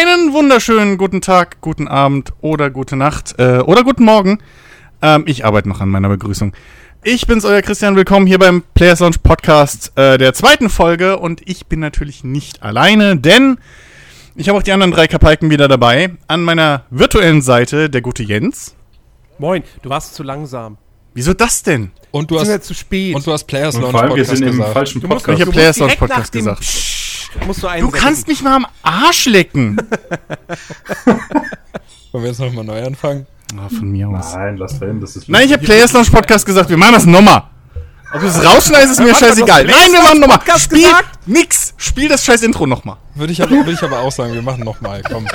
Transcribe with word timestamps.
Einen 0.00 0.32
wunderschönen 0.32 0.96
guten 0.96 1.20
Tag, 1.20 1.60
guten 1.60 1.86
Abend 1.86 2.32
oder 2.40 2.70
gute 2.70 2.96
Nacht 2.96 3.34
äh, 3.38 3.58
oder 3.58 3.84
guten 3.84 4.04
Morgen. 4.04 4.38
Ähm, 5.02 5.24
ich 5.26 5.44
arbeite 5.44 5.68
noch 5.68 5.82
an 5.82 5.90
meiner 5.90 6.08
Begrüßung. 6.08 6.54
Ich 7.02 7.26
bin's, 7.26 7.44
euer 7.44 7.60
Christian. 7.60 7.96
Willkommen 7.96 8.26
hier 8.26 8.38
beim 8.38 8.62
Players 8.74 9.00
Launch 9.00 9.22
Podcast 9.22 9.92
äh, 9.98 10.16
der 10.16 10.32
zweiten 10.32 10.70
Folge. 10.70 11.18
Und 11.18 11.42
ich 11.46 11.66
bin 11.66 11.80
natürlich 11.80 12.24
nicht 12.24 12.62
alleine, 12.62 13.18
denn 13.18 13.58
ich 14.36 14.48
habe 14.48 14.56
auch 14.58 14.62
die 14.62 14.72
anderen 14.72 14.92
drei 14.92 15.06
Kapalken 15.06 15.50
wieder 15.50 15.68
dabei. 15.68 16.12
An 16.28 16.44
meiner 16.44 16.84
virtuellen 16.88 17.42
Seite 17.42 17.90
der 17.90 18.00
gute 18.00 18.22
Jens. 18.22 18.74
Moin, 19.38 19.62
du 19.82 19.90
warst 19.90 20.14
zu 20.14 20.22
langsam. 20.22 20.78
Wieso 21.12 21.34
das 21.34 21.62
denn? 21.62 21.90
Und 22.10 22.30
du 22.30 22.36
Wir 22.36 22.40
sind 22.46 22.48
ja 22.52 22.58
hast 22.58 22.66
zu 22.66 22.74
spät. 22.74 23.14
und 23.16 23.26
du 23.26 23.32
hast 23.32 23.44
Players 23.44 23.74
Launch 23.74 23.90
vor 23.90 24.00
allem, 24.00 24.10
wir 24.16 24.22
Podcast 24.24 24.38
sind 24.38 24.46
im 24.48 24.52
gesagt. 24.56 24.72
falschen 24.72 25.00
Du 25.02 25.08
musst- 25.08 25.26
Podcast. 25.26 25.38
Ich 25.38 25.42
habe 25.46 25.52
Players 25.52 25.78
Launch 25.78 25.92
direkt 25.96 26.08
nach 26.10 26.16
Podcast 26.16 27.09
musst 27.46 27.58
du 27.62 27.66
Du 27.66 27.68
einsetzen. 27.68 27.92
kannst 27.92 28.28
mich 28.28 28.42
mal 28.42 28.56
am 28.56 28.66
Arsch 28.82 29.26
lecken. 29.26 29.76
Wollen 32.12 32.24
wir 32.24 32.30
jetzt 32.30 32.40
nochmal 32.40 32.64
neu 32.64 32.84
anfangen? 32.84 33.26
Ah, 33.56 33.68
von 33.68 33.90
mir 33.90 34.08
aus. 34.08 34.34
Nein, 34.34 34.56
lass 34.56 34.78
drin, 34.78 35.00
das 35.00 35.16
ist 35.16 35.28
Nein, 35.28 35.46
ich 35.46 35.52
habe 35.52 35.64
Players 35.64 35.92
Launch 35.92 36.10
Podcast 36.10 36.46
gesagt. 36.46 36.70
Wir 36.70 36.76
machen 36.76 36.94
das 36.94 37.06
nochmal. 37.06 37.42
Ob 38.12 38.20
du 38.20 38.26
es 38.26 38.44
rausschneidest, 38.44 38.92
ist 38.92 39.00
mir 39.00 39.14
scheißegal. 39.14 39.64
du 39.64 39.70
Nein, 39.72 39.92
wir 39.92 40.02
machen 40.02 40.20
nochmal. 40.20 40.40
Spiel 40.58 40.82
gesagt? 40.82 41.26
nix. 41.26 41.74
Spiel 41.76 42.08
das 42.08 42.24
scheiß 42.24 42.42
Intro 42.42 42.66
nochmal. 42.66 42.96
Würde 43.14 43.32
ich, 43.32 43.40
aber, 43.42 43.52
würde 43.52 43.72
ich 43.72 43.82
aber 43.82 44.00
auch 44.00 44.10
sagen, 44.10 44.34
wir 44.34 44.42
machen 44.42 44.64
nochmal. 44.64 45.02
Komm. 45.08 45.26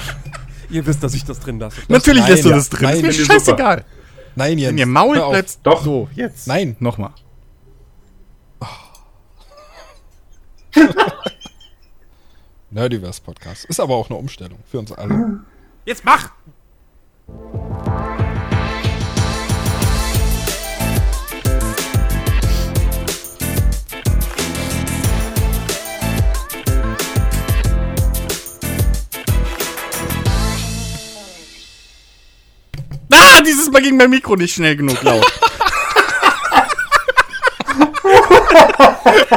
Ihr 0.70 0.84
wisst, 0.86 1.02
dass 1.02 1.14
ich 1.14 1.24
das 1.24 1.38
drin 1.40 1.58
lasse. 1.58 1.76
Natürlich 1.88 2.22
nein, 2.22 2.30
lässt 2.32 2.44
du 2.44 2.50
das 2.50 2.68
drin. 2.70 2.82
Nein, 2.88 3.04
ist 3.04 3.18
mir 3.18 3.24
scheißegal. 3.26 3.84
Nein, 4.34 4.58
Jens. 4.58 4.70
Wenn 4.72 4.78
ihr 4.78 4.86
Maul 4.86 5.16
bleibt. 5.18 5.58
Doch. 5.62 5.82
So, 5.84 6.08
jetzt. 6.14 6.46
Nein. 6.46 6.76
Nochmal. 6.80 7.10
Nerdiverse 12.70 13.22
Podcast. 13.22 13.64
Ist 13.66 13.80
aber 13.80 13.94
auch 13.94 14.10
eine 14.10 14.18
Umstellung 14.18 14.58
für 14.70 14.78
uns 14.78 14.92
alle. 14.92 15.40
Jetzt 15.84 16.04
mach! 16.04 16.30
Ah, 33.12 33.42
dieses 33.42 33.70
Mal 33.70 33.82
ging 33.82 33.96
mein 33.96 34.10
Mikro 34.10 34.36
nicht 34.36 34.54
schnell 34.54 34.76
genug 34.76 35.02
laut. 35.02 35.24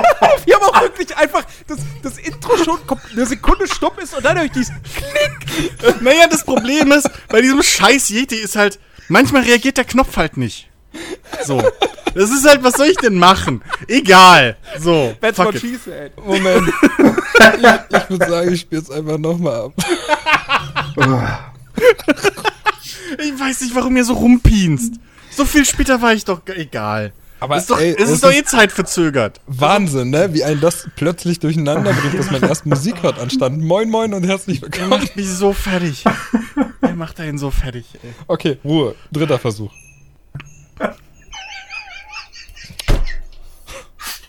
Auch 0.73 0.81
wirklich 0.81 1.15
einfach 1.15 1.43
das, 1.67 1.79
das 2.03 2.17
Intro 2.17 2.57
schon 2.57 2.79
eine 3.11 3.25
Sekunde 3.25 3.67
stumm 3.67 3.93
ist 4.01 4.15
und 4.15 4.23
dann 4.23 4.37
durch 4.37 4.51
dieses 4.51 4.73
Klick. 4.83 6.01
naja, 6.01 6.27
das 6.29 6.43
Problem 6.43 6.91
ist, 6.91 7.09
bei 7.27 7.41
diesem 7.41 7.61
scheiß 7.61 8.09
Yeti 8.09 8.35
ist 8.35 8.55
halt, 8.55 8.79
manchmal 9.07 9.43
reagiert 9.43 9.77
der 9.77 9.85
Knopf 9.85 10.17
halt 10.17 10.37
nicht. 10.37 10.69
So. 11.45 11.61
Das 12.15 12.31
ist 12.31 12.47
halt, 12.47 12.63
was 12.63 12.73
soll 12.73 12.87
ich 12.87 12.97
denn 12.97 13.15
machen? 13.15 13.61
Egal. 13.87 14.57
So. 14.79 15.15
That's 15.21 15.37
fuck 15.37 15.47
what 15.47 15.55
it. 15.55 15.61
she 15.61 15.75
said. 15.75 16.11
Moment. 16.17 16.67
ich 16.99 17.97
ich 17.97 18.09
würde 18.09 18.29
sagen, 18.29 18.53
ich 18.53 18.61
spiele 18.61 18.81
es 18.81 18.89
einfach 18.89 19.17
nochmal 19.17 19.65
ab. 19.65 19.73
Ich 23.17 23.39
weiß 23.39 23.61
nicht, 23.61 23.75
warum 23.75 23.95
ihr 23.97 24.05
so 24.05 24.13
rumpinst. 24.13 24.95
So 25.31 25.45
viel 25.45 25.65
später 25.65 26.01
war 26.01 26.13
ich 26.13 26.25
doch 26.25 26.41
egal. 26.47 27.13
Aber 27.41 27.55
ist 27.57 27.69
doch, 27.69 27.79
ey, 27.79 27.91
es 27.97 28.03
es 28.05 28.09
ist 28.15 28.23
doch 28.23 28.31
ist- 28.31 28.37
eh 28.39 28.43
zeitverzögert. 28.43 29.39
Wahnsinn, 29.47 30.09
ne? 30.09 30.33
Wie 30.33 30.43
ein 30.43 30.59
das 30.59 30.87
plötzlich 30.97 31.39
durcheinander 31.39 31.93
bringt, 31.93 32.19
dass 32.19 32.31
man 32.31 32.41
erst 32.43 32.65
Musik 32.65 33.01
hört 33.01 33.17
anstand. 33.17 33.63
Moin, 33.63 33.89
moin 33.89 34.13
und 34.13 34.23
herzlich 34.25 34.57
Er 34.61 34.63
willkommen. 34.63 34.89
macht 34.89 35.15
mich 35.15 35.27
so 35.29 35.53
fertig. 35.53 36.03
er 36.81 36.95
macht 36.95 37.19
einen 37.19 37.37
so 37.37 37.49
fertig, 37.49 37.85
ey. 38.03 38.13
Okay, 38.27 38.57
Ruhe. 38.63 38.95
Dritter 39.11 39.39
Versuch. 39.39 39.71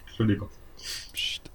Entschuldigung. 0.08 0.48
Psst. 1.12 1.50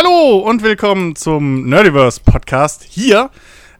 Hallo 0.00 0.38
und 0.38 0.62
willkommen 0.62 1.16
zum 1.16 1.68
Nerdiverse 1.68 2.20
Podcast. 2.24 2.84
Hier, 2.88 3.30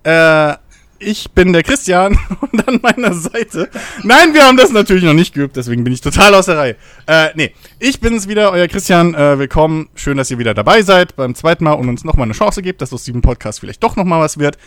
äh, 0.03 0.55
ich 1.01 1.31
bin 1.31 1.53
der 1.53 1.63
Christian 1.63 2.19
und 2.41 2.67
an 2.67 2.81
meiner 2.83 3.15
Seite. 3.15 3.69
Nein, 4.03 4.35
wir 4.35 4.45
haben 4.45 4.57
das 4.57 4.71
natürlich 4.73 5.05
noch 5.05 5.15
nicht 5.15 5.35
geübt, 5.35 5.57
deswegen 5.57 5.85
bin 5.85 5.93
ich 5.93 6.01
total 6.01 6.35
aus 6.35 6.47
der 6.47 6.57
Reihe. 6.57 6.77
Äh, 7.07 7.29
nee, 7.35 7.55
ich 7.79 8.01
bin's 8.01 8.29
wieder, 8.29 8.51
euer 8.53 8.67
Christian. 8.69 9.15
Äh, 9.15 9.39
willkommen. 9.39 9.89
Schön, 9.95 10.17
dass 10.17 10.31
ihr 10.31 10.39
wieder 10.39 10.55
dabei 10.55 10.83
seid 10.83 11.15
beim 11.17 11.35
zweiten 11.35 11.65
Mal 11.65 11.73
und 11.73 11.89
uns 11.89 12.05
nochmal 12.05 12.25
eine 12.25 12.35
Chance 12.35 12.63
gebt, 12.63 12.83
dass 12.83 12.93
aus 12.93 13.05
diesem 13.05 13.23
Podcast 13.23 13.61
vielleicht 13.61 13.83
doch 13.83 13.97
nochmal 13.97 14.21
was 14.21 14.39
wird. 14.39 14.59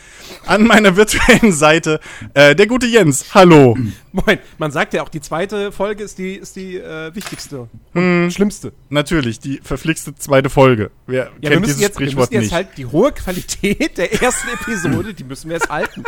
An 0.46 0.66
meiner 0.66 0.96
virtuellen 0.96 1.52
Seite, 1.52 2.00
äh, 2.34 2.56
der 2.56 2.68
gute 2.68 2.88
Jens. 2.88 3.34
Hallo. 3.34 3.78
Moin, 4.14 4.40
man 4.58 4.72
sagt 4.72 4.94
ja 4.94 5.03
auch, 5.03 5.09
die 5.09 5.22
zweite 5.22 5.72
Folge 5.72 6.03
ist 6.03 6.18
die, 6.18 6.36
ist 6.36 6.56
die 6.56 6.78
äh, 6.78 7.14
wichtigste 7.16 7.70
und 7.94 8.31
schlimmste. 8.31 8.74
Natürlich, 8.90 9.40
die 9.40 9.62
verflixte 9.64 10.16
zweite 10.16 10.50
Folge. 10.50 10.91
Wer 11.08 11.25
Ja, 11.25 11.30
wir 11.40 11.50
kennt 11.50 11.62
müssen, 11.62 11.70
dieses 11.75 11.81
jetzt, 11.81 12.00
wir 12.00 12.08
Sprichwort 12.08 12.31
müssen 12.31 12.41
jetzt 12.41 12.52
nicht? 12.52 12.53
halt 12.53 12.78
die 12.78 12.86
hohe 12.86 13.12
Qualität 13.12 13.97
der 13.97 14.22
ersten 14.22 14.50
Episode, 14.50 15.14
die 15.14 15.24
müssen 15.24 15.50
wir 15.50 15.58
jetzt 15.58 15.70
halten. 15.70 16.03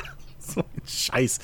So 0.53 0.61
ein 0.61 0.81
Scheiß. 0.87 1.39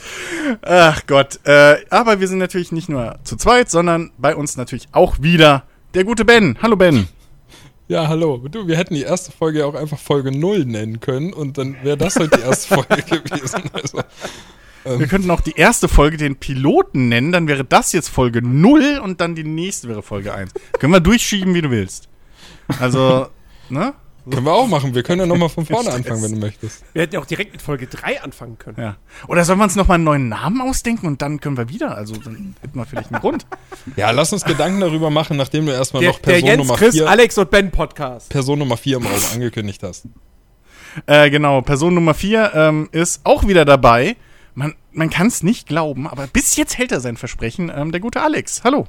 Ach 0.61 1.01
Gott. 1.07 1.39
Äh, 1.45 1.77
aber 1.89 2.19
wir 2.19 2.27
sind 2.27 2.39
natürlich 2.39 2.71
nicht 2.71 2.89
nur 2.89 3.17
zu 3.23 3.35
zweit, 3.37 3.69
sondern 3.69 4.11
bei 4.17 4.35
uns 4.35 4.57
natürlich 4.57 4.87
auch 4.91 5.21
wieder 5.21 5.63
der 5.93 6.03
gute 6.03 6.25
Ben. 6.25 6.57
Hallo 6.61 6.75
Ben. 6.75 7.07
Ja, 7.87 8.07
hallo. 8.07 8.37
Du, 8.49 8.67
wir 8.67 8.77
hätten 8.77 8.93
die 8.93 9.01
erste 9.01 9.31
Folge 9.31 9.59
ja 9.59 9.65
auch 9.65 9.73
einfach 9.73 9.97
Folge 9.97 10.31
0 10.31 10.65
nennen 10.65 10.99
können 10.99 11.33
und 11.33 11.57
dann 11.57 11.75
wäre 11.81 11.97
das 11.97 12.17
halt 12.17 12.35
die 12.35 12.41
erste 12.41 12.75
Folge 12.75 13.01
gewesen. 13.21 13.63
Also, 13.73 14.03
Wir 14.99 15.07
könnten 15.07 15.31
auch 15.31 15.41
die 15.41 15.55
erste 15.55 15.87
Folge 15.87 16.17
den 16.17 16.35
Piloten 16.35 17.09
nennen, 17.09 17.31
dann 17.31 17.47
wäre 17.47 17.65
das 17.65 17.91
jetzt 17.91 18.09
Folge 18.09 18.43
0 18.43 19.01
und 19.03 19.21
dann 19.21 19.33
die 19.33 19.43
nächste 19.43 19.87
wäre 19.89 20.03
Folge 20.03 20.33
1. 20.33 20.51
Können 20.79 20.93
wir 20.93 20.99
durchschieben, 20.99 21.55
wie 21.55 21.61
du 21.61 21.71
willst. 21.71 22.09
Also, 22.79 23.27
ne? 23.69 23.93
Können 24.29 24.45
wir 24.45 24.53
auch 24.53 24.67
machen. 24.67 24.93
Wir 24.95 25.03
können 25.03 25.21
ja 25.21 25.25
nochmal 25.25 25.49
von 25.49 25.65
vorne 25.65 25.91
anfangen, 25.91 26.23
wenn 26.23 26.33
du 26.33 26.37
möchtest. 26.39 26.83
Wir 26.93 27.03
hätten 27.03 27.15
ja 27.15 27.19
auch 27.21 27.25
direkt 27.25 27.51
mit 27.53 27.61
Folge 27.61 27.87
3 27.87 28.21
anfangen 28.21 28.57
können. 28.57 28.77
Ja. 28.79 28.97
Oder 29.27 29.45
sollen 29.45 29.59
wir 29.59 29.63
uns 29.63 29.75
nochmal 29.75 29.95
einen 29.95 30.03
neuen 30.03 30.29
Namen 30.29 30.61
ausdenken 30.61 31.07
und 31.07 31.21
dann 31.21 31.39
können 31.39 31.57
wir 31.57 31.69
wieder? 31.69 31.95
Also, 31.95 32.15
dann 32.15 32.55
hätten 32.61 32.77
wir 32.77 32.85
vielleicht 32.85 33.11
einen 33.11 33.21
Grund. 33.21 33.45
Ja, 33.95 34.11
lass 34.11 34.33
uns 34.33 34.43
Gedanken 34.43 34.81
darüber 34.81 35.09
machen, 35.09 35.37
nachdem 35.37 35.65
du 35.65 35.71
erstmal 35.71 36.01
Der, 36.01 36.11
noch 36.11 36.19
der 36.19 36.31
Person 36.31 36.47
Jens, 36.49 36.57
Nummer 36.59 36.77
Chris, 36.77 36.95
4 36.95 37.09
Alex 37.09 37.37
und 37.37 37.51
Ben 37.51 37.71
Podcast. 37.71 38.29
Person 38.29 38.59
Nummer 38.59 38.77
4 38.77 38.97
im 38.97 39.05
Raum 39.05 39.21
angekündigt 39.33 39.81
hast. 39.83 40.05
Äh, 41.05 41.29
genau, 41.29 41.61
Person 41.61 41.93
Nummer 41.93 42.13
4 42.13 42.51
ähm, 42.53 42.89
ist 42.91 43.21
auch 43.23 43.47
wieder 43.47 43.65
dabei. 43.65 44.15
Man, 44.55 44.75
man 44.91 45.09
kann 45.09 45.27
es 45.27 45.43
nicht 45.43 45.67
glauben, 45.67 46.07
aber 46.07 46.27
bis 46.27 46.55
jetzt 46.55 46.77
hält 46.77 46.91
er 46.91 46.99
sein 46.99 47.17
Versprechen. 47.17 47.71
Ähm, 47.73 47.91
der 47.91 48.01
gute 48.01 48.21
Alex. 48.21 48.63
Hallo. 48.63 48.87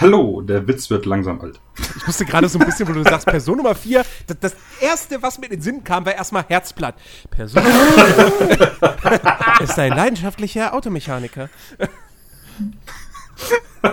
Hallo, 0.00 0.42
der 0.42 0.68
Witz 0.68 0.90
wird 0.90 1.06
langsam 1.06 1.40
alt. 1.40 1.58
Ich 1.96 2.06
musste 2.06 2.24
gerade 2.24 2.48
so 2.48 2.60
ein 2.60 2.64
bisschen, 2.64 2.88
wo 2.88 2.92
du 2.92 3.02
sagst, 3.02 3.26
Person 3.26 3.56
Nummer 3.56 3.74
4, 3.74 4.04
das, 4.28 4.36
das 4.38 4.56
erste, 4.80 5.20
was 5.22 5.38
mir 5.38 5.46
in 5.46 5.52
den 5.52 5.60
Sinn 5.60 5.82
kam, 5.82 6.06
war 6.06 6.14
erstmal 6.14 6.44
Herzblatt. 6.46 6.94
Person 7.30 7.64
Nummer 7.64 8.96
4 9.58 9.60
ist 9.60 9.76
ein 9.76 9.90
leidenschaftlicher 9.90 10.72
Automechaniker. 10.72 11.50
nee, 13.82 13.88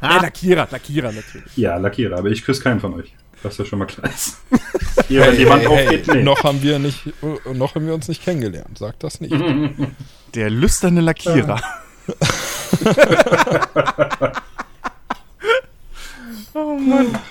Lackierer, 0.00 0.66
Lackierer 0.70 1.12
natürlich. 1.12 1.54
Ja, 1.56 1.76
Lackierer, 1.76 2.16
aber 2.16 2.30
ich 2.30 2.42
küsse 2.42 2.62
keinen 2.62 2.80
von 2.80 2.94
euch. 2.94 3.14
Das 3.42 3.52
ist 3.52 3.58
ja 3.58 3.64
schon 3.66 3.80
mal 3.80 3.86
klar. 3.86 4.10
Hier, 5.08 5.26
wenn 5.26 5.36
die 5.36 5.46
Wand 5.46 5.66
aufgeht, 5.66 6.08
nee. 6.08 6.22
noch 6.22 6.42
haben 6.42 6.62
wir 6.62 6.78
nicht, 6.78 7.06
äh, 7.06 7.52
noch 7.52 7.74
haben 7.74 7.86
wir 7.86 7.92
uns 7.92 8.08
nicht 8.08 8.24
kennengelernt. 8.24 8.78
Sag 8.78 8.98
das 9.00 9.20
nicht. 9.20 9.34
Der 10.34 10.48
lüsterne 10.48 11.02
Lackierer. 11.02 11.60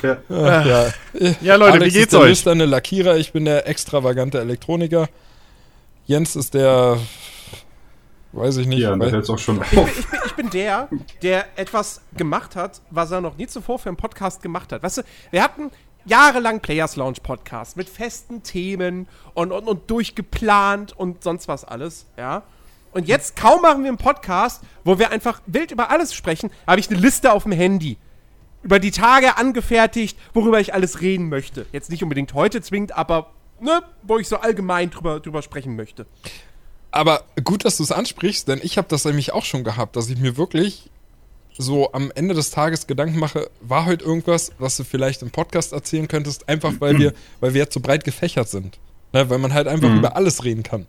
Ja. 0.01 0.17
Ach, 0.29 0.65
ja. 0.65 0.85
Ja, 1.41 1.55
Leute, 1.55 1.73
Alex 1.73 1.85
wie 1.93 1.97
geht's 1.99 2.03
ist 2.05 2.13
der 2.13 2.19
euch? 2.21 2.29
lüsterne 2.29 2.65
Lackierer, 2.65 3.17
ich 3.17 3.31
bin 3.33 3.45
der 3.45 3.67
extravagante 3.67 4.39
Elektroniker. 4.39 5.07
Jens 6.05 6.35
ist 6.35 6.53
der, 6.53 6.97
weiß 8.31 8.57
ich 8.57 8.67
nicht, 8.67 8.79
Ja, 8.79 8.97
weil- 8.99 9.11
hört 9.11 9.23
es 9.23 9.29
auch 9.29 9.37
schon 9.39 9.61
Ich 9.61 9.69
bin, 9.69 9.79
auf. 9.79 9.99
ich, 9.99 10.07
bin, 10.07 10.19
ich 10.25 10.33
bin 10.33 10.49
der, 10.49 10.89
der 11.21 11.45
etwas 11.57 12.01
gemacht 12.17 12.55
hat, 12.55 12.81
was 12.89 13.11
er 13.11 13.21
noch 13.21 13.37
nie 13.37 13.47
zuvor 13.47 13.79
für 13.79 13.89
einen 13.89 13.97
Podcast 13.97 14.41
gemacht 14.41 14.71
hat. 14.71 14.83
Weißt 14.83 14.97
du, 14.99 15.01
wir 15.31 15.43
hatten 15.43 15.71
jahrelang 16.05 16.59
Players 16.61 16.95
Lounge 16.95 17.17
Podcast 17.21 17.77
mit 17.77 17.89
festen 17.89 18.41
Themen 18.43 19.07
und, 19.33 19.51
und, 19.51 19.67
und 19.67 19.89
durchgeplant 19.91 20.93
und 20.97 21.23
sonst 21.23 21.47
was 21.47 21.63
alles, 21.65 22.05
ja. 22.17 22.43
Und 22.91 23.07
jetzt 23.07 23.35
kaum 23.35 23.61
machen 23.61 23.83
wir 23.83 23.89
einen 23.89 23.99
Podcast, 23.99 24.63
wo 24.83 24.97
wir 24.97 25.11
einfach 25.11 25.41
wild 25.45 25.69
über 25.71 25.91
alles 25.91 26.11
sprechen, 26.15 26.49
habe 26.65 26.79
ich 26.79 26.89
eine 26.89 26.97
Liste 26.99 27.31
auf 27.33 27.43
dem 27.43 27.51
Handy. 27.51 27.97
Über 28.61 28.79
die 28.79 28.91
Tage 28.91 29.38
angefertigt, 29.38 30.17
worüber 30.33 30.59
ich 30.59 30.73
alles 30.73 31.01
reden 31.01 31.29
möchte. 31.29 31.65
Jetzt 31.71 31.89
nicht 31.89 32.03
unbedingt 32.03 32.33
heute 32.33 32.61
zwingend, 32.61 32.95
aber 32.97 33.31
ne, 33.61 33.81
wo 34.03 34.17
ich 34.17 34.27
so 34.27 34.38
allgemein 34.38 34.89
drüber, 34.89 35.19
drüber 35.19 35.41
sprechen 35.41 35.75
möchte. 35.75 36.06
Aber 36.91 37.23
gut, 37.44 37.65
dass 37.65 37.77
du 37.77 37.83
es 37.83 37.91
ansprichst, 37.91 38.47
denn 38.47 38.59
ich 38.63 38.77
habe 38.77 38.88
das 38.89 39.06
nämlich 39.06 39.31
auch 39.33 39.45
schon 39.45 39.63
gehabt, 39.63 39.95
dass 39.95 40.09
ich 40.09 40.17
mir 40.19 40.38
wirklich 40.38 40.89
so 41.57 41.91
am 41.91 42.11
Ende 42.15 42.33
des 42.33 42.51
Tages 42.51 42.88
Gedanken 42.88 43.19
mache, 43.19 43.50
war 43.61 43.85
heute 43.85 44.06
irgendwas, 44.06 44.51
was 44.59 44.77
du 44.77 44.83
vielleicht 44.83 45.21
im 45.21 45.29
Podcast 45.29 45.73
erzählen 45.73 46.07
könntest, 46.07 46.47
einfach 46.50 46.73
weil 46.79 46.97
wir, 46.97 47.13
weil 47.41 47.53
wir 47.53 47.62
jetzt 47.62 47.73
so 47.73 47.79
breit 47.79 48.03
gefächert 48.05 48.50
sind. 48.50 48.79
Ne, 49.12 49.29
weil 49.29 49.39
man 49.39 49.53
halt 49.53 49.67
einfach 49.67 49.89
Mhm. 49.89 49.97
über 50.00 50.15
alles 50.15 50.44
reden 50.44 50.63
kann. 50.63 50.85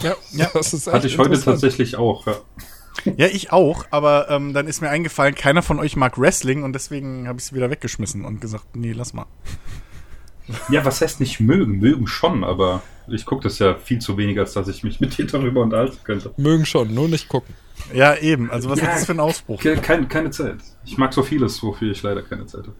Ja. 0.00 0.14
Ja. 0.32 0.50
Das 0.54 0.74
ist 0.74 0.86
Hatte 0.86 1.06
ich 1.06 1.16
heute 1.18 1.40
tatsächlich 1.40 1.96
auch. 1.96 2.26
Ja. 2.26 2.36
Ja, 3.16 3.26
ich 3.26 3.52
auch, 3.52 3.84
aber 3.90 4.30
ähm, 4.30 4.52
dann 4.54 4.66
ist 4.66 4.80
mir 4.80 4.88
eingefallen, 4.90 5.34
keiner 5.34 5.62
von 5.62 5.78
euch 5.78 5.96
mag 5.96 6.18
Wrestling 6.18 6.62
und 6.64 6.72
deswegen 6.72 7.28
habe 7.28 7.38
ich 7.38 7.46
es 7.46 7.52
wieder 7.52 7.70
weggeschmissen 7.70 8.24
und 8.24 8.40
gesagt, 8.40 8.74
nee, 8.76 8.92
lass 8.92 9.12
mal. 9.14 9.26
ja, 10.70 10.84
was 10.84 11.00
heißt 11.00 11.20
nicht 11.20 11.40
mögen? 11.40 11.78
Mögen 11.78 12.06
schon, 12.06 12.44
aber 12.44 12.82
ich 13.08 13.24
gucke 13.24 13.42
das 13.44 13.58
ja 13.58 13.74
viel 13.76 13.98
zu 14.00 14.16
wenig, 14.16 14.38
als 14.38 14.52
dass 14.54 14.68
ich 14.68 14.82
mich 14.82 15.00
mit 15.00 15.16
dir 15.18 15.26
darüber 15.26 15.62
unterhalten 15.62 15.98
könnte. 16.04 16.32
Mögen 16.36 16.66
schon, 16.66 16.92
nur 16.94 17.08
nicht 17.08 17.28
gucken. 17.28 17.54
Ja, 17.92 18.16
eben. 18.16 18.50
Also 18.50 18.68
was 18.70 18.80
Ja. 18.80 18.86
ist 18.88 18.94
das 19.00 19.06
für 19.06 19.12
ein 19.12 19.20
Ausbruch? 19.20 19.60
Ke- 19.60 19.76
Keine, 19.76 20.06
keine 20.06 20.30
Zeit. 20.30 20.56
Ich 20.84 20.96
mag 20.98 21.12
so 21.12 21.22
vieles, 21.22 21.62
wofür 21.62 21.90
ich 21.92 22.02
leider 22.02 22.22
keine 22.22 22.46
Zeit 22.46 22.62
habe. 22.62 22.74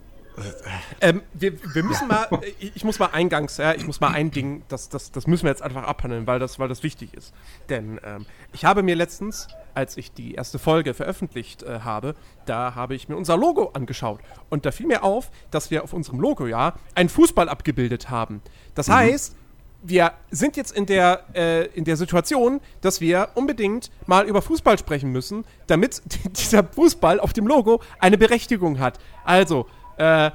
Ähm, 1.00 1.22
wir, 1.32 1.52
wir 1.74 1.82
müssen 1.82 2.08
mal, 2.08 2.28
äh, 2.42 2.52
ich 2.74 2.84
muss 2.84 2.98
mal 2.98 3.06
eingangs, 3.06 3.56
ja, 3.56 3.74
ich 3.74 3.86
muss 3.86 4.00
mal 4.00 4.12
ein 4.12 4.30
Ding, 4.30 4.62
das, 4.68 4.88
das, 4.88 5.10
das 5.10 5.26
müssen 5.26 5.44
wir 5.44 5.50
jetzt 5.50 5.62
einfach 5.62 5.84
abhandeln, 5.84 6.26
weil 6.26 6.38
das, 6.38 6.58
weil 6.58 6.68
das 6.68 6.82
wichtig 6.82 7.14
ist. 7.14 7.32
Denn 7.68 8.00
ähm, 8.04 8.26
ich 8.52 8.64
habe 8.64 8.82
mir 8.82 8.96
letztens, 8.96 9.48
als 9.74 9.96
ich 9.96 10.12
die 10.12 10.34
erste 10.34 10.58
Folge 10.58 10.94
veröffentlicht 10.94 11.62
äh, 11.62 11.80
habe, 11.80 12.14
da 12.44 12.74
habe 12.74 12.94
ich 12.94 13.08
mir 13.08 13.16
unser 13.16 13.36
Logo 13.36 13.70
angeschaut. 13.72 14.20
Und 14.50 14.66
da 14.66 14.72
fiel 14.72 14.86
mir 14.86 15.02
auf, 15.02 15.30
dass 15.50 15.70
wir 15.70 15.84
auf 15.84 15.92
unserem 15.92 16.20
Logo 16.20 16.46
ja 16.46 16.74
einen 16.94 17.08
Fußball 17.08 17.48
abgebildet 17.48 18.10
haben. 18.10 18.42
Das 18.74 18.88
heißt, 18.88 19.36
wir 19.82 20.12
sind 20.30 20.56
jetzt 20.56 20.72
in 20.72 20.86
der, 20.86 21.24
äh, 21.34 21.66
in 21.68 21.84
der 21.84 21.96
Situation, 21.96 22.60
dass 22.80 23.00
wir 23.00 23.30
unbedingt 23.34 23.90
mal 24.06 24.26
über 24.26 24.42
Fußball 24.42 24.78
sprechen 24.78 25.12
müssen, 25.12 25.44
damit 25.66 26.02
dieser 26.36 26.64
Fußball 26.64 27.20
auf 27.20 27.32
dem 27.32 27.46
Logo 27.46 27.80
eine 27.98 28.18
Berechtigung 28.18 28.78
hat. 28.78 28.98
Also, 29.24 29.66
äh, 29.96 30.30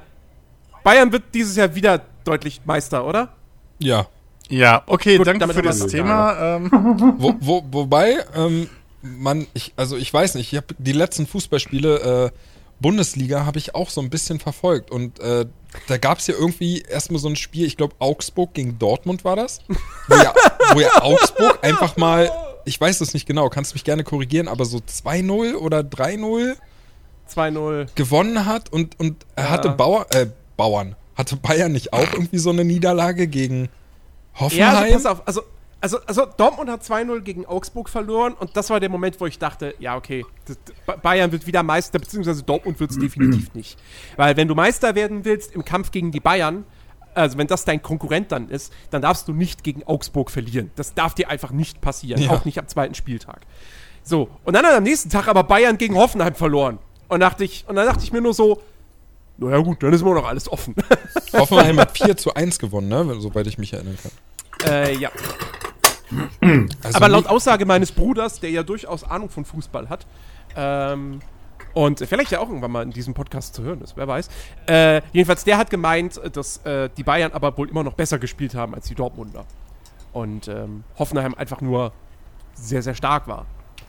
Bayern 0.84 1.12
wird 1.12 1.24
dieses 1.34 1.56
Jahr 1.56 1.74
wieder 1.74 2.02
deutlich 2.24 2.60
Meister, 2.64 3.06
oder? 3.06 3.30
Ja. 3.78 4.06
Ja, 4.48 4.82
okay, 4.86 5.16
Gut, 5.16 5.26
danke 5.26 5.40
damit 5.40 5.56
für 5.56 5.62
das 5.62 5.86
Thema. 5.86 6.56
Ähm, 6.56 6.70
Wo, 7.18 7.34
wo, 7.40 7.64
wobei, 7.70 8.24
ähm, 8.34 8.68
man, 9.00 9.46
ich, 9.54 9.72
also 9.76 9.96
ich 9.96 10.12
weiß 10.12 10.34
nicht, 10.34 10.52
ich 10.52 10.56
habe 10.56 10.74
die 10.78 10.92
letzten 10.92 11.26
Fußballspiele, 11.26 12.30
äh, 12.30 12.36
Bundesliga 12.80 13.46
habe 13.46 13.58
ich 13.58 13.74
auch 13.74 13.88
so 13.88 14.00
ein 14.00 14.10
bisschen 14.10 14.40
verfolgt 14.40 14.90
und 14.90 15.20
äh, 15.20 15.46
da 15.86 15.96
gab 15.96 16.18
es 16.18 16.26
ja 16.26 16.34
irgendwie 16.34 16.82
erstmal 16.82 17.20
so 17.20 17.28
ein 17.28 17.36
Spiel, 17.36 17.64
ich 17.64 17.76
glaube 17.76 17.94
Augsburg 18.00 18.52
gegen 18.52 18.78
Dortmund 18.78 19.24
war 19.24 19.36
das, 19.36 19.60
wo 20.08 20.16
ja, 20.16 20.34
wo 20.74 20.80
ja 20.80 21.00
Augsburg 21.00 21.60
einfach 21.62 21.96
mal, 21.96 22.30
ich 22.64 22.78
weiß 22.78 23.00
es 23.00 23.14
nicht 23.14 23.26
genau, 23.26 23.48
kannst 23.48 23.74
mich 23.74 23.84
gerne 23.84 24.04
korrigieren, 24.04 24.48
aber 24.48 24.64
so 24.64 24.78
2-0 24.78 25.54
oder 25.54 25.80
3-0 25.80 26.56
2-0. 27.36 27.88
gewonnen 27.94 28.46
hat 28.46 28.72
und, 28.72 28.98
und 29.00 29.24
er 29.36 29.50
hatte 29.50 29.68
Ja. 29.68 29.74
Bauer, 29.74 30.06
äh, 30.10 30.26
Bauern, 30.56 30.96
hatte 31.16 31.36
Bayern 31.36 31.72
nicht 31.72 31.92
auch 31.92 32.12
irgendwie 32.12 32.38
so 32.38 32.50
eine 32.50 32.64
Niederlage 32.64 33.26
gegen 33.26 33.64
Ja, 34.34 34.40
Hoffenheim? 34.40 34.74
also 34.76 34.92
pass 34.94 35.06
auf, 35.06 35.22
also, 35.26 35.42
also, 35.80 35.98
also 36.06 36.26
Dortmund 36.36 36.70
hat 36.70 36.82
2-0 36.82 37.20
gegen 37.22 37.44
Augsburg 37.46 37.88
verloren 37.88 38.34
und 38.34 38.56
das 38.56 38.70
war 38.70 38.78
der 38.78 38.88
Moment, 38.88 39.20
wo 39.20 39.26
ich 39.26 39.38
dachte, 39.38 39.74
ja, 39.80 39.96
okay, 39.96 40.24
das, 40.46 40.56
Ba- 40.86 40.96
Bayern 40.96 41.32
wird 41.32 41.46
wieder 41.46 41.62
Meister, 41.64 41.98
beziehungsweise 41.98 42.42
Dortmund 42.44 42.78
wird 42.78 42.92
es 42.92 42.98
definitiv 42.98 43.52
nicht. 43.54 43.78
Weil 44.16 44.36
wenn 44.36 44.46
du 44.48 44.54
Meister 44.54 44.94
werden 44.94 45.24
willst 45.24 45.52
im 45.54 45.64
Kampf 45.64 45.90
gegen 45.90 46.12
die 46.12 46.20
Bayern, 46.20 46.64
also 47.14 47.36
wenn 47.36 47.46
das 47.48 47.64
dein 47.64 47.82
Konkurrent 47.82 48.30
dann 48.32 48.48
ist, 48.48 48.72
dann 48.90 49.02
darfst 49.02 49.26
du 49.28 49.32
nicht 49.32 49.64
gegen 49.64 49.82
Augsburg 49.84 50.30
verlieren. 50.30 50.70
Das 50.76 50.94
darf 50.94 51.14
dir 51.14 51.28
einfach 51.28 51.50
nicht 51.50 51.80
passieren, 51.80 52.22
Ja. 52.22 52.30
auch 52.30 52.44
nicht 52.44 52.58
am 52.58 52.68
zweiten 52.68 52.94
Spieltag. 52.94 53.40
So, 54.04 54.28
und 54.44 54.54
dann 54.54 54.64
hat 54.64 54.74
am 54.74 54.82
nächsten 54.84 55.10
Tag 55.10 55.28
aber 55.28 55.42
Bayern 55.44 55.76
gegen 55.78 55.96
Hoffenheim 55.96 56.34
verloren. 56.34 56.78
Und, 57.12 57.20
dachte 57.20 57.44
ich, 57.44 57.66
und 57.68 57.76
dann 57.76 57.84
dachte 57.84 58.02
ich 58.04 58.10
mir 58.10 58.22
nur 58.22 58.32
so, 58.32 58.62
naja 59.36 59.58
gut, 59.58 59.82
dann 59.82 59.92
ist 59.92 60.00
immer 60.00 60.14
noch 60.14 60.26
alles 60.26 60.50
offen. 60.50 60.74
Hoffenheim 61.34 61.78
hat 61.78 61.90
4 61.90 62.16
zu 62.16 62.32
1 62.32 62.58
gewonnen, 62.58 62.88
ne? 62.88 63.20
soweit 63.20 63.46
ich 63.46 63.58
mich 63.58 63.74
erinnern 63.74 63.98
kann. 64.02 64.72
äh, 64.72 64.96
ja. 64.96 65.10
Also 66.82 66.96
Aber 66.96 67.10
laut 67.10 67.26
Aussage 67.26 67.66
meines 67.66 67.92
Bruders, 67.92 68.40
der 68.40 68.48
ja 68.48 68.62
durchaus 68.62 69.04
Ahnung 69.04 69.28
von 69.28 69.44
Fußball 69.44 69.90
hat, 69.90 70.06
ähm, 70.56 71.20
und 71.74 71.98
vielleicht 71.98 72.30
ja 72.30 72.40
auch 72.40 72.48
irgendwann 72.48 72.70
mal 72.70 72.82
in 72.82 72.92
diesem 72.92 73.12
Podcast 73.12 73.54
zu 73.54 73.62
hören 73.62 73.82
ist, 73.82 73.94
wer 73.98 74.08
weiß. 74.08 74.30
Äh, 74.66 75.02
jedenfalls, 75.12 75.44
der 75.44 75.58
hat 75.58 75.68
gemeint, 75.68 76.18
dass 76.34 76.64
äh, 76.64 76.88
die 76.96 77.02
Bayern 77.02 77.32
aber 77.32 77.58
wohl 77.58 77.68
immer 77.68 77.84
noch 77.84 77.92
besser 77.92 78.18
gespielt 78.18 78.54
haben 78.54 78.74
als 78.74 78.88
die 78.88 78.94
Dortmunder. 78.94 79.44
Und 80.14 80.48
ähm, 80.48 80.84
Hoffenheim 80.98 81.34
einfach 81.34 81.60
nur 81.60 81.92
sehr, 82.54 82.82
sehr 82.82 82.94
stark 82.94 83.28
war. 83.28 83.44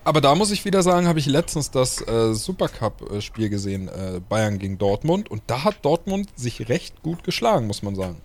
Aber 0.05 0.19
da 0.19 0.35
muss 0.35 0.51
ich 0.51 0.65
wieder 0.65 0.83
sagen, 0.83 1.07
habe 1.07 1.19
ich 1.19 1.25
letztens 1.27 1.71
das 1.71 2.05
äh, 2.05 2.33
Supercup-Spiel 2.33 3.49
gesehen, 3.49 3.87
äh, 3.87 4.19
Bayern 4.27 4.59
gegen 4.59 4.77
Dortmund. 4.77 5.31
Und 5.31 5.43
da 5.47 5.63
hat 5.63 5.77
Dortmund 5.83 6.29
sich 6.35 6.67
recht 6.67 7.01
gut 7.03 7.23
geschlagen, 7.23 7.67
muss 7.67 7.83
man 7.83 7.95
sagen. 7.95 8.17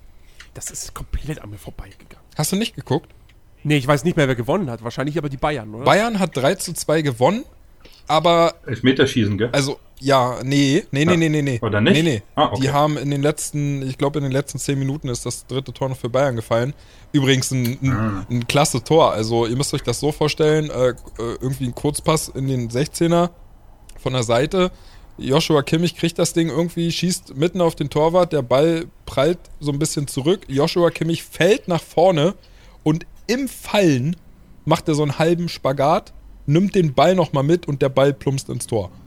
Das 0.54 0.70
ist 0.70 0.94
komplett 0.94 1.40
an 1.40 1.50
mir 1.50 1.58
vorbeigegangen. 1.58 2.24
Hast 2.36 2.50
du 2.50 2.56
nicht 2.56 2.74
geguckt? 2.74 3.10
Nee, 3.62 3.76
ich 3.76 3.86
weiß 3.86 4.04
nicht 4.04 4.16
mehr, 4.16 4.26
wer 4.28 4.34
gewonnen 4.34 4.70
hat. 4.70 4.82
Wahrscheinlich 4.82 5.18
aber 5.18 5.28
die 5.28 5.36
Bayern, 5.36 5.74
oder? 5.74 5.84
Bayern 5.84 6.18
hat 6.18 6.36
3 6.36 6.56
zu 6.56 6.72
2 6.72 7.02
gewonnen, 7.02 7.44
aber, 8.08 8.54
Elfmeterschießen, 8.66 9.38
gell? 9.38 9.50
also, 9.52 9.78
ja, 10.00 10.38
nee, 10.44 10.84
nee, 10.92 11.04
nee, 11.04 11.16
nee, 11.16 11.28
nee, 11.28 11.42
nee. 11.42 11.58
oder 11.60 11.80
nicht? 11.80 11.94
Nee, 11.94 12.02
nee. 12.02 12.22
Ah, 12.34 12.46
okay. 12.46 12.62
Die 12.62 12.70
haben 12.70 12.96
in 12.96 13.10
den 13.10 13.22
letzten, 13.22 13.82
ich 13.82 13.98
glaube, 13.98 14.18
in 14.18 14.24
den 14.24 14.32
letzten 14.32 14.58
10 14.58 14.78
Minuten 14.78 15.08
ist 15.08 15.26
das 15.26 15.46
dritte 15.46 15.72
Tor 15.72 15.88
noch 15.88 15.96
für 15.96 16.08
Bayern 16.08 16.36
gefallen. 16.36 16.72
Übrigens 17.12 17.50
ein, 17.50 17.78
ein, 17.82 17.92
Ah. 17.92 18.26
ein 18.30 18.46
klasse 18.46 18.82
Tor. 18.82 19.12
Also, 19.12 19.46
ihr 19.46 19.56
müsst 19.56 19.74
euch 19.74 19.82
das 19.82 19.98
so 20.00 20.12
vorstellen, 20.12 20.70
äh, 20.70 20.88
äh, 20.90 20.94
irgendwie 21.40 21.64
ein 21.66 21.74
Kurzpass 21.74 22.28
in 22.28 22.46
den 22.46 22.70
16er 22.70 23.30
von 23.98 24.12
der 24.12 24.22
Seite. 24.22 24.70
Joshua 25.18 25.62
Kimmich 25.62 25.96
kriegt 25.96 26.18
das 26.20 26.32
Ding 26.32 26.48
irgendwie, 26.48 26.92
schießt 26.92 27.36
mitten 27.36 27.60
auf 27.60 27.74
den 27.74 27.90
Torwart, 27.90 28.32
der 28.32 28.42
Ball 28.42 28.86
prallt 29.04 29.38
so 29.58 29.72
ein 29.72 29.78
bisschen 29.80 30.06
zurück. 30.06 30.42
Joshua 30.46 30.90
Kimmich 30.90 31.24
fällt 31.24 31.66
nach 31.66 31.82
vorne 31.82 32.34
und 32.84 33.04
im 33.26 33.48
Fallen 33.48 34.14
macht 34.64 34.86
er 34.86 34.94
so 34.94 35.02
einen 35.02 35.18
halben 35.18 35.48
Spagat, 35.48 36.12
nimmt 36.48 36.74
den 36.74 36.94
Ball 36.94 37.14
nochmal 37.14 37.44
mit 37.44 37.68
und 37.68 37.82
der 37.82 37.88
Ball 37.90 38.12
plumpst 38.12 38.48
ins 38.48 38.66
Tor. 38.66 38.90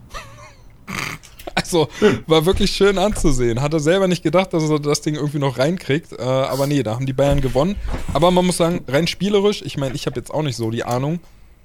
Also, 1.54 1.90
war 2.28 2.46
wirklich 2.46 2.72
schön 2.72 2.98
anzusehen. 2.98 3.62
Hatte 3.62 3.82
selber 3.82 4.08
nicht 4.08 4.24
gedacht, 4.24 4.54
dass 4.54 4.70
er 4.70 4.80
das 4.80 5.02
Ding 5.02 5.16
irgendwie 5.16 5.40
noch 5.40 5.58
reinkriegt. 5.58 6.14
Äh, 6.14 6.22
aber 6.22 6.66
nee, 6.66 6.82
da 6.82 6.96
haben 6.96 7.06
die 7.06 7.14
Bayern 7.14 7.42
gewonnen. 7.42 7.76
Aber 8.14 8.32
man 8.32 8.46
muss 8.46 8.58
sagen, 8.58 8.82
rein 8.88 9.06
spielerisch, 9.06 9.62
ich 9.62 9.76
meine, 9.78 9.94
ich 9.94 10.06
habe 10.06 10.18
jetzt 10.18 10.34
auch 10.34 10.44
nicht 10.44 10.56
so 10.56 10.70
die 10.72 10.86
Ahnung, 10.86 11.20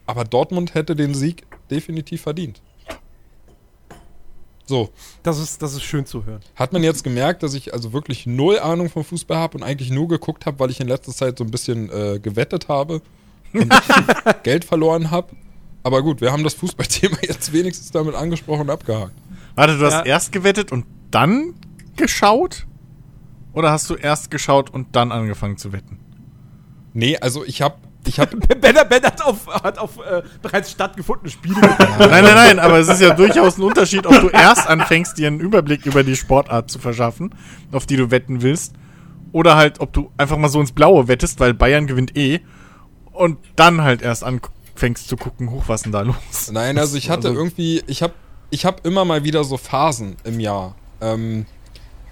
aber 0.05 0.25
Dortmund 0.25 0.75
hätte 0.75 0.97
den 0.97 1.15
Sieg 1.15 1.45
definitiv 1.71 2.23
verdient. 2.23 2.61
So, 4.65 4.91
Das 5.23 5.39
ist, 5.39 5.63
das 5.63 5.75
ist 5.75 5.85
schön 5.85 6.05
zu 6.05 6.25
hören. 6.25 6.41
hat 6.57 6.73
man 6.73 6.83
jetzt 6.83 7.05
gemerkt, 7.05 7.45
dass 7.45 7.55
ich 7.55 7.73
also 7.73 7.93
wirklich 7.93 8.27
null 8.27 8.59
Ahnung 8.59 8.91
vom 8.91 9.05
Fußball 9.05 9.39
habe 9.39 9.59
und 9.59 9.63
eigentlich 9.63 9.91
nur 9.91 10.09
geguckt 10.09 10.47
habe, 10.47 10.59
weil 10.59 10.71
ich 10.71 10.81
in 10.81 10.89
letzter 10.89 11.13
Zeit 11.13 11.39
so 11.39 11.45
ein 11.45 11.51
bisschen 11.53 11.89
äh, 11.91 12.19
gewettet 12.19 12.67
habe 12.67 13.03
und 13.53 13.73
Geld 14.43 14.65
verloren 14.65 15.13
habe. 15.13 15.29
Aber 15.87 16.03
gut, 16.03 16.21
wir 16.21 16.33
haben 16.33 16.43
das 16.43 16.55
Fußballthema 16.55 17.19
jetzt 17.23 17.53
wenigstens 17.53 17.93
damit 17.93 18.17
angesprochen 18.17 18.63
und 18.63 18.71
abgehakt. 18.71 19.13
warte, 19.55 19.79
du 19.79 19.85
hast 19.87 19.93
Ja. 19.93 20.05
erst 20.05 20.33
gewettet 20.33 20.73
und 20.73 20.85
dann 21.13 21.55
geschaut? 21.95 22.67
Oder 23.53 23.71
hast 23.71 23.89
du 23.89 23.95
erst 23.95 24.33
geschaut 24.33 24.69
und 24.69 24.97
dann 24.97 25.13
angefangen 25.13 25.59
zu 25.59 25.73
wetten? 25.73 26.01
Nee, 26.93 27.17
also 27.19 27.45
ich 27.45 27.63
habe 27.63 27.77
ich 28.05 28.19
hab, 28.19 28.31
Ben, 28.61 28.61
ben 28.61 29.03
hat 29.05 29.23
auf, 29.25 29.47
hat 29.47 29.79
auf 29.79 29.99
äh, 29.99 30.23
bereits 30.43 30.73
stattgefundene 30.73 31.31
Spiele 31.31 31.55
Nein, 31.61 31.79
nein, 31.99 32.25
nein, 32.35 32.59
aber 32.59 32.79
es 32.79 32.89
ist 32.89 33.01
ja 33.01 33.15
durchaus 33.15 33.57
ein 33.57 33.63
Unterschied, 33.63 34.07
ob 34.07 34.21
du 34.21 34.29
erst 34.29 34.67
anfängst, 34.67 35.17
dir 35.19 35.29
einen 35.29 35.39
Überblick 35.39 35.87
über 35.87 36.03
die 36.03 36.17
Sportart 36.17 36.69
zu 36.69 36.81
verschaffen, 36.81 37.33
auf 37.71 37.87
die 37.87 37.97
du 37.97 38.11
wetten 38.11 38.43
willst, 38.43 38.75
oder 39.31 39.55
halt, 39.57 39.79
ob 39.79 39.93
du 39.93 40.11
einfach 40.17 40.37
mal 40.37 40.49
so 40.49 40.61
ins 40.61 40.73
Blaue 40.73 41.07
wettest, 41.07 41.39
weil 41.39 41.55
Bayern 41.55 41.87
gewinnt 41.87 42.17
eh, 42.17 42.41
und 43.13 43.39
dann 43.55 43.83
halt 43.83 44.03
erst 44.03 44.25
anfängst 44.77 45.09
zu 45.09 45.17
gucken, 45.17 45.51
hoch, 45.51 45.65
was 45.69 45.83
denn 45.83 45.93
da 45.93 46.03
los? 46.03 46.51
Nein, 46.53 46.79
also 46.79 46.97
ich 46.97 47.09
hatte 47.09 47.29
Also- 47.29 47.41
irgendwie, 47.41 47.83
ich 47.87 48.03
habe 48.03 48.13
ich 48.51 48.65
hab 48.65 48.87
immer 48.87 49.05
mal 49.05 49.25
wieder 49.25 49.43
so 49.43 49.57
Phasen 49.57 50.17
im 50.25 50.39
Jahr, 50.39 50.77
ähm, 51.01 51.47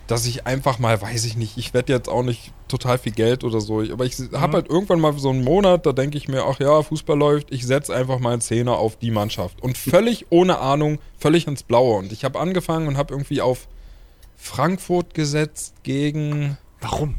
dass 0.08 0.26
ich 0.26 0.46
einfach 0.46 0.78
mal, 0.78 1.00
weiß 1.00 1.24
ich 1.26 1.36
nicht, 1.36 1.56
ich 1.58 1.72
wette 1.74 1.92
jetzt 1.92 2.08
auch 2.08 2.22
nicht 2.24 2.52
total 2.68 2.98
viel 2.98 3.12
Geld 3.12 3.44
oder 3.44 3.60
so, 3.60 3.80
aber 3.80 4.04
ich 4.04 4.16
habe 4.32 4.54
halt 4.54 4.68
irgendwann 4.68 4.98
mal 5.00 5.16
so 5.18 5.30
einen 5.30 5.44
Monat, 5.44 5.86
da 5.86 5.92
denke 5.92 6.18
ich 6.18 6.26
mir, 6.26 6.44
ach 6.44 6.58
ja, 6.58 6.82
Fußball 6.82 7.16
läuft, 7.16 7.52
ich 7.52 7.64
setze 7.66 7.94
einfach 7.94 8.18
mal 8.18 8.32
einen 8.32 8.40
Zehner 8.40 8.72
auf 8.78 8.96
die 8.96 9.10
Mannschaft. 9.12 9.62
Und 9.62 9.78
völlig 9.92 10.26
ohne 10.30 10.58
Ahnung, 10.58 10.98
völlig 11.18 11.46
ins 11.46 11.62
Blaue. 11.62 11.98
Und 11.98 12.12
ich 12.12 12.24
habe 12.24 12.40
angefangen 12.40 12.88
und 12.88 12.96
habe 12.96 13.14
irgendwie 13.14 13.40
auf 13.40 13.68
Frankfurt 14.36 15.14
gesetzt 15.14 15.74
gegen, 15.84 16.58
Warum? 16.80 17.14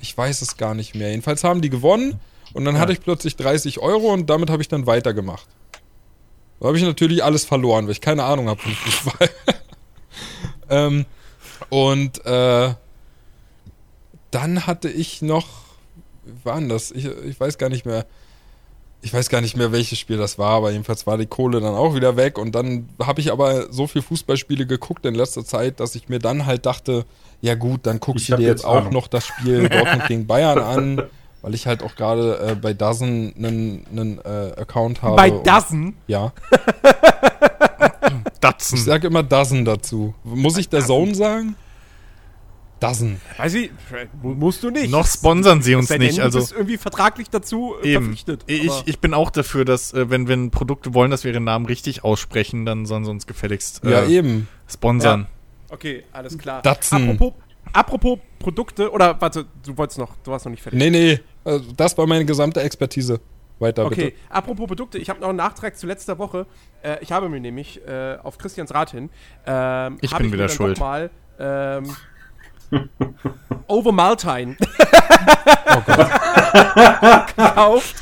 ich 0.00 0.16
weiß 0.16 0.42
es 0.42 0.56
gar 0.56 0.74
nicht 0.74 0.94
mehr, 0.94 1.10
jedenfalls 1.10 1.44
haben 1.44 1.60
die 1.60 1.70
gewonnen 1.70 2.18
und 2.54 2.64
dann 2.64 2.78
hatte 2.78 2.92
ich 2.92 3.00
plötzlich 3.00 3.36
30 3.36 3.78
Euro 3.80 4.12
und 4.12 4.28
damit 4.28 4.50
habe 4.50 4.62
ich 4.62 4.68
dann 4.68 4.86
weitergemacht. 4.86 5.46
Da 6.60 6.66
habe 6.66 6.76
ich 6.76 6.84
natürlich 6.84 7.24
alles 7.24 7.44
verloren, 7.44 7.86
weil 7.86 7.92
ich 7.92 8.00
keine 8.00 8.24
Ahnung 8.24 8.48
habe 8.48 8.60
von 8.60 8.72
Fußball. 8.72 9.30
ähm, 10.68 11.06
und 11.70 12.24
äh, 12.26 12.74
dann 14.30 14.66
hatte 14.66 14.88
ich 14.88 15.22
noch, 15.22 15.46
wie 16.24 16.44
war 16.44 16.58
denn 16.58 16.68
das? 16.68 16.90
Ich, 16.90 17.06
ich 17.06 17.38
weiß 17.40 17.58
gar 17.58 17.68
nicht 17.68 17.86
mehr. 17.86 18.06
Ich 19.02 19.14
weiß 19.14 19.30
gar 19.30 19.40
nicht 19.40 19.56
mehr, 19.56 19.72
welches 19.72 19.98
Spiel 19.98 20.18
das 20.18 20.36
war, 20.38 20.50
aber 20.50 20.72
jedenfalls 20.72 21.06
war 21.06 21.16
die 21.16 21.24
Kohle 21.24 21.60
dann 21.60 21.74
auch 21.74 21.94
wieder 21.94 22.18
weg. 22.18 22.36
Und 22.36 22.54
dann 22.54 22.90
habe 23.02 23.22
ich 23.22 23.32
aber 23.32 23.72
so 23.72 23.86
viel 23.86 24.02
Fußballspiele 24.02 24.66
geguckt 24.66 25.06
in 25.06 25.14
letzter 25.14 25.42
Zeit, 25.42 25.80
dass 25.80 25.94
ich 25.94 26.10
mir 26.10 26.18
dann 26.18 26.44
halt 26.44 26.66
dachte, 26.66 27.06
ja 27.40 27.54
gut, 27.54 27.86
dann 27.86 27.98
guckst 27.98 28.24
Ich 28.24 28.28
du 28.28 28.36
dir 28.36 28.48
jetzt 28.48 28.58
jetzt 28.58 28.64
auch 28.66 28.90
noch 28.90 29.08
das 29.08 29.26
Spiel 29.26 29.70
Dortmund 29.70 30.06
gegen 30.06 30.26
Bayern 30.26 30.58
an, 30.58 31.02
weil 31.42 31.54
ich 31.54 31.66
halt 31.66 31.82
auch 31.82 31.94
gerade 31.96 32.38
äh, 32.50 32.54
bei 32.54 32.72
Dozen 32.74 33.34
einen, 33.36 34.18
äh, 34.24 34.60
Account 34.60 35.02
habe. 35.02 35.16
Bei 35.16 35.30
Dozen. 35.30 35.96
Ja. 36.06 36.32
Ich 38.32 38.40
Datsen. 38.40 38.78
sag 38.78 39.04
immer 39.04 39.22
Dozen 39.22 39.64
dazu. 39.66 40.14
Muss 40.24 40.56
ich 40.56 40.68
der 40.68 40.80
Zone 40.84 41.14
sagen? 41.14 41.54
Dozen. 42.80 43.20
Weiß 43.36 43.52
ich, 43.54 43.70
mu- 44.22 44.34
musst 44.34 44.62
du 44.62 44.70
nicht. 44.70 44.90
Noch 44.90 45.06
sponsern 45.06 45.60
sie 45.60 45.74
uns 45.74 45.88
denn, 45.88 46.00
nicht. 46.00 46.18
du 46.18 46.22
Also 46.22 46.38
bist 46.38 46.52
irgendwie 46.52 46.78
vertraglich 46.78 47.28
dazu 47.28 47.74
äh, 47.82 47.88
eben. 47.92 48.04
verpflichtet. 48.04 48.44
Ich, 48.46 48.72
ich 48.86 48.98
bin 49.00 49.12
auch 49.12 49.30
dafür, 49.30 49.66
dass 49.66 49.92
äh, 49.92 50.08
wenn, 50.08 50.26
wenn 50.28 50.50
Produkte 50.50 50.94
wollen, 50.94 51.10
dass 51.10 51.24
wir 51.24 51.32
ihren 51.32 51.44
Namen 51.44 51.66
richtig 51.66 52.02
aussprechen, 52.02 52.64
dann 52.64 52.86
sollen 52.86 53.04
sie 53.04 53.10
uns 53.10 53.26
gefälligst 53.26 53.82
Ja, 53.84 54.00
äh, 54.04 54.08
eben. 54.16 54.48
sponsern. 54.66 55.26
Okay, 55.68 56.04
alles 56.12 56.38
klar. 56.38 56.62
Datsun. 56.62 57.10
Apropos, 57.10 57.34
apropos 57.74 58.18
Produkte, 58.38 58.90
oder 58.90 59.20
warte, 59.20 59.44
du 59.64 59.76
wolltest 59.76 59.98
noch, 59.98 60.16
du 60.24 60.30
warst 60.30 60.46
noch 60.46 60.50
nicht 60.50 60.62
fertig. 60.62 60.78
Nee, 60.78 60.88
nee. 60.90 61.20
Also 61.44 61.72
das 61.76 61.96
war 61.98 62.06
meine 62.06 62.24
gesamte 62.24 62.60
Expertise. 62.60 63.20
Weiter, 63.58 63.84
Okay, 63.84 64.04
bitte. 64.06 64.16
apropos 64.30 64.66
Produkte, 64.68 64.96
ich 64.96 65.10
habe 65.10 65.20
noch 65.20 65.28
einen 65.28 65.36
Nachtrag 65.36 65.76
zu 65.76 65.86
letzter 65.86 66.18
Woche. 66.18 66.46
Äh, 66.82 66.96
ich 67.02 67.12
habe 67.12 67.28
mir 67.28 67.40
nämlich 67.40 67.86
äh, 67.86 68.16
auf 68.22 68.38
Christians 68.38 68.72
Rat 68.72 68.90
hin, 68.92 69.10
ähm, 69.46 69.98
Ich 70.00 70.16
bin 70.16 70.28
mir 70.28 70.32
wieder 70.32 70.48
schuld. 70.48 70.78
Mal, 70.78 71.10
ähm, 71.38 71.94
Overmaltine 73.66 74.56
Oh 75.76 75.82
Gott. 75.86 77.36
gekauft. 77.36 77.96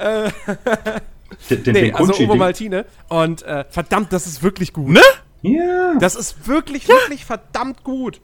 Den, 0.00 1.62
den, 1.64 1.72
Nee, 1.74 1.80
den 1.82 1.94
also 1.94 2.06
Kunchi-Ding. 2.06 2.28
Overmaltine. 2.30 2.84
Und 3.08 3.42
äh, 3.42 3.64
verdammt, 3.68 4.12
das 4.12 4.26
ist 4.26 4.42
wirklich 4.42 4.72
gut. 4.72 4.88
Ne? 4.88 5.00
Ja. 5.42 5.94
Das 6.00 6.14
ist 6.16 6.48
wirklich, 6.48 6.88
wirklich 6.88 7.24
verdammt 7.24 7.84
gut. 7.84 8.20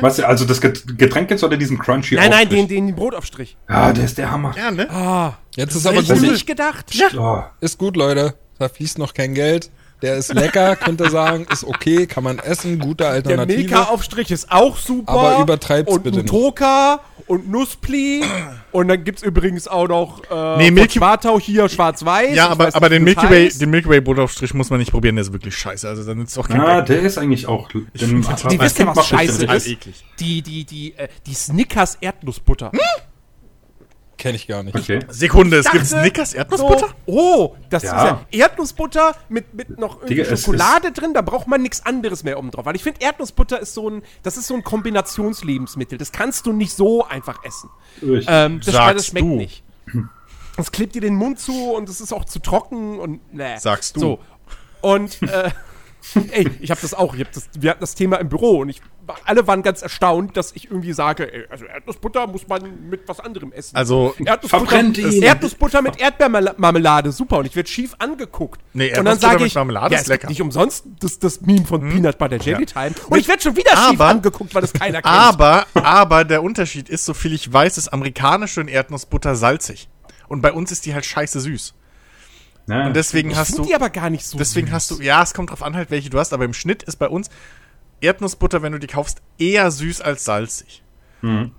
Was, 0.00 0.20
also 0.20 0.44
das 0.44 0.60
Get- 0.60 0.98
Getränk 0.98 1.30
jetzt 1.30 1.42
oder 1.42 1.56
diesen 1.56 1.78
Crunchy 1.78 2.14
Nein, 2.14 2.30
nein, 2.30 2.48
den, 2.48 2.68
den 2.68 2.94
Brotaufstrich. 2.94 3.56
Ja, 3.68 3.92
der 3.92 4.04
ist 4.04 4.18
der 4.18 4.30
Hammer. 4.30 4.54
Ja, 4.56 4.70
ne? 4.70 4.88
Ah, 4.90 5.38
Jetzt 5.56 5.74
ist 5.74 5.86
aber 5.86 6.02
gut. 6.02 6.10
echt 6.10 6.22
nicht 6.22 6.46
gedacht. 6.46 6.86
Oh. 7.18 7.42
Ist 7.60 7.78
gut, 7.78 7.96
Leute. 7.96 8.34
Da 8.58 8.68
fließt 8.68 8.98
noch 8.98 9.14
kein 9.14 9.34
Geld. 9.34 9.70
Der 10.02 10.16
ist 10.16 10.32
lecker, 10.32 10.76
könnt 10.76 11.00
ihr 11.00 11.10
sagen. 11.10 11.46
Ist 11.52 11.64
okay, 11.64 12.06
kann 12.06 12.24
man 12.24 12.38
essen. 12.38 12.78
Gute 12.78 13.04
Der 13.04 13.10
Alternative. 13.12 13.58
Milka-Aufstrich 13.58 14.30
ist 14.30 14.50
auch 14.50 14.76
super. 14.76 15.12
Aber 15.12 15.42
übertreib's 15.42 15.92
und 15.92 16.02
bitte 16.02 16.18
nicht. 16.18 16.28
Toka 16.30 17.00
und 17.26 17.50
Nusspli. 17.50 18.22
und 18.72 18.88
dann 18.88 19.04
gibt's 19.04 19.22
übrigens 19.22 19.68
auch 19.68 19.86
noch 19.88 20.22
äh, 20.30 20.56
Nee, 20.58 20.70
Milky- 20.70 20.98
Schwartau 20.98 21.38
hier 21.38 21.68
schwarz-weiß. 21.68 22.34
Ja, 22.34 22.46
Ich 22.46 22.50
aber, 22.50 22.68
aber 22.74 22.88
den 22.88 23.04
Milky 23.04 23.28
Way, 23.28 23.50
den 23.50 23.70
Milky 23.70 23.88
Way 23.88 24.00
Brotaufstrich 24.00 24.54
muss 24.54 24.70
man 24.70 24.78
nicht 24.78 24.90
probieren, 24.90 25.16
der 25.16 25.22
ist 25.22 25.32
wirklich 25.32 25.54
scheiße. 25.56 25.86
Also 25.88 26.02
dann 26.04 26.22
ist 26.22 26.36
auch 26.38 26.48
kein 26.48 26.60
Ah, 26.60 26.80
der 26.82 27.00
ist 27.00 27.18
eigentlich 27.18 27.46
auch. 27.46 27.68
Den, 27.68 27.86
das- 27.92 28.42
Die 28.50 28.60
wisst 28.60 28.78
ihr, 28.78 28.86
was 28.86 29.06
scheiße 29.06 29.44
ist? 29.44 29.76
Die, 30.18 30.40
die, 30.42 30.64
die, 30.64 30.94
äh, 30.96 31.08
die 31.26 31.34
Snickers 31.34 31.96
Erdnussbutter. 32.00 32.72
Kenn 34.20 34.34
ich 34.34 34.46
gar 34.46 34.62
nicht. 34.62 34.76
Okay. 34.76 35.00
Sekunde, 35.08 35.56
es 35.56 35.70
gibt 35.70 35.86
Snickers 35.86 36.34
Erdnussbutter? 36.34 36.88
So, 36.88 36.94
oh, 37.06 37.56
das 37.70 37.84
Ja. 37.84 37.88
ist 37.96 38.04
ja 38.04 38.26
Erdnussbutter 38.46 39.16
mit, 39.30 39.54
mit 39.54 39.78
noch 39.78 39.96
irgendwie 40.02 40.16
Digga, 40.16 40.36
Schokolade 40.36 40.92
drin, 40.92 41.14
da 41.14 41.22
braucht 41.22 41.46
man 41.48 41.62
nichts 41.62 41.86
anderes 41.86 42.22
mehr 42.22 42.38
oben 42.38 42.50
drauf. 42.50 42.66
Weil 42.66 42.76
ich 42.76 42.82
finde, 42.82 43.00
Erdnussbutter 43.00 43.58
ist 43.58 43.72
so 43.72 43.88
ein, 43.88 44.02
das 44.22 44.36
ist 44.36 44.46
so 44.46 44.54
ein 44.54 44.62
Kombinationslebensmittel. 44.62 45.96
Das 45.96 46.12
kannst 46.12 46.44
du 46.44 46.52
nicht 46.52 46.74
so 46.74 47.06
einfach 47.06 47.42
essen. 47.44 47.70
Ich, 48.02 48.26
Ähm, 48.28 48.60
das, 48.62 48.74
Sagst 48.74 48.98
das 48.98 49.06
schmeckt 49.06 49.26
du. 49.26 49.36
nicht. 49.36 49.62
Das 50.58 50.70
klebt 50.70 50.94
dir 50.94 51.00
den 51.00 51.14
Mund 51.14 51.38
zu 51.40 51.72
und 51.72 51.88
es 51.88 52.02
ist 52.02 52.12
auch 52.12 52.26
zu 52.26 52.40
trocken 52.40 52.98
und 52.98 53.32
ne. 53.32 53.56
Sagst 53.58 53.96
du. 53.96 54.00
So. 54.00 54.18
Und 54.82 55.22
äh, 55.22 55.50
ey, 56.32 56.46
ich 56.60 56.70
habe 56.70 56.80
das 56.82 56.92
auch. 56.92 57.14
Ich 57.14 57.20
hab 57.24 57.32
das, 57.32 57.48
wir 57.58 57.70
hatten 57.70 57.80
das 57.80 57.94
Thema 57.94 58.16
im 58.16 58.28
Büro 58.28 58.58
und 58.60 58.68
ich 58.68 58.82
alle 59.24 59.46
waren 59.46 59.62
ganz 59.62 59.82
erstaunt, 59.82 60.36
dass 60.36 60.52
ich 60.52 60.66
irgendwie 60.70 60.92
sage, 60.92 61.32
ey, 61.32 61.46
also 61.50 61.64
Erdnussbutter 61.64 62.26
muss 62.26 62.46
man 62.46 62.88
mit 62.88 63.08
was 63.08 63.18
anderem 63.20 63.52
essen. 63.52 63.74
Also, 63.76 64.14
Erdnussbutter, 64.18 64.48
Verbrennt 64.66 64.98
ihn. 64.98 65.22
Erdnussbutter 65.22 65.82
mit 65.82 66.00
Erdbeermarmelade, 66.00 67.10
super. 67.12 67.38
Und 67.38 67.46
ich 67.46 67.56
werde 67.56 67.68
schief 67.68 67.94
angeguckt. 67.98 68.60
Nee, 68.72 68.88
und 68.90 68.96
dann 68.98 69.06
Erdnussbutter 69.06 69.30
sage 69.32 69.42
mit 69.42 69.46
ich, 69.48 69.54
Marmelade 69.54 69.94
ja, 69.94 70.00
ist 70.00 70.06
lecker. 70.08 70.28
nicht 70.28 70.40
umsonst 70.42 70.84
das, 71.00 71.18
das 71.18 71.40
Meme 71.40 71.66
von 71.66 71.80
Peanut 71.88 72.18
Butter 72.18 72.36
Jelly 72.36 72.60
Ja. 72.64 72.66
Time. 72.88 72.94
Und 73.08 73.18
ich 73.18 73.28
werde 73.28 73.42
schon 73.42 73.56
wieder 73.56 73.70
schief 73.72 74.00
Aber- 74.00 74.06
angeguckt, 74.06 74.54
weil 74.54 74.62
das 74.62 74.72
keiner 74.72 75.02
kennt. 75.02 75.06
aber, 75.14 75.66
aber 75.74 76.24
der 76.24 76.42
Unterschied 76.42 76.88
ist, 76.88 77.04
so 77.04 77.14
viel 77.14 77.32
ich 77.32 77.52
weiß, 77.52 77.78
ist 77.78 77.88
amerikanische 77.88 78.62
Erdnussbutter 78.62 79.34
salzig. 79.34 79.88
Und 80.28 80.42
bei 80.42 80.52
uns 80.52 80.70
ist 80.70 80.86
die 80.86 80.94
halt 80.94 81.04
scheiße 81.04 81.40
süß. 81.40 81.74
Ja. 82.68 82.86
Und 82.86 82.94
deswegen 82.94 83.30
ich 83.32 83.36
hast 83.36 83.48
finde 83.48 83.62
du, 83.62 83.68
die 83.68 83.74
aber 83.74 83.90
gar 83.90 84.10
nicht 84.10 84.24
so 84.24 84.38
deswegen 84.38 84.68
süß. 84.68 84.74
hast 84.74 84.90
du, 84.92 85.00
ja, 85.02 85.22
es 85.22 85.34
kommt 85.34 85.50
drauf 85.50 85.62
an 85.62 85.74
halt, 85.74 85.90
welche 85.90 86.08
du 86.08 86.18
hast, 86.20 86.32
aber 86.32 86.44
im 86.44 86.54
Schnitt 86.54 86.84
ist 86.84 86.96
bei 87.00 87.08
uns 87.08 87.28
Erdnussbutter, 88.00 88.62
wenn 88.62 88.72
du 88.72 88.78
die 88.78 88.86
kaufst, 88.86 89.22
eher 89.38 89.70
süß 89.70 90.00
als 90.00 90.24
salzig. 90.24 90.82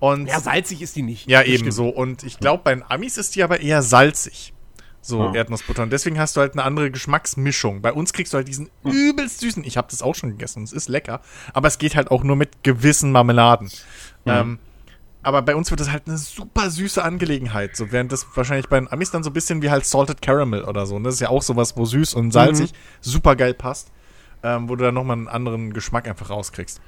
Und 0.00 0.26
Ja, 0.26 0.40
salzig 0.40 0.82
ist 0.82 0.96
die 0.96 1.02
nicht. 1.02 1.28
Ja, 1.28 1.42
eben 1.42 1.70
so. 1.70 1.88
Und 1.88 2.24
ich 2.24 2.40
glaube, 2.40 2.64
bei 2.64 2.74
den 2.74 2.82
Amis 2.88 3.16
ist 3.16 3.36
die 3.36 3.44
aber 3.44 3.60
eher 3.60 3.82
salzig. 3.82 4.52
So, 5.00 5.22
Ja. 5.22 5.34
Erdnussbutter. 5.34 5.84
Und 5.84 5.90
deswegen 5.92 6.18
hast 6.18 6.36
du 6.36 6.40
halt 6.40 6.52
eine 6.54 6.64
andere 6.64 6.90
Geschmacksmischung. 6.90 7.80
Bei 7.80 7.92
uns 7.92 8.12
kriegst 8.12 8.32
du 8.32 8.38
halt 8.38 8.48
diesen 8.48 8.70
übelst 8.84 9.40
süßen. 9.40 9.62
Ich 9.64 9.76
habe 9.76 9.86
das 9.90 10.02
auch 10.02 10.14
schon 10.16 10.30
gegessen 10.30 10.60
und 10.60 10.64
es 10.64 10.72
ist 10.72 10.88
lecker. 10.88 11.20
Aber 11.52 11.68
es 11.68 11.78
geht 11.78 11.94
halt 11.94 12.10
auch 12.10 12.24
nur 12.24 12.34
mit 12.36 12.64
gewissen 12.64 13.12
Marmeladen. 13.12 13.70
Ähm, 14.26 14.58
aber 15.24 15.42
bei 15.42 15.54
uns 15.54 15.70
wird 15.70 15.78
das 15.78 15.90
halt 15.90 16.08
eine 16.08 16.18
super 16.18 16.68
süße 16.70 17.02
Angelegenheit. 17.02 17.76
So, 17.76 17.92
während 17.92 18.10
das 18.10 18.26
wahrscheinlich 18.34 18.68
bei 18.68 18.78
den 18.80 18.90
Amis 18.90 19.12
dann 19.12 19.22
so 19.22 19.30
ein 19.30 19.32
bisschen 19.32 19.62
wie 19.62 19.70
halt 19.70 19.86
Salted 19.86 20.22
Caramel 20.22 20.64
oder 20.64 20.86
so. 20.86 20.96
Und 20.96 21.04
das 21.04 21.14
ist 21.14 21.20
ja 21.20 21.28
auch 21.28 21.42
sowas, 21.42 21.76
wo 21.76 21.84
süß 21.84 22.14
und 22.14 22.32
salzig 22.32 22.72
super 23.00 23.36
geil 23.36 23.54
passt. 23.54 23.92
Ähm, 24.44 24.68
wo 24.68 24.76
du 24.76 24.84
dann 24.84 24.94
nochmal 24.94 25.16
einen 25.16 25.28
anderen 25.28 25.72
Geschmack 25.72 26.08
einfach 26.08 26.30
rauskriegst. 26.30 26.80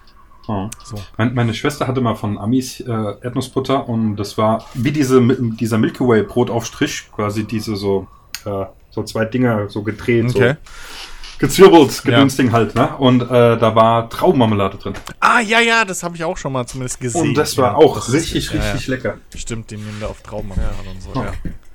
Oh. 0.49 0.69
So. 0.85 0.97
Mein, 1.17 1.35
meine 1.35 1.55
Schwester 1.55 1.87
hatte 1.87 2.01
mal 2.01 2.17
von 2.17 2.37
Amis 2.37 2.81
äh, 2.81 2.91
Erdnussbutter 2.91 3.89
und 3.89 4.17
das 4.17 4.37
war 4.37 4.65
wie 4.75 4.93
diese, 4.93 5.23
dieser 5.57 5.79
Milky 5.79 6.01
Way 6.07 6.25
Brotaufstrich, 6.25 7.11
quasi 7.13 7.45
diese 7.45 7.77
so, 7.77 8.09
äh, 8.45 8.67
so 8.91 9.03
zwei 9.05 9.25
Dinger 9.25 9.69
so 9.71 9.83
gedreht, 9.83 10.27
Okay. 10.35 10.57
so 10.61 11.39
gezwirbelt, 11.39 12.05
gedünsting 12.05 12.53
halt, 12.53 12.75
ne? 12.75 12.95
Und 12.97 13.23
äh, 13.23 13.27
da 13.59 13.75
war 13.75 14.09
Traubenmarmelade 14.11 14.77
drin. 14.79 14.95
Ah, 15.21 15.41
ja, 15.41 15.61
ja, 15.61 15.85
das 15.85 16.03
habe 16.03 16.15
ich 16.17 16.25
auch 16.25 16.37
schon 16.37 16.53
mal 16.53 16.67
zumindest 16.67 17.01
gesehen. 17.01 17.29
Und 17.29 17.35
das 17.35 17.57
war 17.59 17.73
ja, 17.73 17.77
auch 17.77 17.97
das 17.97 18.09
ist- 18.09 18.15
richtig, 18.35 18.51
ja, 18.53 18.57
ja. 18.61 18.71
richtig 18.73 18.87
lecker. 18.89 19.15
Stimmt, 19.35 19.71
die 19.71 19.77
nehmen 19.77 19.97
da 20.01 20.09
auf 20.09 20.21
Traubenmarmelade 20.23 20.91
und 20.91 21.03
so. 21.03 21.13
Ja. 21.21 21.33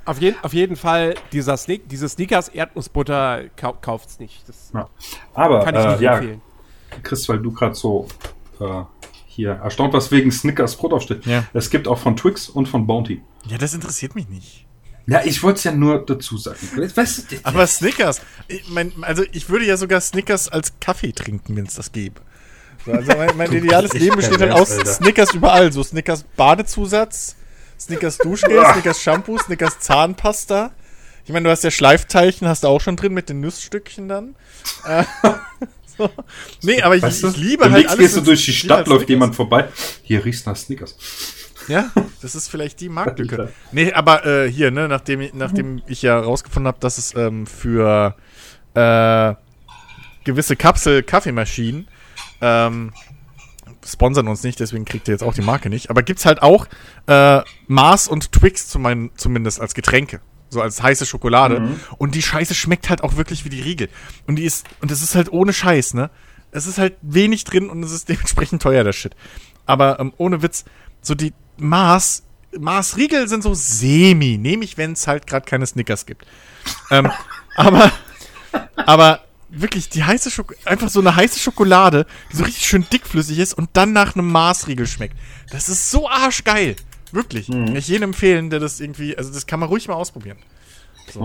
Auf, 0.10 0.20
jeden, 0.20 0.44
auf 0.44 0.54
jeden 0.54 0.76
Fall, 0.76 1.14
dieser 1.32 1.56
Snick, 1.56 1.88
diese 1.88 2.10
Snickers 2.10 2.50
Erdnussbutter 2.50 3.44
kau 3.56 3.74
kauft's 3.74 4.18
nicht. 4.20 4.42
Das 4.48 4.72
Ja. 4.74 4.90
Aber 5.36 5.64
kann 5.64 5.76
ich 5.76 5.82
äh, 5.82 5.92
nicht 5.92 6.02
ja, 6.02 6.18
empfehlen. 6.18 6.42
Chris, 7.04 7.30
weil 7.30 7.38
du 7.38 7.52
gerade 7.52 7.76
so 7.76 8.08
äh, 8.60 8.84
hier 9.28 9.52
erstaunt 9.52 9.94
warst 9.94 10.12
wegen 10.12 10.32
Snickers 10.32 10.76
Brotaufstrich. 10.78 11.24
Ja. 11.28 11.44
Es 11.54 11.70
gibt 11.70 11.88
auch 11.88 12.00
von 12.00 12.16
Twix 12.16 12.50
und 12.50 12.68
von 12.68 12.88
Bounty. 12.88 13.22
ja, 13.46 13.60
das 13.60 13.76
interessiert 13.76 14.16
mich 14.16 14.28
nicht. 14.30 14.66
Ja, 15.06 15.22
ich 15.24 15.44
wollte 15.44 15.58
es 15.58 15.64
ja 15.64 15.74
nur 15.74 16.04
dazu 16.04 16.38
sagen. 16.38 16.58
Du, 16.76 16.88
Aber 17.44 17.68
Snickers, 17.68 18.22
ich 18.48 18.68
mein, 18.68 18.92
also 19.02 19.24
ich 19.32 19.48
würde 19.48 19.66
ja 19.66 19.78
sogar 19.78 20.02
Snickers 20.02 20.50
als 20.50 20.74
Kaffee 20.80 21.12
trinken, 21.12 21.56
wenn 21.56 21.66
es 21.66 21.76
das 21.76 21.92
gäbe. 21.92 22.22
So, 22.86 22.92
also 22.94 23.12
mein, 23.16 23.38
mein 23.38 23.52
ideales 23.52 23.94
Leben 23.94 24.16
besteht 24.16 24.40
halt 24.40 24.54
aus. 24.54 24.70
Snickers 24.70 25.34
überall. 25.36 25.72
So 25.72 25.84
Snickers 25.84 26.24
Badezusatz, 26.36 27.36
Snickers 27.80 28.18
Duschgel, 28.18 28.64
Snickers 28.74 29.02
Shampoo, 29.02 29.38
Snickers 29.38 29.80
Zahnpasta. 29.80 30.72
Ich 31.26 31.32
meine, 31.32 31.46
du 31.46 31.52
hast 31.52 31.64
ja 31.64 31.72
Schleifteilchen, 31.72 32.48
hast 32.48 32.64
du 32.64 32.68
auch 32.68 32.82
schon 32.82 32.96
drin 32.96 33.14
mit 33.14 33.30
den 33.30 33.40
Nussstückchen 33.42 34.08
dann. 34.10 34.36
Äh, 34.86 35.04
so. 35.98 36.10
Nee, 36.64 36.82
aber 36.82 36.96
ich, 36.96 37.04
weißt 37.04 37.24
du, 37.24 37.28
ich 37.30 37.38
liebe 37.38 37.66
du 37.66 37.72
halt 37.72 37.84
legst, 37.84 37.98
gehst 38.00 38.18
du 38.18 38.22
durch 38.22 38.44
die 38.46 38.54
Stadt, 38.54 38.88
läuft 38.88 38.88
Snickers. 39.02 39.10
jemand 39.10 39.36
vorbei. 39.36 39.68
Hier 40.04 40.26
riechst 40.26 40.46
du 40.46 40.50
nach 40.50 40.58
Snickers. 40.58 40.96
Ja, 41.68 41.92
das 42.22 42.34
ist 42.34 42.48
vielleicht 42.50 42.80
die 42.82 42.90
Marktlücke. 42.90 43.52
Nee, 43.72 43.94
aber 43.94 44.26
äh, 44.26 44.52
hier, 44.52 44.72
ne, 44.72 44.88
nachdem, 44.88 45.22
ich- 45.22 45.34
nachdem 45.36 45.82
ich 45.88 46.02
ja 46.02 46.20
rausgefunden 46.20 46.68
habe, 46.68 46.80
dass 46.80 46.98
es 46.98 47.16
ähm, 47.16 47.46
für 47.46 48.16
äh, 48.74 49.36
gewisse 50.24 50.56
Kapsel-Kaffeemaschinen 50.56 51.88
ähm, 52.42 52.92
sponsern 53.86 54.28
uns 54.28 54.44
nicht, 54.44 54.60
deswegen 54.60 54.86
kriegt 54.86 55.08
ihr 55.08 55.14
jetzt 55.14 55.24
auch 55.24 55.34
die 55.34 55.42
Marke 55.42 55.70
nicht. 55.70 55.90
Aber 55.90 56.04
gibt's 56.04 56.26
halt 56.26 56.42
auch 56.42 56.68
äh, 57.08 57.42
Mars 57.68 58.08
und 58.08 58.32
Twix 58.32 58.68
zu 58.68 58.80
mein, 58.80 59.12
zumindest 59.16 59.62
als 59.62 59.74
Getränke. 59.74 60.22
So 60.50 60.62
als 60.62 60.82
heiße 60.82 61.06
Schokolade. 61.06 61.78
Und 61.98 62.16
die 62.16 62.24
Scheiße 62.24 62.56
schmeckt 62.56 62.90
halt 62.90 63.04
auch 63.04 63.18
wirklich 63.18 63.46
wie 63.46 63.50
die 63.50 63.62
Riegel. 63.62 63.88
Und 64.26 64.38
die 64.38 64.46
ist, 64.46 64.66
und 64.82 64.92
es 64.92 65.04
ist 65.04 65.16
halt 65.16 65.32
ohne 65.32 65.54
Scheiß, 65.54 65.94
ne? 65.94 66.10
Es 66.52 66.66
ist 66.66 66.80
halt 66.80 66.96
wenig 67.02 67.44
drin 67.44 67.70
und 67.70 67.84
es 67.84 67.92
ist 67.92 68.10
dementsprechend 68.10 68.62
teuer, 68.62 68.84
der 68.84 68.94
Shit. 68.94 69.16
Aber 69.68 70.00
ähm, 70.00 70.14
ohne 70.18 70.42
Witz, 70.42 70.66
so 71.02 71.14
die 71.14 71.34
Mars, 71.58 72.24
Mars 72.58 72.98
Riegel 72.98 73.28
sind 73.28 73.44
so 73.44 73.54
semi. 73.54 74.38
Nehme 74.38 74.64
ich, 74.64 74.78
wenn 74.78 74.94
es 74.94 75.06
halt 75.08 75.28
gerade 75.28 75.46
keine 75.46 75.68
Snickers 75.68 76.08
gibt. 76.08 76.26
ähm, 76.90 77.12
aber, 77.56 77.92
aber 78.76 79.22
wirklich, 79.50 79.90
die 79.90 80.04
heiße 80.04 80.32
Schokolade, 80.32 80.68
einfach 80.68 80.90
so 80.90 81.00
eine 81.00 81.16
heiße 81.16 81.40
Schokolade, 81.40 82.06
die 82.32 82.38
so 82.38 82.44
richtig 82.44 82.68
schön 82.68 82.86
dickflüssig 82.92 83.40
ist 83.40 83.54
und 83.54 83.70
dann 83.74 83.94
nach 83.94 84.16
einem 84.16 84.32
Mars-Riegel 84.32 84.88
schmeckt. 84.88 85.16
Das 85.52 85.70
ist 85.70 85.90
so 85.92 86.10
arschgeil. 86.10 86.76
Wirklich. 87.12 87.50
Mhm. 87.50 87.66
Kann 87.68 87.76
ich 87.76 87.88
jedem 87.88 88.10
empfehlen, 88.10 88.50
der 88.50 88.60
das 88.60 88.80
irgendwie, 88.80 89.18
also 89.18 89.32
das 89.34 89.48
kann 89.48 89.60
man 89.60 89.70
ruhig 89.70 89.88
mal 89.88 89.96
ausprobieren. 89.96 90.38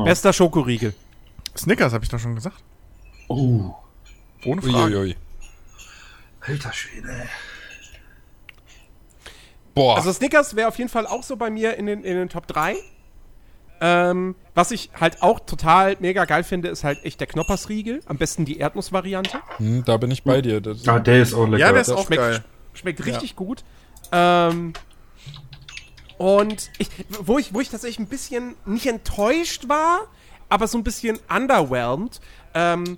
Bester 0.05 0.33
Schokoriegel. 0.33 0.95
Snickers 1.57 1.93
habe 1.93 2.05
ich 2.05 2.11
doch 2.11 2.19
schon 2.19 2.35
gesagt. 2.35 2.63
Oh, 3.29 3.75
Ohne 4.45 4.63
Frage. 4.63 4.99
Uiuiui. 4.99 5.17
alter 6.41 6.73
Schwede. 6.73 7.29
Boah. 9.75 9.97
Also 9.97 10.13
Snickers 10.13 10.57
wäre 10.57 10.69
auf 10.69 10.79
jeden 10.79 10.91
Fall 10.91 11.07
auch 11.07 11.23
so 11.23 11.37
bei 11.37 11.51
mir 11.51 11.77
in 11.77 11.87
den, 11.87 12.05
in 12.05 12.17
den 12.17 12.29
Top 12.29 12.47
3. 12.47 12.77
Ähm, 13.87 14.35
was 14.55 14.71
ich 14.71 14.89
halt 14.99 15.23
auch 15.23 15.41
total 15.41 15.97
mega 16.01 16.25
geil 16.25 16.43
finde, 16.43 16.69
ist 16.69 16.85
halt 16.85 17.05
echt 17.05 17.21
der 17.21 17.27
Knoppersriegel. 17.27 18.01
Am 18.07 18.17
besten 18.17 18.47
die 18.47 18.57
Erdnussvariante. 18.59 19.41
hm, 19.59 19.85
da 19.85 19.99
bin 19.99 20.11
ich 20.11 20.23
bei 20.23 20.41
dir. 20.41 20.63
Das, 20.63 20.89
Ah, 20.89 21.01
der 21.01 21.21
ist 21.21 21.35
auch 21.35 21.45
lecker. 21.47 21.59
Ja, 21.59 21.73
der 21.73 21.83
ist 21.83 21.91
Das 21.91 21.97
auch 21.99 22.07
schmeckt, 22.07 22.23
geil. 22.23 22.45
schmeckt 22.73 23.05
richtig 23.05 23.37
gut. 23.37 23.63
Ähm, 24.11 24.73
und 26.17 26.71
ich, 26.79 26.89
wo, 27.11 27.39
ich, 27.39 27.53
wo 27.53 27.61
ich 27.61 27.69
tatsächlich 27.69 27.99
ein 27.99 28.09
bisschen 28.09 28.55
nicht 28.65 28.87
enttäuscht 28.87 29.69
war, 29.69 30.03
aber 30.49 30.67
so 30.69 30.79
ein 30.79 30.85
bisschen 30.85 31.19
underwhelmed. 31.29 32.21
Ähm, 32.55 32.97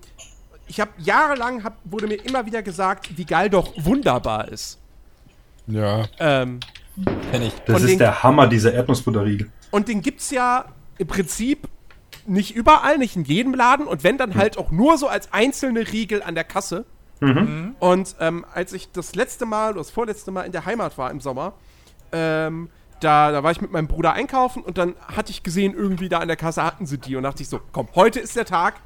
ich 0.68 0.80
habe 0.80 0.90
jahrelang, 0.98 1.64
hab, 1.64 1.78
wurde 1.84 2.06
mir 2.06 2.16
immer 2.24 2.44
wieder 2.46 2.62
gesagt, 2.62 3.16
wie 3.16 3.24
geil 3.24 3.48
doch 3.50 3.72
wunderbar 3.76 4.48
ist. 4.48 4.78
ja, 5.66 6.04
Ähm, 6.20 6.60
kenn 7.32 7.42
ich. 7.42 7.54
das 7.66 7.82
ist 7.82 7.90
den- 7.90 7.98
der 7.98 8.22
Hammer, 8.22 8.46
dieser 8.46 8.72
Erdnussbutterriegel. 8.74 9.50
Und 9.70 9.88
den 9.88 10.00
gibt's 10.02 10.30
ja 10.30 10.66
im 10.98 11.06
Prinzip 11.06 11.68
nicht 12.26 12.54
überall, 12.54 12.98
nicht 12.98 13.16
in 13.16 13.24
jedem 13.24 13.54
Laden 13.54 13.86
und 13.86 14.02
wenn 14.04 14.18
dann 14.18 14.34
halt 14.34 14.58
auch 14.58 14.70
nur 14.70 14.98
so 14.98 15.08
als 15.08 15.32
einzelne 15.32 15.92
Riegel 15.92 16.22
an 16.22 16.34
der 16.34 16.44
Kasse. 16.44 16.84
Und 17.80 18.16
ähm, 18.20 18.44
als 18.52 18.72
ich 18.72 18.92
das 18.92 19.14
letzte 19.14 19.46
Mal 19.46 19.70
oder 19.70 19.80
das 19.80 19.90
vorletzte 19.90 20.30
Mal 20.30 20.42
in 20.42 20.52
der 20.52 20.66
Heimat 20.66 20.98
war 20.98 21.10
im 21.10 21.20
Sommer, 21.20 21.54
ähm, 22.12 22.68
da, 23.00 23.30
da 23.30 23.42
war 23.42 23.50
ich 23.52 23.60
mit 23.60 23.72
meinem 23.72 23.88
Bruder 23.88 24.12
einkaufen 24.12 24.62
und 24.62 24.78
dann 24.78 24.94
hatte 25.00 25.30
ich 25.30 25.42
gesehen, 25.42 25.74
irgendwie 25.74 26.08
da 26.08 26.18
an 26.18 26.28
der 26.28 26.36
Kasse 26.36 26.62
hatten 26.62 26.86
sie 26.86 26.98
die 26.98 27.16
und 27.16 27.22
dachte 27.22 27.42
ich 27.42 27.48
so, 27.48 27.60
komm, 27.72 27.88
heute 27.94 28.20
ist 28.20 28.36
der 28.36 28.44
Tag. 28.44 28.80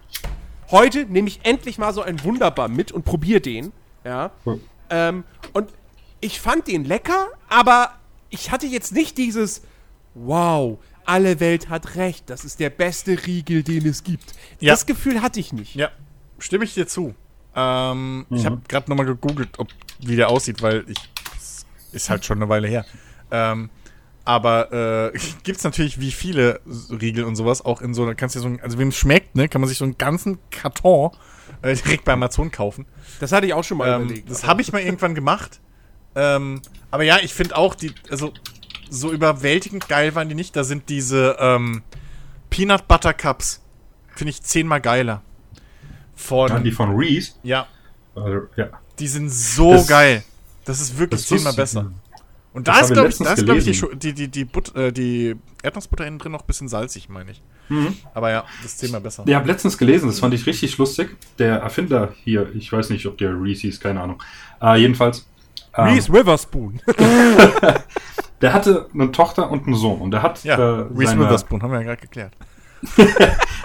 Heute 0.71 1.05
nehme 1.07 1.29
ich 1.29 1.41
endlich 1.45 1.79
mal 1.79 1.93
so 1.93 2.03
ein 2.03 2.23
Wunderbar 2.23 2.69
mit 2.69 2.93
und 2.93 3.05
probiere 3.05 3.41
den. 3.41 3.73
Ja. 4.05 4.31
Cool. 4.47 4.61
Ähm, 4.91 5.25
und 5.53 5.71
ich 6.21 6.41
fand 6.41 6.69
den 6.69 6.85
lecker, 6.85 7.29
aber 7.49 7.93
ich 8.31 8.51
hatte 8.51 8.67
jetzt 8.67 8.93
nicht 8.93 9.19
dieses 9.19 9.63
Wow, 10.15 10.79
alle 11.11 11.41
Welt 11.41 11.69
hat 11.69 11.97
recht, 11.97 12.31
das 12.31 12.45
ist 12.45 12.61
der 12.61 12.71
beste 12.71 13.27
Riegel, 13.27 13.63
den 13.63 13.87
es 13.87 14.05
gibt. 14.05 14.33
Ja. 14.61 14.73
Das 14.73 14.87
Gefühl 14.87 15.23
hatte 15.23 15.41
ich 15.41 15.53
nicht. 15.53 15.75
Ja, 15.75 15.91
stimme 16.39 16.65
ich 16.65 16.75
dir 16.75 16.87
zu. 16.87 17.15
Ähm, 17.55 18.27
Ich 18.31 18.47
habe 18.47 18.61
gerade 18.69 18.89
nochmal 18.91 19.07
gegoogelt, 19.07 19.59
ob, 19.59 19.69
wie 20.01 20.17
der 20.17 20.29
aussieht, 20.29 20.63
weil 20.63 20.85
ich 20.89 20.99
es 21.37 21.67
ist 21.93 22.11
halt 22.11 22.25
schon 22.25 22.39
eine 22.39 22.49
Weile 22.49 22.69
her. 22.69 22.85
Ähm, 23.33 23.71
aber 24.25 25.13
äh, 25.13 25.19
gibt's 25.43 25.65
natürlich 25.65 25.99
wie 26.01 26.13
viele 26.13 26.61
Riegel 26.91 27.25
und 27.25 27.35
sowas 27.37 27.65
auch 27.65 27.81
in 27.83 27.93
so 27.95 28.03
einer, 28.05 28.15
kannst 28.15 28.37
du 28.37 28.41
so 28.41 28.47
ein, 28.49 28.61
also 28.61 28.79
wem 28.79 28.89
es 28.89 28.97
schmeckt, 28.97 29.35
ne, 29.35 29.49
kann 29.49 29.61
man 29.61 29.69
sich 29.69 29.79
so 29.79 29.85
einen 29.85 29.99
ganzen 29.99 30.39
Karton 30.51 31.11
äh, 31.63 31.75
direkt 31.85 32.05
bei 32.05 32.13
Amazon 32.13 32.51
kaufen. 32.53 32.87
Das 33.19 33.33
hatte 33.33 33.47
ich 33.47 33.55
auch 33.55 33.65
schon 33.65 33.79
mal 33.79 33.89
Ähm, 33.89 34.03
überlegt. 34.05 34.31
das 34.31 34.47
habe 34.47 34.63
ich 34.63 34.73
mal 34.73 34.81
irgendwann 34.81 35.15
gemacht. 35.17 35.61
Ähm, 36.15 36.63
aber 36.93 37.03
ja, 37.03 37.19
ich 37.23 37.35
finde 37.35 37.57
auch, 37.57 37.75
die, 37.75 37.93
also 38.11 38.33
so 38.91 39.11
überwältigend 39.13 39.89
geil 39.89 40.15
waren 40.15 40.29
die 40.29 40.35
nicht. 40.35 40.55
Da 40.57 40.65
sind 40.65 40.89
diese 40.89 41.37
ähm, 41.41 41.83
Peanut 42.51 42.87
Butter 42.89 43.15
Cups. 43.15 43.63
Finde 44.15 44.31
ich 44.31 44.43
zehnmal 44.43 44.81
geiler. 44.81 45.23
Von, 46.17 46.49
Ja, 46.51 46.59
die 46.59 46.73
von 46.73 46.95
Reese. 46.97 47.33
ja, 47.43 47.67
Also, 48.15 48.41
ja. 48.57 48.69
die 48.99 49.07
sind 49.09 49.31
so 49.31 49.73
Das- 49.73 49.87
geil. 49.87 50.23
Das 50.67 50.81
ist 50.81 50.99
wirklich 50.99 51.21
das 51.23 51.29
zehnmal 51.29 51.55
besser. 51.55 51.91
Und 52.53 52.69
da 52.69 52.81
ist, 52.81 52.93
glaube 52.93 53.09
ich, 53.09 53.17
da 53.17 53.33
ist, 53.33 53.45
glaub 53.45 53.57
ich, 53.59 53.83
die, 53.95 54.13
die, 54.13 54.29
die, 54.29 54.45
But 54.45 54.75
äh, 54.77 54.93
die 54.93 55.37
Erdnussbutter 55.63 56.05
innen 56.07 56.19
drin 56.19 56.33
noch 56.33 56.41
ein 56.43 56.47
bisschen 56.47 56.69
salzig, 56.69 57.09
meine 57.09 57.31
ich. 57.31 57.41
Aber 58.13 58.31
ja, 58.31 58.45
das 58.63 58.73
ist 58.73 58.79
zehnmal 58.81 59.01
besser. 59.01 59.23
Ich 59.27 59.35
habe 59.35 59.47
letztens 59.47 59.79
gelesen, 59.79 60.09
das 60.09 60.19
fand 60.19 60.35
ich 60.35 60.45
richtig 60.47 60.77
lustig. 60.77 61.17
Der 61.39 61.59
Erfinder 61.61 62.13
hier, 62.25 62.53
ich 62.55 62.71
weiß 62.73 62.91
nicht, 62.91 63.07
ob 63.07 63.17
der 63.19 63.41
Reese 63.41 63.69
ist, 63.69 63.81
keine 63.81 64.01
Ahnung. 64.03 64.21
Äh, 64.61 64.79
jedenfalls. 64.81 65.27
ähm, 65.77 65.85
Reese 65.85 66.13
Witherspoon. 66.13 66.81
Der 68.41 68.53
hatte 68.53 68.89
eine 68.95 69.13
Tochter 69.13 69.51
und 69.51 69.67
einen 69.67 69.77
Sohn 69.77 70.01
und 70.01 70.11
der 70.13 70.23
hat 70.23 70.43
Ja, 70.45 70.57
äh, 70.57 70.87
Reese 70.95 71.13
seine, 71.13 71.21
Witherspoon, 71.25 71.63
haben 71.63 71.73
wir 71.73 71.81
ja 71.81 71.85
gerade 71.85 72.01
geklärt. 72.01 72.33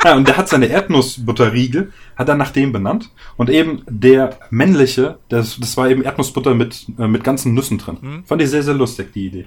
ja, 0.04 0.16
und 0.16 0.28
der 0.28 0.36
hat 0.36 0.50
seine 0.50 0.66
Erdnussbutterriegel 0.66 1.94
hat 2.18 2.28
er 2.28 2.36
nach 2.36 2.52
dem 2.52 2.74
benannt 2.74 3.12
und 3.38 3.50
eben 3.50 3.84
der 3.88 4.38
männliche, 4.50 5.20
das, 5.30 5.58
das 5.58 5.78
war 5.78 5.90
eben 5.90 6.04
Erdnussbutter 6.04 6.54
mit 6.54 6.88
äh, 7.00 7.08
mit 7.08 7.24
ganzen 7.24 7.54
Nüssen 7.54 7.78
drin. 7.78 7.98
Mhm. 8.02 8.26
Fand 8.26 8.42
ich 8.42 8.50
sehr 8.50 8.64
sehr 8.64 8.74
lustig 8.74 9.14
die 9.14 9.28
Idee. 9.28 9.46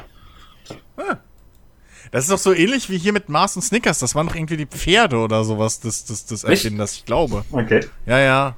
Das 2.11 2.25
ist 2.25 2.31
doch 2.31 2.38
so 2.38 2.55
ähnlich 2.55 2.88
wie 2.88 2.99
hier 2.99 3.12
mit 3.12 3.29
Mars 3.29 3.57
und 3.57 3.62
Snickers. 3.62 3.99
Das 3.99 4.14
waren 4.14 4.27
doch 4.29 4.35
irgendwie 4.35 4.57
die 4.57 4.67
Pferde 4.67 5.19
oder 5.19 5.45
sowas 5.45 5.81
des, 5.81 6.05
des 6.05 6.45
Echt? 6.45 6.64
Erfinders, 6.64 6.95
ich 6.95 7.05
glaube. 7.05 7.45
Okay. 7.53 7.85
Ja, 8.07 8.19
ja. 8.19 8.57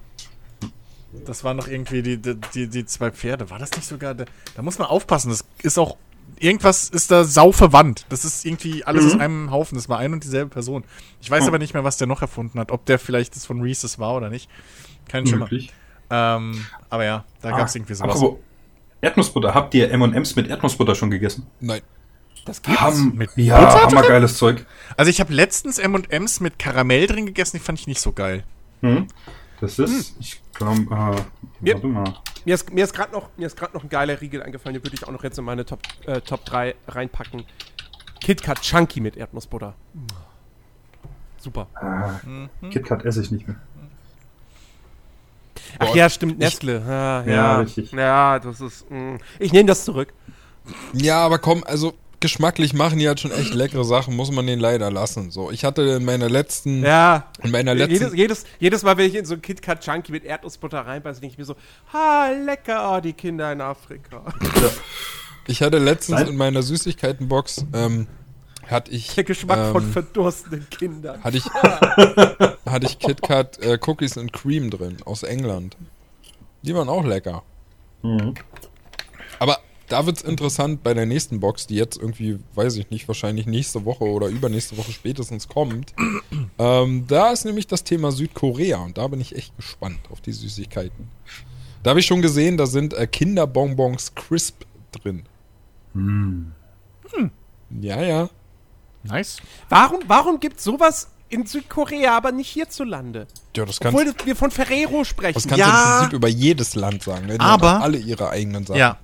Das 1.26 1.42
waren 1.42 1.56
doch 1.56 1.66
irgendwie 1.66 2.02
die, 2.02 2.18
die, 2.18 2.36
die, 2.54 2.68
die 2.68 2.84
zwei 2.86 3.10
Pferde. 3.10 3.50
War 3.50 3.58
das 3.58 3.72
nicht 3.72 3.86
sogar. 3.86 4.14
Da, 4.14 4.24
da 4.54 4.62
muss 4.62 4.78
man 4.78 4.88
aufpassen. 4.88 5.30
Das 5.30 5.44
ist 5.62 5.78
auch. 5.78 5.96
Irgendwas 6.38 6.88
ist 6.88 7.10
da 7.10 7.24
sau 7.24 7.52
verwandt. 7.52 8.06
Das 8.08 8.24
ist 8.24 8.44
irgendwie 8.44 8.84
alles 8.84 9.04
aus 9.14 9.20
einem 9.20 9.50
Haufen. 9.50 9.76
Das 9.76 9.88
war 9.88 9.98
ein 9.98 10.12
und 10.12 10.24
dieselbe 10.24 10.50
Person. 10.50 10.84
Ich 11.20 11.30
weiß 11.30 11.44
Oh. 11.44 11.48
aber 11.48 11.58
nicht 11.58 11.74
mehr, 11.74 11.84
was 11.84 11.96
der 11.96 12.06
noch 12.06 12.22
erfunden 12.22 12.58
hat. 12.58 12.70
Ob 12.72 12.84
der 12.86 12.98
vielleicht 12.98 13.36
das 13.36 13.44
von 13.46 13.60
Reese's 13.60 13.98
war 13.98 14.14
oder 14.16 14.30
nicht. 14.30 14.48
Kein 15.08 15.26
Schimmer. 15.26 15.48
Ähm, 16.10 16.64
aber 16.88 17.04
ja, 17.04 17.24
da 17.40 17.50
gab 17.50 17.66
es 17.68 17.74
irgendwie 17.74 17.94
sowas. 17.94 18.16
Apropos 18.16 18.38
Erdnussbutter, 19.00 19.54
habt 19.54 19.72
ihr 19.74 19.90
M&M's 19.90 20.36
mit 20.36 20.48
Erdnussbutter 20.48 20.94
schon 20.94 21.10
gegessen? 21.10 21.46
Nein. 21.60 21.80
Das 22.44 22.62
gibt's. 22.62 22.80
Ham, 22.80 23.12
Mit 23.16 23.30
ja, 23.36 23.58
Butter 23.58 23.86
hammergeiles 23.86 24.36
Zeug. 24.38 24.64
Also 24.96 25.10
ich 25.10 25.20
habe 25.20 25.32
letztens 25.32 25.78
M&M's 25.78 26.40
mit 26.40 26.58
Karamell 26.58 27.06
drin 27.06 27.26
gegessen. 27.26 27.58
Die 27.58 27.62
fand 27.62 27.78
ich 27.78 27.86
nicht 27.86 28.00
so 28.00 28.12
geil. 28.12 28.44
Hm. 28.80 29.08
Das 29.60 29.78
ist, 29.78 30.16
ich 30.20 30.40
glaube, 30.54 30.80
äh, 30.90 31.20
Mir- 31.60 31.74
warte 31.74 31.86
mal. 31.86 32.14
Mir 32.44 32.54
ist, 32.54 32.72
mir 32.72 32.84
ist 32.84 32.94
gerade 32.94 33.12
noch, 33.12 33.28
mir 33.36 33.46
ist 33.46 33.56
grad 33.56 33.74
noch 33.74 33.82
ein 33.82 33.88
geiler 33.90 34.18
Riegel 34.20 34.42
eingefallen, 34.42 34.74
den 34.74 34.82
würde 34.84 34.94
ich 34.96 35.06
auch 35.06 35.12
noch 35.12 35.22
jetzt 35.24 35.38
in 35.38 35.44
meine 35.44 35.64
Top, 35.66 35.80
äh, 36.06 36.20
Top 36.22 36.44
3 36.46 36.74
reinpacken. 36.88 37.44
KitKat 38.20 38.60
Chunky 38.62 39.00
mit 39.00 39.16
Erdnussbutter. 39.16 39.74
Super. 41.38 41.66
Ah, 41.74 42.20
Mhm. 42.24 42.48
KitKat 42.70 43.04
esse 43.04 43.22
ich 43.22 43.30
nicht 43.30 43.46
mehr. 43.48 43.56
Ach 45.78 45.86
Boah, 45.86 45.96
ja, 45.96 46.10
stimmt, 46.10 46.38
Nestle. 46.38 46.80
Ja, 46.86 47.22
ja, 47.22 47.32
Ja, 47.32 47.58
richtig. 47.60 47.92
Ja, 47.92 48.38
das 48.38 48.60
ist. 48.60 48.90
mh. 48.90 49.18
Ich 49.38 49.52
nehme 49.52 49.66
das 49.66 49.84
zurück. 49.84 50.12
Ja, 50.92 51.24
aber 51.24 51.38
komm, 51.38 51.62
also 51.66 51.94
geschmacklich 52.20 52.72
machen 52.74 52.98
die 52.98 53.08
halt 53.08 53.18
schon 53.20 53.30
echt 53.32 53.54
leckere 53.54 53.84
Sachen, 53.84 54.14
muss 54.14 54.30
man 54.30 54.46
den 54.46 54.60
leider 54.60 54.90
lassen. 54.90 55.30
So, 55.30 55.50
ich 55.50 55.64
hatte 55.64 55.82
in 55.82 56.04
meiner 56.04 56.28
letzten, 56.28 56.84
Ja. 56.84 57.26
in 57.42 57.50
meiner 57.50 57.74
letzten, 57.74 57.92
Jedes, 57.94 58.14
jedes, 58.14 58.44
jedes 58.58 58.82
Mal, 58.82 58.96
wenn 58.98 59.06
ich 59.08 59.14
in 59.14 59.24
so 59.24 59.34
ein 59.34 59.42
KitKat 59.42 59.80
Chunky 59.84 60.12
mit 60.12 60.24
Erdnussbutter 60.24 60.80
reinbeiße, 60.86 61.20
denke 61.20 61.32
ich 61.34 61.38
mir 61.38 61.44
so, 61.44 61.56
ha, 61.92 62.30
lecker, 62.30 62.96
oh, 62.96 63.00
die 63.00 63.12
Kinder 63.14 63.50
in 63.52 63.60
Afrika. 63.60 64.22
ich 65.46 65.62
hatte 65.62 65.78
letztens 65.78 66.18
Nein. 66.20 66.28
in 66.28 66.36
meiner 66.36 66.62
Süßigkeitenbox, 66.62 67.64
ähm, 67.72 68.06
hatte 68.66 68.90
ich, 68.92 69.14
Der 69.14 69.24
Geschmack 69.24 69.72
von 69.72 69.82
ähm, 69.84 69.92
verdurstenden 69.92 70.68
Kindern. 70.70 71.24
hatte 71.24 71.38
ich, 71.38 71.44
hatte 72.66 72.86
ich 72.86 72.98
KitKat 72.98 73.58
äh, 73.62 73.78
Cookies 73.84 74.16
and 74.16 74.32
Cream 74.32 74.70
drin 74.70 74.98
aus 75.04 75.22
England. 75.22 75.76
Die 76.62 76.74
waren 76.74 76.88
auch 76.88 77.04
lecker. 77.04 77.42
Mhm. 78.02 78.34
Da 79.90 80.06
wird's 80.06 80.22
interessant 80.22 80.84
bei 80.84 80.94
der 80.94 81.04
nächsten 81.04 81.40
Box, 81.40 81.66
die 81.66 81.74
jetzt 81.74 81.98
irgendwie, 81.98 82.38
weiß 82.54 82.76
ich 82.76 82.90
nicht, 82.90 83.08
wahrscheinlich 83.08 83.46
nächste 83.46 83.84
Woche 83.84 84.04
oder 84.04 84.28
übernächste 84.28 84.76
Woche 84.76 84.92
spätestens 84.92 85.48
kommt. 85.48 85.92
ähm, 86.58 87.06
da 87.08 87.30
ist 87.32 87.44
nämlich 87.44 87.66
das 87.66 87.82
Thema 87.82 88.12
Südkorea 88.12 88.78
und 88.78 88.98
da 88.98 89.08
bin 89.08 89.20
ich 89.20 89.34
echt 89.34 89.56
gespannt 89.56 89.98
auf 90.12 90.20
die 90.20 90.32
Süßigkeiten. 90.32 91.08
Da 91.82 91.90
habe 91.90 92.00
ich 92.00 92.06
schon 92.06 92.22
gesehen, 92.22 92.56
da 92.56 92.66
sind 92.66 92.94
äh, 92.94 93.06
Kinderbonbons 93.08 94.14
Crisp 94.14 94.62
drin. 94.92 95.24
Hm. 95.94 96.52
Ja, 97.80 98.00
ja. 98.02 98.28
Nice. 99.02 99.38
Warum, 99.68 100.00
warum 100.06 100.38
gibt 100.40 100.60
sowas 100.60 101.08
in 101.30 101.46
Südkorea, 101.46 102.16
aber 102.16 102.30
nicht 102.32 102.48
hierzulande? 102.50 103.26
Ja, 103.56 103.64
das 103.64 103.80
kannst, 103.80 103.98
Obwohl 103.98 104.14
wir 104.24 104.36
von 104.36 104.50
Ferrero 104.52 105.02
sprechen. 105.04 105.34
das 105.34 105.48
kannst 105.48 105.58
Ja. 105.58 105.66
du 105.66 105.72
im 105.72 105.98
Prinzip 106.00 106.12
über 106.16 106.28
jedes 106.28 106.74
Land 106.76 107.02
sagen. 107.02 107.26
Ne? 107.26 107.34
Die 107.34 107.40
Aber- 107.40 107.70
haben 107.72 107.82
alle 107.82 107.98
ihre 107.98 108.30
eigenen 108.30 108.66
Sachen. 108.66 108.78
Ja. 108.78 108.98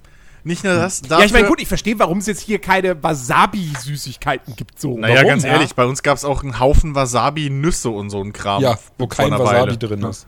Nicht 0.47 0.65
nur 0.65 0.75
das. 0.75 1.01
ja, 1.01 1.19
ich 1.21 1.33
meine, 1.33 1.43
dafür- 1.43 1.49
gut, 1.49 1.61
ich 1.61 1.69
verstehe, 1.69 1.99
warum 1.99 2.19
es 2.19 2.27
jetzt 2.27 2.41
hier 2.41 2.61
keine 2.61 2.95
Wasabi-Süßigkeiten 3.03 4.55
gibt. 4.57 4.81
So. 4.81 4.97
Naja, 4.99 5.17
warum? 5.17 5.29
ganz 5.29 5.43
Ja. 5.45 5.51
ehrlich, 5.51 5.75
bei 5.75 5.85
uns 5.85 6.03
gab 6.03 6.17
es 6.17 6.25
auch 6.25 6.43
einen 6.43 6.61
Haufen 6.61 6.95
Wasabi-Nüsse 6.95 7.91
und 7.91 8.11
so 8.11 8.23
ein 8.23 8.33
Kram. 8.33 8.63
Ja, 8.63 8.79
wo 8.99 9.07
kein 9.07 9.31
Wasabi 9.33 9.47
Weile. 9.71 9.77
drin 9.79 10.03
ist, 10.05 10.27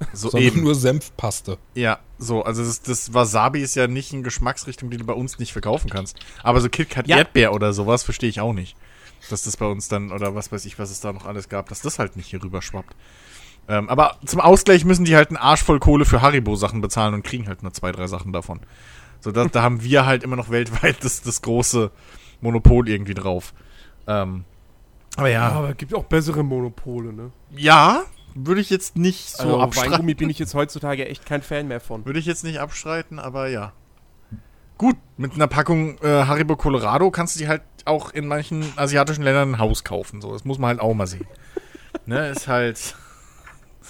So 0.12 0.28
sondern 0.30 0.46
eben. 0.48 0.62
nur 0.62 0.74
Senfpaste. 0.74 1.58
Ja, 1.74 1.98
so, 2.18 2.42
also 2.42 2.62
das, 2.62 2.82
das 2.82 3.14
Wasabi 3.14 3.60
ist 3.62 3.74
ja 3.76 3.86
nicht 3.86 4.12
eine 4.12 4.22
Geschmacksrichtung, 4.22 4.90
die 4.90 4.98
du 4.98 5.04
bei 5.04 5.14
uns 5.14 5.38
nicht 5.38 5.52
verkaufen 5.52 5.88
kannst. 5.90 6.18
Aber 6.42 6.60
so 6.60 6.68
KitKat 6.68 7.08
Ja. 7.08 7.18
Erdbeer 7.18 7.52
oder 7.54 7.72
sowas 7.72 8.02
verstehe 8.02 8.28
ich 8.28 8.40
auch 8.40 8.52
nicht. 8.52 8.76
Dass 9.30 9.42
das 9.42 9.56
bei 9.56 9.66
uns 9.66 9.88
dann, 9.88 10.12
oder 10.12 10.34
was 10.34 10.52
weiß 10.52 10.64
ich, 10.66 10.78
was 10.78 10.90
es 10.90 11.00
da 11.00 11.12
noch 11.12 11.24
alles 11.24 11.48
gab, 11.48 11.68
dass 11.70 11.80
das 11.80 11.98
halt 11.98 12.16
nicht 12.16 12.26
hier 12.28 12.42
rüber 12.42 12.60
schwappt. 12.62 12.94
Ähm, 13.68 13.88
aber 13.88 14.18
zum 14.24 14.40
Ausgleich 14.40 14.84
müssen 14.84 15.04
die 15.04 15.16
halt 15.16 15.30
einen 15.30 15.38
Arsch 15.38 15.64
voll 15.64 15.80
Kohle 15.80 16.04
für 16.04 16.22
Haribo-Sachen 16.22 16.80
bezahlen 16.80 17.14
und 17.14 17.24
kriegen 17.24 17.48
halt 17.48 17.64
nur 17.64 17.72
zwei, 17.72 17.90
drei 17.90 18.06
Sachen 18.06 18.32
davon. 18.32 18.60
So, 19.26 19.32
da, 19.32 19.44
da 19.46 19.60
haben 19.60 19.82
wir 19.82 20.06
halt 20.06 20.22
immer 20.22 20.36
noch 20.36 20.50
weltweit 20.50 21.02
das, 21.02 21.20
das 21.20 21.42
große, 21.42 21.90
Monopol 22.40 22.88
irgendwie 22.88 23.14
drauf. 23.14 23.54
Ähm, 24.06 24.44
aber 25.16 25.28
ja, 25.28 25.48
Aber 25.48 25.70
es 25.70 25.76
gibt 25.78 25.92
auch 25.94 26.04
bessere 26.04 26.44
Monopole, 26.44 27.12
ne? 27.12 27.32
ja, 27.50 28.04
würde 28.36 28.60
ich 28.60 28.70
jetzt 28.70 28.96
nicht 28.96 29.30
so 29.30 29.42
also 29.42 29.60
abstreiten. 29.62 29.92
Weingummi 29.94 30.14
bin 30.14 30.30
ich 30.30 30.38
jetzt 30.38 30.54
heutzutage 30.54 31.08
echt 31.08 31.26
kein 31.26 31.42
Fan 31.42 31.66
mehr 31.66 31.80
von. 31.80 32.06
Würde 32.06 32.20
ich 32.20 32.26
jetzt 32.26 32.44
nicht 32.44 32.60
abstreiten, 32.60 33.18
aber 33.18 33.48
ja. 33.48 33.72
Gut, 34.78 34.94
mit 35.16 35.32
einer 35.32 35.48
Packung 35.48 35.98
äh, 36.02 36.06
Haribo 36.06 36.54
Colorado 36.54 37.10
kannst 37.10 37.34
du 37.34 37.40
die 37.40 37.48
halt 37.48 37.62
auch 37.84 38.12
in 38.12 38.28
manchen 38.28 38.64
asiatischen 38.76 39.24
Ländern 39.24 39.54
ein 39.54 39.58
Haus 39.58 39.82
kaufen. 39.82 40.20
So, 40.20 40.34
das 40.34 40.44
muss 40.44 40.60
man 40.60 40.68
halt 40.68 40.80
auch 40.80 40.94
mal 40.94 41.08
sehen. 41.08 41.26
ne, 42.06 42.28
ist 42.28 42.46
halt. 42.46 42.94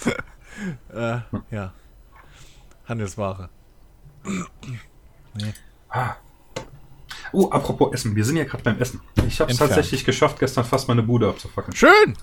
äh, 0.95 1.19
ja. 1.51 1.73
Handelsware. 2.87 3.49
Oh, 7.31 7.49
apropos 7.49 7.93
Essen. 7.93 8.15
Wir 8.15 8.23
sind 8.23 8.37
ja 8.37 8.45
gerade 8.45 8.63
beim 8.63 8.79
Essen. 8.79 9.01
Ich 9.27 9.39
habe 9.39 9.51
es 9.51 9.57
tatsächlich 9.57 10.05
geschafft, 10.05 10.39
gestern 10.39 10.63
fast 10.63 10.87
meine 10.87 11.03
Bude 11.03 11.27
abzufackeln. 11.27 11.75
Schön! 11.75 12.17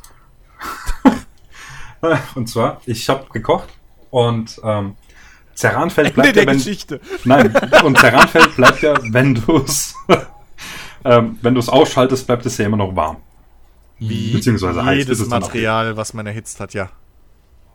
Und 2.34 2.48
zwar, 2.48 2.80
ich 2.86 3.08
habe 3.08 3.26
gekocht 3.32 3.68
und 4.10 4.60
ähm, 4.62 4.96
Ceranfeld 5.56 6.08
Ende 6.08 6.14
bleibt 6.14 6.26
ja, 6.28 6.32
der 6.34 6.46
wenn, 6.46 6.58
Geschichte. 6.58 7.00
Nein, 7.24 7.54
und 7.82 7.98
Ceranfeld 7.98 8.56
bleibt 8.56 8.82
ja, 8.82 8.94
wenn 9.10 9.34
du 9.34 9.58
es 9.58 9.94
ähm, 11.04 11.38
wenn 11.42 11.54
du 11.54 11.60
es 11.60 11.68
ausschaltest, 11.68 12.26
bleibt 12.26 12.46
es 12.46 12.58
ja 12.58 12.66
immer 12.66 12.76
noch 12.76 12.94
warm. 12.94 13.16
Wie 13.98 14.32
Beziehungsweise 14.32 14.84
heiß, 14.84 14.98
jedes 14.98 15.20
es 15.20 15.28
dann 15.28 15.40
Material, 15.40 15.96
was 15.96 16.14
man 16.14 16.26
erhitzt 16.26 16.60
hat, 16.60 16.74
ja. 16.74 16.90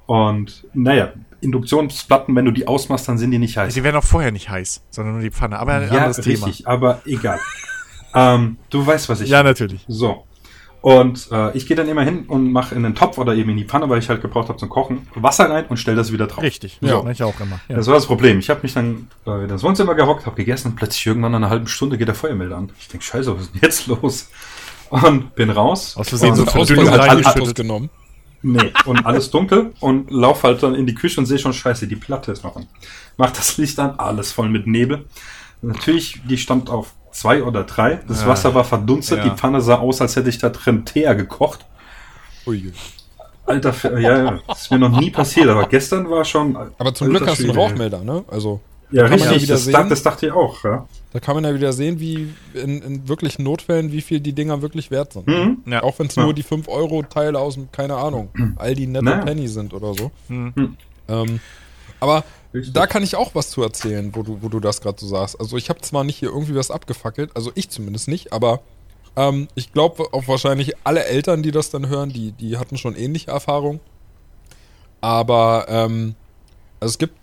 Und 0.09 0.65
naja, 0.73 1.13
Induktionsplatten, 1.39 2.35
wenn 2.35 2.43
du 2.43 2.49
die 2.49 2.65
ausmachst, 2.67 3.07
dann 3.07 3.19
sind 3.19 3.29
die 3.29 3.37
nicht 3.37 3.55
heiß. 3.57 3.71
Sie 3.75 3.83
werden 3.83 3.95
auch 3.95 4.03
vorher 4.03 4.31
nicht 4.31 4.49
heiß, 4.49 4.81
sondern 4.89 5.13
nur 5.13 5.21
die 5.21 5.29
Pfanne. 5.29 5.59
Aber 5.59 5.73
ein 5.73 5.83
Ja, 5.83 5.99
anderes 5.99 6.17
Thema. 6.17 6.47
richtig, 6.47 6.67
aber 6.67 7.03
egal. 7.05 7.39
ähm, 8.15 8.57
du 8.71 8.87
weißt, 8.87 9.07
was 9.07 9.21
ich 9.21 9.29
Ja, 9.29 9.43
natürlich. 9.43 9.85
So. 9.87 10.25
Und 10.81 11.27
äh, 11.31 11.55
ich 11.55 11.67
gehe 11.67 11.77
dann 11.77 11.87
immer 11.87 12.01
hin 12.01 12.25
und 12.27 12.51
mache 12.51 12.73
in 12.73 12.81
den 12.81 12.95
Topf 12.95 13.19
oder 13.19 13.35
eben 13.35 13.51
in 13.51 13.57
die 13.57 13.65
Pfanne, 13.65 13.87
weil 13.87 13.99
ich 13.99 14.09
halt 14.09 14.23
gebraucht 14.23 14.49
habe 14.49 14.57
zum 14.57 14.69
Kochen, 14.69 15.07
Wasser 15.13 15.47
rein 15.47 15.65
und 15.67 15.77
stelle 15.77 15.97
das 15.97 16.11
wieder 16.11 16.25
drauf. 16.25 16.41
Richtig. 16.43 16.79
Ja. 16.81 17.03
Ja. 17.03 17.09
Ich 17.11 17.21
auch 17.21 17.39
immer. 17.39 17.59
Ja. 17.67 17.75
Das 17.75 17.85
war 17.85 17.93
das 17.93 18.07
Problem. 18.07 18.39
Ich 18.39 18.49
habe 18.49 18.61
mich 18.63 18.73
dann 18.73 19.09
äh, 19.27 19.43
in 19.43 19.47
das 19.47 19.61
Wohnzimmer 19.61 19.93
gehockt, 19.93 20.25
habe 20.25 20.37
gegessen 20.37 20.69
und 20.69 20.75
plötzlich 20.75 21.05
irgendwann 21.05 21.33
nach 21.33 21.37
einer 21.39 21.51
halben 21.51 21.67
Stunde 21.67 21.99
geht 21.99 22.07
der 22.07 22.15
Feuermelder 22.15 22.57
an. 22.57 22.71
Ich 22.79 22.87
denk, 22.87 23.03
scheiße, 23.03 23.31
was 23.35 23.43
ist 23.43 23.53
denn 23.53 23.61
jetzt 23.61 23.85
los? 24.01 24.31
Und 24.89 25.35
bin 25.35 25.51
raus. 25.51 25.95
Aus 25.97 26.09
Versehen 26.09 26.33
so 26.33 26.45
reingeschüttet. 26.45 27.25
Anstoß 27.27 27.53
genommen. 27.53 27.91
Nee, 28.41 28.71
und 28.85 29.05
alles 29.05 29.31
dunkel 29.31 29.73
und 29.81 30.09
lauf 30.11 30.43
halt 30.43 30.63
dann 30.63 30.73
in 30.75 30.85
die 30.87 30.95
Küche 30.95 31.19
und 31.19 31.25
sehe 31.25 31.37
schon, 31.39 31.51
scheiße, 31.53 31.87
die 31.87 31.97
Platte 31.97 32.31
ist 32.31 32.43
noch 32.43 32.55
an. 32.55 32.67
Mach 33.17 33.31
das 33.31 33.57
Licht 33.57 33.77
an, 33.79 33.95
alles 33.97 34.31
voll 34.31 34.47
mit 34.49 34.65
Nebel. 34.65 35.05
Natürlich, 35.61 36.21
die 36.23 36.37
stand 36.37 36.69
auf 36.69 36.93
zwei 37.11 37.43
oder 37.43 37.63
drei. 37.65 37.99
Das. 38.07 38.25
Wasser 38.25 38.55
war 38.55 38.63
verdunstet, 38.63 39.17
Ja. 39.19 39.23
die 39.25 39.31
Pfanne 39.31 39.59
sah 39.59 39.79
aus, 39.79 39.99
als 39.99 40.15
hätte 40.15 40.29
ich 40.29 40.37
da 40.37 40.49
drin 40.49 40.85
Teer 40.85 41.15
gekocht. 41.15 41.65
Ui. 42.47 42.71
Alter, 43.45 43.73
ja, 43.99 44.23
ja, 44.23 44.39
das 44.47 44.61
ist 44.61 44.71
mir 44.71 44.79
noch 44.79 44.97
nie 44.99 45.09
passiert, 45.09 45.49
aber 45.49 45.67
gestern 45.67 46.09
war 46.09 46.23
schon. 46.23 46.55
Aber 46.77 46.93
zum 46.93 47.09
Glück 47.09 47.27
hast 47.27 47.39
du 47.39 47.45
einen. 47.49 47.57
Rauchmelder, 47.57 48.03
ne? 48.03 48.23
Also, 48.27 48.61
Ja, 48.91 49.03
ja 49.05 49.13
richtig, 49.13 49.43
wieder 49.43 49.53
das, 49.53 49.65
sehen. 49.65 49.73
dacht- 49.73 49.91
das 49.91 50.01
dachte 50.03 50.25
ich 50.27 50.31
auch, 50.31 50.63
ja. 50.63 50.87
da 51.13 51.19
kann 51.19 51.35
man 51.35 51.43
ja 51.43 51.53
wieder 51.53 51.73
sehen, 51.73 51.99
wie 51.99 52.33
in, 52.55 52.81
in 52.81 53.07
wirklichen 53.07 53.43
Notfällen, 53.43 53.91
wie 53.91 54.01
viel 54.01 54.19
die 54.19 54.33
Dinger 54.33 54.61
wirklich 54.63 54.89
wert 54.89 55.13
sind. 55.13 55.27
Mhm. 55.27 55.63
Ja. 55.67 55.83
Auch 55.83 55.99
wenn 55.99 56.07
es 56.07 56.15
Ja. 56.15 56.23
nur 56.23 56.33
die 56.33 56.43
5-Euro-Teile 56.43 57.37
aus 57.39 57.53
dem, 57.55 57.71
keine 57.71 57.95
Ahnung, 57.95 58.29
Aldi 58.57 58.87
Netto 58.87 59.05
Naja. 59.05 59.23
Penny 59.25 59.47
sind 59.47 59.73
oder 59.73 59.93
so. 59.93 60.09
Hm. 60.27 60.75
Ähm, 61.07 61.39
aber 61.99 62.23
Richtig. 62.53 62.73
da 62.73 62.87
kann 62.87 63.03
ich 63.03 63.15
auch 63.15 63.35
was 63.35 63.49
zu 63.51 63.61
erzählen, 63.61 64.09
wo 64.15 64.23
du, 64.23 64.39
wo 64.41 64.49
du 64.49 64.59
das 64.59 64.81
gerade 64.81 64.99
so 64.99 65.07
sagst. 65.07 65.39
Also 65.39 65.57
ich 65.57 65.69
habe 65.69 65.81
zwar 65.81 66.03
nicht 66.03 66.17
hier 66.17 66.29
irgendwie 66.29 66.55
was 66.55 66.71
abgefackelt, 66.71 67.31
also 67.35 67.51
ich 67.55 67.69
zumindest 67.69 68.07
nicht, 68.07 68.33
aber 68.33 68.61
ähm, 69.15 69.47
ich 69.55 69.71
glaube 69.73 70.05
auch 70.13 70.27
wahrscheinlich 70.27 70.73
alle 70.83 71.03
Eltern, 71.05 71.43
die 71.43 71.51
das 71.51 71.69
dann 71.69 71.89
hören, 71.89 72.09
die, 72.09 72.31
die 72.31 72.57
hatten 72.57 72.77
schon 72.77 72.95
ähnliche 72.95 73.31
Erfahrungen. 73.31 73.79
Aber 75.01 75.65
ähm, 75.69 76.15
also 76.79 76.91
es 76.93 76.97
gibt 76.97 77.13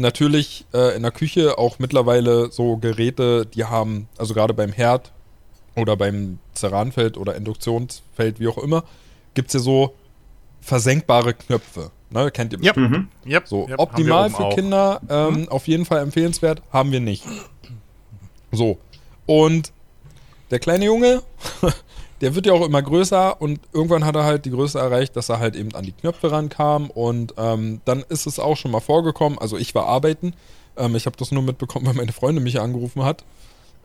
natürlich 0.00 0.66
äh, 0.72 0.96
in 0.96 1.02
der 1.02 1.12
Küche 1.12 1.58
auch 1.58 1.78
mittlerweile 1.78 2.50
so 2.50 2.76
Geräte, 2.76 3.46
die 3.46 3.64
haben, 3.64 4.08
also 4.18 4.34
gerade 4.34 4.54
beim 4.54 4.72
Herd 4.72 5.12
oder 5.76 5.96
beim 5.96 6.38
Ceranfeld 6.54 7.16
oder 7.16 7.36
Induktionsfeld, 7.36 8.40
wie 8.40 8.48
auch 8.48 8.58
immer, 8.58 8.84
gibt's 9.34 9.54
ja 9.54 9.60
so 9.60 9.94
versenkbare 10.60 11.34
Knöpfe. 11.34 11.90
Ne, 12.10 12.30
kennt 12.32 12.52
ihr 12.52 12.58
Ja. 12.60 12.72
Mhm. 12.74 13.08
Yep. 13.24 13.46
so, 13.46 13.68
Yep, 13.68 13.78
optimal 13.78 14.30
für 14.30 14.46
auch. 14.46 14.54
Kinder, 14.54 15.00
ähm, 15.08 15.48
auf 15.48 15.68
jeden 15.68 15.84
Fall 15.84 16.02
empfehlenswert, 16.02 16.60
haben 16.72 16.90
wir 16.90 17.00
nicht. 17.00 17.24
So. 18.50 18.78
Und 19.26 19.72
der 20.50 20.58
kleine 20.58 20.86
Junge, 20.86 21.22
der 22.20 22.34
wird 22.34 22.46
ja 22.46 22.52
auch 22.52 22.64
immer 22.64 22.82
größer 22.82 23.40
und 23.40 23.60
irgendwann 23.72 24.04
hat 24.04 24.16
er 24.16 24.24
halt 24.24 24.44
die 24.44 24.50
Größe 24.50 24.78
erreicht, 24.78 25.16
dass 25.16 25.28
er 25.28 25.38
halt 25.38 25.56
eben 25.56 25.74
an 25.74 25.84
die 25.84 25.92
Knöpfe 25.92 26.30
rankam 26.30 26.90
und 26.90 27.34
ähm, 27.38 27.80
dann 27.84 28.04
ist 28.08 28.26
es 28.26 28.38
auch 28.38 28.56
schon 28.56 28.70
mal 28.70 28.80
vorgekommen, 28.80 29.38
also 29.38 29.56
ich 29.56 29.74
war 29.74 29.86
arbeiten, 29.86 30.34
ähm, 30.76 30.96
ich 30.96 31.06
habe 31.06 31.16
das 31.16 31.32
nur 31.32 31.42
mitbekommen, 31.42 31.86
weil 31.88 31.94
meine 31.94 32.12
Freundin 32.12 32.44
mich 32.44 32.60
angerufen 32.60 33.04
hat, 33.04 33.24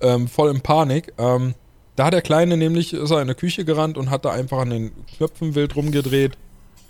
ähm, 0.01 0.27
voll 0.27 0.49
in 0.49 0.61
Panik. 0.61 1.13
Ähm, 1.17 1.53
da 1.95 2.05
hat 2.05 2.13
der 2.13 2.21
Kleine 2.21 2.57
nämlich, 2.57 2.93
ist 2.93 3.11
er 3.11 3.21
in 3.21 3.27
der 3.27 3.35
Küche 3.35 3.63
gerannt 3.63 3.97
und 3.97 4.09
hat 4.09 4.25
da 4.25 4.31
einfach 4.31 4.59
an 4.59 4.69
den 4.69 4.91
Knöpfen 5.15 5.55
wild 5.55 5.75
rumgedreht 5.77 6.37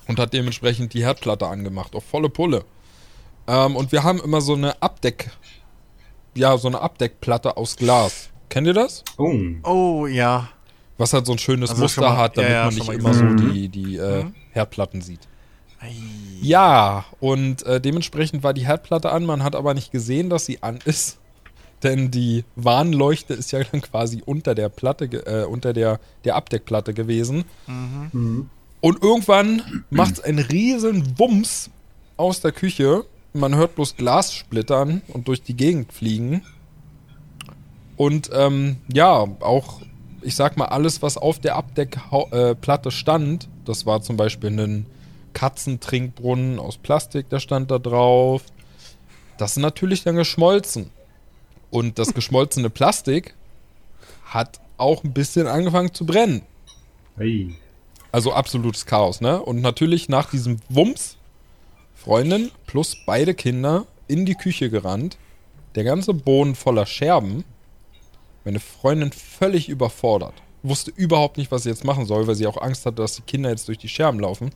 und 0.08 0.20
hat 0.20 0.34
dementsprechend 0.34 0.94
die 0.94 1.04
Herdplatte 1.04 1.48
angemacht, 1.48 1.96
auf 1.96 2.04
volle 2.04 2.30
Pulle. 2.30 2.66
Ähm, 3.48 3.76
und 3.76 3.92
wir 3.92 4.04
haben 4.04 4.20
immer 4.20 4.42
so 4.42 4.54
eine 4.54 4.82
Abdeck, 4.82 5.30
ja, 6.36 6.58
so 6.58 6.68
eine 6.68 6.82
Abdeckplatte 6.82 7.58
aus 7.58 7.76
Glas. 7.76 8.30
Kennt 8.50 8.68
ihr 8.68 8.74
das? 8.74 9.04
Oh. 9.18 9.36
Oh, 9.64 10.08
ja. 10.08 10.50
Was 10.98 11.12
halt 11.14 11.26
so 11.26 11.34
ein 11.34 11.38
schönes 11.40 11.70
Also 11.72 11.82
Muster 11.82 12.02
mal- 12.02 12.18
hat, 12.18 12.38
damit 12.38 12.52
ja, 12.52 12.56
ja, 12.58 12.66
man 12.66 12.74
nicht 12.76 12.90
immer 12.90 13.14
so 13.14 13.24
gesehen. 13.26 13.52
die, 13.54 13.70
die 13.70 13.96
äh, 13.98 14.24
Mhm. 14.24 14.34
Herdplatten 14.52 15.02
sieht. 15.02 15.20
Ei. 15.82 15.92
Ja, 16.42 17.06
und 17.20 17.64
äh, 17.66 17.82
dementsprechend 17.82 18.44
war 18.44 18.54
die 18.54 18.66
Herdplatte 18.66 19.12
an, 19.12 19.26
man 19.26 19.44
hat 19.44 19.56
aber 19.56 19.74
nicht 19.74 19.92
gesehen, 19.92 20.30
dass 20.30 20.46
sie 20.46 20.64
an 20.64 20.80
ist. 20.86 21.18
Denn 21.84 22.10
die 22.12 22.46
Warnleuchte 22.56 23.34
ist 23.34 23.52
ja 23.52 23.62
dann 23.64 23.82
quasi 23.82 24.24
unter 24.26 24.56
der 24.56 24.70
Platte, 24.70 25.06
äh, 25.06 25.46
unter 25.46 25.74
der, 25.74 26.00
der 26.24 26.36
Abdeckplatte 26.38 26.94
gewesen. 26.94 27.44
Mhm. 27.68 28.50
Und 28.80 29.04
irgendwann 29.04 29.84
macht 29.90 30.14
es 30.14 30.20
einen 30.22 30.40
riesen 30.40 31.20
Wumms 31.20 31.70
aus 32.18 32.40
der 32.40 32.54
Küche. 32.54 33.04
Man 33.34 33.54
hört 33.56 33.76
bloß 33.76 33.98
Glas 33.98 34.34
splittern 34.34 35.02
und 35.10 35.28
durch 35.28 35.42
die 35.44 35.56
Gegend 35.58 35.92
fliegen. 35.92 36.44
Und 37.98 38.30
ähm, 38.34 38.78
ja, 38.92 39.26
auch, 39.42 39.82
ich 40.26 40.36
sag 40.36 40.58
mal, 40.58 40.66
alles, 40.66 41.02
was 41.02 41.18
auf 41.18 41.40
der 41.40 41.56
Abdeckplatte 41.56 42.90
äh, 42.90 42.92
stand, 42.92 43.48
das 43.64 43.86
war 43.86 44.02
zum 44.02 44.18
Beispiel 44.18 44.50
ein 44.50 44.86
Katzentrinkbrunnen 45.34 46.60
aus 46.60 46.78
Plastik, 46.78 47.30
der 47.30 47.40
stand 47.40 47.70
da 47.72 47.78
drauf. 47.78 48.42
Das 49.38 49.52
ist 49.52 49.58
natürlich 49.58 50.04
dann 50.04 50.16
geschmolzen. 50.16 50.90
Und 51.70 52.00
das 52.00 52.14
geschmolzene 52.14 52.70
Plastik 52.70 53.36
hat 54.26 54.60
auch 54.78 55.04
ein 55.04 55.14
bisschen 55.14 55.48
angefangen 55.48 55.94
zu 55.94 56.06
brennen. 56.06 56.42
Hey. 57.18 57.56
Also 58.12 58.34
absolutes 58.34 58.86
Chaos, 58.86 59.20
ne? 59.20 59.42
Und 59.42 59.62
natürlich 59.62 60.10
nach 60.10 60.30
diesem 60.30 60.60
Wumms, 60.70 61.18
Freundin 61.94 62.52
plus 62.66 62.96
beide 63.06 63.34
Kinder 63.34 63.86
in 64.08 64.26
die 64.26 64.36
Küche 64.36 64.70
gerannt, 64.70 65.18
der 65.76 65.84
ganze 65.84 66.14
Boden 66.14 66.56
voller 66.56 66.86
Scherben, 66.86 67.44
meine 68.46 68.60
Freundin 68.60 69.12
völlig 69.12 69.68
überfordert, 69.68 70.34
wusste 70.64 70.92
überhaupt 70.92 71.38
nicht, 71.38 71.52
was 71.52 71.64
sie 71.64 71.70
jetzt 71.70 71.84
machen 71.84 72.06
soll, 72.06 72.28
weil 72.28 72.36
sie 72.36 72.48
auch 72.48 72.62
Angst 72.62 72.86
hatte, 72.86 72.98
dass 72.98 73.16
die 73.16 73.24
Kinder 73.24 73.50
jetzt 73.50 73.68
durch 73.68 73.78
die 73.78 73.90
Scherben 73.90 74.20
laufen. 74.20 74.52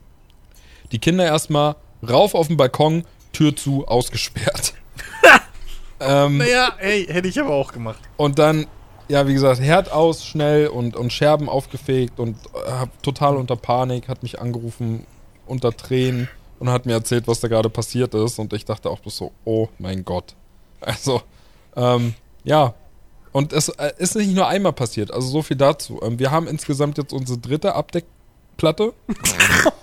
Die 0.91 0.99
Kinder 0.99 1.25
erstmal 1.25 1.75
rauf 2.07 2.33
auf 2.35 2.47
den 2.47 2.57
Balkon, 2.57 3.03
Tür 3.33 3.55
zu, 3.55 3.85
ausgesperrt. 3.87 4.73
ähm, 5.99 6.37
Naja, 6.37 6.73
ey, 6.79 7.05
hätte 7.05 7.27
ich 7.27 7.39
aber 7.39 7.51
auch 7.51 7.71
gemacht. 7.73 7.99
und 8.17 8.39
dann, 8.39 8.67
ja, 9.07 9.27
wie 9.27 9.33
gesagt, 9.33 9.59
Herd 9.59 9.91
aus, 9.91 10.25
schnell 10.25 10.67
und, 10.67 10.95
und 10.95 11.11
Scherben 11.11 11.49
aufgefegt 11.49 12.19
und 12.19 12.37
äh, 12.53 12.71
hab 12.71 13.03
total 13.03 13.35
unter 13.35 13.55
Panik, 13.55 14.07
hat 14.07 14.23
mich 14.23 14.39
angerufen, 14.39 15.05
unter 15.45 15.75
Tränen 15.75 16.29
und 16.59 16.69
hat 16.69 16.85
mir 16.85 16.93
erzählt, 16.93 17.27
was 17.27 17.39
da 17.39 17.47
gerade 17.47 17.69
passiert 17.69 18.13
ist. 18.13 18.37
Und 18.37 18.53
ich 18.53 18.65
dachte 18.65 18.89
auch 18.89 18.99
bloß 18.99 19.17
so, 19.17 19.31
oh 19.45 19.67
mein 19.79 20.05
Gott. 20.05 20.35
Also, 20.81 21.21
ähm, 21.75 22.13
ja. 22.43 22.73
Und 23.31 23.53
es 23.53 23.69
äh, 23.69 23.93
ist 23.97 24.15
nicht 24.15 24.33
nur 24.33 24.47
einmal 24.47 24.73
passiert, 24.73 25.11
also 25.11 25.27
so 25.27 25.41
viel 25.41 25.57
dazu. 25.57 25.99
Ähm, 26.03 26.19
wir 26.19 26.31
haben 26.31 26.47
insgesamt 26.47 26.97
jetzt 26.97 27.13
unsere 27.13 27.37
dritte 27.37 27.75
Abdeckplatte. 27.75 28.93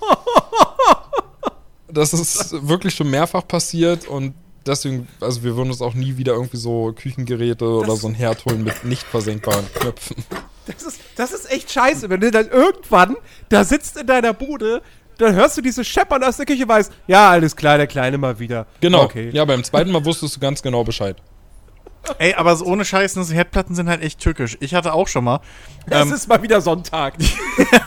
das 1.87 2.13
ist 2.13 2.67
wirklich 2.67 2.93
schon 2.93 3.09
mehrfach 3.09 3.47
passiert 3.47 4.07
und 4.07 4.33
deswegen, 4.65 5.07
also 5.21 5.43
wir 5.43 5.55
würden 5.55 5.69
uns 5.69 5.81
auch 5.81 5.93
nie 5.93 6.17
wieder 6.17 6.33
irgendwie 6.33 6.57
so 6.57 6.93
Küchengeräte 6.93 7.65
oder 7.65 7.95
so 7.95 8.07
ein 8.07 8.13
Herd 8.13 8.45
holen 8.45 8.63
mit 8.63 8.83
nicht 8.83 9.03
versenkbaren 9.03 9.65
Knöpfen. 9.73 10.17
Das 10.65 10.83
ist, 10.83 10.99
das 11.15 11.31
ist 11.31 11.49
echt 11.49 11.71
scheiße, 11.71 12.09
wenn 12.09 12.19
du 12.19 12.29
dann 12.29 12.49
irgendwann 12.49 13.15
da 13.47 13.63
sitzt 13.63 13.95
in 13.95 14.05
deiner 14.05 14.33
Bude, 14.33 14.81
dann 15.17 15.33
hörst 15.33 15.57
du 15.57 15.61
diese 15.61 15.83
Scheppern 15.83 16.23
aus 16.23 16.37
der 16.37 16.45
Küche, 16.45 16.67
weißt, 16.67 16.91
ja, 17.07 17.31
alles 17.31 17.55
klar, 17.55 17.77
der 17.77 17.87
Kleine 17.87 18.17
mal 18.17 18.39
wieder. 18.39 18.67
Genau. 18.81 19.03
Okay. 19.03 19.29
Ja, 19.31 19.45
beim 19.45 19.63
zweiten 19.63 19.91
Mal 19.91 20.05
wusstest 20.05 20.35
du 20.35 20.39
ganz 20.39 20.61
genau 20.61 20.83
Bescheid. 20.83 21.17
Ey, 22.19 22.33
aber 22.33 22.55
so 22.55 22.65
ohne 22.65 22.85
Scheiß, 22.85 23.15
ne, 23.15 23.23
so 23.23 23.33
Herdplatten 23.33 23.75
sind 23.75 23.89
halt 23.89 24.01
echt 24.01 24.19
tückisch. 24.19 24.57
Ich 24.59 24.73
hatte 24.73 24.93
auch 24.93 25.07
schon 25.07 25.23
mal. 25.23 25.39
Es 25.87 26.01
Ähm, 26.01 26.13
ist 26.13 26.27
mal 26.27 26.41
wieder 26.41 26.61
Sonntag. 26.61 27.15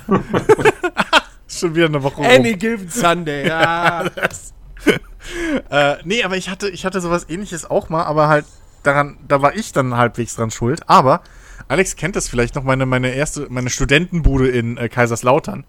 schon 1.48 1.74
wieder 1.74 1.86
eine 1.86 2.02
Woche 2.02 2.16
rum. 2.16 2.26
Any 2.26 2.54
given 2.54 2.88
Sunday. 2.88 3.48
Ja. 3.48 4.04
Äh, 5.68 5.96
nee, 6.04 6.24
aber 6.24 6.38
ich 6.38 6.48
hatte, 6.48 6.70
ich 6.70 6.86
hatte 6.86 7.00
sowas 7.02 7.26
ähnliches 7.28 7.70
auch 7.70 7.90
mal, 7.90 8.04
aber 8.04 8.28
halt 8.28 8.46
daran, 8.82 9.18
da 9.28 9.42
war 9.42 9.54
ich 9.54 9.72
dann 9.72 9.94
halbwegs 9.94 10.34
dran 10.34 10.50
schuld. 10.50 10.88
Aber 10.88 11.20
Alex 11.68 11.94
kennt 11.94 12.16
das 12.16 12.26
vielleicht 12.28 12.54
noch, 12.54 12.64
meine, 12.64 12.86
meine 12.86 13.10
erste, 13.10 13.46
meine 13.50 13.68
Studentenbude 13.68 14.48
in 14.48 14.78
äh, 14.78 14.88
Kaiserslautern 14.88 15.64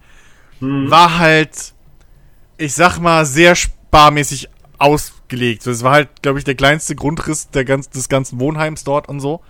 war 0.60 1.18
halt, 1.18 1.74
ich 2.56 2.74
sag 2.74 2.98
mal, 2.98 3.26
sehr 3.26 3.54
sparmäßig 3.54 4.48
ausgelegt. 5.32 5.66
Das 5.66 5.82
war 5.82 5.92
halt, 5.92 6.22
glaube 6.22 6.38
ich, 6.38 6.44
der 6.44 6.54
kleinste 6.54 6.94
Grundriss 6.94 7.50
der 7.50 7.64
ganz, 7.64 7.88
des 7.90 8.08
ganzen 8.08 8.38
Wohnheims 8.40 8.84
dort 8.84 9.08
und 9.08 9.20
so. 9.20 9.40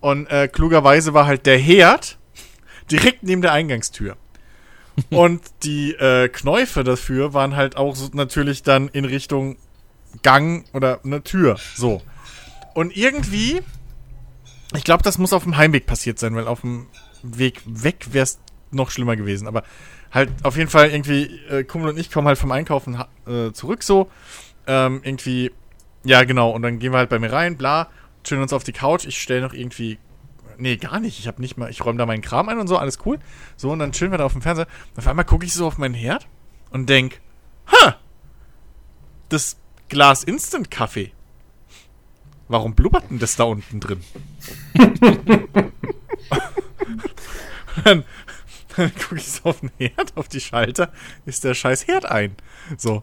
Und 0.00 0.26
äh, 0.26 0.48
klugerweise 0.48 1.12
war 1.14 1.26
halt 1.26 1.46
der 1.46 1.58
Herd 1.58 2.18
direkt 2.90 3.22
neben 3.22 3.42
der 3.42 3.52
Eingangstür. 3.52 4.16
Und 5.10 5.40
die 5.62 5.92
äh, 5.92 6.28
Knäufe 6.28 6.82
dafür 6.82 7.32
waren 7.32 7.54
halt 7.54 7.76
auch 7.76 7.94
so 7.94 8.08
natürlich 8.14 8.64
dann 8.64 8.88
in 8.88 9.04
Richtung 9.04 9.56
Gang 10.24 10.64
oder 10.72 11.00
eine 11.04 11.22
Tür. 11.22 11.56
So. 11.76 12.02
Und 12.74 12.96
irgendwie, 12.96 13.60
ich 14.74 14.82
glaube, 14.82 15.04
das 15.04 15.16
muss 15.18 15.32
auf 15.32 15.44
dem 15.44 15.56
Heimweg 15.56 15.86
passiert 15.86 16.18
sein, 16.18 16.34
weil 16.34 16.48
auf 16.48 16.62
dem 16.62 16.86
Weg 17.22 17.62
weg 17.64 18.08
wäre 18.10 18.24
es 18.24 18.40
noch 18.72 18.90
schlimmer 18.90 19.14
gewesen. 19.14 19.46
Aber 19.46 19.62
halt 20.10 20.30
auf 20.42 20.56
jeden 20.56 20.70
Fall 20.70 20.90
irgendwie, 20.90 21.38
äh, 21.48 21.62
Kumpel 21.62 21.90
und 21.90 21.98
ich 21.98 22.10
kommen 22.10 22.26
halt 22.26 22.38
vom 22.38 22.50
Einkaufen 22.50 23.00
äh, 23.26 23.52
zurück 23.52 23.84
so. 23.84 24.10
Ähm, 24.68 25.00
irgendwie, 25.02 25.50
ja 26.04 26.22
genau, 26.24 26.50
und 26.50 26.62
dann 26.62 26.78
gehen 26.78 26.92
wir 26.92 26.98
halt 26.98 27.10
bei 27.10 27.18
mir 27.18 27.32
rein, 27.32 27.56
bla, 27.56 27.88
chillen 28.22 28.42
uns 28.42 28.52
auf 28.52 28.62
die 28.62 28.72
Couch. 28.72 29.06
Ich 29.06 29.20
stelle 29.20 29.40
noch 29.40 29.54
irgendwie, 29.54 29.98
nee, 30.58 30.76
gar 30.76 31.00
nicht. 31.00 31.18
Ich 31.18 31.26
habe 31.26 31.40
nicht 31.40 31.56
mal, 31.56 31.70
ich 31.70 31.84
räume 31.84 31.98
da 31.98 32.06
meinen 32.06 32.22
Kram 32.22 32.48
ein 32.48 32.58
und 32.58 32.68
so, 32.68 32.76
alles 32.76 32.98
cool. 33.06 33.18
So, 33.56 33.70
und 33.72 33.80
dann 33.80 33.92
chillen 33.92 34.12
wir 34.12 34.18
da 34.18 34.26
auf 34.26 34.32
dem 34.32 34.42
Fernseher. 34.42 34.68
Auf 34.96 35.06
einmal 35.08 35.24
gucke 35.24 35.44
ich 35.44 35.54
so 35.54 35.66
auf 35.66 35.78
meinen 35.78 35.94
Herd 35.94 36.28
und 36.70 36.88
denk, 36.88 37.20
ha, 37.66 37.96
das 39.28 39.56
Glas 39.88 40.22
Instant-Kaffee. 40.22 41.12
Warum 42.48 42.74
blubbert 42.74 43.10
denn 43.10 43.18
das 43.18 43.36
da 43.36 43.44
unten 43.44 43.80
drin? 43.80 44.04
dann 47.84 48.04
dann 48.78 48.94
gucke 48.94 49.16
ich 49.16 49.28
so 49.28 49.50
auf 49.50 49.60
den 49.60 49.72
Herd, 49.76 50.16
auf 50.16 50.28
die 50.28 50.40
Schalter, 50.40 50.92
ist 51.26 51.42
der 51.42 51.54
scheiß 51.54 51.88
Herd 51.88 52.06
ein. 52.06 52.36
So. 52.76 53.02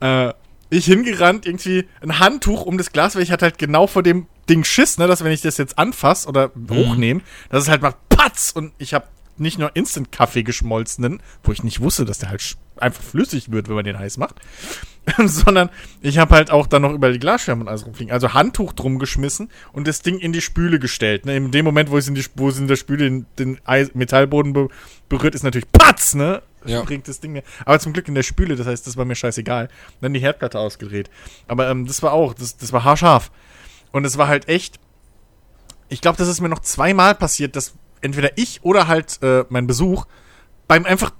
Äh, 0.00 0.32
ich 0.70 0.86
hingerannt, 0.86 1.46
irgendwie 1.46 1.86
ein 2.00 2.18
Handtuch 2.18 2.62
um 2.62 2.78
das 2.78 2.92
Glas, 2.92 3.14
weil 3.14 3.22
ich 3.22 3.30
hatte 3.30 3.44
halt 3.44 3.58
genau 3.58 3.86
vor 3.86 4.02
dem 4.02 4.26
Ding 4.48 4.64
Schiss, 4.64 4.98
ne, 4.98 5.06
dass 5.06 5.24
wenn 5.24 5.32
ich 5.32 5.42
das 5.42 5.58
jetzt 5.58 5.78
anfasse 5.78 6.28
oder 6.28 6.50
hochnehme, 6.70 7.20
dass 7.50 7.64
es 7.64 7.68
halt 7.68 7.82
macht 7.82 7.96
Patz 8.08 8.52
und 8.52 8.72
ich 8.78 8.94
habe 8.94 9.06
nicht 9.38 9.58
nur 9.58 9.74
Instant-Kaffee 9.74 10.42
geschmolzenen, 10.42 11.20
wo 11.42 11.52
ich 11.52 11.62
nicht 11.62 11.80
wusste, 11.80 12.04
dass 12.04 12.18
der 12.18 12.30
halt 12.30 12.56
einfach 12.76 13.02
flüssig 13.02 13.52
wird, 13.52 13.68
wenn 13.68 13.74
man 13.74 13.84
den 13.84 13.98
heiß 13.98 14.16
macht, 14.16 14.36
sondern 15.24 15.70
ich 16.00 16.18
habe 16.18 16.34
halt 16.34 16.50
auch 16.50 16.66
dann 16.66 16.82
noch 16.82 16.92
über 16.92 17.12
die 17.12 17.18
Glasscherben 17.18 17.62
und 17.62 17.68
alles 17.68 17.86
rumfliegen. 17.86 18.12
Also 18.12 18.34
Handtuch 18.34 18.72
drum 18.72 18.98
geschmissen 18.98 19.50
und 19.72 19.86
das 19.86 20.02
Ding 20.02 20.18
in 20.18 20.32
die 20.32 20.40
Spüle 20.40 20.78
gestellt. 20.78 21.26
Ne? 21.26 21.36
In 21.36 21.50
dem 21.50 21.64
Moment, 21.64 21.90
wo 21.90 21.98
es 21.98 22.08
in, 22.08 22.14
die, 22.14 22.24
wo 22.34 22.48
es 22.48 22.58
in 22.58 22.68
der 22.68 22.76
Spüle 22.76 23.04
den, 23.04 23.26
den 23.38 23.58
Metallboden 23.94 24.52
be 24.52 24.68
berührt, 25.08 25.34
ist 25.34 25.44
natürlich 25.44 25.70
Patz, 25.70 26.14
ne? 26.14 26.42
Ja. 26.76 26.82
Bringt 26.82 27.08
das 27.08 27.20
Ding 27.20 27.32
mir. 27.32 27.42
Aber 27.64 27.78
zum 27.78 27.92
Glück 27.92 28.08
in 28.08 28.14
der 28.14 28.22
Spüle, 28.22 28.56
das 28.56 28.66
heißt, 28.66 28.86
das 28.86 28.96
war 28.96 29.04
mir 29.04 29.14
scheißegal. 29.14 29.68
Dann 30.00 30.12
die 30.12 30.20
Herdplatte 30.20 30.58
ausgedreht. 30.58 31.10
Aber 31.48 31.70
ähm, 31.70 31.86
das 31.86 32.02
war 32.02 32.12
auch, 32.12 32.34
das, 32.34 32.56
das 32.56 32.72
war 32.72 32.84
haarscharf. 32.84 33.30
Und 33.92 34.04
es 34.04 34.18
war 34.18 34.28
halt 34.28 34.48
echt. 34.48 34.80
Ich 35.88 36.00
glaube, 36.00 36.18
das 36.18 36.28
ist 36.28 36.40
mir 36.40 36.48
noch 36.48 36.58
zweimal 36.58 37.14
passiert, 37.14 37.54
dass 37.54 37.74
entweder 38.00 38.36
ich 38.36 38.64
oder 38.64 38.88
halt 38.88 39.22
äh, 39.22 39.44
mein 39.48 39.66
Besuch 39.66 40.06
beim 40.66 40.84
einfach 40.84 41.12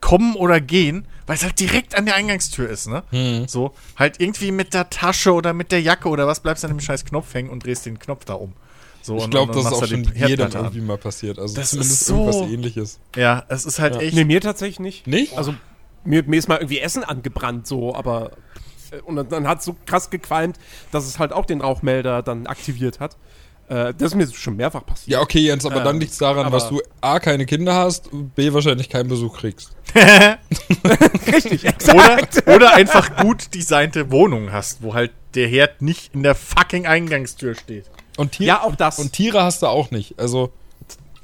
kommen 0.00 0.34
oder 0.34 0.60
gehen, 0.60 1.06
weil 1.28 1.36
es 1.36 1.44
halt 1.44 1.60
direkt 1.60 1.94
an 1.96 2.04
der 2.06 2.16
Eingangstür 2.16 2.68
ist, 2.68 2.88
ne? 2.88 3.04
Hm. 3.10 3.46
So, 3.46 3.72
halt 3.96 4.20
irgendwie 4.20 4.50
mit 4.50 4.74
der 4.74 4.90
Tasche 4.90 5.32
oder 5.32 5.52
mit 5.52 5.70
der 5.70 5.80
Jacke 5.80 6.08
oder 6.08 6.26
was 6.26 6.40
bleibst 6.40 6.64
du 6.64 6.68
an 6.68 6.74
dem 6.74 6.80
scheiß 6.80 7.04
Knopf 7.04 7.32
hängen 7.32 7.50
und 7.50 7.64
drehst 7.64 7.86
den 7.86 8.00
Knopf 8.00 8.24
da 8.24 8.34
um. 8.34 8.54
So, 9.00 9.16
Ich 9.16 9.24
und- 9.24 9.30
glaube, 9.30 9.52
das 9.54 9.64
ist 9.66 9.72
auch 9.72 9.82
die 9.84 9.88
schon 9.90 10.04
jedem 10.14 10.50
irgendwie 10.52 10.80
mal 10.80 10.98
passiert. 10.98 11.38
Also 11.38 11.54
Das 11.54 11.70
zumindest 11.70 12.00
ist 12.02 12.06
so- 12.08 12.14
irgendwas 12.26 12.50
ähnliches. 12.50 12.98
Ja, 13.14 13.44
es 13.48 13.64
ist 13.64 13.78
halt 13.78 13.94
Ja. 13.94 14.00
echt. 14.00 14.14
Nee, 14.16 14.24
mir 14.24 14.40
tatsächlich 14.40 14.80
nicht. 14.80 15.06
Nicht? 15.06 15.38
Also, 15.38 15.54
mir, 16.04 16.24
mir 16.24 16.36
ist 16.38 16.48
mal 16.48 16.56
irgendwie 16.56 16.80
Essen 16.80 17.04
angebrannt, 17.04 17.66
so, 17.66 17.94
aber. 17.94 18.32
äh, 18.90 19.00
Und 19.02 19.16
dann, 19.16 19.28
dann 19.28 19.46
hat 19.46 19.58
es 19.60 19.64
so 19.66 19.76
krass 19.86 20.10
gequalmt, 20.10 20.58
dass 20.90 21.06
es 21.06 21.18
halt 21.18 21.32
auch 21.32 21.44
den 21.46 21.60
Rauchmelder 21.60 22.22
dann 22.22 22.46
aktiviert 22.46 23.00
hat. 23.00 23.16
Äh, 23.68 23.92
das 23.98 24.12
ist 24.12 24.14
mir 24.14 24.26
schon 24.28 24.56
mehrfach 24.56 24.84
passiert. 24.86 25.08
Ja, 25.08 25.20
okay, 25.20 25.40
Jens, 25.40 25.66
aber 25.66 25.76
Ähm, 25.78 25.84
dann 25.84 26.00
liegt 26.00 26.12
es 26.12 26.18
daran, 26.18 26.50
dass 26.50 26.68
du 26.70 26.80
A, 27.02 27.20
keine 27.20 27.44
Kinder 27.44 27.74
hast, 27.74 28.08
B, 28.34 28.52
wahrscheinlich 28.52 28.88
keinen 28.88 29.08
Besuch 29.08 29.36
kriegst. 29.38 29.72
Richtig, 31.32 31.64
Oder, 31.88 32.18
oder 32.54 32.74
einfach 32.74 33.16
gut 33.16 33.54
designte 33.54 34.10
Wohnungen 34.10 34.52
hast, 34.52 34.82
wo 34.82 34.94
halt 34.94 35.12
der 35.34 35.48
Herd 35.48 35.82
nicht 35.82 36.14
in 36.14 36.22
der 36.22 36.34
fucking 36.34 36.86
Eingangstür 36.86 37.54
steht. 37.54 37.84
Und, 38.16 38.32
Tier 38.32 38.46
Ja, 38.46 38.62
auch 38.62 38.74
das. 38.74 38.98
und 38.98 39.12
Tiere 39.12 39.42
hast 39.42 39.62
du 39.62 39.66
auch 39.66 39.90
nicht. 39.90 40.18
Also, 40.18 40.50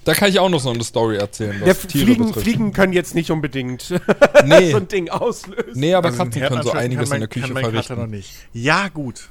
da 0.05 0.13
kann 0.15 0.29
ich 0.29 0.39
auch 0.39 0.49
noch 0.51 0.61
so 0.61 0.71
eine 0.71 0.85
Story 0.85 1.17
erzählen, 1.17 1.57
was 1.61 1.67
Ja, 1.69 1.75
Tiere 1.75 2.05
Fliegen, 2.07 2.27
betrifft. 2.27 2.45
Fliegen 2.47 2.73
können 2.73 2.93
jetzt 2.93 3.15
nicht 3.15 3.31
unbedingt 3.31 3.91
Nee, 4.45 4.71
so 4.71 4.77
ein 4.77 4.89
Ding 4.89 5.09
auslösen. 5.09 5.73
nee, 5.75 5.95
aber 5.95 6.09
Also 6.09 6.25
Katzen 6.25 6.43
können 6.43 6.63
so 6.63 6.73
einiges 6.73 7.09
kann 7.11 7.17
in 7.17 7.21
der 7.21 7.21
mein- 7.21 7.29
Küche 7.31 7.47
kann 7.47 7.55
mein 7.55 7.63
Kater 7.65 7.77
noch 7.77 7.85
verrichten. 7.87 8.11
nicht. 8.11 8.35
Ja, 8.53 8.89
gut. 8.89 9.29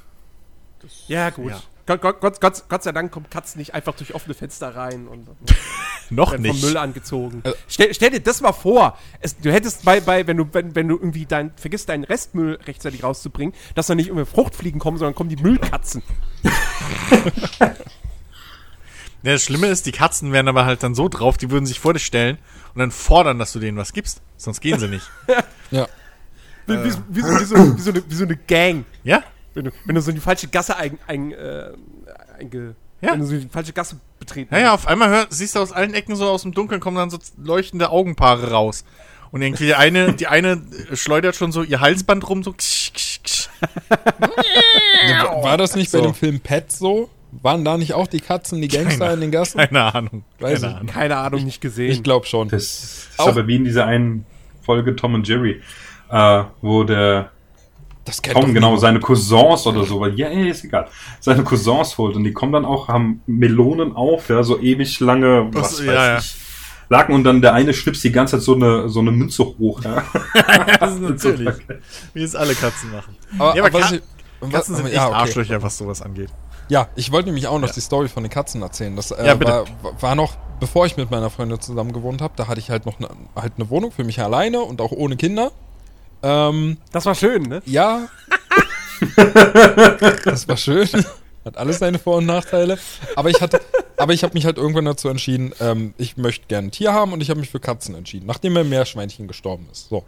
Ja, 1.06 1.30
gut. 1.30 1.50
Ja. 1.52 1.62
Gott, 1.86 2.00
Gott, 2.00 2.20
Gott, 2.20 2.40
Gott, 2.40 2.64
Gott 2.68 2.82
sei 2.82 2.92
Dank 2.92 3.12
kommt 3.12 3.30
Katzen 3.30 3.58
nicht 3.58 3.74
einfach 3.74 3.94
durch 3.94 4.14
offene 4.14 4.34
Fenster 4.34 4.74
rein 4.74 5.06
und 5.06 5.28
Noch 6.10 6.32
werden 6.32 6.46
vom 6.46 6.56
nicht. 6.56 6.64
Müll 6.64 6.76
angezogen. 6.76 7.42
Äh. 7.44 7.52
stell, 7.68 7.92
stell 7.92 8.10
dir 8.10 8.20
das 8.20 8.40
mal 8.40 8.52
vor. 8.52 8.98
Es, 9.20 9.36
du 9.36 9.52
hättest 9.52 9.84
bei, 9.84 10.00
bei 10.00 10.26
wenn 10.26 10.36
du, 10.36 10.46
wenn, 10.52 10.74
wenn 10.74 10.88
du 10.88 10.96
irgendwie 10.96 11.26
dein, 11.26 11.52
vergisst, 11.56 11.88
deinen 11.88 12.04
Restmüll 12.04 12.58
rechtzeitig 12.66 13.02
rauszubringen, 13.02 13.54
dass 13.74 13.86
da 13.86 13.94
nicht 13.94 14.08
irgendwie 14.08 14.26
Fruchtfliegen 14.26 14.80
kommen, 14.80 14.96
sondern 14.98 15.14
kommen 15.14 15.30
die 15.30 15.36
Müllkatzen. 15.36 16.02
Ja, 19.24 19.32
das 19.32 19.42
Schlimme 19.44 19.68
ist, 19.68 19.86
die 19.86 19.92
Katzen 19.92 20.32
wären 20.32 20.48
aber 20.48 20.66
halt 20.66 20.82
dann 20.82 20.94
so 20.94 21.08
drauf, 21.08 21.38
die 21.38 21.50
würden 21.50 21.64
sich 21.64 21.80
vor 21.80 21.94
dich 21.94 22.04
stellen 22.04 22.36
und 22.74 22.80
dann 22.80 22.90
fordern, 22.90 23.38
dass 23.38 23.54
du 23.54 23.58
denen 23.58 23.78
was 23.78 23.94
gibst. 23.94 24.20
Sonst 24.36 24.60
gehen 24.60 24.78
sie 24.78 24.88
nicht. 24.88 25.10
Ja. 25.70 25.88
Wie, 26.66 26.74
wie, 26.74 26.84
wie, 26.84 26.90
so, 26.90 27.00
wie, 27.08 27.44
so, 27.44 27.76
wie, 27.76 27.80
so 27.80 27.90
eine, 27.90 28.02
wie 28.06 28.14
so 28.14 28.24
eine 28.24 28.36
Gang. 28.36 28.84
Ja? 29.02 29.22
Wenn 29.54 29.64
du, 29.66 29.70
wenn 29.86 29.94
du 29.94 30.00
so 30.00 30.10
in 30.10 30.16
die 30.16 30.20
falsche 30.22 30.48
Gasse 30.48 30.76
ein, 30.76 30.98
ein, 31.06 31.32
äh, 31.32 31.70
einge, 32.38 32.74
Ja. 33.00 33.12
wenn 33.12 33.20
du 33.20 33.26
so 33.26 33.36
die 33.36 33.48
falsche 33.48 33.72
Gasse 33.72 33.96
betreten 34.18 34.54
Ja, 34.54 34.60
ja, 34.60 34.74
auf 34.74 34.86
einmal 34.88 35.08
hör, 35.10 35.26
siehst 35.30 35.54
du 35.54 35.60
aus 35.60 35.72
allen 35.72 35.94
Ecken 35.94 36.16
so 36.16 36.26
aus 36.28 36.42
dem 36.42 36.52
Dunkeln 36.52 36.80
kommen 36.80 36.96
dann 36.96 37.10
so 37.10 37.18
leuchtende 37.42 37.90
Augenpaare 37.90 38.50
raus. 38.50 38.84
Und 39.30 39.42
irgendwie 39.42 39.66
die 39.66 39.74
eine, 39.74 40.12
die 40.12 40.26
eine 40.28 40.62
schleudert 40.92 41.34
schon 41.34 41.50
so 41.52 41.62
ihr 41.64 41.80
Halsband 41.80 42.28
rum, 42.28 42.42
so. 42.44 42.52
Ksch, 42.52 42.92
ksch, 42.94 43.20
ksch. 43.24 43.48
War 45.42 45.56
das 45.56 45.74
nicht 45.74 45.90
bei 45.92 45.98
So. 45.98 46.04
dem 46.04 46.14
Film 46.14 46.40
Pet 46.40 46.70
so? 46.72 47.10
Waren 47.42 47.64
da 47.64 47.76
nicht 47.76 47.94
auch 47.94 48.06
die 48.06 48.20
Katzen, 48.20 48.62
die 48.62 48.68
Gangster 48.68 48.98
Keine- 49.06 49.14
in 49.14 49.20
den 49.22 49.30
Gassen? 49.32 49.58
Keine 49.58 49.92
Ahnung. 49.92 50.24
Weiß 50.38 50.60
Keine 50.60 50.72
ich 50.72 50.76
Ahnung. 50.78 50.92
Keine 50.92 51.16
Ahnung, 51.16 51.44
nicht 51.44 51.60
gesehen. 51.60 51.90
Ich 51.90 52.02
glaube 52.04 52.26
schon. 52.26 52.48
Das 52.48 52.62
ist 52.62 53.08
Auch- 53.18 53.26
aber 53.28 53.46
wie 53.48 53.56
in 53.56 53.64
dieser 53.64 53.86
einen 53.86 54.24
Folge 54.62 54.94
Tom 54.94 55.14
und 55.14 55.26
Jerry, 55.26 55.60
äh, 56.10 56.44
wo 56.62 56.84
der 56.84 57.32
Das 58.04 58.20
kennt 58.20 58.36
Tom 58.38 58.52
genau 58.52 58.76
seine 58.76 59.00
Cousins 59.00 59.66
oder 59.66 59.84
so, 59.84 59.98
weil 60.00 60.14
ja, 60.18 60.28
ey, 60.28 60.50
ist 60.50 60.64
egal, 60.64 60.88
seine 61.20 61.42
Cousins 61.42 61.96
holt 61.96 62.16
und 62.16 62.24
die 62.24 62.32
kommen 62.32 62.52
dann 62.52 62.64
auch, 62.66 62.88
haben 62.88 63.22
Melonen 63.26 63.96
auf, 63.96 64.28
ja, 64.28 64.42
so 64.42 64.60
ewig 64.60 65.00
lange, 65.00 65.48
was 65.54 65.70
Das- 65.70 65.78
weiß 65.80 65.86
ja, 65.86 66.06
ja. 66.06 66.18
ich, 66.18 66.36
Laken 66.90 67.14
und 67.14 67.24
dann 67.24 67.40
der 67.40 67.54
eine 67.54 67.72
schnipst 67.72 68.04
die 68.04 68.12
ganze 68.12 68.36
Zeit 68.36 68.42
so 68.44 68.54
eine, 68.56 68.90
so 68.90 69.00
eine 69.00 69.10
Münze 69.10 69.42
hoch, 69.42 69.80
ja. 69.82 70.02
Das 70.80 70.92
ist 70.96 71.00
natürlich. 71.00 71.54
Wie 72.12 72.22
es 72.22 72.36
alle 72.36 72.54
Katzen 72.54 72.92
machen. 72.92 73.16
Aber, 73.38 73.56
Ja, 73.56 73.64
aber 73.64 73.72
was 73.72 73.88
Ka- 73.88 73.94
ich- 73.94 74.02
was- 74.40 74.50
Katzen 74.52 74.74
sind 74.74 74.84
aber- 74.84 74.88
echt 74.92 74.96
ja, 74.98 75.06
okay. 75.08 75.16
Arschlöcher, 75.16 75.62
was 75.62 75.78
sowas 75.78 76.02
angeht. 76.02 76.28
Ja, 76.68 76.88
ich 76.96 77.10
wollte 77.10 77.28
nämlich 77.28 77.46
auch 77.46 77.58
noch 77.58 77.70
die 77.70 77.80
Story 77.80 78.08
von 78.08 78.22
den 78.22 78.30
Katzen 78.30 78.60
erzählen. 78.62 78.94
Das 78.96 79.10
äh, 79.12 79.26
Ja, 79.26 79.34
bitte. 79.34 79.64
war, 79.82 80.02
war 80.02 80.14
noch, 80.14 80.36
bevor 80.60 80.84
ich 80.86 80.96
mit 80.98 81.10
meiner 81.10 81.30
Freundin 81.30 81.58
zusammen 81.60 81.92
gewohnt 81.92 82.20
habe, 82.20 82.34
da 82.36 82.48
hatte 82.48 82.60
ich 82.60 82.68
halt 82.70 82.84
noch 82.84 82.98
ne, 82.98 83.08
halt 83.34 83.54
eine 83.56 83.70
Wohnung 83.70 83.90
für 83.90 84.04
mich 84.04 84.20
alleine 84.20 84.60
und 84.60 84.80
auch 84.82 84.92
ohne 84.92 85.16
Kinder. 85.16 85.52
Ähm, 86.24 86.78
Das 86.90 87.04
war 87.06 87.14
schön, 87.14 87.42
ne? 87.42 87.62
ja. 87.66 88.08
das 90.24 90.48
war 90.48 90.56
schön. 90.56 90.88
Hat 91.44 91.58
alles 91.58 91.78
seine 91.78 91.98
Vor- 91.98 92.16
und 92.16 92.26
Nachteile. 92.26 92.78
Aber 93.16 93.28
ich 93.28 93.42
hatte, 93.42 93.60
aber 93.98 94.14
ich 94.14 94.24
habe 94.24 94.32
mich 94.32 94.46
halt 94.46 94.56
irgendwann 94.56 94.86
dazu 94.86 95.08
entschieden, 95.10 95.52
ähm, 95.60 95.92
ich 95.98 96.16
möchte 96.16 96.46
gerne 96.46 96.68
ein 96.68 96.70
Tier 96.70 96.94
haben 96.94 97.12
und 97.12 97.20
ich 97.20 97.28
habe 97.28 97.40
mich 97.40 97.50
für 97.50 97.60
Katzen 97.60 97.94
entschieden, 97.94 98.26
nachdem 98.26 98.54
mein 98.54 98.68
Meerschweinchen 98.68 99.28
gestorben 99.28 99.68
ist. 99.70 99.90
So. 99.90 100.04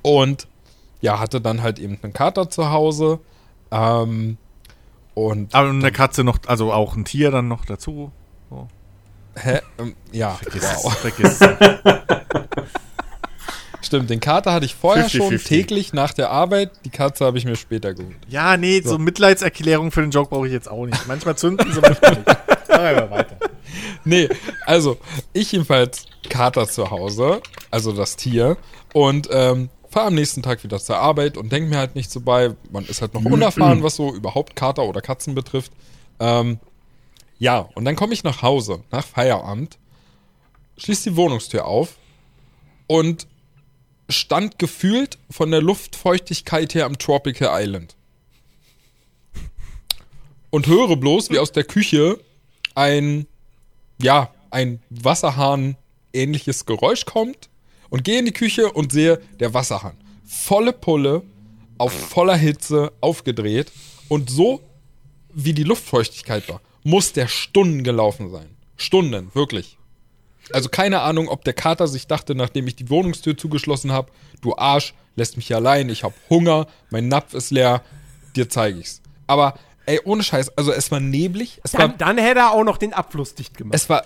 Und 0.00 0.48
ja, 1.02 1.18
hatte 1.18 1.42
dann 1.42 1.62
halt 1.62 1.78
eben 1.78 1.98
einen 2.02 2.14
Kater 2.14 2.48
zu 2.48 2.70
Hause. 2.70 3.20
Ähm, 3.70 4.38
und 5.12 5.54
Aber 5.54 5.68
eine 5.68 5.92
Katze 5.92 6.24
noch, 6.24 6.38
also 6.46 6.72
auch 6.72 6.96
ein 6.96 7.04
Tier 7.04 7.30
dann 7.30 7.48
noch 7.48 7.66
dazu. 7.66 8.10
hä, 9.36 9.60
ähm, 9.78 9.94
ja, 10.12 10.30
Vergiss 10.30 10.62
wow. 10.62 10.92
es. 10.92 10.98
Vergiss 11.00 11.40
es. 11.40 12.80
stimmt. 13.84 14.10
Den 14.10 14.20
Kater 14.20 14.52
hatte 14.52 14.66
ich 14.66 14.74
vorher 14.74 15.04
50, 15.04 15.18
schon 15.18 15.28
50. 15.30 15.48
täglich 15.48 15.92
nach 15.92 16.12
der 16.12 16.30
Arbeit. 16.30 16.70
Die 16.84 16.90
Katze 16.90 17.24
habe 17.24 17.38
ich 17.38 17.44
mir 17.44 17.56
später 17.56 17.94
geholt. 17.94 18.16
Ja, 18.28 18.56
nee, 18.56 18.80
so, 18.80 18.98
Mitleidserklärung 18.98 19.90
für 19.90 20.02
den 20.02 20.10
Joke 20.10 20.30
brauche 20.30 20.46
ich 20.46 20.52
jetzt 20.52 20.70
auch 20.70 20.86
nicht. 20.86 21.06
Manchmal 21.06 21.36
zünden 21.36 21.72
sie, 21.72 21.80
manchmal 21.80 22.12
nicht. 22.12 22.26
Machen 22.26 22.96
wir 22.96 23.10
weiter. 23.10 23.36
Nee, 24.04 24.28
also 24.66 24.98
ich 25.32 25.50
jedenfalls 25.50 26.06
Kater 26.28 26.68
zu 26.68 26.90
Hause, 26.90 27.40
also 27.70 27.92
das 27.92 28.16
Tier, 28.16 28.56
und 28.92 29.28
ähm, 29.32 29.70
fahre 29.88 30.08
am 30.08 30.14
nächsten 30.14 30.42
Tag 30.42 30.62
wieder 30.62 30.78
zur 30.78 30.98
Arbeit 30.98 31.36
und 31.36 31.50
denke 31.50 31.70
mir 31.70 31.78
halt 31.78 31.94
nicht 31.94 32.10
so 32.10 32.20
bei, 32.20 32.54
man 32.70 32.84
ist 32.84 33.00
halt 33.00 33.14
noch 33.14 33.24
unerfahren, 33.24 33.82
was 33.82 33.96
so 33.96 34.12
überhaupt 34.12 34.56
Kater 34.56 34.84
oder 34.84 35.00
Katzen 35.00 35.34
betrifft. 35.34 35.72
Ähm, 36.20 36.58
ja, 37.38 37.60
und 37.74 37.84
dann 37.84 37.96
komme 37.96 38.12
ich 38.12 38.24
nach 38.24 38.42
Hause, 38.42 38.80
nach 38.90 39.04
Feierabend, 39.04 39.78
schließe 40.76 41.10
die 41.10 41.16
Wohnungstür 41.16 41.64
auf 41.64 41.96
und 42.86 43.26
stand 44.08 44.58
gefühlt 44.58 45.18
von 45.30 45.50
der 45.50 45.62
Luftfeuchtigkeit 45.62 46.74
her 46.74 46.86
am 46.86 46.98
Tropical 46.98 47.48
Island. 47.62 47.96
Und 50.50 50.66
höre 50.66 50.96
bloß, 50.96 51.30
wie 51.30 51.38
aus 51.38 51.52
der 51.52 51.64
Küche 51.64 52.20
ein, 52.74 53.26
ja, 54.00 54.32
ein 54.50 54.80
Wasserhahn 54.90 55.76
ähnliches 56.12 56.64
Geräusch 56.64 57.04
kommt 57.06 57.48
und 57.90 58.04
gehe 58.04 58.18
in 58.18 58.26
die 58.26 58.32
Küche 58.32 58.70
und 58.70 58.92
sehe 58.92 59.20
der 59.40 59.52
Wasserhahn. 59.52 59.96
Volle 60.24 60.72
Pulle, 60.72 61.22
auf 61.76 61.92
voller 61.92 62.36
Hitze 62.36 62.92
aufgedreht 63.00 63.72
und 64.08 64.30
so 64.30 64.60
wie 65.32 65.52
die 65.52 65.64
Luftfeuchtigkeit 65.64 66.48
war, 66.48 66.60
muss 66.84 67.12
der 67.12 67.26
Stunden 67.26 67.82
gelaufen 67.82 68.30
sein. 68.30 68.56
Stunden, 68.76 69.30
wirklich. 69.34 69.76
Also 70.52 70.68
keine 70.68 71.00
Ahnung, 71.00 71.28
ob 71.28 71.44
der 71.44 71.54
Kater 71.54 71.88
sich 71.88 72.06
dachte, 72.06 72.34
nachdem 72.34 72.66
ich 72.66 72.76
die 72.76 72.90
Wohnungstür 72.90 73.36
zugeschlossen 73.36 73.92
habe, 73.92 74.10
du 74.40 74.56
Arsch, 74.56 74.94
lässt 75.16 75.36
mich 75.36 75.54
allein, 75.54 75.88
ich 75.88 76.04
habe 76.04 76.14
Hunger, 76.28 76.66
mein 76.90 77.08
Napf 77.08 77.34
ist 77.34 77.50
leer, 77.50 77.82
dir 78.36 78.48
zeige 78.48 78.78
ich's. 78.78 79.00
Aber 79.26 79.54
ey, 79.86 80.00
ohne 80.04 80.22
Scheiß, 80.22 80.56
also 80.56 80.72
es 80.72 80.90
war 80.90 81.00
neblig, 81.00 81.60
es 81.62 81.74
war 81.74 81.88
Dann, 81.88 81.98
dann 81.98 82.18
hätte 82.18 82.40
er 82.40 82.52
auch 82.52 82.64
noch 82.64 82.78
den 82.78 82.92
Abfluss 82.92 83.34
dicht 83.34 83.56
gemacht. 83.56 83.74
es 83.74 83.88
war. 83.88 84.04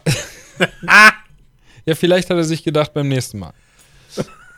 ja, 1.87 1.95
vielleicht 1.95 2.31
hat 2.31 2.37
er 2.37 2.45
sich 2.45 2.63
gedacht 2.63 2.95
beim 2.95 3.09
nächsten 3.09 3.39
Mal. 3.39 3.53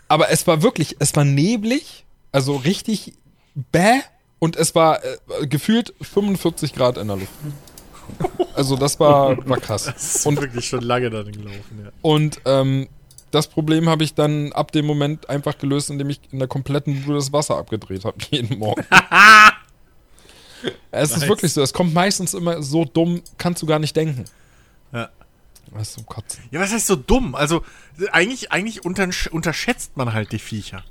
Aber 0.08 0.30
es 0.30 0.46
war 0.46 0.62
wirklich, 0.62 0.96
es 0.98 1.14
war 1.14 1.24
neblig, 1.24 2.04
also 2.32 2.56
richtig 2.56 3.14
bäh 3.54 4.00
und 4.38 4.56
es 4.56 4.74
war 4.74 5.04
äh, 5.04 5.46
gefühlt 5.46 5.94
45 6.00 6.74
Grad 6.74 6.98
in 6.98 7.06
der 7.06 7.16
Luft. 7.16 7.32
Also 8.54 8.76
das 8.76 9.00
war, 9.00 9.36
war 9.48 9.58
krass. 9.58 9.84
Das 9.84 10.16
ist 10.16 10.26
Und, 10.26 10.40
wirklich 10.40 10.68
schon 10.68 10.82
lange 10.82 11.10
dann 11.10 11.30
gelaufen, 11.32 11.82
ja. 11.84 11.90
und 12.02 12.40
ähm, 12.44 12.88
das 13.30 13.46
Problem 13.46 13.88
habe 13.88 14.02
ich 14.02 14.14
dann 14.14 14.52
ab 14.52 14.72
dem 14.72 14.86
Moment 14.86 15.30
einfach 15.30 15.56
gelöst, 15.56 15.90
indem 15.90 16.10
ich 16.10 16.20
in 16.32 16.40
der 16.40 16.48
kompletten 16.48 17.02
Bude 17.02 17.16
das 17.16 17.32
Wasser 17.32 17.56
abgedreht 17.56 18.04
habe, 18.04 18.16
jeden 18.30 18.58
Morgen. 18.58 18.84
es 20.90 21.10
ist 21.10 21.18
Nice. 21.18 21.28
wirklich 21.28 21.52
so, 21.52 21.62
es 21.62 21.72
kommt 21.72 21.94
meistens 21.94 22.34
immer 22.34 22.62
so 22.62 22.84
dumm, 22.84 23.22
kannst 23.38 23.62
du 23.62 23.66
gar 23.66 23.78
nicht 23.78 23.96
denken. 23.96 24.24
Ja. 24.92 25.08
Ist 25.80 25.92
zum 25.92 26.04
Kotzen. 26.04 26.42
Ja, 26.50 26.60
was 26.60 26.72
heißt 26.72 26.88
so 26.88 26.96
dumm? 26.96 27.36
Also, 27.36 27.62
eigentlich, 28.10 28.50
eigentlich 28.50 28.84
untersch 28.84 29.28
unterschätzt 29.28 29.96
man 29.96 30.12
halt 30.12 30.32
die 30.32 30.40
Viecher. 30.40 30.82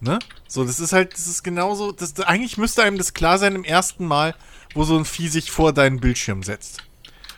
Ne? 0.00 0.18
So, 0.46 0.64
das 0.64 0.80
ist 0.80 0.94
halt, 0.94 1.12
das 1.12 1.26
ist 1.26 1.42
genauso, 1.42 1.92
das, 1.92 2.18
eigentlich 2.20 2.56
müsste 2.56 2.82
einem 2.82 2.96
das 2.96 3.12
klar 3.12 3.36
sein 3.36 3.54
im 3.54 3.64
ersten 3.64 4.06
Mal, 4.06 4.34
wo 4.74 4.84
so 4.84 4.96
ein 4.96 5.04
Vieh 5.04 5.28
sich 5.28 5.50
vor 5.50 5.72
deinen 5.72 6.00
Bildschirm 6.00 6.42
setzt. 6.42 6.82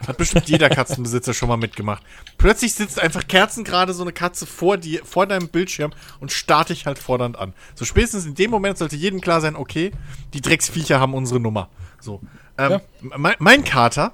Hat 0.07 0.17
bestimmt 0.17 0.49
jeder 0.49 0.71
Katzenbesitzer 0.71 1.35
schon 1.35 1.49
mal 1.51 1.59
mitgemacht. 1.59 2.03
Plötzlich 2.39 2.73
sitzt 2.73 2.99
einfach 2.99 3.29
kerzengerade 3.29 3.93
so 3.93 4.03
eine 4.03 4.13
Katze 4.15 4.47
vor 4.47 4.79
dir, 4.79 5.05
vor 5.05 5.27
deinem 5.27 5.49
Bildschirm 5.49 5.93
und 6.21 6.33
starrt 6.33 6.71
dich 6.71 6.87
halt 6.87 6.99
fordernd 6.99 7.37
an. 7.37 7.53
So 7.75 7.85
spätestens 7.85 8.25
in 8.25 8.35
dem 8.35 8.51
Moment 8.51 8.79
sollte 8.79 8.97
jedem 8.97 9.21
klar 9.21 9.43
sein, 9.43 9.57
okay, 9.57 9.93
die 10.33 10.41
Drecksviecher 10.41 10.99
haben 11.01 11.13
unsere 11.13 11.39
Nummer. 11.39 11.69
So. 12.01 12.23
Ähm, 12.57 12.71
Ja. 12.71 12.81
mein, 13.19 13.35
mein 13.41 13.65
Kater, 13.65 14.13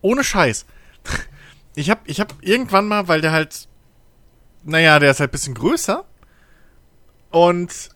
ohne 0.00 0.24
Scheiß. 0.24 0.66
Ich 1.76 1.88
hab, 1.88 2.00
ich 2.08 2.18
hab 2.18 2.34
irgendwann 2.40 2.88
mal, 2.88 3.06
weil 3.06 3.20
der 3.20 3.30
halt, 3.30 3.68
naja, 4.64 4.98
der 4.98 5.12
ist 5.12 5.20
halt 5.20 5.30
ein 5.30 5.32
bisschen 5.32 5.54
größer. 5.54 6.04
Und 7.30 7.90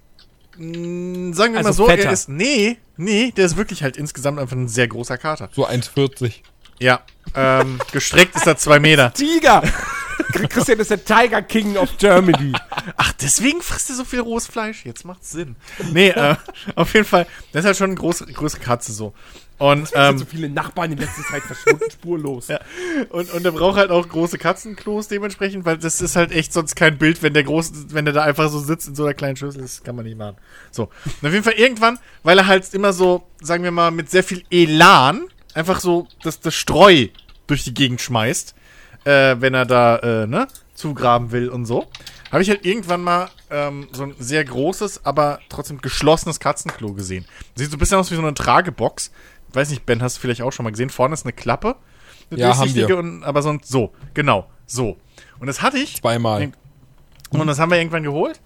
mh, 0.56 1.34
sagen 1.34 1.52
wir 1.54 1.58
Also 1.58 1.68
mal 1.68 1.72
so, 1.72 1.86
fetter. 1.86 2.04
er 2.04 2.12
ist, 2.12 2.28
nee, 2.28 2.78
nee, 2.96 3.32
der 3.36 3.46
ist 3.46 3.56
wirklich 3.56 3.82
halt 3.82 3.96
insgesamt 3.96 4.38
einfach 4.38 4.56
ein 4.56 4.68
sehr 4.68 4.88
großer 4.88 5.18
Kater. 5.18 5.48
So 5.52 5.66
1,40. 5.68 6.34
Ja, 6.78 7.00
ähm, 7.34 7.78
gestreckt 7.92 8.34
ist 8.36 8.46
er 8.46 8.56
zwei 8.56 8.78
Meter. 8.80 9.12
Tiger! 9.12 9.62
Christian 10.48 10.78
ist 10.78 10.90
der 10.90 11.04
Tiger 11.04 11.42
King 11.42 11.76
of 11.76 11.96
Germany. 11.98 12.52
Ach, 12.96 13.12
deswegen 13.14 13.60
frisst 13.60 13.90
er 13.90 13.96
so 13.96 14.04
viel 14.04 14.20
rohes 14.20 14.46
Fleisch. 14.46 14.84
Jetzt 14.84 15.04
macht's 15.04 15.30
Sinn. 15.30 15.56
Nee, 15.92 16.08
äh, 16.08 16.36
auf 16.74 16.92
jeden 16.94 17.06
Fall, 17.06 17.26
das 17.52 17.60
ist 17.60 17.66
halt 17.66 17.76
schon 17.76 17.90
eine 17.90 17.96
große, 17.96 18.26
größere 18.26 18.60
Katze 18.60 18.92
so. 18.92 19.14
Und, 19.62 19.86
sind 19.86 19.96
ähm, 19.96 20.18
so 20.18 20.24
viele 20.24 20.48
Nachbarn 20.48 20.90
in 20.90 20.98
letzter 20.98 21.22
Zeit 21.22 21.42
verschwunden, 21.44 21.84
spurlos. 21.92 22.48
Ja. 22.48 22.58
Und, 23.10 23.32
und 23.32 23.44
er 23.44 23.52
braucht 23.52 23.76
halt 23.76 23.92
auch 23.92 24.08
große 24.08 24.36
Katzenklos 24.36 25.06
dementsprechend, 25.06 25.64
weil 25.64 25.78
das 25.78 26.00
ist 26.00 26.16
halt 26.16 26.32
echt 26.32 26.52
sonst 26.52 26.74
kein 26.74 26.98
Bild, 26.98 27.22
wenn 27.22 27.32
der 27.32 27.44
groß, 27.44 27.94
wenn 27.94 28.04
der 28.04 28.12
da 28.12 28.22
einfach 28.22 28.50
so 28.50 28.58
sitzt 28.58 28.88
in 28.88 28.96
so 28.96 29.04
einer 29.04 29.14
kleinen 29.14 29.36
Schüssel, 29.36 29.62
das 29.62 29.84
kann 29.84 29.94
man 29.94 30.04
nicht 30.04 30.18
machen. 30.18 30.36
So. 30.72 30.90
Und 31.04 31.28
auf 31.28 31.32
jeden 31.32 31.44
Fall 31.44 31.52
irgendwann, 31.52 32.00
weil 32.24 32.38
er 32.38 32.48
halt 32.48 32.74
immer 32.74 32.92
so, 32.92 33.22
sagen 33.40 33.62
wir 33.62 33.70
mal, 33.70 33.92
mit 33.92 34.10
sehr 34.10 34.24
viel 34.24 34.42
Elan 34.50 35.28
einfach 35.54 35.78
so 35.78 36.08
das, 36.24 36.40
das 36.40 36.56
Streu 36.56 37.06
durch 37.46 37.62
die 37.62 37.72
Gegend 37.72 38.00
schmeißt, 38.00 38.56
äh, 39.04 39.36
wenn 39.38 39.54
er 39.54 39.64
da, 39.64 39.96
äh, 39.98 40.26
ne, 40.26 40.48
zugraben 40.74 41.30
will 41.30 41.48
und 41.48 41.66
so. 41.66 41.86
Habe 42.32 42.42
ich 42.42 42.48
halt 42.48 42.64
irgendwann 42.64 43.02
mal 43.02 43.28
ähm, 43.50 43.88
so 43.92 44.04
ein 44.04 44.14
sehr 44.18 44.44
großes, 44.44 45.04
aber 45.04 45.38
trotzdem 45.50 45.80
geschlossenes 45.82 46.40
Katzenklo 46.40 46.94
gesehen. 46.94 47.26
Sieht 47.54 47.70
so 47.70 47.76
ein 47.76 47.78
bisschen 47.78 47.98
aus 47.98 48.10
wie 48.10 48.16
so 48.16 48.22
eine 48.22 48.34
Tragebox. 48.34 49.12
Weiß 49.52 49.70
nicht, 49.70 49.84
Ben, 49.86 50.02
hast 50.02 50.16
du 50.16 50.20
vielleicht 50.20 50.42
auch 50.42 50.52
schon 50.52 50.64
mal 50.64 50.70
gesehen. 50.70 50.90
Vorne 50.90 51.14
ist 51.14 51.24
eine 51.24 51.32
Klappe. 51.32 51.76
Eine 52.30 52.40
Ja, 52.40 52.48
haben 52.48 52.58
durchsichtige 52.58 52.88
wir. 52.88 52.98
Und, 52.98 53.24
aber 53.24 53.42
so, 53.42 53.50
ein- 53.50 53.60
so, 53.64 53.92
genau, 54.14 54.48
so. 54.66 54.96
Und 55.38 55.46
das 55.46 55.62
hatte 55.62 55.78
ich. 55.78 56.00
Zweimal. 56.00 56.52
Und 57.30 57.46
das 57.46 57.58
haben 57.58 57.70
wir 57.70 57.78
irgendwann 57.78 58.02
geholt. 58.02 58.40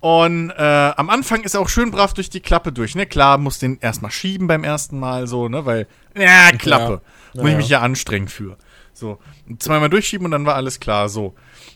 Und 0.00 0.50
äh, 0.50 0.92
am 0.96 1.10
Anfang 1.10 1.42
ist 1.44 1.54
er 1.54 1.60
auch 1.60 1.68
schön 1.68 1.92
brav 1.92 2.12
durch 2.12 2.28
die 2.28 2.40
Klappe 2.40 2.72
durch. 2.72 2.96
Ne? 2.96 3.06
Klar, 3.06 3.38
muss 3.38 3.60
den 3.60 3.78
erstmal 3.80 4.10
schieben 4.10 4.48
beim 4.48 4.64
ersten 4.64 4.98
Mal, 4.98 5.28
so, 5.28 5.48
ne? 5.48 5.64
Weil, 5.64 5.86
ja, 6.16 6.50
Klappe. 6.58 7.02
Ja. 7.34 7.40
Muss 7.42 7.44
ich 7.46 7.52
Ja, 7.52 7.56
mich 7.56 7.68
ja 7.68 7.80
anstrengen 7.82 8.26
für. 8.28 8.56
So. 8.92 9.18
Zweimal 9.60 9.88
durchschieben 9.90 10.24
und 10.24 10.32
dann 10.32 10.44
war 10.44 10.56
alles 10.56 10.80
klar, 10.80 11.08
so. 11.08 11.34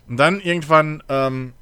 Und 0.08 0.16
dann 0.16 0.40
irgendwann, 0.40 1.02
ähm, 1.08 1.52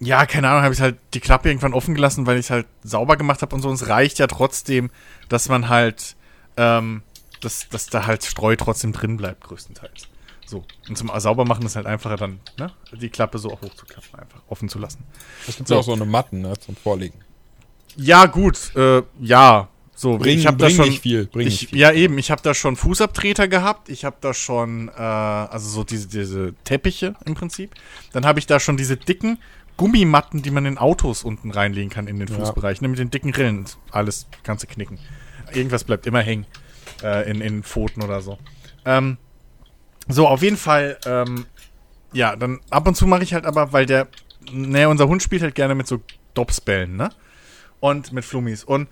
ja, 0.00 0.24
keine 0.26 0.48
Ahnung, 0.48 0.62
habe 0.62 0.74
ich 0.74 0.80
halt 0.80 0.96
die 1.14 1.20
Klappe 1.20 1.48
irgendwann 1.48 1.74
offen 1.74 1.94
gelassen, 1.94 2.26
weil 2.26 2.38
ich 2.38 2.46
es 2.46 2.50
halt 2.50 2.66
sauber 2.82 3.16
gemacht 3.16 3.42
habe 3.42 3.54
und 3.54 3.62
so. 3.62 3.68
Und 3.68 3.74
es 3.74 3.88
reicht 3.88 4.18
ja 4.18 4.26
trotzdem, 4.26 4.90
dass 5.28 5.48
man 5.48 5.68
halt, 5.68 6.16
ähm, 6.56 7.02
dass, 7.40 7.68
dass 7.68 7.86
da 7.86 8.06
halt 8.06 8.24
Streu 8.24 8.56
trotzdem 8.56 8.92
drin 8.92 9.16
bleibt, 9.16 9.44
größtenteils. 9.44 10.08
So. 10.46 10.64
Und 10.88 10.96
zum 10.98 11.10
Saubermachen 11.14 11.64
ist 11.64 11.76
halt 11.76 11.86
einfacher 11.86 12.16
dann, 12.16 12.40
ne? 12.58 12.72
Die 13.00 13.08
Klappe 13.10 13.38
so 13.38 13.52
auch 13.52 13.62
hochzuklappen, 13.62 14.18
einfach 14.18 14.40
offen 14.48 14.68
zu 14.68 14.78
lassen. 14.78 15.04
Es 15.46 15.56
gibt 15.56 15.68
So. 15.68 15.74
ja 15.74 15.80
auch 15.80 15.84
so 15.84 15.92
eine 15.92 16.06
Matten 16.06 16.40
ne, 16.40 16.58
zum 16.58 16.74
Vorlegen. 16.76 17.20
Ja, 17.96 18.26
gut, 18.26 18.74
äh, 18.74 19.02
ja. 19.20 19.68
So, 19.94 20.16
Bring- 20.16 20.38
ich 20.38 20.46
habe 20.46 20.56
da 20.56 20.70
schon 20.70 20.88
nicht 20.88 21.02
viel, 21.02 21.26
bring 21.26 21.46
ich, 21.46 21.60
nicht 21.60 21.70
viel. 21.70 21.78
Ja, 21.78 21.92
eben, 21.92 22.16
ich 22.16 22.30
habe 22.30 22.40
da 22.40 22.54
schon 22.54 22.74
Fußabtreter 22.74 23.48
gehabt, 23.48 23.90
ich 23.90 24.06
habe 24.06 24.16
da 24.22 24.32
schon 24.32 24.88
äh, 24.88 24.92
also 24.92 25.68
so 25.68 25.84
diese 25.84 26.08
diese 26.08 26.54
Teppiche 26.64 27.14
im 27.26 27.34
Prinzip. 27.34 27.74
Dann 28.12 28.24
habe 28.24 28.38
ich 28.38 28.46
da 28.46 28.58
schon 28.60 28.78
diese 28.78 28.96
dicken 28.96 29.38
Gummimatten, 29.80 30.42
die 30.42 30.50
man 30.50 30.66
in 30.66 30.76
Autos 30.76 31.24
unten 31.24 31.50
reinlegen 31.50 31.88
kann 31.88 32.06
in 32.06 32.18
den 32.18 32.28
Ja. 32.28 32.36
Fußbereich, 32.36 32.82
ne, 32.82 32.88
mit 32.88 32.98
den 32.98 33.10
dicken 33.10 33.32
Rillen, 33.32 33.64
alles 33.90 34.26
kannst 34.42 34.62
du 34.62 34.66
knicken. 34.68 34.98
Irgendwas 35.54 35.84
bleibt 35.84 36.06
immer 36.06 36.20
hängen 36.20 36.44
äh, 37.02 37.30
in 37.30 37.40
in 37.40 37.62
Pfoten 37.62 38.02
oder 38.02 38.20
so. 38.20 38.38
Ähm, 38.84 39.16
so, 40.06 40.28
auf 40.28 40.42
jeden 40.42 40.58
Fall 40.58 40.98
ähm, 41.06 41.46
ja, 42.12 42.36
dann 42.36 42.60
ab 42.68 42.86
und 42.86 42.94
zu 42.94 43.06
mache 43.06 43.22
ich 43.22 43.32
halt 43.32 43.46
aber, 43.46 43.72
weil 43.72 43.86
der 43.86 44.08
naja, 44.52 44.88
unser 44.88 45.08
Hund 45.08 45.22
spielt 45.22 45.42
halt 45.42 45.54
gerne 45.54 45.74
mit 45.74 45.86
so 45.86 46.00
Dopsbällen, 46.34 46.96
ne? 46.96 47.10
Und 47.78 48.12
mit 48.12 48.24
Flummis. 48.24 48.64
Und 48.64 48.88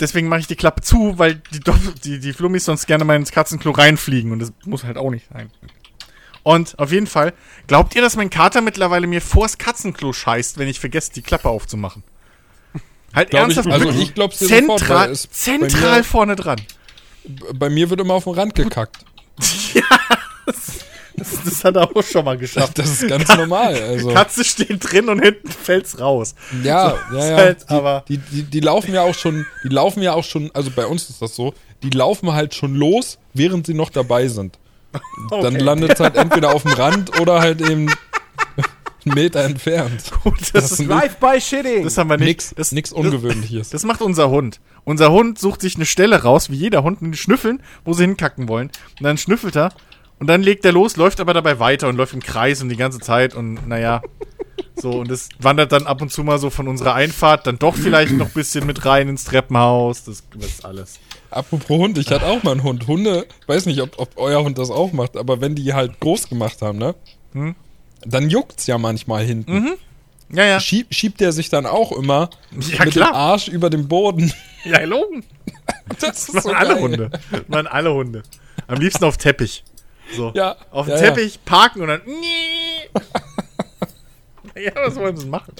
deswegen 0.00 0.28
mache 0.28 0.40
ich 0.40 0.46
die 0.46 0.56
Klappe 0.56 0.82
zu, 0.82 1.18
weil 1.18 1.36
die, 1.52 1.60
Dop- 1.60 2.00
die, 2.02 2.18
die 2.18 2.32
Flummis 2.32 2.64
sonst 2.64 2.86
gerne 2.86 3.04
mal 3.04 3.16
ins 3.16 3.30
Katzenklo 3.30 3.70
reinfliegen. 3.72 4.32
Und 4.32 4.38
das 4.40 4.52
muss 4.64 4.84
halt 4.84 4.96
auch 4.96 5.10
nicht 5.10 5.28
sein. 5.32 5.50
Und 6.48 6.78
auf 6.78 6.92
jeden 6.92 7.06
Fall, 7.06 7.34
glaubt 7.66 7.94
ihr, 7.94 8.00
dass 8.00 8.16
mein 8.16 8.30
Kater 8.30 8.62
mittlerweile 8.62 9.06
mir 9.06 9.20
vors 9.20 9.58
Katzenklo 9.58 10.14
scheißt, 10.14 10.56
wenn 10.56 10.66
ich 10.66 10.80
vergesse, 10.80 11.12
die 11.12 11.20
Klappe 11.20 11.50
aufzumachen? 11.50 12.02
Halt 13.14 13.28
Glaub 13.30 13.48
ich- 13.50 13.56
ernsthaft, 13.56 13.68
also 13.70 13.84
wirklich 13.84 14.02
ich 14.08 14.14
glaub's 14.14 14.38
dir 14.38 14.48
sofort, 14.48 14.78
zentral, 14.80 15.08
bei 15.08 15.14
zentral 15.14 15.98
mir- 15.98 16.04
vorne 16.04 16.36
dran. 16.36 16.60
Bei 17.54 17.68
mir 17.68 17.90
wird 17.90 18.00
immer 18.00 18.14
auf 18.14 18.24
den 18.24 18.32
Rand 18.34 18.54
gekackt. 18.54 18.96
Das, 21.16 21.30
das 21.44 21.64
hat 21.64 21.74
er 21.74 21.96
auch 21.96 22.02
schon 22.04 22.24
mal 22.24 22.38
geschafft. 22.38 22.78
Das 22.78 23.02
ist 23.02 23.08
ganz 23.08 23.26
normal. 23.36 23.74
Also. 23.74 24.08
Katze 24.14 24.44
steht 24.44 24.78
drin 24.92 25.08
und 25.08 25.20
hinten 25.20 25.48
fällt's 25.50 25.98
raus. 25.98 26.36
Ja, 26.62 26.96
So, 27.10 27.16
ja, 27.18 27.28
ja. 27.30 27.36
halt, 27.36 27.62
die, 27.68 27.74
aber- 27.74 28.04
die, 28.08 28.18
die, 28.18 28.42
die 28.44 28.60
laufen 28.60 28.94
ja 28.94 29.02
auch 29.02 29.14
schon, 29.16 29.44
die 29.64 29.68
laufen 29.68 30.00
ja 30.00 30.12
auch 30.14 30.22
schon, 30.22 30.50
also 30.54 30.70
bei 30.70 30.86
uns 30.86 31.10
ist 31.10 31.20
das 31.20 31.34
so, 31.34 31.54
die 31.82 31.90
laufen 31.90 32.32
halt 32.34 32.54
schon 32.54 32.76
los, 32.76 33.18
während 33.34 33.66
sie 33.66 33.74
noch 33.74 33.90
dabei 33.90 34.28
sind. 34.28 34.58
Dann 35.30 35.54
Okay. 35.54 35.58
landet 35.58 35.92
es 35.94 36.00
halt 36.00 36.16
entweder 36.16 36.54
auf 36.54 36.62
dem 36.62 36.72
Rand 36.72 37.20
oder 37.20 37.40
halt 37.40 37.60
eben 37.60 37.88
einen 39.04 39.14
Meter 39.14 39.40
entfernt. 39.44 40.10
Gut, 40.24 40.40
das, 40.40 40.50
Das 40.52 40.72
ist, 40.72 40.88
Drive-by-Shitting. 40.88 41.84
das 41.84 41.98
haben 41.98 42.10
wir 42.10 42.16
nicht. 42.16 42.26
Nix, 42.26 42.54
das, 42.56 42.72
nix 42.72 42.90
das- 42.90 42.98
Ungewöhnliches. 42.98 43.70
Das 43.70 43.84
macht 43.84 44.00
unser 44.02 44.30
Hund. 44.30 44.60
Unser 44.84 45.10
Hund 45.12 45.38
sucht 45.38 45.60
sich 45.60 45.76
eine 45.76 45.86
Stelle 45.86 46.22
raus, 46.22 46.50
wie 46.50 46.56
jeder 46.56 46.82
Hund, 46.82 47.02
und 47.02 47.12
die 47.12 47.18
schnüffeln, 47.18 47.62
wo 47.84 47.92
sie 47.92 48.04
hinkacken 48.04 48.48
wollen. 48.48 48.70
Und 48.98 49.04
dann 49.04 49.18
schnüffelt 49.18 49.56
er 49.56 49.72
und 50.18 50.26
dann 50.28 50.42
legt 50.42 50.64
er 50.64 50.72
los, 50.72 50.96
läuft 50.96 51.20
aber 51.20 51.34
dabei 51.34 51.58
weiter 51.60 51.88
und 51.88 51.96
läuft 51.96 52.14
im 52.14 52.22
Kreis 52.22 52.62
und 52.62 52.70
die 52.70 52.76
ganze 52.76 52.98
Zeit 52.98 53.34
und 53.34 53.68
naja. 53.68 54.02
So, 54.74 54.90
und 54.92 55.10
es 55.10 55.28
wandert 55.40 55.72
dann 55.72 55.86
ab 55.86 56.00
und 56.02 56.10
zu 56.12 56.22
mal 56.24 56.38
so 56.38 56.50
von 56.50 56.68
unserer 56.68 56.94
Einfahrt 56.94 57.46
dann 57.46 57.58
doch 57.58 57.74
vielleicht 57.76 58.12
noch 58.12 58.26
ein 58.26 58.32
bisschen 58.32 58.64
mit 58.66 58.84
rein 58.84 59.08
ins 59.08 59.24
Treppenhaus. 59.24 60.04
Das, 60.04 60.22
das 60.38 60.46
ist 60.46 60.64
alles. 60.64 60.98
Apropos 61.30 61.78
Hund, 61.78 61.98
ich 61.98 62.10
hatte 62.10 62.26
auch 62.26 62.42
mal 62.42 62.52
einen 62.52 62.62
Hund. 62.62 62.86
Hunde, 62.86 63.26
weiß 63.46 63.66
nicht, 63.66 63.80
ob, 63.82 63.98
ob 63.98 64.10
euer 64.16 64.42
Hund 64.42 64.58
das 64.58 64.70
auch 64.70 64.92
macht, 64.92 65.16
aber 65.16 65.40
wenn 65.40 65.54
die 65.54 65.74
halt 65.74 66.00
groß 66.00 66.28
gemacht 66.28 66.62
haben, 66.62 66.78
ne? 66.78 66.94
Hm? 67.32 67.54
Dann 68.06 68.30
juckt's 68.30 68.66
ja 68.66 68.78
manchmal 68.78 69.24
hinten. 69.24 69.72
Ja, 70.30 70.44
ja. 70.44 70.60
Schieb, 70.60 70.94
schiebt 70.94 71.20
der 71.20 71.32
sich 71.32 71.48
dann 71.48 71.66
auch 71.66 71.92
immer 71.92 72.30
Ja, 72.52 72.84
mit 72.84 72.94
klar. 72.94 73.10
dem 73.12 73.14
Arsch 73.14 73.48
über 73.48 73.70
den 73.70 73.88
Boden. 73.88 74.32
Ja, 74.64 74.78
gelogen. 74.80 75.24
Das 76.00 76.26
Das 76.26 76.32
machen 76.34 76.54
alle 76.54 76.78
Hunde. 76.78 77.10
Das 77.30 77.48
machen 77.48 77.66
alle 77.66 77.92
Hunde. 77.94 78.22
Am 78.66 78.78
liebsten 78.78 79.04
auf 79.04 79.16
Teppich. 79.16 79.64
So. 80.14 80.32
Ja, 80.34 80.56
Auf 80.70 80.86
dem 80.86 80.96
ja, 80.96 81.00
Teppich 81.00 81.42
parken 81.44 81.80
und 81.82 81.88
dann. 81.88 82.02
Nee. 82.06 82.88
ja, 84.64 84.72
was 84.76 84.96
wollen 84.96 85.16
sie 85.16 85.26
machen? 85.26 85.54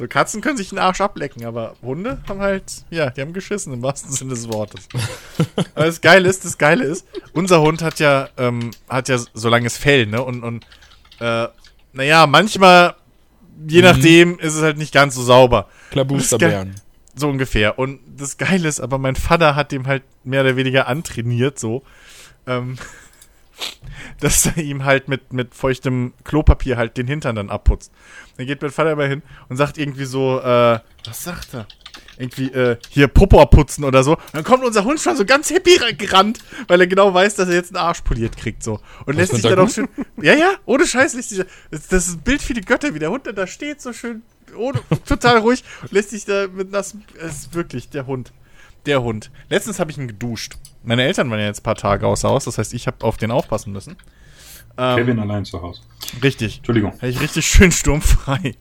So, 0.00 0.08
Katzen 0.08 0.40
können 0.40 0.56
sich 0.56 0.70
den 0.70 0.78
Arsch 0.78 1.02
ablecken, 1.02 1.44
aber 1.44 1.76
Hunde 1.82 2.22
haben 2.26 2.40
halt, 2.40 2.86
ja, 2.88 3.10
die 3.10 3.20
haben 3.20 3.34
geschissen 3.34 3.74
im 3.74 3.82
wahrsten 3.82 4.10
Sinne 4.10 4.30
des 4.30 4.50
Wortes. 4.50 4.88
aber 5.74 5.84
das 5.84 6.00
Geile 6.00 6.26
ist, 6.26 6.42
das 6.46 6.56
Geile 6.56 6.84
ist, 6.84 7.06
unser 7.34 7.60
Hund 7.60 7.82
hat 7.82 7.98
ja, 7.98 8.30
ähm, 8.38 8.70
hat 8.88 9.10
ja 9.10 9.18
so 9.18 9.48
langes 9.50 9.76
Fell, 9.76 10.06
ne? 10.06 10.22
Und, 10.22 10.42
und 10.42 10.64
äh, 11.18 11.48
naja, 11.92 12.26
manchmal, 12.26 12.94
je 13.68 13.82
nachdem, 13.82 14.38
ist 14.38 14.54
es 14.54 14.62
halt 14.62 14.78
nicht 14.78 14.94
ganz 14.94 15.16
so 15.16 15.22
sauber. 15.22 15.68
Klabusterbären. 15.90 16.76
So 17.14 17.28
ungefähr. 17.28 17.78
Und 17.78 18.00
das 18.16 18.38
Geile 18.38 18.68
ist, 18.68 18.80
aber 18.80 18.96
mein 18.96 19.16
Vater 19.16 19.54
hat 19.54 19.70
dem 19.70 19.86
halt 19.86 20.04
mehr 20.24 20.40
oder 20.40 20.56
weniger 20.56 20.86
antrainiert, 20.86 21.58
so. 21.58 21.82
Ähm, 22.46 22.78
dass 24.20 24.46
er 24.46 24.58
ihm 24.58 24.84
halt 24.84 25.08
mit, 25.08 25.32
mit 25.32 25.54
feuchtem 25.54 26.12
Klopapier 26.24 26.76
halt 26.76 26.96
den 26.96 27.06
Hintern 27.06 27.36
dann 27.36 27.50
abputzt. 27.50 27.92
Dann 28.36 28.46
geht 28.46 28.62
mein 28.62 28.70
Vater 28.70 28.92
immer 28.92 29.06
hin 29.06 29.22
und 29.48 29.56
sagt 29.56 29.78
irgendwie 29.78 30.04
so, 30.04 30.40
äh, 30.40 30.80
was 31.04 31.24
sagt 31.24 31.54
er? 31.54 31.66
Irgendwie, 32.18 32.52
äh, 32.52 32.76
hier 32.90 33.08
Popo 33.08 33.40
abputzen 33.40 33.82
oder 33.82 34.04
so. 34.04 34.18
Dann 34.34 34.44
kommt 34.44 34.62
unser 34.62 34.84
Hund 34.84 35.00
schon 35.00 35.16
so 35.16 35.24
ganz 35.24 35.50
happy 35.50 35.78
gerannt, 35.96 36.38
weil 36.68 36.78
er 36.80 36.86
genau 36.86 37.14
weiß, 37.14 37.36
dass 37.36 37.48
er 37.48 37.54
jetzt 37.54 37.74
einen 37.74 37.82
Arsch 37.82 38.02
poliert 38.02 38.36
kriegt, 38.36 38.62
so. 38.62 38.78
Und 39.06 39.16
lässt 39.16 39.32
sich 39.32 39.42
dann 39.42 39.58
auch 39.58 39.70
schön, 39.70 39.88
ja, 40.20 40.34
ja, 40.34 40.52
ohne 40.66 40.86
Scheiß 40.86 41.14
lässt 41.14 41.30
sich, 41.30 41.42
das, 41.70 41.88
das 41.88 42.08
ist 42.08 42.16
ein 42.16 42.20
Bild 42.20 42.42
für 42.42 42.52
die 42.52 42.60
Götter, 42.60 42.92
wie 42.94 42.98
der 42.98 43.10
Hund 43.10 43.26
dann 43.26 43.36
da 43.36 43.46
steht, 43.46 43.80
so 43.80 43.94
schön, 43.94 44.22
ohne, 44.54 44.80
total 45.06 45.38
ruhig 45.38 45.64
und 45.80 45.92
lässt 45.92 46.10
sich 46.10 46.26
da 46.26 46.46
mit 46.46 46.70
nassem, 46.70 47.04
es 47.18 47.36
ist 47.36 47.54
wirklich 47.54 47.88
der 47.88 48.06
Hund. 48.06 48.32
Der 48.86 49.02
Hund. 49.02 49.30
Letztens 49.48 49.78
habe 49.78 49.90
ich 49.90 49.98
ihn 49.98 50.08
geduscht. 50.08 50.56
Meine 50.82 51.02
Eltern 51.02 51.30
waren 51.30 51.38
ja 51.38 51.46
jetzt 51.46 51.60
ein 51.60 51.64
paar 51.64 51.74
Tage 51.74 52.06
außer 52.06 52.28
Haus, 52.28 52.44
das 52.44 52.58
heißt, 52.58 52.72
ich 52.74 52.86
habe 52.86 53.04
auf 53.04 53.16
den 53.16 53.30
aufpassen 53.30 53.72
müssen. 53.72 53.96
Ähm, 54.78 54.96
Kevin 54.96 55.18
allein 55.18 55.44
zu 55.44 55.60
Hause. 55.60 55.82
Richtig. 56.22 56.58
Entschuldigung. 56.58 56.92
Hatte 56.92 57.08
ich 57.08 57.20
richtig 57.20 57.46
schön 57.46 57.72
sturmfrei. 57.72 58.54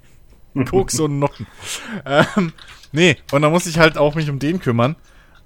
Koks 0.69 0.99
und 0.99 1.19
Nocken. 1.19 1.47
Ähm, 2.05 2.53
nee, 2.91 3.17
und 3.31 3.41
da 3.41 3.49
muss 3.49 3.67
ich 3.67 3.79
halt 3.79 3.97
auch 3.97 4.15
mich 4.15 4.29
um 4.29 4.39
den 4.39 4.59
kümmern. 4.59 4.95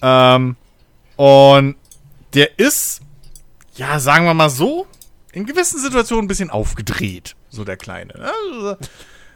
Ähm, 0.01 0.55
und 1.15 1.75
der 2.33 2.57
ist, 2.57 3.01
ja, 3.75 3.99
sagen 3.99 4.25
wir 4.25 4.33
mal 4.33 4.49
so, 4.49 4.87
in 5.31 5.45
gewissen 5.45 5.79
Situationen 5.79 6.25
ein 6.25 6.27
bisschen 6.27 6.49
aufgedreht. 6.49 7.35
So 7.49 7.63
der 7.63 7.77
Kleine. 7.77 8.13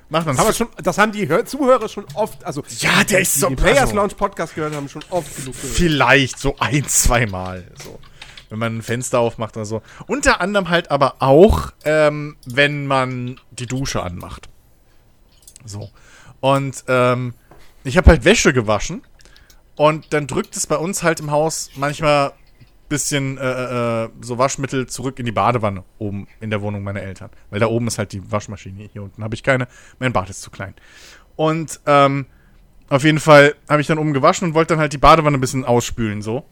Macht 0.09 0.25
man 0.25 0.37
Das 0.37 0.63
das 0.83 0.97
haben 0.97 1.11
die 1.11 1.27
Hör 1.27 1.45
Zuhörer 1.45 1.89
schon 1.89 2.05
oft, 2.13 2.43
also 2.45 2.63
Ja, 2.79 3.03
der 3.03 3.19
ist 3.19 3.35
die 3.35 3.39
so- 3.39 3.47
den 3.47 3.57
Players 3.57 3.79
also- 3.81 3.95
Lounge 3.95 4.13
Podcast 4.15 4.55
gehört 4.55 4.73
haben, 4.73 4.87
schon 4.87 5.03
oft 5.09 5.35
genug 5.35 5.53
gehört. 5.53 5.75
Vielleicht 5.75 6.39
so 6.39 6.55
ein, 6.59 6.85
zweimal. 6.87 7.69
So. 7.83 7.99
Wenn 8.49 8.59
man 8.59 8.77
ein 8.77 8.81
Fenster 8.81 9.19
aufmacht 9.19 9.57
oder 9.57 9.65
so. 9.65 9.81
Unter 10.07 10.39
anderem 10.39 10.69
halt 10.69 10.89
aber 10.91 11.15
auch, 11.19 11.71
ähm, 11.83 12.37
wenn 12.45 12.87
man 12.87 13.39
die 13.51 13.65
Dusche 13.65 14.01
anmacht. 14.01 14.47
So. 15.65 15.89
Und 16.39 16.85
ähm, 16.87 17.33
ich 17.83 17.97
habe 17.97 18.09
halt 18.11 18.23
Wäsche 18.23 18.53
gewaschen. 18.53 19.03
Und 19.75 20.13
dann 20.13 20.25
drückt 20.27 20.55
es 20.55 20.65
bei 20.67 20.77
uns 20.77 21.03
halt 21.03 21.19
im 21.19 21.29
Haus 21.31 21.69
manchmal 21.75 22.31
bisschen 22.89 23.37
äh, 23.37 24.05
äh, 24.05 24.09
so 24.21 24.37
Waschmittel 24.37 24.87
zurück 24.87 25.19
in 25.19 25.25
die 25.25 25.31
Badewanne 25.31 25.83
oben 25.97 26.27
in 26.39 26.49
der 26.49 26.61
Wohnung 26.61 26.83
meiner 26.83 27.01
Eltern. 27.01 27.29
Weil 27.49 27.59
da 27.59 27.67
oben 27.67 27.87
ist 27.87 27.97
halt 27.97 28.13
die 28.13 28.31
Waschmaschine. 28.31 28.89
Hier 28.91 29.03
unten 29.03 29.23
habe 29.23 29.35
ich 29.35 29.43
keine. 29.43 29.67
Mein 29.99 30.13
Bad 30.13 30.29
ist 30.29 30.41
zu 30.41 30.51
klein. 30.51 30.73
Und 31.35 31.79
ähm, 31.85 32.25
auf 32.89 33.03
jeden 33.03 33.19
Fall 33.19 33.55
habe 33.69 33.81
ich 33.81 33.87
dann 33.87 33.97
oben 33.97 34.13
gewaschen 34.13 34.47
und 34.47 34.53
wollte 34.53 34.73
dann 34.73 34.79
halt 34.79 34.93
die 34.93 34.97
Badewanne 34.97 35.37
ein 35.37 35.41
bisschen 35.41 35.65
ausspülen, 35.65 36.21
so. 36.21 36.45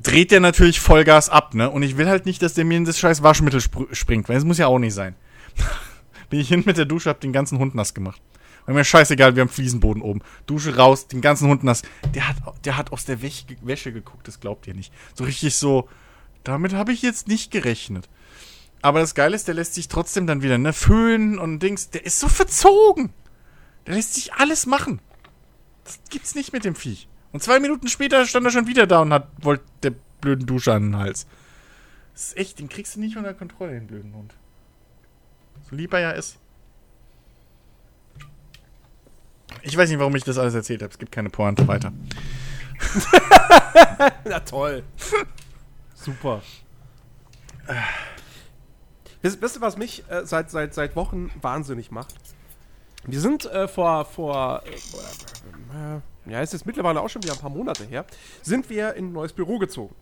Dreht 0.00 0.30
der 0.30 0.40
natürlich 0.40 0.78
Vollgas 0.78 1.28
ab, 1.28 1.54
ne? 1.54 1.68
Und 1.70 1.82
ich 1.82 1.96
will 1.96 2.08
halt 2.08 2.24
nicht, 2.24 2.40
dass 2.40 2.54
der 2.54 2.64
mir 2.64 2.76
in 2.76 2.84
das 2.84 2.98
scheiß 2.98 3.24
Waschmittel 3.24 3.60
spr 3.60 3.86
springt, 3.92 4.28
weil 4.28 4.36
das 4.36 4.44
muss 4.44 4.58
ja 4.58 4.68
auch 4.68 4.78
nicht 4.78 4.94
sein. 4.94 5.16
Bin 6.30 6.38
ich 6.38 6.48
hin 6.48 6.62
mit 6.64 6.76
der 6.76 6.84
Dusche, 6.84 7.10
hab 7.10 7.20
den 7.20 7.32
ganzen 7.32 7.58
Hund 7.58 7.74
nass 7.74 7.94
gemacht. 7.94 8.20
War 8.68 8.74
mir 8.74 8.84
scheißegal, 8.84 9.34
wir 9.34 9.40
haben 9.40 9.48
Fliesenboden 9.48 10.02
oben. 10.02 10.20
Dusche 10.44 10.76
raus, 10.76 11.08
den 11.08 11.22
ganzen 11.22 11.48
Hund 11.48 11.64
nass. 11.64 11.80
Der 12.14 12.28
hat, 12.28 12.36
der 12.66 12.76
hat 12.76 12.92
aus 12.92 13.06
der 13.06 13.22
Wäsche, 13.22 13.46
Wäsche 13.62 13.94
geguckt, 13.94 14.28
das 14.28 14.40
glaubt 14.40 14.66
ihr 14.66 14.74
nicht. 14.74 14.92
So 15.14 15.24
richtig 15.24 15.54
so, 15.54 15.88
damit 16.44 16.74
habe 16.74 16.92
ich 16.92 17.00
jetzt 17.00 17.28
nicht 17.28 17.50
gerechnet. 17.50 18.10
Aber 18.82 19.00
das 19.00 19.14
Geile 19.14 19.34
ist, 19.34 19.48
der 19.48 19.54
lässt 19.54 19.72
sich 19.72 19.88
trotzdem 19.88 20.26
dann 20.26 20.42
wieder, 20.42 20.58
ne, 20.58 20.74
föhnen 20.74 21.38
und 21.38 21.60
Dings. 21.60 21.88
Der 21.88 22.04
ist 22.04 22.20
so 22.20 22.28
verzogen. 22.28 23.14
Der 23.86 23.94
lässt 23.94 24.12
sich 24.12 24.34
alles 24.34 24.66
machen. 24.66 25.00
Das 25.84 25.98
gibt's 26.10 26.34
nicht 26.34 26.52
mit 26.52 26.66
dem 26.66 26.74
Viech. 26.74 27.08
Und 27.32 27.42
zwei 27.42 27.60
Minuten 27.60 27.88
später 27.88 28.26
stand 28.26 28.44
er 28.44 28.52
schon 28.52 28.66
wieder 28.66 28.86
da 28.86 29.00
und 29.00 29.14
hat, 29.14 29.30
wollte 29.40 29.64
der 29.82 29.94
blöden 30.20 30.44
Dusche 30.44 30.74
an 30.74 30.82
den 30.82 30.96
Hals. 30.98 31.26
Das 32.12 32.24
ist 32.24 32.36
echt, 32.36 32.58
den 32.58 32.68
kriegst 32.68 32.96
du 32.96 33.00
nicht 33.00 33.16
unter 33.16 33.32
Kontrolle, 33.32 33.72
den 33.72 33.86
blöden 33.86 34.12
Hund. 34.12 34.34
So 35.70 35.74
lieb 35.74 35.94
er 35.94 36.00
ja 36.00 36.10
ist. 36.10 36.38
Ich 39.62 39.76
weiß 39.76 39.88
nicht, 39.88 39.98
warum 39.98 40.14
ich 40.16 40.24
das 40.24 40.38
alles 40.38 40.54
erzählt 40.54 40.82
habe. 40.82 40.92
Es 40.92 40.98
gibt 40.98 41.12
keine 41.12 41.30
Pointe 41.30 41.66
weiter. 41.68 41.92
Na 44.24 44.40
toll. 44.40 44.82
Super. 45.94 46.42
Wisst, 49.22 49.42
wisst 49.42 49.56
ihr, 49.56 49.60
was 49.60 49.76
mich 49.76 50.04
äh, 50.08 50.24
seit, 50.24 50.50
seit, 50.50 50.74
seit 50.74 50.96
Wochen 50.96 51.30
wahnsinnig 51.40 51.90
macht? 51.90 52.14
Wir 53.04 53.20
sind 53.20 53.46
äh, 53.46 53.68
vor, 53.68 54.04
vor 54.04 54.62
äh, 54.64 54.70
äh, 54.70 56.32
ja, 56.32 56.40
es 56.40 56.54
ist 56.54 56.66
mittlerweile 56.66 57.00
auch 57.00 57.08
schon 57.08 57.22
wieder 57.22 57.32
ein 57.32 57.38
paar 57.38 57.50
Monate 57.50 57.84
her, 57.84 58.04
sind 58.42 58.68
wir 58.70 58.94
in 58.94 59.06
ein 59.06 59.12
neues 59.12 59.32
Büro 59.32 59.58
gezogen. 59.58 59.94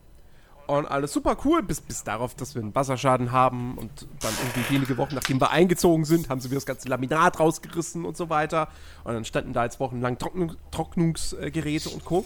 Und 0.66 0.86
alles 0.86 1.12
super 1.12 1.36
cool, 1.44 1.62
bis, 1.62 1.80
bis 1.80 2.02
darauf, 2.02 2.34
dass 2.34 2.54
wir 2.56 2.62
einen 2.62 2.74
Wasserschaden 2.74 3.30
haben 3.30 3.78
und 3.78 3.90
dann 4.20 4.32
irgendwie 4.42 4.74
wenige 4.74 4.96
Wochen, 4.96 5.14
nachdem 5.14 5.40
wir 5.40 5.50
eingezogen 5.50 6.04
sind, 6.04 6.28
haben 6.28 6.40
sie 6.40 6.50
wieder 6.50 6.56
das 6.56 6.66
ganze 6.66 6.88
Laminat 6.88 7.38
rausgerissen 7.38 8.04
und 8.04 8.16
so 8.16 8.30
weiter. 8.30 8.68
Und 9.04 9.14
dann 9.14 9.24
standen 9.24 9.52
da 9.52 9.64
jetzt 9.64 9.78
wochenlang 9.78 10.18
Trocknung, 10.18 10.56
Trocknungsgeräte 10.72 11.90
und 11.90 12.04
Co. 12.04 12.24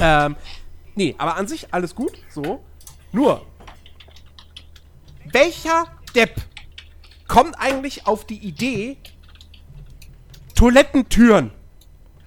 Ähm, 0.00 0.36
nee, 0.94 1.14
aber 1.16 1.36
an 1.36 1.48
sich 1.48 1.72
alles 1.72 1.94
gut, 1.94 2.12
so. 2.28 2.62
Nur, 3.12 3.46
welcher 5.24 5.84
Depp 6.14 6.42
kommt 7.26 7.54
eigentlich 7.58 8.06
auf 8.06 8.26
die 8.26 8.38
Idee, 8.38 8.98
Toilettentüren, 10.54 11.52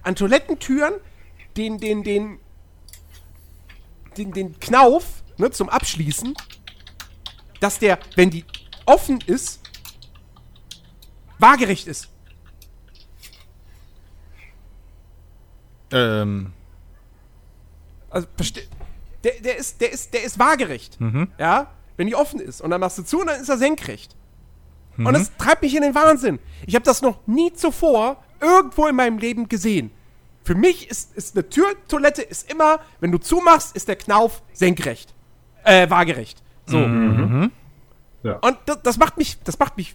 an 0.02 0.16
Toilettentüren 0.16 0.94
den, 1.56 1.78
den, 1.78 2.02
den, 2.02 2.38
den, 4.16 4.32
den 4.32 4.58
Knauf 4.60 5.22
ne, 5.36 5.50
zum 5.50 5.68
Abschließen, 5.68 6.34
dass 7.60 7.78
der, 7.78 7.98
wenn 8.16 8.30
die 8.30 8.44
offen 8.86 9.20
ist, 9.26 9.60
waagerecht 11.38 11.86
ist. 11.86 12.08
Ähm, 15.90 16.52
Also, 18.10 18.26
der, 19.24 19.32
der, 19.40 19.56
ist, 19.58 19.80
der, 19.80 19.92
ist, 19.92 20.14
der 20.14 20.22
ist 20.22 20.38
waagerecht. 20.38 20.98
Ja? 21.38 21.70
Wenn 21.96 22.06
die 22.06 22.14
offen 22.14 22.40
ist. 22.40 22.60
Und 22.60 22.70
dann 22.70 22.80
machst 22.80 22.98
du 22.98 23.02
zu 23.02 23.20
und 23.20 23.26
dann 23.26 23.40
ist 23.40 23.48
er 23.48 23.58
senkrecht. 23.58 24.14
Und 24.96 25.12
das 25.14 25.30
treibt 25.36 25.62
mich 25.62 25.74
in 25.76 25.82
den 25.82 25.94
Wahnsinn. 25.94 26.38
Ich 26.66 26.74
habe 26.74 26.84
das 26.84 27.02
noch 27.02 27.24
nie 27.26 27.52
zuvor 27.52 28.22
irgendwo 28.40 28.86
in 28.88 28.96
meinem 28.96 29.18
Leben 29.18 29.48
gesehen. 29.48 29.90
Für 30.48 30.54
mich 30.54 30.90
ist, 30.90 31.14
ist 31.14 31.36
eine 31.36 31.46
Türtoilette 31.46 32.22
ist 32.22 32.50
immer, 32.50 32.80
wenn 33.00 33.12
du 33.12 33.18
zumachst, 33.18 33.76
ist 33.76 33.86
der 33.86 33.96
Knauf 33.96 34.40
senkrecht. 34.54 35.12
Äh, 35.62 35.90
waagerecht. 35.90 36.42
So. 36.64 36.78
Ja. 38.22 38.38
Und 38.40 38.56
das, 38.64 38.80
das 38.82 38.96
macht 38.96 39.18
mich, 39.18 39.38
das 39.42 39.58
macht 39.58 39.76
mich, 39.76 39.94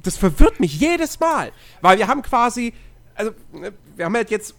das 0.00 0.16
verwirrt 0.16 0.60
mich 0.60 0.78
jedes 0.78 1.18
Mal. 1.18 1.50
Weil 1.80 1.98
wir 1.98 2.06
haben 2.06 2.22
quasi, 2.22 2.74
also, 3.16 3.32
ne, 3.50 3.72
wir 3.96 4.04
haben 4.04 4.14
halt 4.14 4.30
jetzt, 4.30 4.54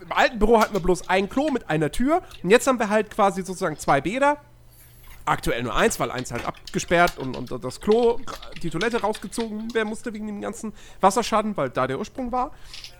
im 0.00 0.12
alten 0.12 0.38
Büro 0.38 0.60
hatten 0.60 0.74
wir 0.74 0.80
bloß 0.80 1.08
ein 1.08 1.28
Klo 1.28 1.50
mit 1.50 1.68
einer 1.68 1.90
Tür 1.90 2.22
und 2.44 2.50
jetzt 2.50 2.68
haben 2.68 2.78
wir 2.78 2.88
halt 2.88 3.10
quasi 3.10 3.42
sozusagen 3.42 3.76
zwei 3.76 4.00
Bäder 4.00 4.36
aktuell 5.26 5.62
nur 5.62 5.74
eins, 5.74 5.98
weil 5.98 6.10
eins 6.10 6.32
halt 6.32 6.44
abgesperrt 6.46 7.18
und, 7.18 7.36
und 7.36 7.64
das 7.64 7.80
Klo, 7.80 8.18
die 8.62 8.70
Toilette 8.70 9.00
rausgezogen 9.00 9.72
werden 9.74 9.88
musste 9.88 10.12
wegen 10.12 10.26
dem 10.26 10.40
ganzen 10.40 10.72
Wasserschaden, 11.00 11.56
weil 11.56 11.70
da 11.70 11.86
der 11.86 11.98
Ursprung 11.98 12.30
war. 12.30 12.52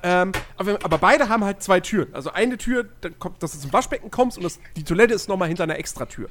Ähm, 0.03 0.33
aber, 0.57 0.79
aber 0.83 0.99
beide 0.99 1.29
haben 1.29 1.45
halt 1.45 1.62
zwei 1.62 1.81
Türen. 1.81 2.14
Also 2.14 2.33
eine 2.33 2.57
Tür, 2.57 2.89
kommt, 3.18 3.43
dass 3.43 3.53
du 3.53 3.59
zum 3.59 3.72
Waschbecken 3.72 4.11
kommst 4.11 4.39
und 4.39 4.45
das, 4.45 4.59
die 4.77 4.85
Toilette 4.85 5.14
ist 5.14 5.29
nochmal 5.29 5.49
hinter 5.49 5.64
einer 5.64 5.79
Extratür. 5.79 6.29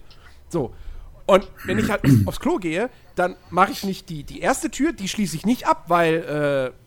So. 0.49 0.73
Und 1.25 1.47
wenn 1.65 1.79
ich 1.79 1.89
halt 1.89 2.01
aufs 2.25 2.39
Klo 2.39 2.57
gehe, 2.57 2.89
dann 3.15 3.35
mache 3.49 3.71
ich 3.71 3.83
nicht 3.83 4.09
die, 4.09 4.23
die 4.23 4.41
erste 4.41 4.69
Tür, 4.69 4.91
die 4.93 5.07
schließe 5.07 5.35
ich 5.35 5.45
nicht 5.45 5.67
ab, 5.67 5.85
weil 5.87 6.73
äh, 6.73 6.83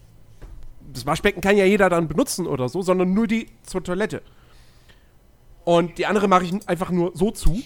das 0.93 1.07
Waschbecken 1.07 1.41
kann 1.41 1.57
ja 1.57 1.65
jeder 1.65 1.89
dann 1.89 2.09
benutzen 2.09 2.47
oder 2.47 2.69
so, 2.69 2.83
sondern 2.83 3.15
nur 3.15 3.27
die 3.27 3.49
zur 3.63 3.83
Toilette. 3.83 4.23
Und 5.65 5.99
die 5.99 6.07
andere 6.07 6.29
mache 6.29 6.45
ich 6.45 6.69
einfach 6.69 6.91
nur 6.91 7.13
so 7.15 7.31
zu. 7.31 7.61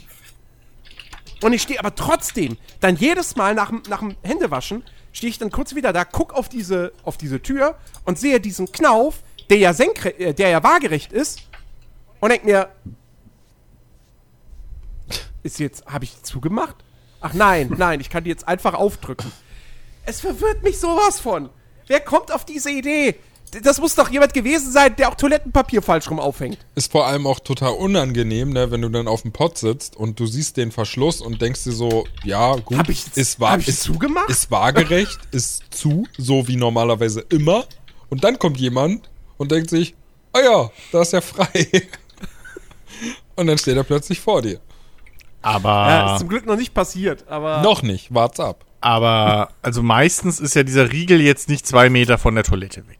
Und 1.42 1.52
ich 1.52 1.62
stehe 1.62 1.78
aber 1.78 1.94
trotzdem 1.94 2.56
dann 2.80 2.96
jedes 2.96 3.36
Mal 3.36 3.54
nach, 3.54 3.68
dem- 3.70 3.82
nach 3.88 4.00
dem 4.00 4.16
Händewaschen, 4.22 4.84
stehe 5.12 5.30
ich 5.30 5.38
dann 5.38 5.50
kurz 5.50 5.74
wieder 5.74 5.92
da, 5.92 6.04
guck 6.04 6.34
auf 6.34 6.48
diese, 6.48 6.92
auf 7.04 7.16
diese 7.16 7.40
Tür 7.42 7.76
und 8.04 8.18
sehe 8.18 8.40
diesen 8.40 8.70
Knauf, 8.72 9.22
der 9.48 9.58
ja, 9.58 9.72
senkre 9.72 10.10
äh, 10.18 10.34
der 10.34 10.50
ja 10.50 10.62
waagerecht 10.62 11.12
ist 11.12 11.40
und 12.20 12.30
denk 12.30 12.44
mir, 12.44 12.68
ist 15.42 15.58
jetzt, 15.58 15.86
habe 15.86 16.04
ich 16.04 16.22
zugemacht? 16.22 16.76
Ach 17.20 17.32
nein, 17.34 17.72
nein, 17.76 18.00
ich 18.00 18.10
kann 18.10 18.24
die 18.24 18.30
jetzt 18.30 18.46
einfach 18.46 18.74
aufdrücken. 18.74 19.30
Es 20.04 20.20
verwirrt 20.20 20.62
mich 20.62 20.78
sowas 20.78 21.20
von. 21.20 21.48
Wer 21.86 22.00
kommt 22.00 22.32
auf 22.32 22.44
diese 22.44 22.70
Idee? 22.70 23.16
Das 23.62 23.80
muss 23.80 23.94
doch 23.94 24.08
jemand 24.10 24.32
gewesen 24.34 24.70
sein, 24.70 24.94
der 24.96 25.08
auch 25.08 25.14
Toilettenpapier 25.16 25.82
falsch 25.82 26.08
rum 26.10 26.20
aufhängt. 26.20 26.58
Ist 26.74 26.92
vor 26.92 27.06
allem 27.06 27.26
auch 27.26 27.40
total 27.40 27.72
unangenehm, 27.72 28.50
ne, 28.52 28.70
wenn 28.70 28.82
du 28.82 28.88
dann 28.88 29.08
auf 29.08 29.22
dem 29.22 29.32
Pott 29.32 29.58
sitzt 29.58 29.96
und 29.96 30.20
du 30.20 30.26
siehst 30.26 30.56
den 30.56 30.70
Verschluss 30.72 31.20
und 31.20 31.42
denkst 31.42 31.64
dir 31.64 31.72
so, 31.72 32.04
ja, 32.24 32.54
gut, 32.56 32.78
Hab 32.78 32.88
ich- 32.88 33.04
ist, 33.16 33.40
wa 33.40 33.50
hab 33.52 33.60
ich 33.60 33.68
ist, 33.68 33.82
zugemacht? 33.82 34.30
ist 34.30 34.50
waagerecht, 34.50 35.18
ist 35.32 35.64
zu, 35.70 36.06
so 36.16 36.46
wie 36.48 36.56
normalerweise 36.56 37.20
immer. 37.30 37.64
Und 38.08 38.22
dann 38.24 38.38
kommt 38.38 38.58
jemand 38.58 39.08
und 39.36 39.50
denkt 39.50 39.70
sich, 39.70 39.94
ah 40.32 40.40
ja, 40.40 40.70
da 40.92 41.02
ist 41.02 41.12
ja 41.12 41.20
frei. 41.20 41.68
und 43.36 43.46
dann 43.46 43.58
steht 43.58 43.76
er 43.76 43.84
plötzlich 43.84 44.20
vor 44.20 44.42
dir. 44.42 44.60
Aber, 45.42 45.68
Ja, 45.88 46.12
ist 46.14 46.20
zum 46.20 46.28
Glück 46.28 46.44
noch 46.46 46.56
nicht 46.56 46.74
passiert, 46.74 47.26
aber. 47.28 47.62
Noch 47.62 47.82
nicht, 47.82 48.12
wart's 48.14 48.38
ab. 48.40 48.64
aber, 48.82 49.50
also 49.62 49.82
meistens 49.82 50.38
ist 50.38 50.54
ja 50.54 50.62
dieser 50.62 50.92
Riegel 50.92 51.20
jetzt 51.20 51.48
nicht 51.48 51.66
zwei 51.66 51.88
Meter 51.88 52.18
von 52.18 52.34
der 52.34 52.44
Toilette 52.44 52.86
weg. 52.88 52.98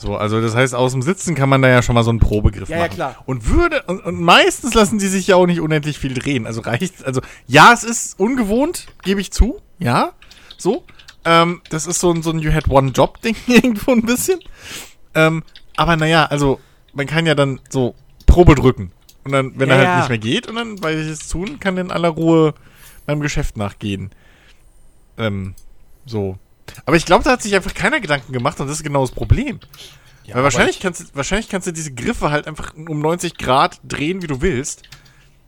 So, 0.00 0.16
also 0.16 0.40
das 0.40 0.54
heißt, 0.54 0.74
aus 0.74 0.92
dem 0.92 1.02
Sitzen 1.02 1.34
kann 1.34 1.50
man 1.50 1.60
da 1.60 1.68
ja 1.68 1.82
schon 1.82 1.94
mal 1.94 2.02
so 2.04 2.08
einen 2.10 2.20
Probegriff 2.20 2.70
Ja, 2.70 2.76
ja, 2.78 2.82
machen. 2.84 2.94
klar. 2.94 3.16
Und 3.26 3.48
würde, 3.48 3.82
und, 3.82 4.00
und 4.02 4.18
meistens 4.18 4.72
lassen 4.72 4.98
die 4.98 5.08
sich 5.08 5.26
ja 5.26 5.36
auch 5.36 5.44
nicht 5.44 5.60
unendlich 5.60 5.98
viel 5.98 6.14
drehen. 6.14 6.46
Also 6.46 6.62
reicht, 6.62 7.04
also 7.04 7.20
ja, 7.46 7.70
es 7.74 7.84
ist 7.84 8.18
ungewohnt, 8.18 8.86
gebe 9.02 9.20
ich 9.20 9.30
zu, 9.30 9.60
ja, 9.78 10.12
so. 10.56 10.84
Ähm, 11.26 11.60
das 11.68 11.86
ist 11.86 12.00
so 12.00 12.10
ein, 12.12 12.22
so 12.22 12.30
ein 12.30 12.38
You 12.38 12.50
had 12.50 12.68
one 12.70 12.92
Job-Ding 12.92 13.36
irgendwo 13.46 13.92
ein 13.92 14.00
bisschen. 14.00 14.40
Ähm, 15.14 15.42
aber 15.76 15.96
naja, 15.96 16.24
also 16.24 16.60
man 16.94 17.06
kann 17.06 17.26
ja 17.26 17.34
dann 17.34 17.60
so 17.68 17.94
Probe 18.24 18.54
drücken. 18.54 18.92
Und 19.24 19.32
dann, 19.32 19.52
wenn 19.58 19.68
Ja, 19.68 19.74
er 19.74 19.78
halt 19.80 19.88
ja. 19.88 19.98
nicht 19.98 20.08
mehr 20.08 20.18
geht, 20.18 20.46
und 20.48 20.56
dann 20.56 20.82
weiß 20.82 20.98
ich 20.98 21.12
es 21.12 21.28
tun, 21.28 21.60
kann 21.60 21.76
in 21.76 21.90
aller 21.90 22.08
Ruhe 22.08 22.54
meinem 23.06 23.20
Geschäft 23.20 23.58
nachgehen. 23.58 24.10
Ähm, 25.18 25.54
so. 26.06 26.38
Aber 26.86 26.96
ich 26.96 27.04
glaube, 27.06 27.24
da 27.24 27.32
hat 27.32 27.42
sich 27.42 27.54
einfach 27.54 27.74
keiner 27.74 28.00
Gedanken 28.00 28.32
gemacht 28.32 28.60
und 28.60 28.66
das 28.68 28.78
ist 28.78 28.82
genau 28.84 29.00
das 29.02 29.10
Problem. 29.12 29.60
Ja, 30.24 30.36
Weil 30.36 30.44
wahrscheinlich 30.44 30.80
kannst, 30.80 31.00
du, 31.00 31.04
wahrscheinlich 31.14 31.48
kannst 31.48 31.66
du 31.66 31.72
diese 31.72 31.92
Griffe 31.92 32.30
halt 32.30 32.46
einfach 32.46 32.74
um 32.74 33.00
90 33.00 33.36
Grad 33.38 33.80
drehen, 33.84 34.22
wie 34.22 34.26
du 34.28 34.40
willst. 34.40 34.82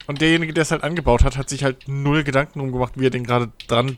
Und 0.07 0.19
derjenige, 0.19 0.53
der 0.53 0.63
es 0.63 0.71
halt 0.71 0.83
angebaut 0.83 1.23
hat, 1.23 1.37
hat 1.37 1.47
sich 1.47 1.63
halt 1.63 1.87
null 1.87 2.23
Gedanken 2.25 2.59
drum 2.59 2.71
gemacht, 2.73 2.93
wie 2.97 3.05
er 3.05 3.09
den 3.09 3.23
gerade 3.23 3.51
dran 3.67 3.97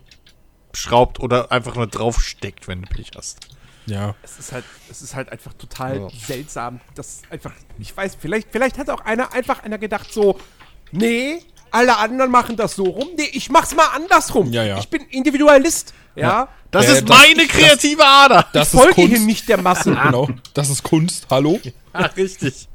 schraubt 0.73 1.19
oder 1.19 1.51
einfach 1.51 1.75
nur 1.75 1.87
draufsteckt, 1.87 2.67
wenn 2.67 2.83
du 2.83 2.87
Pech 2.89 3.11
hast. 3.15 3.39
Ja. 3.87 4.15
Es 4.21 4.37
ist 4.37 4.51
halt, 4.51 4.65
es 4.89 5.01
ist 5.01 5.15
halt 5.15 5.31
einfach 5.31 5.53
total 5.53 5.97
Ja. 6.01 6.09
seltsam. 6.09 6.79
Das 6.95 7.21
einfach, 7.29 7.53
ich 7.79 7.95
weiß, 7.95 8.17
vielleicht, 8.19 8.49
vielleicht 8.51 8.77
hat 8.77 8.89
auch 8.89 9.01
einer 9.01 9.33
einfach 9.33 9.63
einer 9.63 9.77
gedacht 9.77 10.11
so, 10.11 10.39
nee, 10.91 11.39
alle 11.75 11.97
anderen 11.97 12.31
machen 12.31 12.55
das 12.55 12.75
so 12.75 12.83
rum. 12.85 13.09
Nee, 13.17 13.29
ich 13.33 13.49
mach's 13.49 13.75
mal 13.75 13.87
andersrum. 13.95 14.51
Ja, 14.51 14.63
ja. 14.63 14.79
Ich 14.79 14.87
bin 14.89 15.01
Individualist. 15.09 15.93
Ja. 16.15 16.47
Das 16.71 16.87
Äh, 16.87 16.93
ist 16.93 17.09
das- 17.09 17.17
meine 17.17 17.45
kreative 17.47 18.03
Ader! 18.05 18.45
Das 18.53 18.73
Ich 18.73 18.79
folge 18.79 18.89
ist 18.91 18.95
Kunst. 18.95 19.09
hier 19.17 19.19
nicht 19.25 19.49
der 19.49 19.61
Masse. 19.61 19.91
Genau. 20.03 20.29
Das 20.53 20.69
ist 20.69 20.83
Kunst. 20.83 21.27
Hallo? 21.29 21.59
Ja, 21.93 22.01
richtig. 22.07 22.67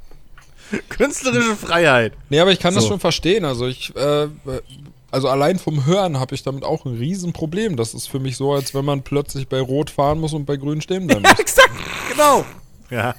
Künstlerische 0.89 1.55
Freiheit. 1.55 2.13
Nee, 2.29 2.39
aber 2.39 2.51
ich 2.51 2.59
kann 2.59 2.73
das 2.73 2.83
So. 2.83 2.91
schon 2.91 2.99
verstehen. 2.99 3.45
Also 3.45 3.67
ich, 3.67 3.93
äh, 3.95 4.27
also 5.11 5.27
allein 5.27 5.59
vom 5.59 5.85
Hören 5.85 6.19
habe 6.19 6.33
ich 6.33 6.43
damit 6.43 6.63
auch 6.63 6.85
ein 6.85 6.97
Riesenproblem. 6.97 7.75
Das 7.75 7.93
ist 7.93 8.07
für 8.07 8.19
mich 8.19 8.37
so, 8.37 8.53
als 8.53 8.73
wenn 8.73 8.85
man 8.85 9.03
plötzlich 9.03 9.47
bei 9.47 9.59
Rot 9.59 9.89
fahren 9.89 10.19
muss 10.19 10.33
und 10.33 10.45
bei 10.45 10.55
Grün 10.55 10.81
stehen 10.81 11.05
bleiben 11.07 11.23
muss. 11.23 11.31
Exakt, 11.39 11.71
genau. 12.11 12.45
Ja. 12.89 13.15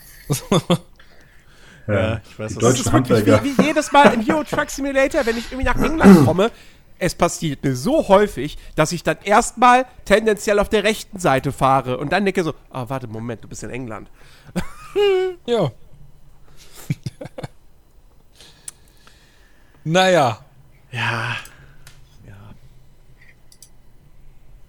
Ja, 1.87 2.21
ich 2.29 2.39
weiß, 2.39 2.53
die 2.53 2.57
was 2.57 2.63
Das 2.63 2.75
ist 2.75 2.93
wirklich 2.93 2.93
Handwerker. 2.93 3.45
wie, 3.45 3.59
wie 3.59 3.63
jedes 3.63 3.91
Mal 3.93 4.15
im 4.15 4.29
Euro 4.29 4.45
Truck 4.45 4.71
Simulator, 4.71 5.27
wenn 5.27 5.37
ich 5.37 5.47
irgendwie 5.51 5.65
nach 5.65 5.77
England 5.77 6.25
komme. 6.27 6.51
Es 6.99 7.15
passiert 7.17 7.65
mir 7.65 7.75
so 7.75 8.07
häufig, 8.07 8.57
dass 8.77 8.93
ich 8.93 9.03
dann 9.03 9.17
erstmal 9.25 9.87
tendenziell 10.05 10.61
auf 10.61 10.69
der 10.69 10.85
rechten 10.85 11.19
Seite 11.19 11.51
fahre 11.51 11.99
und 11.99 12.13
dann 12.13 12.25
denke 12.25 12.45
so, 12.45 12.55
ah, 12.71 12.85
warte, 12.89 13.09
Moment, 13.09 13.43
du 13.43 13.49
bist 13.49 13.63
in 13.63 13.71
England. 13.71 14.09
Ja. 15.47 15.71
naja. 19.85 20.45
Ja. 20.91 21.37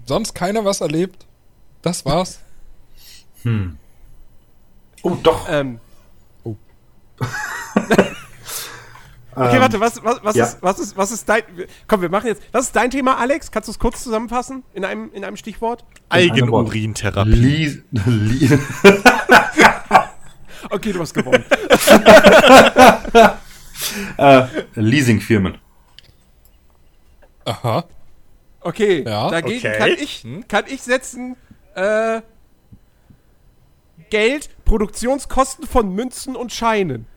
Sonst 0.06 0.34
keiner 0.34 0.66
was 0.66 0.82
erlebt? 0.82 1.26
Das 1.82 2.06
war's. 2.06 2.40
Oh, 5.02 5.16
doch. 5.22 5.48
Ähm. 5.50 5.80
Okay, 9.36 9.60
warte, 9.60 9.80
was, 9.80 10.04
was, 10.04 10.24
was, 10.24 10.36
ja. 10.36 10.46
ist, 10.46 10.62
was, 10.62 10.78
ist, 10.78 10.96
was 10.96 11.12
ist 11.12 11.28
dein. 11.28 11.42
Komm, 11.88 12.02
wir 12.02 12.10
machen 12.10 12.28
jetzt. 12.28 12.44
Was 12.52 12.66
ist 12.66 12.76
dein 12.76 12.92
Thema, 12.92 13.18
Alex? 13.18 13.50
Kannst 13.50 13.68
du 13.68 13.72
es 13.72 13.80
kurz 13.80 14.04
zusammenfassen 14.04 14.62
in 14.76 14.86
einem, 14.86 15.12
in 15.12 15.26
einem 15.26 15.38
Stichwort? 15.38 15.86
Eigenurintherapie. 16.10 17.82
Okay, 20.70 20.94
du 20.94 21.00
hast 21.02 21.14
gewonnen. 21.14 21.44
äh, 24.18 24.46
Leasingfirmen. 24.76 25.58
Aha. 27.46 27.84
Okay, 28.62 29.04
Ja, 29.04 29.30
dagegen 29.30 29.58
okay. 29.58 29.78
Kann, 29.78 29.90
ich, 29.90 30.26
kann 30.48 30.66
ich 30.68 30.82
setzen 30.82 31.36
äh, 31.76 32.22
Geld, 34.10 34.50
Produktionskosten 34.64 35.68
von 35.68 35.94
Münzen 35.94 36.36
und 36.36 36.54
Scheinen. 36.54 37.08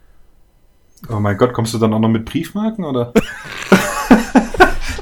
Oh 1.08 1.20
mein 1.20 1.36
Gott, 1.36 1.52
kommst 1.52 1.74
du 1.74 1.78
dann 1.78 1.92
auch 1.94 1.98
noch 2.00 2.08
mit 2.08 2.24
Briefmarken 2.24 2.84
oder? 2.84 3.12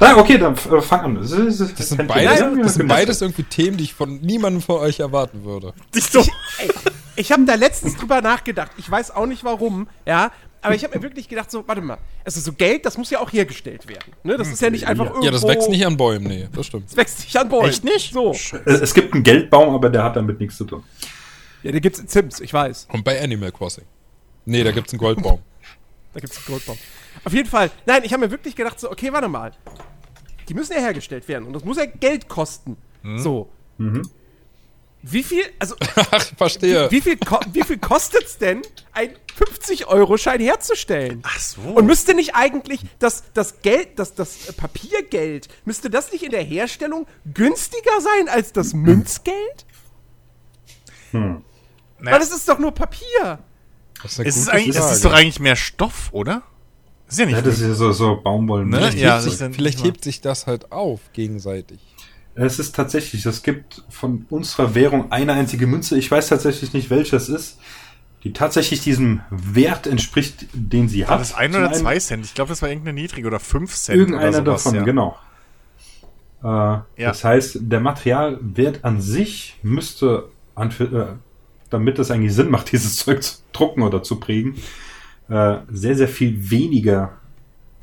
Na, 0.01 0.17
okay, 0.19 0.39
dann 0.39 0.55
äh, 0.55 0.81
fang 0.81 1.01
an. 1.01 1.15
Das, 1.17 1.31
ist- 1.31 1.79
Das 1.79 1.89
sind, 1.89 2.07
beides, 2.09 2.41
das 2.63 2.75
sind 2.75 2.89
beides 2.89 3.23
irgendwie 3.23 3.45
Themen, 3.45 3.77
die 3.77 3.85
ich 3.85 3.95
von 3.95 4.21
niemandem 4.21 4.61
von 4.61 4.77
euch 4.81 5.01
erwarten 5.01 5.45
würde. 5.45 5.73
Dich 5.95 6.05
so. 6.07 6.21
Ey, 6.21 6.71
ich 7.17 7.33
habe 7.33 7.45
da 7.45 7.55
letztens 7.55 7.97
drüber 7.97 8.21
nachgedacht. 8.21 8.73
Ich 8.77 8.91
weiß 8.91 9.13
auch 9.13 9.27
nicht 9.27 9.45
warum, 9.45 9.89
ja. 10.05 10.31
Aber 10.63 10.75
ich 10.75 10.83
habe 10.83 10.97
mir 10.97 11.03
wirklich 11.03 11.29
gedacht, 11.29 11.51
so, 11.51 11.63
warte 11.69 11.83
mal, 11.83 11.99
also 12.25 12.41
so 12.41 12.53
Geld, 12.55 12.87
das 12.87 12.97
muss 12.97 13.11
ja 13.11 13.21
auch 13.21 13.31
hergestellt 13.31 13.87
werden. 13.87 14.15
Ne? 14.23 14.39
Das 14.39 14.49
ist 14.49 14.63
ja 14.63 14.71
nicht 14.71 14.87
einfach 14.87 15.05
irgendwo. 15.07 15.25
Ja, 15.27 15.31
das 15.31 15.47
wächst 15.47 15.69
nicht 15.69 15.87
an 15.87 15.99
Bäumen, 15.99 16.27
nee, 16.27 16.49
das 16.55 16.67
stimmt. 16.67 16.89
Das 16.89 16.97
wächst 16.97 17.21
nicht 17.21 17.37
an 17.37 17.51
Bäumen. 17.51 17.69
Echt 17.69 17.85
nicht? 17.85 18.15
So. 18.15 18.31
Es, 18.33 18.51
es 18.65 18.95
gibt 18.95 19.13
einen 19.13 19.23
Geldbaum, 19.23 19.75
aber 19.75 19.91
der 19.91 20.03
hat 20.05 20.17
damit 20.17 20.41
nichts 20.41 20.57
zu 20.57 20.65
tun. 20.65 20.83
Ja, 21.63 21.71
den 21.71 21.83
gibt's 21.83 21.99
in 21.99 22.09
Sims, 22.09 22.41
ich 22.41 22.53
weiß. 22.53 22.89
Und 22.93 23.05
bei 23.05 23.23
Animal 23.23 23.53
Crossing. 23.53 23.85
Nee, 24.47 24.65
da 24.65 24.71
gibt's 24.73 24.93
einen 24.93 25.01
Goldbaum. 25.01 25.41
Da 26.15 26.21
gibt's 26.21 26.37
einen 26.37 26.47
Goldbaum. 26.47 26.79
Auf 27.25 27.33
jeden 27.33 27.49
Fall. 27.49 27.71
Nein, 27.87 28.03
ich 28.05 28.12
habe 28.12 28.25
mir 28.25 28.31
wirklich 28.31 28.55
gedacht, 28.57 28.79
so, 28.81 28.91
okay, 28.91 29.12
warte 29.12 29.29
mal. 29.29 29.53
Die 30.49 30.55
müssen 30.55 30.73
ja 30.73 30.79
hergestellt 30.81 31.27
werden 31.29 31.45
und 31.47 31.53
das 31.53 31.65
muss 31.65 31.77
ja 31.77 31.87
Geld 31.87 32.29
kosten. 32.29 32.77
So. 33.17 33.51
Wie 35.03 35.23
viel, 35.23 35.45
also, 35.59 35.75
Ach, 36.11 36.25
verstehe. 36.37 36.91
wie 36.91 37.01
viel, 37.03 37.19
ko 37.19 37.39
wie 37.53 37.62
viel 37.62 37.77
kostet's 37.79 38.39
denn, 38.39 38.62
ein 38.93 39.11
50-Euro-Schein 39.39 40.41
herzustellen? 40.41 41.23
Ach 41.27 41.39
so. 41.39 41.61
Und 41.61 41.85
müsste 41.87 42.15
nicht 42.15 42.35
eigentlich 42.35 42.81
das, 43.01 43.25
das 43.35 43.61
Geld, 43.61 43.99
das, 43.99 44.15
das 44.15 44.53
Papiergeld, 44.55 45.49
müsste 45.67 45.91
das 45.91 46.11
nicht 46.12 46.23
in 46.23 46.31
der 46.31 46.43
Herstellung 46.43 47.07
günstiger 47.35 48.01
sein 48.01 48.29
als 48.31 48.53
das 48.53 48.73
Münzgeld? 48.73 49.67
Naja. 51.12 51.43
Weil 51.99 52.23
es 52.23 52.31
ist 52.33 52.49
doch 52.49 52.59
nur 52.59 52.73
Papier. 52.73 53.41
Das 54.05 54.19
ist 54.19 54.27
Es 54.27 54.37
ist, 54.37 54.49
eigentlich, 54.51 54.77
es 54.77 54.93
ist 54.93 55.05
doch 55.05 55.13
eigentlich 55.13 55.41
mehr 55.41 55.57
Stoff, 55.57 56.11
oder? 56.13 56.43
Ist 57.09 57.19
ja 57.19 57.27
nicht. 57.27 57.35
Ja, 57.35 57.43
das 57.43 57.55
ist 57.61 57.67
ja 57.67 57.75
so, 57.75 57.93
so 57.93 58.21
Baumwollen. 58.23 58.69
Ne? 58.69 58.77
Vielleicht, 58.77 58.99
Ja, 58.99 59.21
hebt, 59.21 59.31
sich, 59.31 59.55
vielleicht 59.55 59.85
hebt 59.85 60.05
sich 60.05 60.21
das 60.21 60.47
halt 60.47 60.71
auf, 60.73 61.01
gegenseitig. 61.13 61.81
Es 62.37 62.59
ist 62.59 62.75
tatsächlich, 62.75 63.25
es 63.27 63.43
gibt 63.43 63.83
von 63.89 64.27
unserer 64.31 64.75
Währung 64.75 65.11
eine 65.13 65.33
einzige 65.33 65.67
Münze. 65.67 65.97
Ich 65.99 66.11
weiß 66.11 66.29
tatsächlich 66.29 66.73
nicht, 66.73 66.91
welche 66.91 67.17
es 67.17 67.29
ist. 67.29 67.59
die 68.25 68.33
tatsächlich 68.33 68.81
diesem 68.81 69.21
Wert 69.31 69.87
entspricht, 69.87 70.47
den 70.55 70.89
sie 70.89 71.03
War 71.03 71.11
hat. 71.11 71.21
das 71.21 71.35
ein 71.35 71.53
Zum 71.53 71.61
oder 71.61 71.71
einen 71.71 71.79
zwei 71.81 71.99
Cent? 71.99 72.25
Ich 72.25 72.35
glaube, 72.35 72.49
das 72.49 72.63
war 72.63 72.69
irgendeine 72.71 73.01
niedrige 73.01 73.27
oder 73.27 73.39
fünf 73.41 73.75
Cent. 73.75 73.99
Irgendeiner 73.99 74.29
oder 74.39 74.59
sowas, 74.59 74.65
davon, 74.65 74.79
ja. 74.79 74.83
genau. 74.85 75.17
Äh, 76.43 76.79
Das 77.05 77.23
heißt, 77.25 77.59
der 77.61 77.81
Materialwert 77.81 78.85
an 78.85 79.01
sich 79.01 79.59
müsste, 79.63 80.29
an, 80.55 80.71
äh, 80.81 81.07
damit 81.75 81.99
es 81.99 82.11
eigentlich 82.11 82.35
Sinn 82.35 82.51
macht, 82.51 82.72
dieses 82.72 82.97
Zeug 82.97 83.22
zu 83.22 83.39
drucken 83.53 83.83
oder 83.83 84.03
zu 84.03 84.16
prägen, 84.20 84.57
äh, 85.29 85.57
sehr, 85.70 85.97
sehr 85.97 86.09
viel 86.09 86.51
weniger 86.51 87.12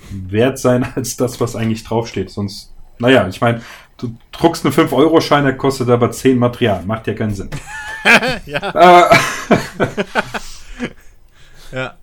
wert 0.10 0.58
sein 0.58 0.86
als 0.96 1.18
das, 1.18 1.40
was 1.40 1.56
eigentlich 1.56 1.84
draufsteht. 1.84 2.32
Sonst, 2.32 2.74
naja, 2.98 3.28
ich 3.28 3.42
meine, 3.42 3.62
du 3.98 4.16
druckst 4.32 4.66
einen 4.66 4.74
5-Euro-Schein, 4.74 5.44
der 5.44 5.58
kostet 5.58 5.90
aber 5.90 6.12
10 6.12 6.40
Material. 6.40 6.84
Macht 6.86 7.08
ja 7.08 7.14
keinen 7.14 7.36
Sinn. 7.36 7.50
Ja. 8.48 9.12
Äh, 9.12 9.16
Ja. 11.72 11.98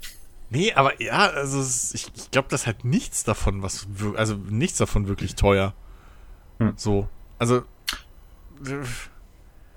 Nee, 0.51 0.73
aber 0.73 1.01
ja, 1.03 1.29
also 1.29 1.61
ich, 1.95 2.07
ich 2.15 2.31
glaube, 2.31 2.49
das 2.51 2.67
hat 2.67 2.85
nichts 2.85 3.23
davon, 3.25 3.63
was 3.63 3.87
also 4.17 4.35
nichts 4.35 4.79
davon 4.79 5.07
wirklich 5.07 5.35
teuer. 5.35 5.75
Hm. 6.59 6.73
So. 6.77 7.09
Also 7.39 7.59
äh, 8.67 8.83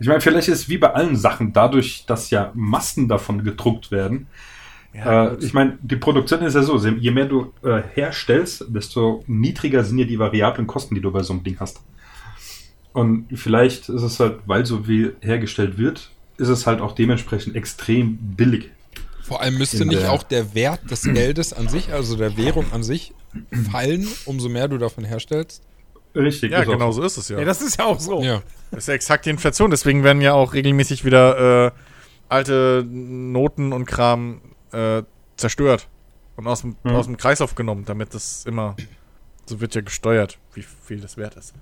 ich 0.01 0.07
meine, 0.07 0.19
vielleicht 0.19 0.47
ist 0.47 0.61
es 0.61 0.69
wie 0.69 0.77
bei 0.77 0.93
allen 0.93 1.15
Sachen, 1.15 1.53
dadurch, 1.53 2.05
dass 2.05 2.29
ja 2.29 2.51
Massen 2.53 3.07
davon 3.07 3.43
gedruckt 3.43 3.91
werden, 3.91 4.27
ja, 4.93 5.27
Äh, 5.27 5.37
ich 5.39 5.53
meine, 5.53 5.77
die 5.81 5.95
Produktion 5.95 6.41
ist 6.41 6.53
ja 6.53 6.63
so, 6.63 6.77
je 6.77 7.11
mehr 7.11 7.25
du 7.25 7.53
äh, 7.63 7.81
herstellst, 7.93 8.65
desto 8.67 9.23
niedriger 9.27 9.83
sind 9.83 9.99
ja 9.99 10.05
die 10.05 10.19
variablen 10.19 10.67
Kosten, 10.67 10.95
die 10.95 11.01
du 11.01 11.11
bei 11.11 11.23
so 11.23 11.33
einem 11.33 11.43
Ding 11.43 11.57
hast. 11.59 11.79
Und 12.93 13.27
vielleicht 13.33 13.87
ist 13.87 14.01
es 14.01 14.19
halt, 14.19 14.39
weil 14.45 14.65
so 14.65 14.83
viel 14.83 15.15
hergestellt 15.21 15.77
wird, 15.77 16.11
ist 16.37 16.49
es 16.49 16.67
halt 16.67 16.81
auch 16.81 16.93
dementsprechend 16.93 17.55
extrem 17.55 18.17
billig. 18.17 18.69
Vor 19.21 19.41
allem 19.41 19.57
müsste 19.57 19.85
nicht 19.85 20.05
auch 20.05 20.23
der 20.23 20.53
Wert 20.55 20.91
des 20.91 21.03
Geldes 21.03 21.53
an 21.53 21.69
sich, 21.69 21.93
also 21.93 22.17
der 22.17 22.35
Währung 22.35 22.65
an 22.73 22.83
sich, 22.83 23.13
fallen, 23.71 24.05
umso 24.25 24.49
mehr 24.49 24.67
du 24.67 24.77
davon 24.77 25.05
herstellst. 25.05 25.61
Richtig, 26.15 26.51
ja, 26.51 26.63
genau 26.63 26.91
so. 26.91 27.01
so 27.01 27.07
ist 27.07 27.17
es 27.17 27.29
ja. 27.29 27.39
Ja, 27.39 27.45
das 27.45 27.61
ist 27.61 27.77
ja 27.79 27.85
auch 27.85 27.99
so. 27.99 28.21
Ja. 28.21 28.41
Das 28.71 28.79
ist 28.83 28.87
ja 28.87 28.93
exakt 28.93 29.25
die 29.25 29.29
Inflation. 29.29 29.71
Deswegen 29.71 30.03
werden 30.03 30.21
ja 30.21 30.33
auch 30.33 30.53
regelmäßig 30.53 31.05
wieder 31.05 31.67
äh, 31.67 31.71
alte 32.29 32.85
Noten 32.87 33.73
und 33.73 33.85
Kram 33.85 34.41
äh, 34.71 35.03
zerstört 35.37 35.87
und 36.35 36.47
aus 36.47 36.61
dem, 36.61 36.75
Mhm. 36.83 36.91
aus 36.91 37.05
dem 37.05 37.17
Kreislauf 37.17 37.55
genommen, 37.55 37.85
damit 37.85 38.13
das 38.13 38.45
immer 38.45 38.75
so 39.45 39.59
wird 39.61 39.75
ja 39.75 39.81
gesteuert, 39.81 40.37
wie 40.53 40.63
viel 40.63 40.99
das 41.01 41.17
wert 41.17 41.35
ist. 41.35 41.53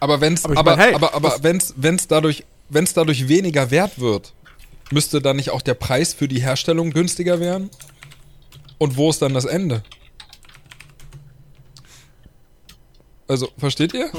Aber 0.00 0.20
wenn's, 0.20 0.44
Aber 0.44 0.56
aber, 0.58 0.76
mein, 0.76 0.80
hey, 0.86 0.94
aber, 0.94 1.14
aber, 1.14 1.36
wenn's, 1.42 1.74
wenn's 1.76 2.06
dadurch, 2.06 2.44
wenn's 2.68 2.94
dadurch 2.94 3.28
weniger 3.28 3.70
wert 3.70 3.98
wird, 3.98 4.32
müsste 4.90 5.20
dann 5.20 5.36
nicht 5.36 5.50
auch 5.50 5.60
der 5.62 5.74
Preis 5.74 6.14
für 6.14 6.28
die 6.28 6.40
Herstellung 6.40 6.90
günstiger 6.92 7.40
werden? 7.40 7.68
Und 8.78 8.96
wo 8.96 9.10
ist 9.10 9.20
dann 9.20 9.34
das 9.34 9.44
Ende? 9.44 9.82
Also, 13.28 13.48
versteht 13.58 13.94
ihr? 13.94 14.10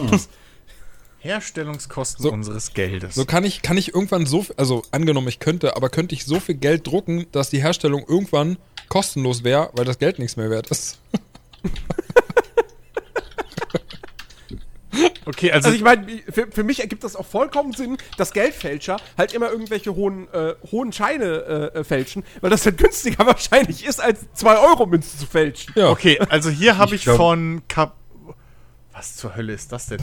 Herstellungskosten 1.20 2.24
So. 2.24 2.32
unseres 2.32 2.74
Geldes. 2.74 3.16
So 3.16 3.26
kann 3.26 3.44
ich, 3.44 3.62
kann 3.62 3.76
ich 3.78 3.94
irgendwann 3.94 4.26
so, 4.26 4.44
viel- 4.44 4.56
also 4.58 4.84
angenommen 4.92 5.28
ich 5.28 5.40
könnte, 5.40 5.76
aber 5.76 5.90
könnte 5.90 6.16
ich 6.16 6.26
so 6.26 6.40
viel 6.40 6.56
Geld 6.56 6.88
drucken, 6.88 7.26
dass 7.34 7.50
die 7.50 7.62
Herstellung 7.62 8.06
irgendwann 8.08 8.58
kostenlos 8.88 9.44
wäre, 9.44 9.70
weil 9.74 9.84
das 9.86 9.98
Geld 10.00 10.18
nichts 10.20 10.38
mehr 10.38 10.50
wert 10.50 10.72
ist. 10.72 11.00
okay, 15.26 15.52
also, 15.52 15.68
Also 15.68 15.76
ich 15.78 15.84
meine, 15.84 16.08
für, 16.32 16.48
für 16.52 16.64
mich 16.64 16.80
ergibt 16.80 17.04
das 17.04 17.16
auch 17.16 17.26
vollkommen 17.26 17.74
Sinn, 17.74 17.98
dass 18.18 18.32
Geldfälscher 18.34 18.98
halt 19.18 19.34
immer 19.34 19.52
irgendwelche 19.52 19.94
hohen, 19.96 20.28
äh, 20.34 20.56
hohen 20.72 20.92
Scheine 20.94 21.72
äh, 21.76 21.80
äh, 21.80 21.84
fälschen, 21.84 22.24
weil 22.42 22.50
das 22.50 22.64
dann 22.64 22.76
günstiger 22.78 23.26
wahrscheinlich 23.28 23.86
ist, 23.86 24.02
als 24.02 24.22
2-Euro-Münzen 24.38 25.20
zu 25.20 25.26
fälschen. 25.28 25.74
Ja. 25.76 25.90
Okay, 25.90 26.18
also 26.30 26.50
hier 26.50 26.78
habe 26.78 26.96
Ich 26.96 27.02
ich, 27.02 27.04
glaub- 27.06 27.18
von 27.18 27.62
Kap 27.68 27.98
Was 29.00 29.16
zur 29.16 29.36
Hölle 29.38 29.54
ist 29.54 29.72
das 29.72 29.86
denn? 29.86 30.02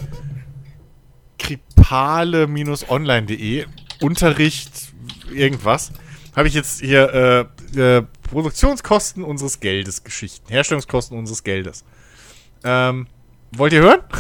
Kripale-online.de 1.38 3.66
Unterricht 4.00 4.94
irgendwas. 5.30 5.92
Habe 6.34 6.48
ich 6.48 6.54
jetzt 6.54 6.80
hier 6.80 7.50
äh, 7.76 7.78
äh, 7.78 8.02
Produktionskosten 8.22 9.22
unseres 9.22 9.60
Geldes 9.60 10.02
Geschichten. 10.02 10.48
Herstellungskosten 10.48 11.18
unseres 11.18 11.44
Geldes. 11.44 11.84
Ähm, 12.64 13.06
wollt 13.52 13.74
ihr 13.74 13.82
hören? 13.82 14.00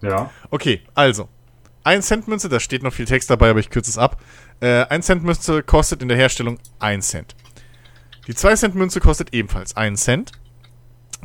Ja. 0.00 0.30
Okay, 0.50 0.80
also. 0.94 1.28
1 1.84 2.06
Cent 2.06 2.28
Münze, 2.28 2.48
da 2.48 2.60
steht 2.60 2.82
noch 2.82 2.94
viel 2.94 3.04
Text 3.04 3.28
dabei, 3.30 3.50
aber 3.50 3.60
ich 3.60 3.68
kürze 3.70 3.90
es 3.90 3.98
ab. 3.98 4.22
Äh, 4.60 4.86
1 4.86 5.04
Cent 5.04 5.22
Münze 5.22 5.62
kostet 5.62 6.00
in 6.02 6.08
der 6.08 6.16
Herstellung 6.16 6.58
1 6.78 7.08
Cent. 7.08 7.36
Die 8.26 8.34
2 8.34 8.56
Cent 8.56 8.74
Münze 8.74 9.00
kostet 9.00 9.34
ebenfalls 9.34 9.76
1 9.76 10.02
Cent. 10.02 10.32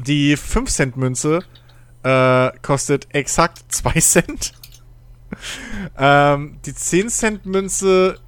Die 0.06 0.36
5 0.36 0.70
Cent 0.70 0.98
Münze 0.98 1.46
äh, 2.04 2.52
kostet 2.62 3.08
exakt 3.14 3.64
2 3.70 3.92
Cent. 4.00 4.54
ähm, 5.98 6.60
die 6.66 6.74
10 6.74 7.10
Cent 7.10 7.46
Münze 7.46 8.20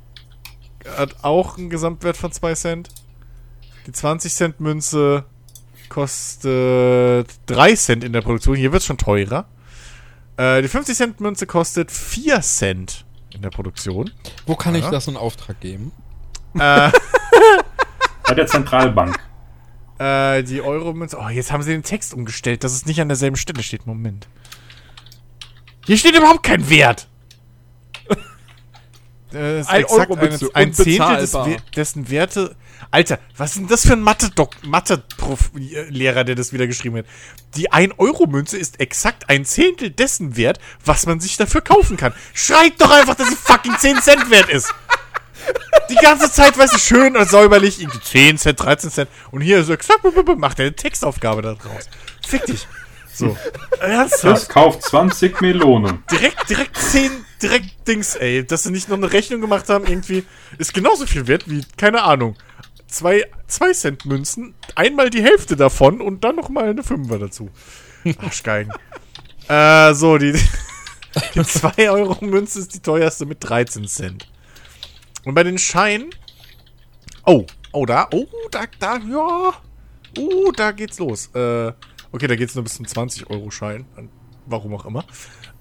hat 0.97 1.15
auch 1.23 1.57
einen 1.57 1.69
Gesamtwert 1.69 2.17
von 2.17 2.31
2 2.31 2.53
Cent. 2.55 2.89
Die 3.87 3.91
20 3.91 4.33
Cent 4.33 4.59
Münze 4.59 5.25
kostet 5.89 7.29
3 7.47 7.75
Cent 7.75 8.03
in 8.03 8.13
der 8.13 8.21
Produktion. 8.21 8.55
Hier 8.55 8.71
wird 8.71 8.81
es 8.81 8.85
schon 8.85 8.97
teurer. 8.97 9.45
Äh, 10.37 10.61
die 10.61 10.67
50 10.67 10.95
Cent 10.95 11.19
Münze 11.19 11.47
kostet 11.47 11.91
4 11.91 12.41
Cent 12.41 13.05
in 13.33 13.41
der 13.41 13.49
Produktion. 13.49 14.11
Wo 14.45 14.55
kann 14.55 14.75
ich 14.75 14.83
Ja. 14.83 14.91
das 14.91 15.07
in 15.07 15.17
Auftrag 15.17 15.59
geben? 15.59 15.91
äh, 16.55 16.91
Bei 18.27 18.33
der 18.35 18.47
Zentralbank. 18.47 19.19
Äh, 19.99 20.43
die 20.43 20.61
Euro-Münze. 20.61 21.17
Oh, 21.19 21.29
jetzt 21.29 21.51
haben 21.51 21.61
sie 21.61 21.71
den 21.71 21.83
Text 21.83 22.13
umgestellt, 22.13 22.63
dass 22.63 22.73
es 22.73 22.85
nicht 22.85 23.01
an 23.01 23.09
derselben 23.09 23.35
Stelle 23.35 23.61
steht. 23.61 23.85
Moment. 23.85 24.27
Hier 25.85 25.97
steht 25.97 26.15
überhaupt 26.15 26.43
kein 26.43 26.69
Wert. 26.69 27.07
Äh, 29.31 29.59
ist 29.59 29.69
Ein 29.69 29.81
exakt 29.81 30.09
Euro-Münze, 30.09 30.49
ein, 30.55 30.69
ein 30.69 30.73
Zehntel 30.73 31.17
des, 31.17 31.37
dessen 31.75 32.09
Werte. 32.09 32.55
Alter, 32.89 33.19
was 33.37 33.51
ist 33.51 33.59
denn 33.59 33.67
das 33.67 33.85
für 33.85 33.93
ein 33.93 34.01
Mathe-Lehrer, 34.01 36.23
der 36.23 36.33
das 36.33 36.51
wieder 36.51 36.65
geschrieben 36.65 36.97
hat? 36.97 37.05
Die 37.55 37.71
1-Euro-Münze 37.71 38.57
ist 38.57 38.79
exakt 38.79 39.29
ein 39.29 39.45
Zehntel 39.45 39.91
dessen 39.91 40.35
wert, 40.35 40.59
was 40.83 41.05
man 41.05 41.19
sich 41.19 41.37
dafür 41.37 41.61
kaufen 41.61 41.95
kann. 41.95 42.11
Schreit 42.33 42.73
doch 42.79 42.89
einfach, 42.89 43.13
dass 43.13 43.29
sie 43.29 43.35
fucking 43.35 43.77
10 43.77 44.01
Cent 44.01 44.31
wert 44.31 44.49
ist. 44.49 44.73
Die 45.89 45.95
ganze 45.95 46.31
Zeit, 46.31 46.57
weißt 46.57 46.75
du, 46.75 46.77
schön 46.77 47.17
und 47.17 47.29
säuberlich, 47.29 47.81
irgendwie 47.81 47.99
10 47.99 48.37
Cent, 48.37 48.59
13 48.59 48.91
Cent. 48.91 49.09
Und 49.31 49.41
hier 49.41 49.63
so, 49.63 49.73
macht 50.37 50.59
er 50.59 50.65
eine 50.65 50.75
Textaufgabe 50.75 51.41
da 51.41 51.53
draus. 51.55 51.89
Fick 52.27 52.45
dich. 52.45 52.67
So. 53.13 53.35
Ernsthaft. 53.81 54.23
Das 54.23 54.49
kauft 54.49 54.83
20 54.83 55.41
Melonen. 55.41 56.03
Direkt, 56.11 56.49
direkt 56.49 56.77
10, 56.77 57.11
direkt 57.41 57.87
Dings, 57.87 58.15
ey. 58.15 58.45
Dass 58.45 58.63
sie 58.63 58.71
nicht 58.71 58.87
noch 58.87 58.97
eine 58.97 59.11
Rechnung 59.11 59.41
gemacht 59.41 59.67
haben, 59.69 59.85
irgendwie, 59.87 60.25
ist 60.57 60.73
genauso 60.73 61.05
viel 61.05 61.27
wert 61.27 61.43
wie, 61.47 61.63
keine 61.75 62.03
Ahnung, 62.03 62.35
zwei, 62.87 63.25
zwei 63.47 63.73
Cent 63.73 64.05
Münzen, 64.05 64.53
einmal 64.75 65.09
die 65.09 65.23
Hälfte 65.23 65.55
davon 65.55 66.01
und 66.01 66.23
dann 66.23 66.35
nochmal 66.35 66.69
eine 66.69 66.83
Fünfer 66.83 67.19
dazu. 67.19 67.49
Arschgeigen. 68.19 68.71
äh, 69.47 69.93
so, 69.93 70.17
die, 70.17 70.33
die 71.35 71.43
2 71.43 71.91
Euro 71.91 72.23
Münze 72.23 72.59
ist 72.59 72.73
die 72.73 72.79
teuerste 72.79 73.25
mit 73.25 73.37
13 73.41 73.87
Cent. 73.87 74.27
Und 75.29 75.35
bei 75.35 75.43
den 75.43 75.59
Scheinen, 75.59 76.09
oh, 77.23 77.45
oh, 77.71 77.85
da, 77.85 78.07
oh, 78.11 78.25
da, 78.49 78.63
da, 78.79 78.97
ja, 78.97 79.53
uh, 80.17 80.51
da 80.53 80.71
geht's 80.71 80.97
los. 80.97 81.27
Äh, 81.35 81.71
okay, 82.11 82.25
da 82.25 82.35
geht's 82.35 82.55
nur 82.55 82.63
bis 82.63 82.73
zum 82.73 82.87
20-Euro-Schein. 82.87 83.85
Warum 84.47 84.73
auch 84.73 84.85
immer. 84.87 85.05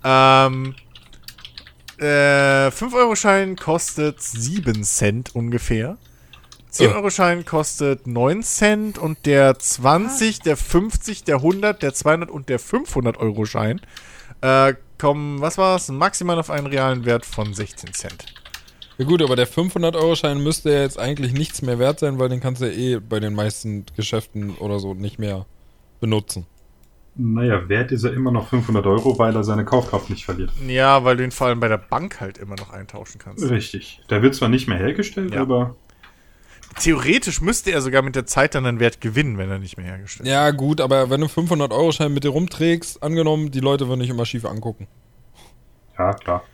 Ähm, 0.02 0.74
äh, 1.98 2.68
5-Euro-Schein 2.70 3.56
kostet 3.56 4.22
7 4.22 4.84
Cent 4.84 5.34
ungefähr. 5.34 5.98
10-Euro-Schein 6.72 7.44
kostet 7.44 8.06
9 8.06 8.42
Cent 8.42 8.96
und 8.96 9.26
der 9.26 9.58
20, 9.58 10.40
der 10.40 10.56
50, 10.56 11.24
der 11.24 11.36
100, 11.36 11.82
der 11.82 11.92
200 11.92 12.30
und 12.30 12.48
der 12.48 12.58
500-Euro-Schein 12.58 13.82
äh, 14.40 14.72
kommen, 14.96 15.42
was 15.42 15.58
war's, 15.58 15.90
maximal 15.90 16.38
auf 16.38 16.48
einen 16.48 16.68
realen 16.68 17.04
Wert 17.04 17.26
von 17.26 17.52
16 17.52 17.92
Cent. 17.92 18.37
Ja 18.98 19.04
gut, 19.04 19.22
aber 19.22 19.36
der 19.36 19.46
500-Euro-Schein 19.48 20.42
müsste 20.42 20.70
ja 20.72 20.80
jetzt 20.80 20.98
eigentlich 20.98 21.32
nichts 21.32 21.62
mehr 21.62 21.78
wert 21.78 22.00
sein, 22.00 22.18
weil 22.18 22.28
den 22.28 22.40
kannst 22.40 22.60
du 22.60 22.66
ja 22.66 22.72
eh 22.72 22.98
bei 23.00 23.20
den 23.20 23.34
meisten 23.34 23.86
Geschäften 23.96 24.56
oder 24.56 24.80
so 24.80 24.94
nicht 24.94 25.18
mehr 25.18 25.46
benutzen. 26.00 26.46
Naja, 27.14 27.68
wert 27.68 27.90
ist 27.90 28.04
er 28.04 28.12
immer 28.12 28.30
noch 28.30 28.48
500 28.48 28.86
Euro, 28.86 29.18
weil 29.18 29.34
er 29.34 29.42
seine 29.44 29.64
Kaufkraft 29.64 30.08
nicht 30.10 30.24
verliert. 30.24 30.50
Ja, 30.66 31.02
weil 31.04 31.16
du 31.16 31.24
ihn 31.24 31.30
vor 31.32 31.48
allem 31.48 31.58
bei 31.58 31.68
der 31.68 31.78
Bank 31.78 32.20
halt 32.20 32.38
immer 32.38 32.54
noch 32.56 32.70
eintauschen 32.70 33.20
kannst. 33.20 33.48
Richtig. 33.50 34.00
Der 34.10 34.22
wird 34.22 34.34
zwar 34.36 34.48
nicht 34.48 34.68
mehr 34.68 34.78
hergestellt, 34.78 35.34
Ja. 35.34 35.40
aber 35.42 35.74
Theoretisch 36.78 37.40
müsste 37.40 37.72
er 37.72 37.80
sogar 37.80 38.02
mit 38.02 38.14
der 38.14 38.26
Zeit 38.26 38.54
dann 38.54 38.66
einen 38.66 38.78
Wert 38.78 39.00
gewinnen, 39.00 39.36
wenn 39.38 39.50
er 39.50 39.58
nicht 39.58 39.76
mehr 39.78 39.86
hergestellt 39.86 40.26
wird. 40.26 40.32
Ja 40.34 40.50
gut, 40.52 40.80
aber 40.80 41.10
wenn 41.10 41.20
du 41.20 41.26
500-Euro-Schein 41.26 42.12
mit 42.12 42.22
dir 42.24 42.28
rumträgst, 42.28 43.02
angenommen, 43.02 43.50
die 43.50 43.60
Leute 43.60 43.88
würden 43.88 44.00
dich 44.00 44.10
immer 44.10 44.26
schief 44.26 44.44
angucken. 44.44 44.86
Ja, 45.98 46.12
klar. 46.14 46.44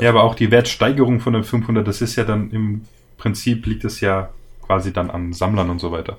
ja, 0.00 0.08
aber 0.08 0.24
auch 0.24 0.34
die 0.34 0.50
Wertsteigerung 0.50 1.20
von 1.20 1.32
den 1.32 1.44
500, 1.44 1.86
das 1.86 2.00
ist 2.00 2.16
ja 2.16 2.24
dann 2.24 2.50
im 2.50 2.82
Prinzip 3.18 3.66
liegt 3.66 3.84
es 3.84 4.00
ja 4.00 4.30
quasi 4.62 4.92
dann 4.92 5.10
an 5.10 5.32
Sammlern 5.32 5.70
und 5.70 5.78
so 5.78 5.92
weiter. 5.92 6.18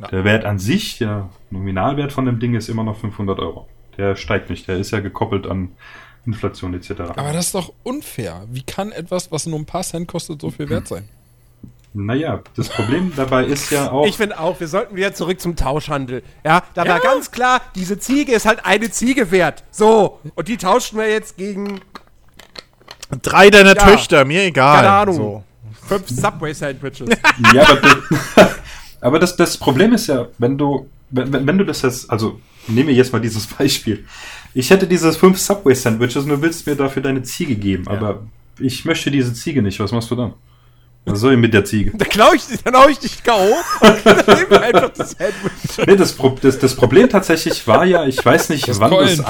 Ja. 0.00 0.08
Der 0.08 0.24
Wert 0.24 0.44
an 0.44 0.58
sich, 0.58 0.98
der 0.98 1.30
Nominalwert 1.50 2.12
von 2.12 2.26
dem 2.26 2.38
Ding 2.38 2.54
ist 2.54 2.68
immer 2.68 2.84
noch 2.84 2.98
500 2.98 3.38
Euro. 3.38 3.68
Der 3.96 4.16
steigt 4.16 4.50
nicht, 4.50 4.68
der 4.68 4.76
ist 4.76 4.90
ja 4.90 5.00
gekoppelt 5.00 5.46
an 5.46 5.70
Inflation 6.26 6.74
etc. 6.74 6.90
Aber 7.16 7.32
das 7.32 7.46
ist 7.46 7.54
doch 7.54 7.72
unfair. 7.82 8.44
Wie 8.50 8.62
kann 8.62 8.92
etwas, 8.92 9.30
was 9.32 9.46
nur 9.46 9.58
ein 9.58 9.64
paar 9.64 9.82
Cent 9.82 10.08
kostet, 10.08 10.40
so 10.40 10.50
viel 10.50 10.68
wert 10.68 10.88
sein? 10.88 11.08
Naja, 11.94 12.42
das 12.54 12.68
Problem 12.68 13.12
dabei 13.16 13.46
ist 13.46 13.70
ja 13.70 13.90
auch. 13.90 14.06
Ich 14.06 14.18
finde 14.18 14.38
auch, 14.38 14.60
wir 14.60 14.68
sollten 14.68 14.96
wieder 14.96 15.14
zurück 15.14 15.40
zum 15.40 15.56
Tauschhandel. 15.56 16.22
Ja, 16.44 16.62
da 16.74 16.84
ja. 16.84 16.92
war 16.92 17.00
ganz 17.00 17.30
klar, 17.30 17.62
diese 17.74 17.98
Ziege 17.98 18.32
ist 18.32 18.44
halt 18.44 18.66
eine 18.66 18.90
Ziege 18.90 19.30
wert. 19.30 19.64
So, 19.70 20.20
und 20.34 20.48
die 20.48 20.58
tauschten 20.58 20.98
wir 20.98 21.08
jetzt 21.08 21.38
gegen. 21.38 21.80
Drei 23.22 23.50
deiner 23.50 23.76
ja. 23.76 23.82
Töchter, 23.84 24.24
mir 24.24 24.44
egal. 24.44 24.76
Keine 24.76 24.90
Ahnung. 24.90 25.16
So. 25.16 25.44
Fünf 25.86 26.08
Subway-Sandwiches. 26.08 27.08
ja, 27.54 27.68
aber, 27.68 27.80
das, 27.80 28.54
aber 29.00 29.18
das, 29.18 29.36
das 29.36 29.56
Problem 29.56 29.92
ist 29.92 30.08
ja, 30.08 30.26
wenn 30.38 30.58
du, 30.58 30.88
wenn, 31.10 31.46
wenn 31.46 31.58
du 31.58 31.64
das 31.64 31.82
jetzt, 31.82 32.10
also 32.10 32.40
nehme 32.66 32.90
jetzt 32.92 33.12
mal 33.12 33.20
dieses 33.20 33.46
Beispiel. 33.58 34.04
Ich 34.54 34.70
hätte 34.70 34.86
dieses 34.86 35.16
fünf 35.16 35.38
Subway-Sandwiches 35.38 36.24
und 36.24 36.30
du 36.30 36.42
willst 36.42 36.66
mir 36.66 36.74
dafür 36.74 37.02
deine 37.02 37.22
Ziege 37.22 37.54
geben, 37.54 37.84
ja. 37.86 37.92
aber 37.92 38.22
ich 38.58 38.84
möchte 38.84 39.10
diese 39.10 39.32
Ziege 39.34 39.62
nicht. 39.62 39.78
Was 39.80 39.92
machst 39.92 40.10
du 40.10 40.16
dann? 40.16 40.32
Was 41.08 41.20
soll 41.20 41.34
ich 41.34 41.38
mit 41.38 41.54
der 41.54 41.64
Ziege? 41.64 41.92
Da 41.96 42.04
klau 42.04 42.32
ich, 42.32 42.42
dann 42.64 42.74
hau 42.74 42.88
ich 42.88 42.98
dich 42.98 43.22
K.O. 43.22 43.54
und 43.80 44.04
dann 44.04 44.62
einfach 44.62 44.90
das. 44.90 45.16
Nee, 45.86 45.94
das, 45.94 46.12
Pro 46.12 46.36
das, 46.40 46.58
das, 46.58 46.74
Problem 46.74 47.08
tatsächlich 47.08 47.64
war 47.68 47.84
ja, 47.84 48.04
ich 48.06 48.24
weiß 48.24 48.48
nicht, 48.48 48.66
das 48.66 48.80
wann, 48.80 48.90
das 48.90 49.20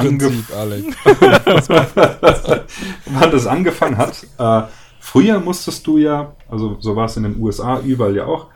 wann 3.04 3.30
das 3.30 3.46
angefangen 3.46 3.98
hat. 3.98 4.26
Äh, 4.38 4.62
früher 5.00 5.38
musstest 5.38 5.86
du 5.86 5.98
ja, 5.98 6.34
also 6.48 6.78
so 6.80 6.96
war 6.96 7.04
es 7.04 7.18
in 7.18 7.24
den 7.24 7.38
USA 7.38 7.78
überall 7.80 8.16
ja 8.16 8.24
auch, 8.24 8.46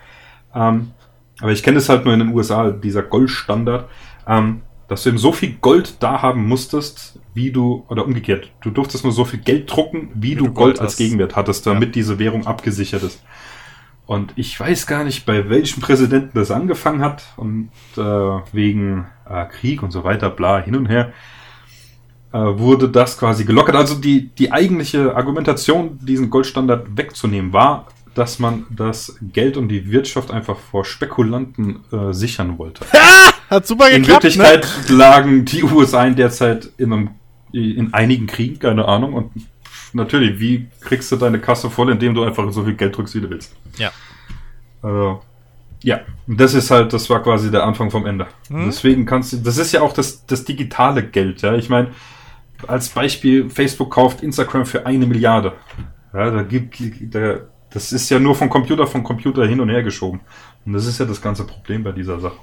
ähm, 0.55 0.93
aber 1.43 1.53
ich 1.53 1.62
kenne 1.62 1.77
es 1.77 1.91
halt 1.91 2.07
nur 2.07 2.14
in 2.14 2.21
den 2.21 2.35
USA, 2.35 2.71
dieser 2.71 3.03
Goldstandard, 3.03 3.87
ähm, 4.27 4.62
dass 4.89 5.03
du 5.03 5.11
eben 5.11 5.18
so 5.18 5.33
viel 5.33 5.57
Gold 5.61 5.97
da 6.01 6.23
haben 6.23 6.49
musstest, 6.49 7.20
wie 7.35 7.51
du, 7.51 7.85
oder 7.89 8.05
umgekehrt, 8.05 8.51
du 8.62 8.70
durftest 8.70 9.05
nur 9.05 9.12
so 9.12 9.24
viel 9.24 9.41
Geld 9.41 9.70
drucken, 9.70 10.11
wie, 10.14 10.31
wie 10.31 10.35
du, 10.35 10.47
du, 10.47 10.53
Gold, 10.53 10.76
Gold 10.76 10.81
als 10.81 10.97
Gegenwert 10.97 11.37
hattest, 11.37 11.66
damit 11.66 11.91
ja. 11.91 11.93
diese 11.93 12.18
Währung 12.18 12.47
abgesichert 12.47 13.03
ist. 13.03 13.22
Und 14.07 14.33
ich 14.35 14.59
weiß 14.59 14.87
gar 14.87 15.05
nicht, 15.05 15.24
bei 15.24 15.49
welchem 15.49 15.81
Präsidenten 15.81 16.37
das 16.37 16.51
angefangen 16.51 17.01
hat 17.01 17.22
und 17.37 17.70
äh, 17.97 18.01
wegen 18.01 19.07
äh, 19.28 19.45
Krieg 19.47 19.83
und 19.83 19.93
so 19.93 20.03
weiter, 20.03 20.31
bla, 20.31 20.61
hin 20.61 20.74
und 20.74 20.87
her, 20.87 21.12
äh, 22.33 22.39
wurde 22.39 22.89
das 22.89 23.18
quasi 23.18 23.45
gelockert. 23.45 23.76
Also 23.76 23.95
die, 23.95 24.28
die 24.28 24.51
eigentliche 24.51 25.14
Argumentation, 25.14 25.99
diesen 26.03 26.31
Goldstandard 26.31 26.97
wegzunehmen, 26.97 27.53
war, 27.53 27.87
dass 28.14 28.39
man 28.39 28.66
das 28.70 29.16
Geld 29.33 29.57
und 29.57 29.68
die 29.68 29.91
Wirtschaft 29.91 30.31
einfach 30.31 30.59
vor 30.59 30.85
Spekulanten 30.85 31.81
äh, 31.93 32.12
sichern 32.12 32.59
wollte. 32.59 32.85
Hat 33.51 33.66
super 33.66 33.91
geklappt. 33.91 34.24
In 34.24 34.39
Wirklichkeit 34.39 34.68
ne? 34.89 34.97
lagen 34.97 35.45
die 35.45 35.64
USA 35.64 36.05
in 36.05 36.16
der 36.16 36.31
Zeit 36.31 36.70
in, 36.76 36.93
einem, 36.93 37.11
in 37.53 37.92
einigen 37.94 38.26
Kriegen, 38.26 38.59
keine 38.59 38.86
Ahnung. 38.86 39.14
Und 39.14 39.32
natürlich, 39.92 40.40
wie 40.40 40.68
kriegst 40.80 41.11
du 41.12 41.16
deine 41.16 41.40
Kasse 41.40 41.70
voll, 41.70 41.90
indem 41.90 42.14
du 42.14 42.22
einfach 42.22 42.51
so 42.53 42.64
viel 42.64 42.74
Geld 42.74 42.96
drückst, 42.96 43.14
wie 43.14 43.20
du 43.20 43.30
willst? 43.30 43.55
Ja. 43.78 43.90
Also, 44.82 45.22
ja, 45.82 46.01
das 46.26 46.55
ist 46.55 46.70
halt, 46.70 46.92
das 46.92 47.09
war 47.09 47.22
quasi 47.22 47.51
der 47.51 47.64
Anfang 47.64 47.90
vom 47.90 48.07
Ende. 48.07 48.26
Hm? 48.48 48.66
Deswegen 48.66 49.07
kannst 49.07 49.32
du, 49.32 49.38
das 49.38 49.59
ist 49.59 49.72
ja 49.72 49.80
auch 49.80 49.92
das, 49.92 50.26
das 50.26 50.44
digitale 50.44 51.03
Geld, 51.03 51.42
ja. 51.42 51.55
Ich 51.55 51.68
meine, 51.68 51.88
als 52.66 52.88
Beispiel, 52.90 53.48
Facebook 53.48 53.90
kauft 53.90 54.22
Instagram 54.22 54.66
für 54.66 54.86
eine 54.86 55.07
Milliarde. 55.07 55.55
Ja, 56.12 56.30
da 56.30 56.42
gibt, 56.42 56.80
da, 57.14 57.38
das 57.70 57.92
ist 57.92 58.11
ja 58.11 58.18
nur 58.18 58.34
von 58.34 58.51
Computer 58.51 58.86
von 58.86 59.03
Computer 59.05 59.46
hin 59.46 59.61
und 59.61 59.68
her 59.68 59.82
geschoben. 59.82 60.20
Und 60.66 60.72
das 60.72 60.86
ist 60.86 60.98
ja 60.98 61.07
das 61.07 61.22
ganze 61.22 61.46
Problem 61.46 61.82
bei 61.82 61.92
dieser 61.92 62.20
Sache. 62.20 62.36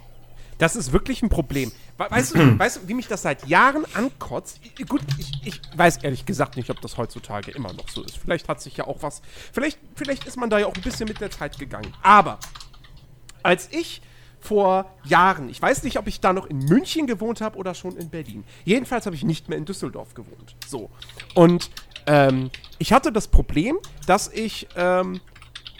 Das 0.58 0.76
ist 0.76 0.92
wirklich 0.92 1.22
ein 1.22 1.30
Problem. 1.30 1.72
Weißt 1.98 2.36
du, 2.36 2.60
weißt 2.60 2.78
du 2.78 2.88
wie 2.88 2.94
mich 2.94 3.08
das 3.08 3.22
seit 3.22 3.48
Jahren 3.48 3.86
ankotzt? 3.94 4.60
Gut, 4.88 5.02
ich, 5.18 5.32
ich, 5.46 5.62
weiß 5.76 5.98
ehrlich 5.98 6.26
gesagt 6.26 6.58
nicht, 6.58 6.70
ob 6.70 6.82
das 6.82 6.98
heutzutage 6.98 7.52
immer 7.52 7.74
noch 7.74 7.90
so 7.90 8.04
ist. 8.04 8.18
Vielleicht 8.18 8.48
hat 8.48 8.62
sich 8.62 8.78
ja 8.78 8.88
auch 8.88 9.02
was. 9.02 9.22
Vielleicht, 9.52 9.80
vielleicht 9.96 10.26
ist 10.26 10.38
man 10.38 10.50
da 10.50 10.60
ja 10.60 10.68
auch 10.68 10.76
ein 10.76 10.82
bisschen 10.82 11.08
mit 11.08 11.22
der 11.22 11.32
Zeit 11.32 11.60
gegangen. 11.60 11.94
Aber 12.02 12.40
als 13.44 13.70
ich 13.72 14.02
vor 14.40 14.92
Jahren, 15.04 15.50
ich 15.50 15.62
weiß 15.62 15.84
nicht, 15.84 15.98
ob 15.98 16.08
ich 16.08 16.20
da 16.22 16.34
noch 16.34 16.46
in 16.46 16.60
München 16.60 17.08
gewohnt 17.08 17.42
habe 17.42 17.58
oder 17.58 17.74
schon 17.74 17.98
in 17.98 18.10
Berlin. 18.10 18.44
Jedenfalls 18.66 19.06
habe 19.06 19.16
ich 19.16 19.24
nicht 19.24 19.50
mehr 19.50 19.58
in 19.58 19.66
Düsseldorf 19.66 20.14
gewohnt. 20.14 20.56
So. 20.66 20.90
Und 21.34 21.70
ähm, 22.06 22.50
ich 22.78 22.94
hatte 22.94 23.12
das 23.12 23.28
Problem, 23.28 23.78
dass 24.06 24.30
ich 24.30 24.68
ähm, 24.76 25.20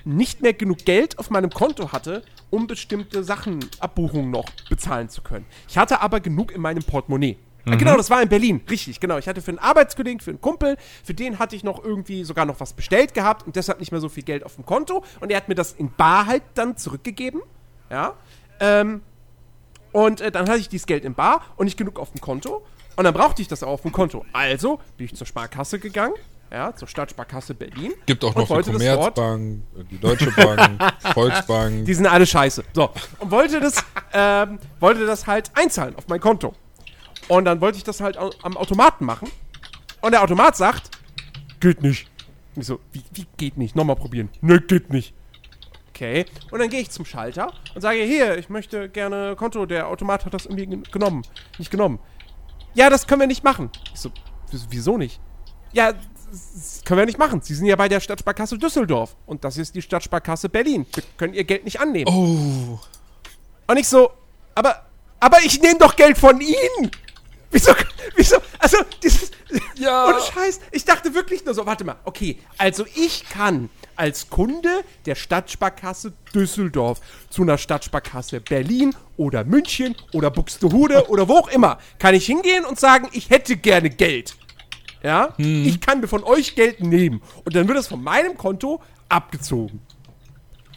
nicht 0.04 0.42
mehr 0.42 0.54
genug 0.54 0.80
Geld 0.80 1.20
auf 1.20 1.30
meinem 1.30 1.50
Konto 1.50 1.92
hatte, 1.92 2.24
um 2.50 2.68
bestimmte 2.68 3.24
Sachen, 3.24 3.60
Abbuchungen 3.80 4.32
noch 4.32 4.46
bezahlen 4.70 5.10
zu 5.10 5.22
können. 5.22 5.46
Ich 5.68 5.78
hatte 5.78 6.02
aber 6.02 6.20
genug 6.20 6.52
in 6.52 6.62
meinem 6.62 6.84
Portemonnaie. 6.84 7.38
Ah, 7.66 7.72
mhm. 7.72 7.78
Genau, 7.80 7.98
das 7.98 8.10
war 8.10 8.22
in 8.22 8.30
Berlin. 8.30 8.62
Richtig, 8.70 9.00
genau. 9.00 9.18
Ich 9.18 9.28
hatte 9.28 9.42
für 9.42 9.52
einen 9.52 9.60
Arbeitskollegen, 9.60 10.20
für 10.20 10.32
einen 10.32 10.42
Kumpel, 10.42 10.78
für 11.04 11.14
den 11.14 11.40
hatte 11.40 11.56
ich 11.56 11.64
noch 11.64 11.84
irgendwie 11.84 12.24
sogar 12.24 12.46
noch 12.46 12.60
was 12.60 12.74
bestellt 12.74 13.14
gehabt 13.14 13.46
und 13.46 13.56
deshalb 13.56 13.80
nicht 13.80 13.92
mehr 13.92 14.02
so 14.02 14.10
viel 14.10 14.24
Geld 14.24 14.46
auf 14.46 14.56
dem 14.56 14.66
Konto. 14.66 15.04
Und 15.20 15.32
er 15.32 15.38
hat 15.38 15.50
mir 15.50 15.56
das 15.56 15.74
in 15.74 15.92
Bar 15.92 16.28
halt 16.28 16.44
dann 16.54 16.78
zurückgegeben. 16.78 17.42
Ja. 17.90 18.14
Ähm, 18.60 19.02
und 19.92 20.22
äh, 20.22 20.32
dann 20.32 20.48
hatte 20.48 20.60
ich 20.60 20.70
dieses 20.70 20.88
Geld 20.88 21.04
in 21.04 21.14
Bar 21.14 21.42
und 21.58 21.66
nicht 21.66 21.78
genug 21.78 22.00
auf 22.00 22.12
dem 22.12 22.22
Konto. 22.22 22.66
Und 22.96 23.04
dann 23.04 23.14
brauchte 23.14 23.42
ich 23.42 23.48
das 23.48 23.64
auch 23.64 23.74
auf 23.74 23.82
dem 23.82 23.92
Konto. 23.92 24.26
Also 24.34 24.80
bin 24.98 25.06
ich 25.06 25.16
zur 25.16 25.28
Sparkasse 25.28 25.80
gegangen, 25.80 26.16
ja, 26.52 26.76
zur 26.76 26.88
Stadtsparkasse 26.88 27.54
Berlin. 27.54 27.94
Gibt 28.06 28.24
auch 28.24 28.36
noch 28.36 28.48
die 28.62 28.72
Commerzbank, 28.72 29.64
die 29.92 30.00
Deutsche 30.00 30.32
Bank, 30.32 30.82
Volksbank. 31.14 31.86
Die 31.86 31.94
sind 31.94 32.06
alle 32.06 32.26
scheiße. 32.26 32.64
So. 32.74 32.90
Und 33.20 33.32
wollte 33.32 33.60
das, 33.60 33.84
ähm, 34.14 34.60
wollte 34.80 35.06
das 35.06 35.28
halt 35.28 35.52
einzahlen 35.56 35.96
auf 35.96 36.08
mein 36.08 36.20
Konto. 36.20 36.54
Und 37.28 37.46
dann 37.46 37.60
wollte 37.62 37.78
ich 37.78 37.84
das 37.84 38.00
halt 38.02 38.18
am 38.18 38.58
Automaten 38.58 39.06
machen. 39.06 39.30
Und 40.02 40.12
der 40.12 40.24
Automat 40.24 40.56
sagt, 40.56 40.92
geht 41.60 41.82
nicht. 41.82 42.08
Und 42.56 42.62
ich 42.62 42.68
so, 42.68 42.80
wie, 42.92 43.04
wie 43.14 43.26
geht 43.38 43.58
nicht? 43.58 43.76
Nochmal 43.76 43.96
probieren. 43.96 44.30
Ne, 44.42 44.62
geht 44.62 44.92
nicht. 44.92 45.14
Okay. 45.90 46.26
Und 46.52 46.60
dann 46.60 46.70
gehe 46.70 46.80
ich 46.80 46.92
zum 46.92 47.06
Schalter 47.06 47.52
und 47.74 47.82
sage, 47.82 48.00
hier, 48.04 48.38
ich 48.38 48.50
möchte 48.50 48.88
gerne 48.88 49.36
Konto. 49.36 49.66
Der 49.66 49.88
Automat 49.88 50.26
hat 50.26 50.34
das 50.34 50.46
irgendwie 50.46 50.82
genommen. 50.92 51.24
Nicht 51.58 51.72
genommen 51.72 52.00
ja, 52.78 52.92
das 52.92 53.08
können 53.08 53.22
wir 53.22 53.28
nicht 53.28 53.44
machen. 53.44 53.72
Ich 53.94 54.00
so, 54.00 54.12
wieso 54.70 54.98
nicht? 54.98 55.20
Ja, 55.74 55.94
das 56.32 56.82
können 56.86 57.00
wir 57.00 57.06
nicht 57.06 57.18
machen. 57.18 57.42
Sie 57.42 57.56
sind 57.56 57.66
ja 57.66 57.76
bei 57.76 57.88
der 57.88 58.00
Stadtsparkasse 58.00 58.58
Düsseldorf. 58.58 59.16
Und 59.26 59.44
das 59.44 59.58
ist 59.58 59.76
die 59.76 59.82
Stadtsparkasse 59.82 60.50
Berlin. 60.50 60.86
Wir 60.94 61.04
können 61.18 61.34
ihr 61.34 61.44
Geld 61.44 61.66
nicht 61.66 61.80
annehmen. 61.80 62.08
Oh. 62.10 62.80
Und 63.68 63.78
ich 63.78 63.88
so, 63.88 64.12
aber, 64.56 64.86
aber 65.20 65.38
ich 65.44 65.62
nehme 65.62 65.78
doch 65.78 65.96
Geld 65.96 66.18
von 66.18 66.40
Ihnen. 66.42 66.92
Wieso, 67.52 67.72
wieso, 68.16 68.38
also, 68.60 68.78
dieses, 69.02 69.32
ja. 69.76 70.08
ohne 70.08 70.20
Scheiß, 70.20 70.60
ich 70.72 70.84
dachte 70.84 71.14
wirklich 71.14 71.46
nur 71.46 71.54
so, 71.54 71.66
warte 71.66 71.86
mal, 71.86 71.96
okay, 72.04 72.40
also 72.58 72.86
ich 72.96 73.28
kann 73.30 73.70
als 73.96 74.30
Kunde 74.30 74.84
der 75.06 75.16
Stadtsparkasse 75.16 76.14
Düsseldorf 76.34 77.00
zu 77.30 77.44
einer 77.44 77.58
Stadtsparkasse 77.58 78.42
Berlin 78.42 78.94
oder 79.16 79.46
München 79.46 79.96
oder 80.12 80.30
Buxtehude 80.30 81.10
oder 81.10 81.30
wo 81.30 81.38
auch 81.38 81.48
immer, 81.48 81.80
kann 82.00 82.16
ich 82.16 82.26
hingehen 82.26 82.66
und 82.66 82.80
sagen, 82.80 83.08
ich 83.14 83.30
hätte 83.30 83.56
gerne 83.56 83.90
Geld. 83.90 84.36
Ja, 85.08 85.34
hm. 85.38 85.66
ich 85.66 85.80
kann 85.80 86.02
mir 86.02 86.10
von 86.10 86.26
euch 86.26 86.56
Geld 86.56 86.82
nehmen 86.82 87.22
und 87.46 87.56
dann 87.56 87.66
wird 87.66 87.78
es 87.78 87.88
von 87.88 88.04
meinem 88.04 88.36
Konto 88.36 88.82
abgezogen. 89.08 89.80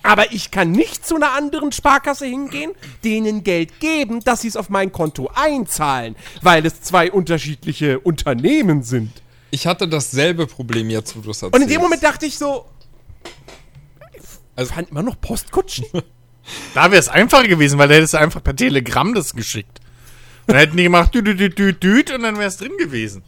Aber 0.04 0.30
ich 0.30 0.52
kann 0.52 0.70
nicht 0.70 1.04
zu 1.04 1.16
einer 1.16 1.32
anderen 1.32 1.72
Sparkasse 1.72 2.26
hingehen, 2.26 2.70
denen 3.02 3.42
Geld 3.42 3.80
geben, 3.80 4.20
dass 4.20 4.42
sie 4.42 4.48
es 4.48 4.56
auf 4.56 4.68
mein 4.68 4.92
Konto 4.92 5.32
einzahlen, 5.34 6.14
weil 6.42 6.64
es 6.64 6.80
zwei 6.80 7.10
unterschiedliche 7.10 7.98
Unternehmen 7.98 8.84
sind. 8.84 9.10
Ich 9.50 9.66
hatte 9.66 9.88
dasselbe 9.88 10.46
Problem 10.46 10.90
jetzt, 10.90 11.16
wo 11.16 11.22
du 11.22 11.32
es 11.32 11.42
erzählst. 11.42 11.56
Und 11.56 11.62
in 11.62 11.68
dem 11.68 11.80
Moment 11.80 12.04
dachte 12.04 12.24
ich 12.24 12.38
so, 12.38 12.66
also 14.54 14.72
fand 14.72 14.92
immer 14.92 15.02
noch 15.02 15.20
Postkutschen. 15.20 15.86
da 16.74 16.92
wäre 16.92 17.00
es 17.00 17.08
einfacher 17.08 17.48
gewesen, 17.48 17.80
weil 17.80 17.88
da 17.88 17.96
hättest 17.96 18.14
du 18.14 18.18
einfach 18.18 18.44
per 18.44 18.54
Telegramm 18.54 19.12
das 19.12 19.34
geschickt. 19.34 19.80
Und 20.46 20.54
dann 20.54 20.58
hätten 20.58 20.76
die 20.76 20.84
gemacht, 20.84 21.12
dü, 21.12 21.20
dü, 21.20 21.34
dü, 21.34 21.50
dü, 21.50 21.72
dü, 21.72 22.14
und 22.14 22.22
dann 22.22 22.36
wäre 22.36 22.46
es 22.46 22.58
drin 22.58 22.76
gewesen. 22.78 23.24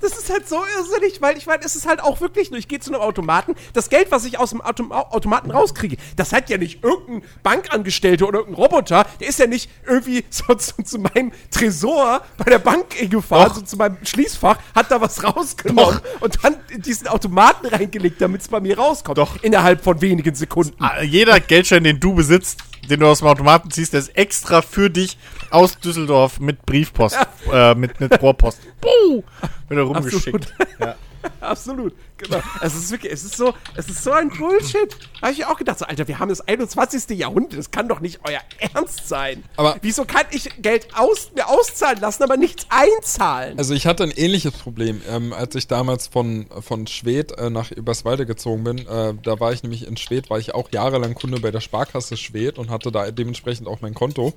Das 0.00 0.12
ist 0.12 0.30
halt 0.30 0.48
so 0.48 0.56
irrsinnig, 0.78 1.20
weil 1.20 1.36
ich 1.36 1.46
meine, 1.46 1.64
es 1.64 1.76
ist 1.76 1.86
halt 1.86 2.02
auch 2.02 2.20
wirklich 2.20 2.50
nur, 2.50 2.58
ich 2.58 2.68
gehe 2.68 2.80
zu 2.80 2.92
einem 2.92 3.02
Automaten, 3.02 3.54
das 3.72 3.90
Geld, 3.90 4.10
was 4.10 4.24
ich 4.24 4.38
aus 4.38 4.50
dem 4.50 4.60
Autom 4.60 4.92
Automaten 4.92 5.50
rauskriege, 5.50 5.96
das 6.16 6.32
hat 6.32 6.50
ja 6.50 6.58
nicht 6.58 6.82
irgendein 6.82 7.28
Bankangestellter 7.42 8.26
oder 8.26 8.40
irgendein 8.40 8.62
Roboter, 8.62 9.06
der 9.20 9.28
ist 9.28 9.38
ja 9.38 9.46
nicht 9.46 9.70
irgendwie 9.86 10.24
so 10.30 10.54
zu, 10.54 10.82
zu 10.82 10.98
meinem 10.98 11.32
Tresor 11.50 12.22
bei 12.38 12.44
der 12.44 12.58
Bank 12.58 13.10
gefahren, 13.10 13.48
Doch. 13.48 13.56
so 13.56 13.62
zu 13.62 13.76
meinem 13.76 13.98
Schließfach, 14.02 14.58
hat 14.74 14.90
da 14.90 15.00
was 15.00 15.22
rausgenommen 15.22 16.00
Doch. 16.02 16.20
und 16.20 16.38
dann 16.42 16.56
in 16.70 16.82
diesen 16.82 17.08
Automaten 17.08 17.66
reingelegt, 17.66 18.20
damit 18.20 18.40
es 18.40 18.48
bei 18.48 18.60
mir 18.60 18.78
rauskommt. 18.78 19.18
Doch. 19.18 19.42
Innerhalb 19.42 19.84
von 19.84 20.00
wenigen 20.00 20.34
Sekunden. 20.34 20.74
Ah, 20.82 21.02
jeder 21.02 21.38
Geldschein, 21.40 21.84
den 21.84 22.00
du 22.00 22.14
besitzt, 22.14 22.58
den 22.88 23.00
du 23.00 23.06
aus 23.06 23.18
dem 23.20 23.28
Automaten 23.28 23.70
ziehst, 23.70 23.92
der 23.92 24.00
ist 24.00 24.16
extra 24.16 24.62
für 24.62 24.90
dich 24.90 25.16
aus 25.50 25.78
Düsseldorf 25.78 26.40
mit 26.40 26.64
Briefpost, 26.66 27.16
äh, 27.52 27.74
mit, 27.74 28.00
mit 28.00 28.20
Rohrpost. 28.20 28.60
Puh, 28.80 29.22
wird 29.68 29.78
er 29.78 29.82
rumgeschickt. 29.82 30.54
Ja. 30.80 30.96
Absolut, 31.40 31.92
genau. 32.18 32.40
Es 32.60 32.74
ist 32.74 32.90
wirklich, 32.90 33.12
es 33.12 33.24
ist 33.24 33.36
so, 33.36 33.54
es 33.76 33.88
ist 33.88 34.02
so 34.04 34.12
ein 34.12 34.28
Bullshit. 34.30 34.88
Da 35.20 35.28
habe 35.28 35.32
ich 35.32 35.44
auch 35.44 35.56
gedacht, 35.56 35.78
so, 35.78 35.84
Alter, 35.84 36.06
wir 36.08 36.18
haben 36.18 36.28
das 36.28 36.40
21. 36.40 37.18
Jahrhundert, 37.18 37.58
das 37.58 37.70
kann 37.70 37.88
doch 37.88 38.00
nicht 38.00 38.20
euer 38.24 38.40
Ernst 38.58 39.08
sein. 39.08 39.44
Aber- 39.56 39.76
wieso 39.82 40.04
kann 40.04 40.24
ich 40.30 40.50
Geld 40.60 40.88
aus, 40.96 41.30
mir 41.34 41.48
auszahlen 41.48 42.00
lassen, 42.00 42.22
aber 42.22 42.36
nichts 42.36 42.66
einzahlen? 42.68 43.58
Also 43.58 43.74
ich 43.74 43.86
hatte 43.86 44.02
ein 44.04 44.10
ähnliches 44.10 44.52
Problem, 44.52 45.00
ähm, 45.08 45.32
als 45.32 45.54
ich 45.54 45.66
damals 45.68 46.06
von, 46.06 46.46
von 46.60 46.86
Schwedt 46.86 47.32
äh, 47.38 47.50
nach 47.50 47.70
Überswalde 47.70 48.26
gezogen 48.26 48.64
bin. 48.64 48.78
Äh, 48.86 49.14
da 49.22 49.40
war 49.40 49.52
ich 49.52 49.62
nämlich 49.62 49.86
in 49.86 49.96
Schwedt, 49.96 50.30
war 50.30 50.38
ich 50.38 50.54
auch 50.54 50.70
jahrelang 50.72 51.14
Kunde 51.14 51.40
bei 51.40 51.50
der 51.50 51.60
Sparkasse 51.60 52.16
Schwedt 52.16 52.58
und 52.58 52.70
hatte 52.70 52.92
da 52.92 53.10
dementsprechend 53.10 53.66
auch 53.68 53.80
mein 53.80 53.94
Konto. 53.94 54.32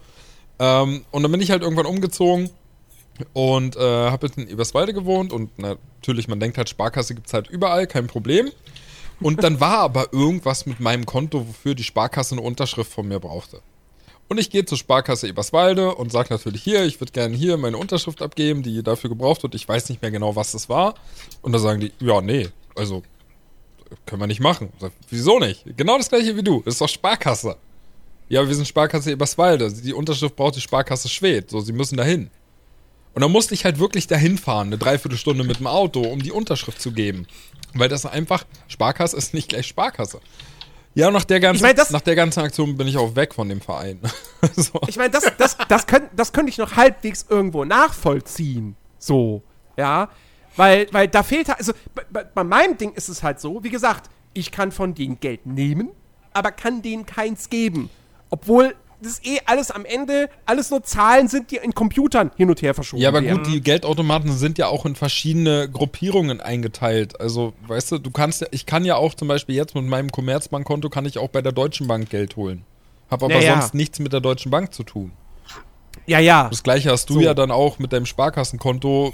Ähm, 0.59 1.05
und 1.11 1.23
dann 1.23 1.31
bin 1.31 1.41
ich 1.41 1.51
halt 1.51 1.61
irgendwann 1.63 1.85
umgezogen 1.85 2.49
und 3.33 3.75
äh, 3.75 3.79
habe 3.79 4.27
jetzt 4.27 4.37
in 4.37 4.49
Eberswalde 4.49 4.93
gewohnt 4.93 5.31
und 5.31 5.57
natürlich, 5.57 6.27
man 6.27 6.39
denkt 6.39 6.57
halt, 6.57 6.69
Sparkasse 6.69 7.15
gibt's 7.15 7.33
halt 7.33 7.49
überall, 7.49 7.87
kein 7.87 8.07
Problem. 8.07 8.51
Und 9.21 9.43
dann 9.43 9.59
war 9.59 9.79
aber 9.79 10.11
irgendwas 10.11 10.65
mit 10.65 10.79
meinem 10.79 11.05
Konto, 11.05 11.47
wofür 11.47 11.73
die 11.75 11.83
Sparkasse 11.83 12.35
eine 12.35 12.41
Unterschrift 12.41 12.91
von 12.91 13.07
mir 13.07 13.19
brauchte. 13.19 13.61
Und 14.27 14.39
ich 14.39 14.49
gehe 14.49 14.65
zur 14.65 14.77
Sparkasse 14.77 15.27
Eberswalde 15.27 15.93
und 15.95 16.11
sage 16.11 16.29
natürlich 16.31 16.63
hier, 16.63 16.83
ich 16.83 16.99
würde 16.99 17.11
gerne 17.11 17.35
hier 17.35 17.57
meine 17.57 17.77
Unterschrift 17.77 18.21
abgeben, 18.21 18.63
die 18.63 18.81
dafür 18.81 19.09
gebraucht 19.09 19.43
wird. 19.43 19.53
Ich 19.55 19.67
weiß 19.67 19.87
nicht 19.89 20.01
mehr 20.01 20.11
genau, 20.11 20.35
was 20.35 20.51
das 20.51 20.67
war. 20.67 20.95
Und 21.41 21.51
da 21.51 21.59
sagen 21.59 21.79
die, 21.79 21.91
ja, 21.99 22.21
nee, 22.21 22.49
also 22.75 23.03
können 24.05 24.21
wir 24.21 24.27
nicht 24.27 24.39
machen. 24.39 24.69
Sag, 24.79 24.91
Wieso 25.09 25.39
nicht? 25.39 25.63
Genau 25.77 25.97
das 25.97 26.09
gleiche 26.09 26.35
wie 26.35 26.43
du. 26.43 26.61
Das 26.65 26.75
ist 26.75 26.81
doch 26.81 26.89
Sparkasse. 26.89 27.55
Ja, 28.27 28.47
wir 28.47 28.55
sind 28.55 28.67
Sparkasse 28.67 29.11
Eberswalde. 29.11 29.71
Die 29.71 29.93
Unterschrift 29.93 30.35
braucht 30.35 30.55
die 30.55 30.61
Sparkasse 30.61 31.07
Schwedt. 31.07 31.51
So, 31.51 31.59
sie 31.59 31.73
müssen 31.73 31.95
dahin. 31.95 32.31
Und 33.15 33.21
dann 33.21 33.31
musste 33.31 33.53
ich 33.53 33.63
halt 33.65 33.79
wirklich 33.79 34.07
dahin 34.07 34.37
fahren, 34.37 34.67
eine 34.67 34.77
Dreiviertelstunde 34.77 35.43
mit 35.45 35.59
dem 35.59 35.67
Auto, 35.67 36.01
um 36.01 36.21
die 36.21 36.31
Unterschrift 36.31 36.81
zu 36.81 36.91
geben. 36.91 37.27
Weil 37.73 37.87
das 37.89 38.05
einfach, 38.05 38.45
Sparkasse 38.67 39.15
ist 39.17 39.33
nicht 39.33 39.49
gleich 39.49 39.67
Sparkasse. 39.67 40.19
Ja, 40.93 41.09
nach 41.11 41.23
der 41.25 41.39
ganzen, 41.39 41.57
Ich 41.57 41.61
mein, 41.63 41.75
das- 41.75 41.89
nach 41.91 42.01
der 42.01 42.15
ganzen 42.15 42.41
Aktion 42.41 42.77
bin 42.77 42.87
ich 42.87 42.97
auch 42.97 43.15
weg 43.15 43.33
von 43.33 43.47
dem 43.49 43.61
Verein. 43.61 43.99
so. 44.55 44.79
Ich 44.87 44.97
meine, 44.97 45.09
das, 45.11 45.23
das, 45.37 45.57
das, 45.67 45.87
könnt, 45.87 46.09
das 46.15 46.31
könnte 46.33 46.49
ich 46.49 46.57
noch 46.57 46.75
halbwegs 46.75 47.25
irgendwo 47.29 47.63
nachvollziehen. 47.65 48.75
So, 48.99 49.43
ja. 49.77 50.09
Weil, 50.57 50.87
weil 50.91 51.07
da 51.09 51.23
fehlt 51.23 51.49
halt, 51.49 51.59
also 51.59 51.73
bei, 51.93 52.03
bei, 52.11 52.23
bei 52.23 52.43
meinem 52.43 52.77
Ding 52.77 52.93
ist 52.93 53.09
es 53.09 53.23
halt 53.23 53.39
so, 53.41 53.63
wie 53.63 53.69
gesagt, 53.69 54.09
ich 54.33 54.51
kann 54.51 54.71
von 54.71 54.93
denen 54.93 55.19
Geld 55.19 55.45
nehmen, 55.45 55.89
aber 56.33 56.51
kann 56.51 56.81
denen 56.81 57.05
keins 57.05 57.49
geben. 57.49 57.89
Obwohl 58.29 58.75
das 59.05 59.23
eh 59.23 59.39
alles 59.45 59.71
am 59.71 59.85
Ende, 59.85 60.29
alles 60.45 60.69
nur 60.71 60.83
Zahlen 60.83 61.27
sind, 61.27 61.51
die 61.51 61.57
in 61.57 61.73
Computern 61.73 62.31
hin 62.35 62.49
und 62.49 62.61
her 62.61 62.73
verschoben 62.73 63.01
Ja, 63.01 63.09
aber 63.09 63.23
werden. 63.23 63.37
gut, 63.43 63.47
die 63.47 63.61
Geldautomaten 63.61 64.31
sind 64.33 64.57
ja 64.57 64.67
auch 64.67 64.85
in 64.85 64.95
verschiedene 64.95 65.69
Gruppierungen 65.69 66.41
eingeteilt. 66.41 67.19
Also, 67.19 67.53
weißt 67.67 67.93
du, 67.93 67.97
du 67.99 68.11
kannst 68.11 68.41
ja, 68.41 68.47
ich 68.51 68.65
kann 68.65 68.83
ja 68.85 68.95
auch 68.95 69.13
zum 69.13 69.27
Beispiel 69.27 69.55
jetzt 69.55 69.75
mit 69.75 69.85
meinem 69.85 70.11
Commerzbankkonto 70.11 70.89
kann 70.89 71.05
ich 71.05 71.17
auch 71.17 71.29
bei 71.29 71.41
der 71.41 71.51
Deutschen 71.51 71.87
Bank 71.87 72.09
Geld 72.09 72.35
holen. 72.35 72.65
Hab 73.09 73.21
aber 73.23 73.35
Ja, 73.35 73.41
ja. 73.41 73.61
sonst 73.61 73.73
nichts 73.73 73.99
mit 73.99 74.13
der 74.13 74.21
Deutschen 74.21 74.49
Bank 74.51 74.73
zu 74.73 74.83
tun. 74.83 75.11
Ja, 76.07 76.19
ja. 76.19 76.49
Das 76.49 76.63
gleiche 76.63 76.91
hast 76.91 77.09
du 77.09 77.15
So. 77.15 77.19
ja 77.21 77.33
dann 77.33 77.51
auch 77.51 77.79
mit 77.79 77.93
deinem 77.93 78.05
Sparkassenkonto, 78.05 79.13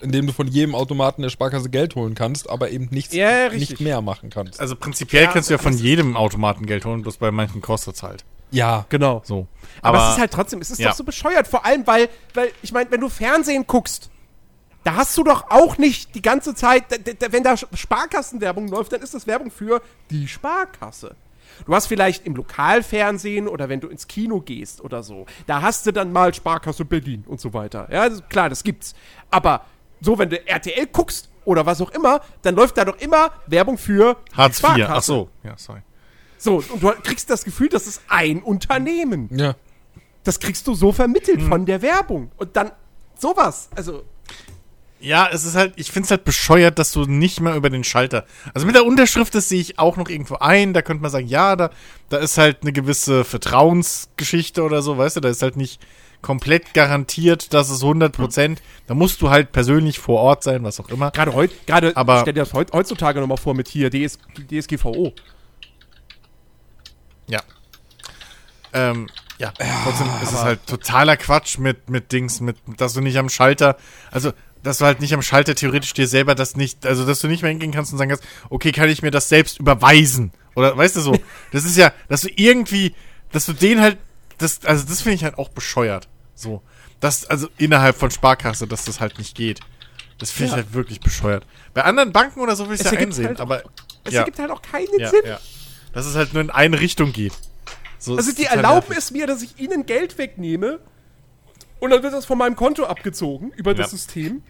in 0.00 0.12
dem 0.12 0.26
du 0.26 0.32
von 0.32 0.46
jedem 0.46 0.74
Automaten 0.74 1.22
der 1.22 1.28
Sparkasse 1.28 1.70
Geld 1.70 1.94
holen 1.96 2.14
kannst, 2.14 2.48
aber 2.48 2.70
eben 2.70 2.88
nichts 2.90 3.14
Ja, 3.14 3.48
nicht 3.50 3.80
mehr 3.80 4.00
machen 4.00 4.30
kannst. 4.30 4.60
Also 4.60 4.76
prinzipiell 4.76 5.24
Ja, 5.24 5.30
kannst 5.32 5.50
du 5.50 5.54
ja 5.54 5.58
von 5.58 5.76
jedem 5.76 6.16
Automaten 6.16 6.66
Geld 6.66 6.84
holen, 6.84 7.02
bloß 7.02 7.16
bei 7.16 7.30
manchen 7.30 7.60
kostet 7.60 7.96
es 7.96 8.02
halt. 8.02 8.24
Ja, 8.50 8.86
Genau. 8.88 9.22
So. 9.24 9.46
Aber, 9.82 9.98
es 10.08 10.14
ist 10.14 10.20
halt 10.20 10.32
trotzdem, 10.32 10.60
es 10.60 10.70
ist 10.70 10.80
Ja. 10.80 10.88
doch 10.88 10.96
so 10.96 11.04
bescheuert, 11.04 11.46
vor 11.46 11.64
allem, 11.64 11.86
weil, 11.86 12.08
weil 12.34 12.50
ich 12.62 12.72
meine, 12.72 12.90
wenn 12.90 13.00
du 13.00 13.08
Fernsehen 13.08 13.66
guckst, 13.66 14.10
da 14.84 14.94
hast 14.96 15.16
du 15.16 15.22
doch 15.24 15.50
auch 15.50 15.76
nicht 15.78 16.14
die 16.14 16.22
ganze 16.22 16.54
Zeit, 16.54 16.84
wenn 17.30 17.42
da 17.44 17.56
Sparkassenwerbung 17.56 18.68
läuft, 18.68 18.92
dann 18.92 19.02
ist 19.02 19.14
das 19.14 19.26
Werbung 19.26 19.50
für 19.50 19.82
die 20.10 20.26
Sparkasse. 20.28 21.14
Du 21.66 21.74
hast 21.74 21.86
vielleicht 21.86 22.24
im 22.26 22.36
Lokalfernsehen 22.36 23.48
oder 23.48 23.68
wenn 23.68 23.80
du 23.80 23.88
ins 23.88 24.06
Kino 24.06 24.40
gehst 24.40 24.80
oder 24.80 25.02
so, 25.02 25.26
da 25.46 25.60
hast 25.62 25.86
du 25.86 25.92
dann 25.92 26.12
mal 26.12 26.32
Sparkasse 26.32 26.84
Berlin 26.84 27.24
und 27.26 27.40
so 27.40 27.52
weiter. 27.52 27.88
Ja, 27.90 28.08
das, 28.08 28.22
klar, 28.28 28.48
das 28.48 28.62
gibt's. 28.62 28.94
Aber 29.30 29.62
so, 30.00 30.18
wenn 30.18 30.30
du 30.30 30.46
RTL 30.46 30.86
guckst 30.86 31.28
oder 31.44 31.66
was 31.66 31.80
auch 31.80 31.90
immer, 31.90 32.20
dann 32.42 32.54
läuft 32.54 32.76
da 32.78 32.84
doch 32.84 32.98
immer 32.98 33.30
Werbung 33.46 33.76
für 33.78 34.16
die 34.32 34.36
Hartz 34.36 34.62
IV. 34.62 34.86
Ach 34.88 35.02
so. 35.02 35.28
Ja, 35.42 35.54
sorry. 35.56 35.80
So, 36.38 36.56
und 36.72 36.82
du 36.82 36.90
kriegst 37.02 37.28
das 37.30 37.44
Gefühl, 37.44 37.68
das 37.68 37.86
ist 37.86 38.00
ein 38.08 38.42
Unternehmen. 38.42 39.28
ja. 39.32 39.54
Das 40.24 40.40
kriegst 40.40 40.66
du 40.66 40.74
so 40.74 40.92
vermittelt 40.92 41.40
von 41.40 41.64
der 41.64 41.80
Werbung. 41.80 42.30
Und 42.36 42.54
dann 42.54 42.72
sowas. 43.18 43.70
Also, 43.74 44.02
Ja, 45.00 45.28
es 45.32 45.44
ist 45.44 45.54
halt, 45.54 45.72
ich 45.76 45.90
find's 45.90 46.10
halt 46.10 46.24
bescheuert, 46.24 46.78
dass 46.78 46.92
du 46.92 47.04
nicht 47.06 47.40
mehr 47.40 47.54
über 47.54 47.70
den 47.70 47.82
Schalter. 47.84 48.26
Also 48.52 48.66
mit 48.66 48.74
der 48.74 48.84
Unterschrift, 48.84 49.34
das 49.34 49.48
sehe 49.48 49.60
ich 49.60 49.78
auch 49.78 49.96
noch 49.96 50.08
irgendwo 50.10 50.34
ein. 50.36 50.74
Da 50.74 50.82
könnte 50.82 51.00
man 51.02 51.10
sagen, 51.10 51.28
ja, 51.28 51.56
da, 51.56 51.70
da 52.10 52.18
ist 52.18 52.36
halt 52.36 52.58
eine 52.62 52.72
gewisse 52.72 53.24
Vertrauensgeschichte 53.24 54.62
oder 54.62 54.82
so, 54.82 54.98
weißt 54.98 55.16
du, 55.16 55.20
da 55.20 55.28
ist 55.28 55.40
halt 55.40 55.56
nicht 55.56 55.80
komplett 56.20 56.74
garantiert, 56.74 57.54
dass 57.54 57.70
es 57.70 57.82
100 57.82 58.12
Prozent. 58.14 58.60
Da 58.86 58.94
musst 58.94 59.22
du 59.22 59.30
halt 59.30 59.52
persönlich 59.52 59.98
vor 59.98 60.20
Ort 60.20 60.42
sein, 60.42 60.62
was 60.64 60.80
auch 60.80 60.88
immer. 60.88 61.10
gerade 61.12 61.32
heute, 61.32 61.54
gerade, 61.66 61.96
Aber- 61.96 62.20
stell 62.22 62.34
dir 62.34 62.40
das 62.40 62.52
heut, 62.52 62.72
heutzutage 62.72 63.20
nochmal 63.20 63.38
vor 63.38 63.54
mit 63.54 63.68
hier 63.68 63.88
DS, 63.88 64.18
DSGVO. 64.50 65.12
Ja. 67.28 67.40
Ähm, 68.72 69.08
ja, 69.38 69.52
trotzdem 69.84 70.08
ist 70.22 70.32
es 70.32 70.42
halt 70.42 70.66
totaler 70.66 71.16
Quatsch 71.16 71.58
mit, 71.58 71.88
mit 71.88 72.10
Dings, 72.12 72.40
mit, 72.40 72.56
dass 72.76 72.92
du 72.94 73.00
nicht 73.00 73.18
am 73.18 73.28
Schalter, 73.28 73.76
also, 74.10 74.32
dass 74.62 74.78
du 74.78 74.84
halt 74.84 75.00
nicht 75.00 75.14
am 75.14 75.22
Schalter 75.22 75.54
theoretisch 75.54 75.92
dir 75.94 76.08
selber 76.08 76.34
das 76.34 76.56
nicht, 76.56 76.84
also, 76.84 77.06
dass 77.06 77.20
du 77.20 77.28
nicht 77.28 77.42
mehr 77.42 77.50
hingehen 77.50 77.70
kannst 77.72 77.92
und 77.92 77.98
sagen 77.98 78.10
kannst, 78.10 78.24
okay, 78.50 78.72
kann 78.72 78.88
ich 78.88 79.00
mir 79.02 79.10
das 79.12 79.28
selbst 79.28 79.58
überweisen? 79.60 80.32
Oder, 80.56 80.76
weißt 80.76 80.96
du 80.96 81.00
so, 81.00 81.16
das 81.52 81.64
ist 81.64 81.76
ja, 81.76 81.92
dass 82.08 82.22
du 82.22 82.28
irgendwie, 82.34 82.94
dass 83.30 83.46
du 83.46 83.52
den 83.52 83.80
halt, 83.80 83.96
das, 84.38 84.64
also, 84.64 84.84
das 84.86 85.02
finde 85.02 85.14
ich 85.16 85.24
halt 85.24 85.38
auch 85.38 85.48
bescheuert. 85.50 86.08
So. 86.34 86.62
Das, 87.00 87.24
also, 87.26 87.48
innerhalb 87.58 87.96
von 87.96 88.10
Sparkasse, 88.10 88.66
dass 88.66 88.84
das 88.84 89.00
halt 89.00 89.18
nicht 89.18 89.36
geht. 89.36 89.60
Das 90.18 90.32
finde 90.32 90.46
ich 90.46 90.50
Ja. 90.50 90.56
halt 90.56 90.74
wirklich 90.74 90.98
bescheuert. 91.00 91.46
Bei 91.74 91.84
anderen 91.84 92.12
Banken 92.12 92.40
oder 92.40 92.56
so 92.56 92.66
will 92.68 92.74
ich 92.74 92.80
Es 92.80 92.90
ja 92.90 92.98
einsehen, 92.98 93.28
halt 93.28 93.40
aber, 93.40 93.62
Es 94.02 94.12
ja, 94.14 94.20
ergibt 94.20 94.40
halt 94.40 94.50
auch 94.50 94.62
keinen 94.62 94.98
ja, 94.98 95.10
Sinn. 95.10 95.20
ja. 95.24 95.38
Dass 95.92 96.06
es 96.06 96.14
halt 96.14 96.32
nur 96.34 96.42
in 96.42 96.50
eine 96.50 96.80
Richtung 96.80 97.12
geht. 97.12 97.32
So, 97.98 98.16
Also, 98.16 98.32
die 98.32 98.44
erlauben 98.44 98.88
nervig. 98.88 98.98
es 98.98 99.10
mir, 99.10 99.26
dass 99.26 99.42
ich 99.42 99.58
ihnen 99.58 99.84
Geld 99.86 100.18
wegnehme 100.18 100.78
und 101.80 101.90
dann 101.90 102.02
wird 102.02 102.12
das 102.12 102.26
von 102.26 102.38
meinem 102.38 102.56
Konto 102.56 102.84
abgezogen 102.84 103.52
über 103.56 103.74
das 103.74 103.86
Ja. 103.92 103.98
System. 103.98 104.42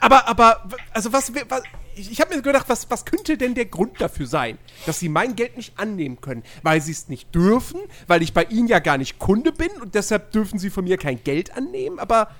Aber, 0.00 0.28
aber, 0.28 0.68
also 0.92 1.12
was, 1.12 1.32
was 1.48 1.62
ich, 1.94 2.10
ich 2.12 2.20
habe 2.20 2.34
mir 2.34 2.40
gedacht, 2.40 2.68
was, 2.68 2.88
was 2.90 3.04
könnte 3.04 3.36
denn 3.36 3.54
der 3.54 3.66
Grund 3.66 4.00
dafür 4.00 4.26
sein, 4.26 4.56
dass 4.86 4.98
sie 4.98 5.08
mein 5.10 5.36
Geld 5.36 5.56
nicht 5.56 5.78
annehmen 5.78 6.20
können? 6.20 6.42
Weil 6.62 6.80
sie 6.80 6.92
es 6.92 7.08
nicht 7.08 7.34
dürfen, 7.34 7.80
weil 8.06 8.22
ich 8.22 8.32
bei 8.32 8.44
ihnen 8.44 8.68
ja 8.68 8.78
gar 8.78 8.96
nicht 8.96 9.18
Kunde 9.18 9.52
bin 9.52 9.68
und 9.82 9.94
deshalb 9.94 10.32
dürfen 10.32 10.58
sie 10.58 10.70
von 10.70 10.84
mir 10.84 10.96
kein 10.96 11.22
Geld 11.22 11.54
annehmen, 11.56 11.98
aber, 11.98 12.30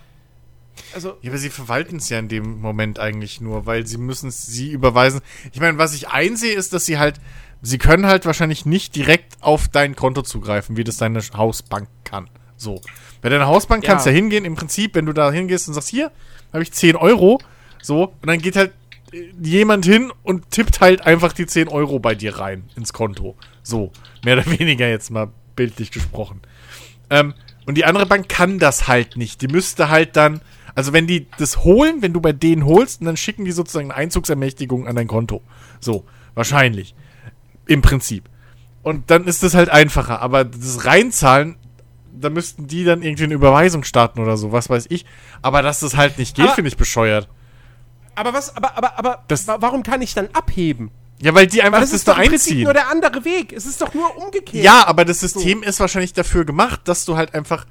also, 0.94 1.18
Ja, 1.20 1.30
aber 1.30 1.38
sie 1.38 1.50
verwalten 1.50 1.96
es 1.96 2.08
ja 2.08 2.18
in 2.18 2.28
dem 2.28 2.60
Moment 2.60 2.98
eigentlich 2.98 3.40
nur, 3.42 3.66
weil 3.66 3.86
sie 3.86 3.98
müssen 3.98 4.28
es 4.28 4.46
sie 4.46 4.70
überweisen. 4.70 5.20
Ich 5.52 5.60
meine, 5.60 5.76
was 5.76 5.92
ich 5.94 6.08
einsehe, 6.08 6.54
ist, 6.54 6.72
dass 6.72 6.86
sie 6.86 6.98
halt, 6.98 7.20
sie 7.62 7.78
können 7.78 8.06
halt 8.06 8.26
wahrscheinlich 8.26 8.66
nicht 8.66 8.94
direkt 8.96 9.36
auf 9.40 9.68
dein 9.68 9.96
Konto 9.96 10.22
zugreifen, 10.22 10.76
wie 10.76 10.84
das 10.84 10.96
deine 10.96 11.20
Hausbank 11.36 11.88
kann. 12.04 12.28
So. 12.56 12.80
Bei 13.22 13.28
deiner 13.28 13.46
Hausbank 13.46 13.84
Ja. 13.84 13.90
kannst 13.90 14.06
du 14.06 14.10
ja 14.10 14.16
hingehen, 14.16 14.44
im 14.44 14.54
Prinzip, 14.54 14.94
wenn 14.94 15.06
du 15.06 15.12
da 15.12 15.30
hingehst 15.32 15.68
und 15.68 15.74
sagst, 15.74 15.88
hier, 15.88 16.10
habe 16.52 16.62
ich 16.62 16.72
10 16.72 16.96
Euro, 16.96 17.40
so, 17.82 18.04
und 18.20 18.26
dann 18.26 18.38
geht 18.40 18.56
halt 18.56 18.72
äh, 19.12 19.30
jemand 19.42 19.84
hin 19.86 20.12
und 20.22 20.50
tippt 20.50 20.80
halt 20.80 21.06
einfach 21.06 21.32
die 21.32 21.46
10 21.46 21.68
Euro 21.68 21.98
bei 21.98 22.14
dir 22.14 22.38
rein 22.38 22.64
ins 22.76 22.92
Konto. 22.92 23.36
So. 23.62 23.92
Mehr 24.24 24.36
oder 24.38 24.46
weniger 24.58 24.88
jetzt 24.88 25.10
mal 25.10 25.28
bildlich 25.56 25.90
gesprochen. 25.90 26.40
Ähm, 27.08 27.34
und 27.66 27.76
die 27.76 27.84
andere 27.84 28.06
Bank 28.06 28.28
kann 28.28 28.58
das 28.58 28.88
halt 28.88 29.16
nicht. 29.16 29.42
Die 29.42 29.48
müsste 29.48 29.90
halt 29.90 30.16
dann, 30.16 30.40
also 30.74 30.92
wenn 30.92 31.06
die 31.06 31.26
das 31.38 31.64
holen, 31.64 32.02
wenn 32.02 32.12
du 32.12 32.20
bei 32.20 32.32
denen 32.32 32.64
holst, 32.64 33.00
und 33.00 33.06
dann 33.06 33.16
schicken 33.16 33.44
die 33.44 33.52
sozusagen 33.52 33.90
eine 33.90 34.00
Einzugsermächtigung 34.00 34.86
an 34.86 34.96
dein 34.96 35.06
Konto. 35.08 35.42
So, 35.78 36.04
wahrscheinlich. 36.34 36.94
Im 37.70 37.82
Prinzip. 37.82 38.24
Und 38.82 39.10
dann 39.10 39.24
ist 39.26 39.42
das 39.42 39.54
halt 39.54 39.68
einfacher. 39.70 40.20
Aber 40.20 40.44
das 40.44 40.84
Reinzahlen, 40.84 41.56
da 42.12 42.30
müssten 42.30 42.66
die 42.66 42.82
dann 42.84 43.02
irgendwie 43.02 43.24
eine 43.24 43.34
Überweisung 43.34 43.84
starten 43.84 44.20
oder 44.20 44.36
so, 44.36 44.52
was 44.52 44.68
weiß 44.68 44.86
ich. 44.88 45.06
Aber 45.42 45.62
dass 45.62 45.80
das 45.80 45.96
halt 45.96 46.18
nicht 46.18 46.34
geht, 46.34 46.50
finde 46.50 46.68
ich 46.68 46.76
bescheuert. 46.76 47.28
aber 48.16 48.32
was, 48.34 48.56
aber, 48.56 48.76
aber, 48.76 48.98
aber, 48.98 49.24
Das- 49.28 49.46
wa- 49.46 49.58
warum 49.60 49.82
kann 49.82 50.02
ich 50.02 50.14
dann 50.14 50.28
abheben? 50.32 50.90
Ja, 51.22 51.34
weil 51.34 51.46
die 51.46 51.60
einfach 51.62 51.76
Weil 51.76 51.80
das 51.82 51.90
das, 51.90 52.00
ist 52.00 52.06
nur 52.06 52.16
doch 52.16 52.22
im 52.22 52.28
Prinzip 52.30 52.50
einziehen. 52.50 52.64
nur 52.64 52.72
der 52.72 52.88
andere 52.90 53.24
Weg. 53.26 53.52
Es 53.52 53.66
ist 53.66 53.80
doch 53.82 53.92
nur 53.94 54.16
umgekehrt. 54.16 54.64
Ja, 54.64 54.86
aber 54.86 55.04
das 55.04 55.20
System 55.20 55.62
ist 55.62 55.78
wahrscheinlich 55.78 56.14
dafür 56.14 56.44
gemacht, 56.46 56.80
dass 56.84 57.04
du 57.04 57.16
halt 57.16 57.34
einfach 57.34 57.66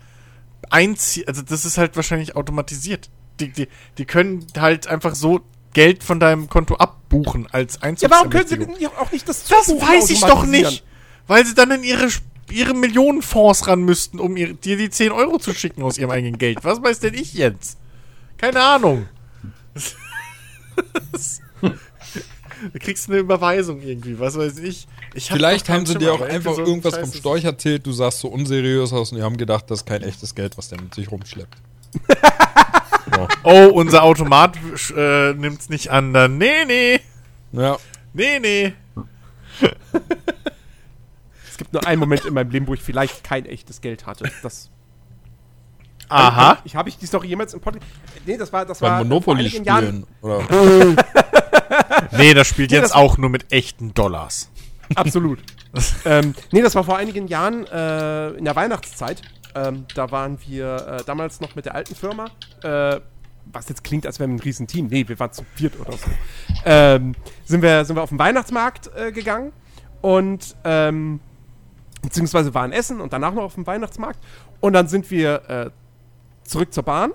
einziehst. 0.70 1.28
Also, 1.28 1.42
das 1.42 1.66
ist 1.66 1.78
halt 1.78 1.96
wahrscheinlich 1.96 2.36
automatisiert. 2.36 3.10
Die, 3.40 3.52
die, 3.52 3.68
die 3.98 4.06
können 4.06 4.46
halt 4.58 4.88
einfach 4.88 5.16
so 5.16 5.42
Geld 5.74 6.04
von 6.04 6.20
deinem 6.20 6.50
Konto 6.50 6.76
abbuchen 6.76 7.48
als 7.52 7.80
Ja, 7.82 8.10
warum 8.10 8.30
können 8.30 8.48
sie 8.48 8.58
denn 8.58 8.74
auch 8.98 9.12
nicht 9.12 9.28
das 9.28 9.46
Das 9.46 9.70
weiß 9.70 10.10
ich 10.10 10.22
doch 10.22 10.46
nicht. 10.46 10.84
Weil 11.28 11.46
sie 11.46 11.54
dann 11.54 11.72
in 11.72 11.84
ihre, 11.84 12.08
ihre 12.50 12.74
Millionenfonds 12.74 13.68
ran 13.68 13.84
müssten, 13.84 14.20
um 14.20 14.36
ihr, 14.36 14.54
dir 14.54 14.78
die 14.78 14.90
10 14.90 15.12
Euro 15.12 15.38
zu 15.38 15.54
schicken 15.54 15.84
aus 15.84 15.98
ihrem 15.98 16.12
eigenen 16.12 16.38
Geld. 16.38 16.64
Was 16.64 16.82
weiß 16.82 17.00
denn 17.00 17.14
ich 17.14 17.34
jetzt? 17.34 17.78
Keine 18.38 18.62
Ahnung. 18.62 19.08
Du 22.74 22.78
kriegst 22.80 23.10
eine 23.10 23.20
Überweisung 23.20 23.82
irgendwie, 23.82 24.20
was 24.20 24.38
weiß 24.38 24.58
ich. 24.60 24.86
ich 25.14 25.30
hab 25.32 25.38
Vielleicht 25.38 25.70
haben 25.70 25.86
sie 25.86 25.98
dir 25.98 26.14
auch 26.14 26.20
einfach 26.22 26.56
so 26.56 26.62
irgendwas 26.66 26.96
vom 26.96 27.06
Scheiß 27.06 27.14
ist- 27.14 27.20
Storch 27.20 27.44
erzählt, 27.46 27.86
du 27.86 27.94
sahst 27.94 28.20
so 28.20 28.28
unseriös 28.28 28.92
aus 28.92 29.12
und 29.12 29.18
die 29.18 29.24
haben 29.24 29.38
gedacht, 29.38 29.66
das 29.72 29.80
ist 29.80 29.86
kein 29.86 30.04
echtes 30.04 30.36
Geld, 30.36 30.58
was 30.58 30.68
der 30.68 30.82
mit 30.82 30.94
sich 30.94 31.10
rumschleppt. 31.10 31.56
Oh, 33.44 33.68
unser 33.74 34.04
Automat 34.04 34.58
äh, 34.96 35.34
nimmt's 35.34 35.70
nicht 35.70 35.90
an. 35.92 36.14
Dann, 36.14 36.38
nee, 36.38 36.66
nee, 36.66 37.00
Ja. 37.52 37.78
nee, 38.14 38.40
nee. 38.40 38.74
Es 41.50 41.58
gibt 41.58 41.74
nur 41.74 41.86
einen 41.86 42.00
Moment 42.00 42.26
in 42.26 42.34
meinem 42.34 42.50
Leben, 42.52 42.68
wo 42.68 42.74
ich 42.74 42.82
vielleicht 42.82 43.24
kein 43.24 43.46
echtes 43.46 43.82
Geld 43.82 44.06
hatte. 44.06 44.32
Das 44.44 44.70
Aha. 46.12 46.58
Ich 46.64 46.76
habe 46.76 46.90
ich 46.90 46.98
die 46.98 47.06
Story 47.06 47.28
jemals 47.28 47.54
im 47.54 47.60
Podcast. 47.62 47.86
Nee, 48.26 48.36
das 48.38 48.52
war 48.52 48.66
das 48.66 48.80
Beim 48.80 48.90
war 48.90 48.98
vor 49.00 49.06
Monopoly 49.06 49.40
einigen 49.46 49.64
Jahren. 49.64 49.86
spielen. 49.86 50.06
Oder? 50.22 50.96
Nee, 52.12 52.34
das 52.34 52.48
spielt 52.48 52.72
Nee, 52.72 52.78
jetzt 52.78 52.90
das- 52.90 52.96
auch 52.98 53.18
nur 53.20 53.30
mit 53.30 53.52
echten 53.54 53.94
Dollars. 53.94 54.50
Absolut. 54.96 55.40
ähm, 56.06 56.34
nee, 56.52 56.62
das 56.64 56.74
war 56.74 56.84
vor 56.84 56.98
einigen 56.98 57.28
Jahren 57.28 57.68
äh, 57.68 58.30
in 58.32 58.46
der 58.46 58.56
Weihnachtszeit. 58.56 59.22
Ähm, 59.56 59.86
da 59.96 60.12
waren 60.12 60.38
wir 60.48 60.76
äh, 61.00 61.04
damals 61.06 61.42
noch 61.42 61.56
mit 61.56 61.66
der 61.66 61.76
alten 61.76 61.96
Firma. 61.96 62.26
Äh, 62.64 63.00
was 63.52 63.68
jetzt 63.70 63.84
klingt, 63.84 64.06
als 64.06 64.20
wären 64.20 64.32
wir 64.32 64.38
ein 64.38 64.42
Riesenteam. 64.42 64.88
Nee, 64.88 65.08
wir 65.08 65.20
waren 65.20 65.32
zu 65.32 65.44
viert 65.56 65.80
oder 65.80 65.94
so. 65.94 66.10
Ähm, 66.66 67.16
sind, 67.46 67.62
wir, 67.62 67.84
sind 67.86 67.96
wir 67.96 68.04
auf 68.04 68.10
den 68.10 68.20
Weihnachtsmarkt 68.20 68.92
äh, 68.96 69.12
gegangen 69.12 69.54
und 70.02 70.56
ähm, 70.64 71.20
beziehungsweise 72.02 72.54
waren 72.54 72.72
essen 72.72 73.02
und 73.02 73.12
danach 73.12 73.34
noch 73.34 73.44
auf 73.44 73.56
dem 73.56 73.66
Weihnachtsmarkt. 73.66 74.20
Und 74.60 74.74
dann 74.74 74.88
sind 74.88 75.10
wir 75.10 75.50
äh, 75.50 75.70
zurück 76.44 76.74
zur 76.74 76.84
Bahn 76.84 77.12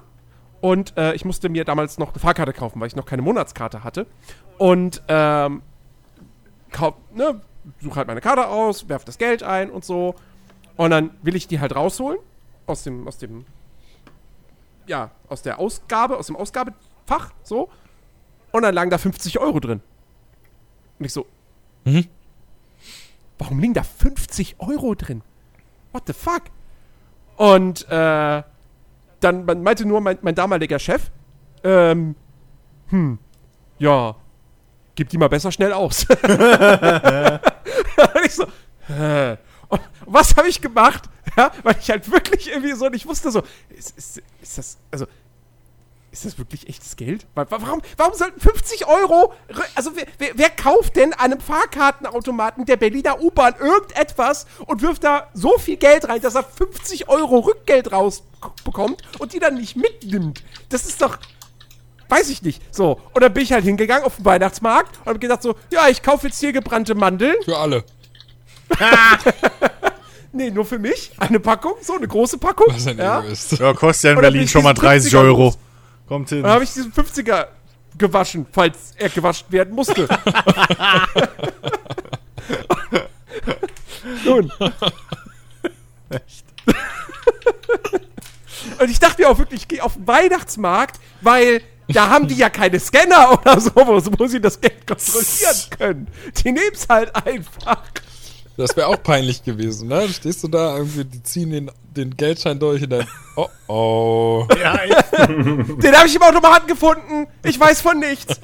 und 0.61 0.97
äh, 0.97 1.15
ich 1.15 1.25
musste 1.25 1.49
mir 1.49 1.65
damals 1.65 1.99
noch 1.99 2.11
eine 2.11 2.19
Fahrkarte 2.19 2.53
kaufen, 2.53 2.81
weil 2.81 2.89
ich 2.89 2.97
noch 2.97 3.07
keine 3.07 3.23
Monatskarte 3.23 3.85
hatte. 3.85 4.07
Und 4.59 5.03
ähm, 5.09 5.63
kauf, 6.73 6.95
ne, 7.15 7.41
suche 7.81 7.97
halt 7.97 8.09
meine 8.09 8.21
Karte 8.21 8.49
aus, 8.49 8.89
werf 8.89 9.05
das 9.05 9.19
Geld 9.19 9.43
ein 9.43 9.71
und 9.71 9.85
so. 9.85 10.15
Und 10.77 10.91
dann 10.91 11.11
will 11.23 11.37
ich 11.37 11.47
die 11.47 11.61
halt 11.61 11.75
rausholen 11.75 12.19
aus 12.67 12.83
dem, 12.83 13.07
aus 13.07 13.19
dem, 13.19 13.45
ja, 14.87 15.11
aus 15.29 15.43
der 15.43 15.59
Ausgabe, 15.59 16.17
aus 16.19 16.27
dem 16.27 16.37
Ausgabefach, 16.37 17.33
so. 17.43 17.71
Und 18.53 18.63
dann 18.63 18.75
lagen 18.75 18.91
da 18.91 18.99
50 18.99 19.39
Euro 19.39 19.61
drin. 19.61 19.81
Und 20.99 21.05
ich 21.05 21.13
so, 21.13 21.27
Mhm. 21.85 22.07
warum 23.39 23.59
liegen 23.61 23.75
da 23.75 23.83
50 23.83 24.57
Euro 24.59 24.95
drin? 24.95 25.23
What 25.93 26.05
the 26.07 26.13
fuck? 26.13 26.43
Und 27.37 27.87
äh, 27.91 28.43
dann 29.21 29.45
meinte 29.63 29.87
nur 29.87 30.01
mein, 30.01 30.19
mein 30.23 30.35
damaliger 30.35 30.79
Chef, 30.79 31.11
ähm, 31.63 32.15
hm, 32.89 33.19
ja, 33.79 34.15
gib 34.95 35.09
die 35.09 35.19
mal 35.19 35.29
besser 35.29 35.51
schnell 35.53 35.73
aus. 35.73 36.07
und 36.09 36.19
ich 38.25 38.35
so, 38.35 38.47
hä? 38.89 39.37
Und 40.07 40.13
was 40.15 40.37
habe 40.37 40.49
ich 40.49 40.61
gemacht? 40.61 41.05
Ja, 41.37 41.51
weil 41.63 41.77
ich 41.81 41.91
halt 41.91 42.11
wirklich 42.11 42.49
irgendwie 42.49 42.73
so, 42.75 42.87
und 42.87 42.95
ich 42.95 43.07
wusste 43.07 43.31
so, 43.31 43.43
ist, 43.71 43.97
ist, 43.97 44.23
ist 44.43 44.59
das, 44.59 44.77
also, 44.91 45.07
ist 46.13 46.25
das 46.25 46.39
wirklich 46.39 46.69
echtes 46.69 46.95
Geld? 46.95 47.27
Wa- 47.35 47.47
wa- 47.51 47.59
Warum, 47.61 47.83
warum 47.97 48.15
sollten 48.15 48.39
50 48.39 48.87
Euro, 48.87 49.33
also 49.75 49.91
wer, 49.97 50.07
wer, 50.19 50.31
wer 50.37 50.51
kauft 50.51 50.95
denn 50.95 51.13
einem 51.15 51.41
Fahrkartenautomaten 51.41 52.67
der 52.67 52.77
Berliner 52.77 53.21
U-Bahn 53.21 53.55
irgendetwas 53.59 54.47
und 54.67 54.81
wirft 54.83 55.03
da 55.03 55.29
so 55.35 55.59
viel 55.59 55.77
Geld 55.77 56.09
rein, 56.09 56.21
dass 56.21 56.37
er 56.37 56.45
50 56.45 57.09
Euro 57.09 57.41
Rückgeld 57.41 57.91
rausbekommt 57.91 59.03
und 59.19 59.33
die 59.33 59.41
dann 59.41 59.55
nicht 59.55 59.75
mitnimmt? 59.75 60.45
Das 60.69 60.87
ist 60.87 61.03
doch, 61.03 61.19
weiß 62.11 62.29
ich 62.29 62.43
nicht. 62.43 62.63
So, 62.73 63.01
und 63.13 63.23
dann 63.25 63.33
bin 63.35 63.43
ich 63.43 63.53
halt 63.53 63.65
hingegangen 63.65 64.05
auf 64.05 64.17
den 64.17 64.25
Weihnachtsmarkt 64.25 64.99
und 65.01 65.07
habe 65.07 65.19
gedacht 65.19 65.43
so, 65.43 65.57
ja, 65.73 65.89
ich 65.89 66.03
kaufe 66.03 66.29
jetzt 66.29 66.39
hier 66.39 66.53
gebrannte 66.53 66.95
Mandeln. 66.95 67.35
Für 67.45 67.59
alle. 67.59 67.83
Nee, 70.37 70.51
nur 70.51 70.65
für 70.65 70.81
mich. 70.81 71.13
Eine 71.17 71.39
Packung, 71.39 71.75
so 71.81 71.95
eine 71.95 72.09
große 72.09 72.39
Packung. 72.39 72.67
Was 72.75 72.89
ein 72.89 72.99
ja. 72.99 73.21
Egoist. 73.21 73.53
Ja, 73.53 73.73
kostet 73.73 74.09
ja 74.09 74.15
in 74.17 74.21
Berlin 74.21 74.49
schon 74.49 74.65
mal 74.65 74.75
diesen 74.75 74.87
30 74.87 75.13
50er 75.13 75.21
Euro. 75.21 75.55
Kommt 76.09 76.29
hin. 76.29 76.43
Dann 76.43 76.51
habe 76.51 76.65
ich 76.65 76.73
diesen 76.73 76.93
50er 76.93 77.47
gewaschen, 77.97 78.45
falls 78.51 78.95
er 78.97 79.11
gewaschen 79.11 79.47
werden 79.51 79.73
musste. 79.73 80.09
Nun. 84.25 84.51
Und 88.81 88.91
ich 88.91 88.99
dachte 88.99 89.23
mir 89.23 89.29
auch 89.29 89.39
wirklich, 89.39 89.63
ich 89.63 89.69
gehe 89.69 89.83
auf 89.83 89.95
den 89.95 90.07
Weihnachtsmarkt, 90.07 91.01
weil 91.21 91.63
da 91.89 92.09
haben 92.09 92.29
die 92.29 92.35
ja 92.35 92.51
keine 92.51 92.81
Scanner 92.81 93.41
oder 93.41 93.61
so, 93.61 93.71
wo 93.75 94.27
sie 94.27 94.41
das 94.41 94.61
Geld 94.61 94.87
kontrollieren 94.87 95.57
können. 95.79 96.09
Die 96.39 96.53
nehmen 96.53 96.73
es 96.73 96.87
halt 96.89 97.15
einfach. 97.15 97.83
Das 98.57 98.77
wäre 98.77 98.87
auch 98.87 99.03
peinlich 99.03 99.43
gewesen, 99.43 99.89
ne? 99.89 100.09
Stehst 100.09 100.45
du 100.45 100.49
da 100.49 100.77
irgendwie, 100.77 101.05
die 101.05 101.23
ziehen 101.23 101.51
den, 101.51 101.71
den 101.97 102.17
Geldschein 102.17 102.59
durch 102.61 102.83
und 102.85 102.91
dann, 102.91 103.07
oh 103.37 103.49
oh. 103.67 104.47
Ja, 104.63 104.77
Den 105.27 105.97
habe 105.97 106.07
ich 106.07 106.15
im 106.15 106.23
Automaten 106.23 106.67
gefunden. 106.69 107.27
Ich 107.43 107.59
weiß 107.59 107.81
von 107.81 107.99
nichts. 107.99 108.39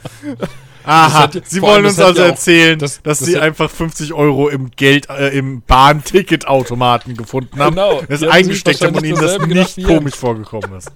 Aha, 0.83 1.13
hat- 1.25 1.41
Sie 1.47 1.61
wollen 1.63 1.85
uns 1.85 1.99
also 2.01 2.21
ja 2.23 2.27
auch- 2.27 2.31
erzählen, 2.31 2.79
das- 2.79 3.01
dass 3.03 3.19
das 3.21 3.29
Sie 3.29 3.37
hat- 3.37 3.43
einfach 3.43 3.71
50 3.71 4.13
Euro 4.15 4.49
im 4.49 4.71
Geld, 4.73 5.09
äh, 5.11 5.29
im 5.29 5.63
Bahnticketautomaten 5.63 7.17
gefunden 7.17 7.59
haben. 7.61 7.77
Genau. 7.77 8.03
Das 8.09 8.23
eingesteckt 8.23 8.83
haben 8.83 8.97
und 8.97 9.05
Ihnen 9.05 9.21
das 9.21 9.39
nicht 9.47 9.85
komisch 9.87 10.15
vorgekommen 10.15 10.77
ist. 10.79 10.91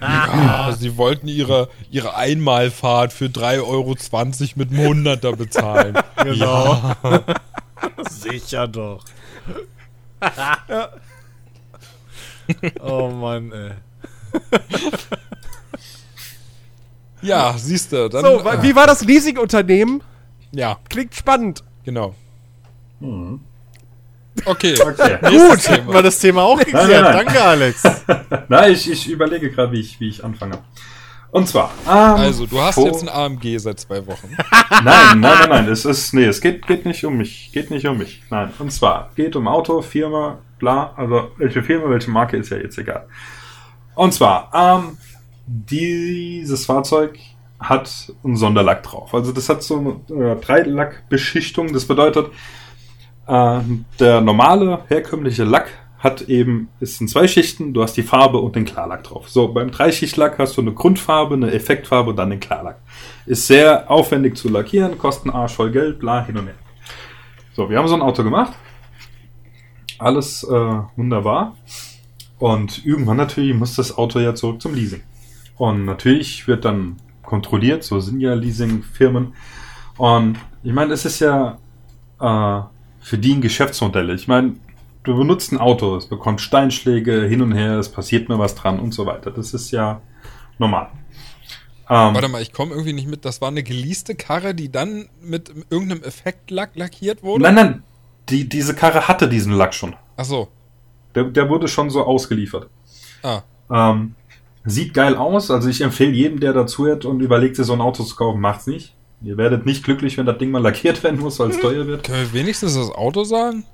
Ja, 0.00 0.72
sie 0.78 0.96
wollten 0.96 1.28
ihre, 1.28 1.68
ihre 1.90 2.14
Einmalfahrt 2.16 3.12
für 3.12 3.26
3,20 3.26 3.62
Euro 3.66 3.94
mit 4.56 4.70
einem 4.72 4.88
Hunderter 4.88 5.32
bezahlen. 5.36 5.96
Genau. 6.22 6.92
Sicher 8.10 8.68
doch. 8.68 9.04
oh 12.80 13.08
Mann, 13.08 13.52
ey. 13.52 13.70
Ja, 17.22 17.54
siehst 17.56 17.92
du. 17.92 18.08
Dann, 18.08 18.24
So, 18.24 18.44
wa- 18.44 18.62
wie 18.62 18.74
war 18.74 18.86
das 18.86 19.04
Leasingunternehmen? 19.04 20.02
ja, 20.52 20.78
Klingt 20.88 21.14
spannend. 21.14 21.62
genau. 21.84 22.14
Okay. 24.44 24.74
Okay. 24.80 25.18
Gut, 25.22 25.68
hätten 25.68 25.92
wir 25.92 26.02
das 26.02 26.18
Thema 26.18 26.42
auch 26.42 26.58
geklärt. 26.58 26.88
nein, 26.88 27.02
nein. 27.02 27.24
Danke, 27.26 27.42
Alex. 27.42 27.82
Na, 28.48 28.68
ich, 28.68 28.90
ich 28.90 29.08
überlege 29.08 29.50
gerade, 29.50 29.72
wie 29.72 29.80
ich, 29.80 29.98
wie 30.00 30.08
ich 30.08 30.24
anfange. 30.24 30.58
Und 31.30 31.46
zwar. 31.48 31.70
ähm, 31.86 31.92
Also, 31.92 32.46
du 32.46 32.60
hast 32.60 32.78
jetzt 32.78 33.02
ein 33.02 33.08
AMG 33.08 33.58
seit 33.58 33.78
zwei 33.80 34.04
Wochen. 34.06 34.36
Nein, 34.70 34.84
nein, 34.84 35.20
nein, 35.20 35.48
nein. 35.48 35.68
Es 35.68 35.84
ist, 35.84 36.12
nee, 36.14 36.24
es 36.24 36.40
geht, 36.40 36.66
geht 36.66 36.86
nicht 36.86 37.04
um 37.04 37.16
mich. 37.18 37.50
Geht 37.52 37.70
nicht 37.70 37.86
um 37.86 37.98
mich. 37.98 38.22
Nein. 38.30 38.52
Und 38.58 38.72
zwar 38.72 39.10
geht 39.14 39.36
um 39.36 39.46
Auto, 39.46 39.80
Firma, 39.82 40.38
bla. 40.58 40.92
Also 40.96 41.30
welche 41.36 41.62
Firma, 41.62 41.88
welche 41.90 42.10
Marke 42.10 42.36
ist 42.36 42.50
ja 42.50 42.56
jetzt 42.56 42.78
egal. 42.78 43.06
Und 43.94 44.12
zwar, 44.14 44.50
ähm, 44.54 44.96
dieses 45.46 46.66
Fahrzeug 46.66 47.18
hat 47.60 48.12
einen 48.24 48.36
Sonderlack 48.36 48.82
drauf. 48.82 49.12
Also 49.14 49.32
das 49.32 49.48
hat 49.48 49.62
so 49.62 50.02
eine 50.10 50.32
äh, 50.32 50.36
Dreilackbeschichtung. 50.40 51.72
Das 51.72 51.84
bedeutet, 51.84 52.26
äh, 53.30 53.60
der 54.00 54.20
normale, 54.20 54.80
herkömmliche 54.88 55.44
Lack 55.44 55.68
hat 56.00 56.22
eben, 56.22 56.68
ist 56.80 57.00
in 57.00 57.08
zwei 57.08 57.28
Schichten, 57.28 57.74
du 57.74 57.82
hast 57.82 57.96
die 57.96 58.02
Farbe 58.02 58.38
und 58.38 58.56
den 58.56 58.64
Klarlack 58.64 59.04
drauf. 59.04 59.28
So, 59.28 59.48
beim 59.48 59.70
Dreischichtlack 59.70 60.38
hast 60.38 60.56
du 60.56 60.62
eine 60.62 60.72
Grundfarbe, 60.72 61.34
eine 61.34 61.52
Effektfarbe 61.52 62.10
und 62.10 62.16
dann 62.16 62.30
den 62.30 62.40
Klarlack. 62.40 62.80
Ist 63.26 63.46
sehr 63.46 63.90
aufwendig 63.90 64.36
zu 64.36 64.48
lackieren, 64.48 64.98
kosten 64.98 65.30
Arsch 65.30 65.52
voll 65.52 65.70
Geld, 65.70 65.98
bla, 66.00 66.24
hin 66.24 66.38
und 66.38 66.46
her. 66.46 66.54
So, 67.52 67.68
wir 67.68 67.78
haben 67.78 67.86
so 67.86 67.94
ein 67.94 68.02
Auto 68.02 68.24
gemacht. 68.24 68.54
Alles 69.98 70.42
äh, 70.42 70.78
wunderbar. 70.96 71.56
Und 72.38 72.84
irgendwann 72.86 73.18
natürlich 73.18 73.54
muss 73.54 73.76
das 73.76 73.96
Auto 73.96 74.18
ja 74.18 74.34
zurück 74.34 74.62
zum 74.62 74.74
Leasing. 74.74 75.02
Und 75.58 75.84
natürlich 75.84 76.48
wird 76.48 76.64
dann 76.64 76.96
kontrolliert, 77.22 77.84
so 77.84 78.00
sind 78.00 78.20
ja 78.20 78.32
Leasingfirmen. 78.32 79.34
Und 79.98 80.38
ich 80.62 80.72
meine, 80.72 80.94
es 80.94 81.04
ist 81.04 81.20
ja 81.20 81.58
äh, 82.18 82.62
für 83.00 83.18
die 83.18 83.34
ein 83.34 83.40
Geschäftsmodell. 83.40 84.10
Ich 84.10 84.28
meine, 84.28 84.54
du 85.02 85.16
benutzt 85.16 85.52
ein 85.52 85.58
Auto, 85.58 85.96
es 85.96 86.06
bekommt 86.06 86.40
Steinschläge 86.40 87.22
hin 87.22 87.42
und 87.42 87.52
her, 87.52 87.78
es 87.78 87.88
passiert 87.90 88.28
mir 88.28 88.38
was 88.38 88.54
dran 88.54 88.78
und 88.78 88.92
so 88.92 89.06
weiter. 89.06 89.30
Das 89.30 89.54
ist 89.54 89.70
ja 89.70 90.00
normal. 90.58 90.88
Ähm, 91.88 92.14
Warte 92.14 92.28
mal, 92.28 92.40
ich 92.42 92.52
komme 92.52 92.72
irgendwie 92.72 92.92
nicht 92.92 93.08
mit. 93.08 93.24
Das 93.24 93.40
war 93.40 93.48
eine 93.48 93.62
geleaste 93.64 94.14
Karre, 94.14 94.54
die 94.54 94.70
dann 94.70 95.08
mit 95.20 95.52
irgendeinem 95.70 96.02
Effektlack 96.04 96.76
lackiert 96.76 97.22
wurde? 97.22 97.42
nein, 97.42 97.54
nein, 97.54 97.82
die, 98.28 98.48
diese 98.48 98.74
Karre 98.74 99.08
hatte 99.08 99.28
diesen 99.28 99.52
Lack 99.54 99.74
schon. 99.74 99.96
Ach 100.16 100.24
so. 100.24 100.48
Der, 101.14 101.24
der 101.24 101.48
wurde 101.48 101.66
schon 101.66 101.90
so 101.90 102.04
ausgeliefert. 102.04 102.68
Ah, 103.22 103.42
Ähm, 103.70 104.14
sieht 104.64 104.94
geil 104.94 105.16
aus. 105.16 105.50
Also 105.50 105.68
ich 105.68 105.80
empfehle 105.80 106.12
jedem, 106.12 106.38
der 106.38 106.52
dazuhört 106.52 107.04
und 107.04 107.20
überlegt, 107.20 107.56
sich 107.56 107.66
so 107.66 107.72
ein 107.72 107.80
Auto 107.80 108.04
zu 108.04 108.14
kaufen, 108.14 108.40
macht's 108.40 108.66
nicht. 108.68 108.94
Ihr 109.22 109.36
werdet 109.36 109.66
nicht 109.66 109.84
glücklich, 109.84 110.16
wenn 110.16 110.26
das 110.26 110.38
Ding 110.38 110.50
mal 110.50 110.62
lackiert 110.62 111.02
werden 111.02 111.20
muss, 111.20 111.38
weil 111.38 111.50
es 111.50 111.60
teuer 111.60 111.86
wird. 111.86 112.04
können 112.04 112.22
wir 112.22 112.32
wenigstens 112.32 112.74
das 112.74 112.90
Auto 112.90 113.24
sagen? 113.24 113.64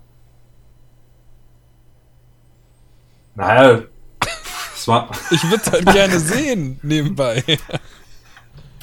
Naja, 3.37 3.83
es 4.75 4.89
war. 4.89 5.11
Ich 5.31 5.45
würde 5.45 5.63
es 5.65 5.71
halt 5.71 5.87
gerne 5.87 6.19
sehen, 6.19 6.81
nebenbei. 6.83 7.45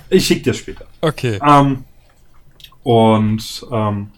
Ich 0.09 0.27
schicke 0.27 0.43
dir 0.43 0.53
später. 0.53 0.85
Okay. 1.01 1.39
Ähm, 1.43 1.83
und 2.83 3.65
ähm, 3.71 4.11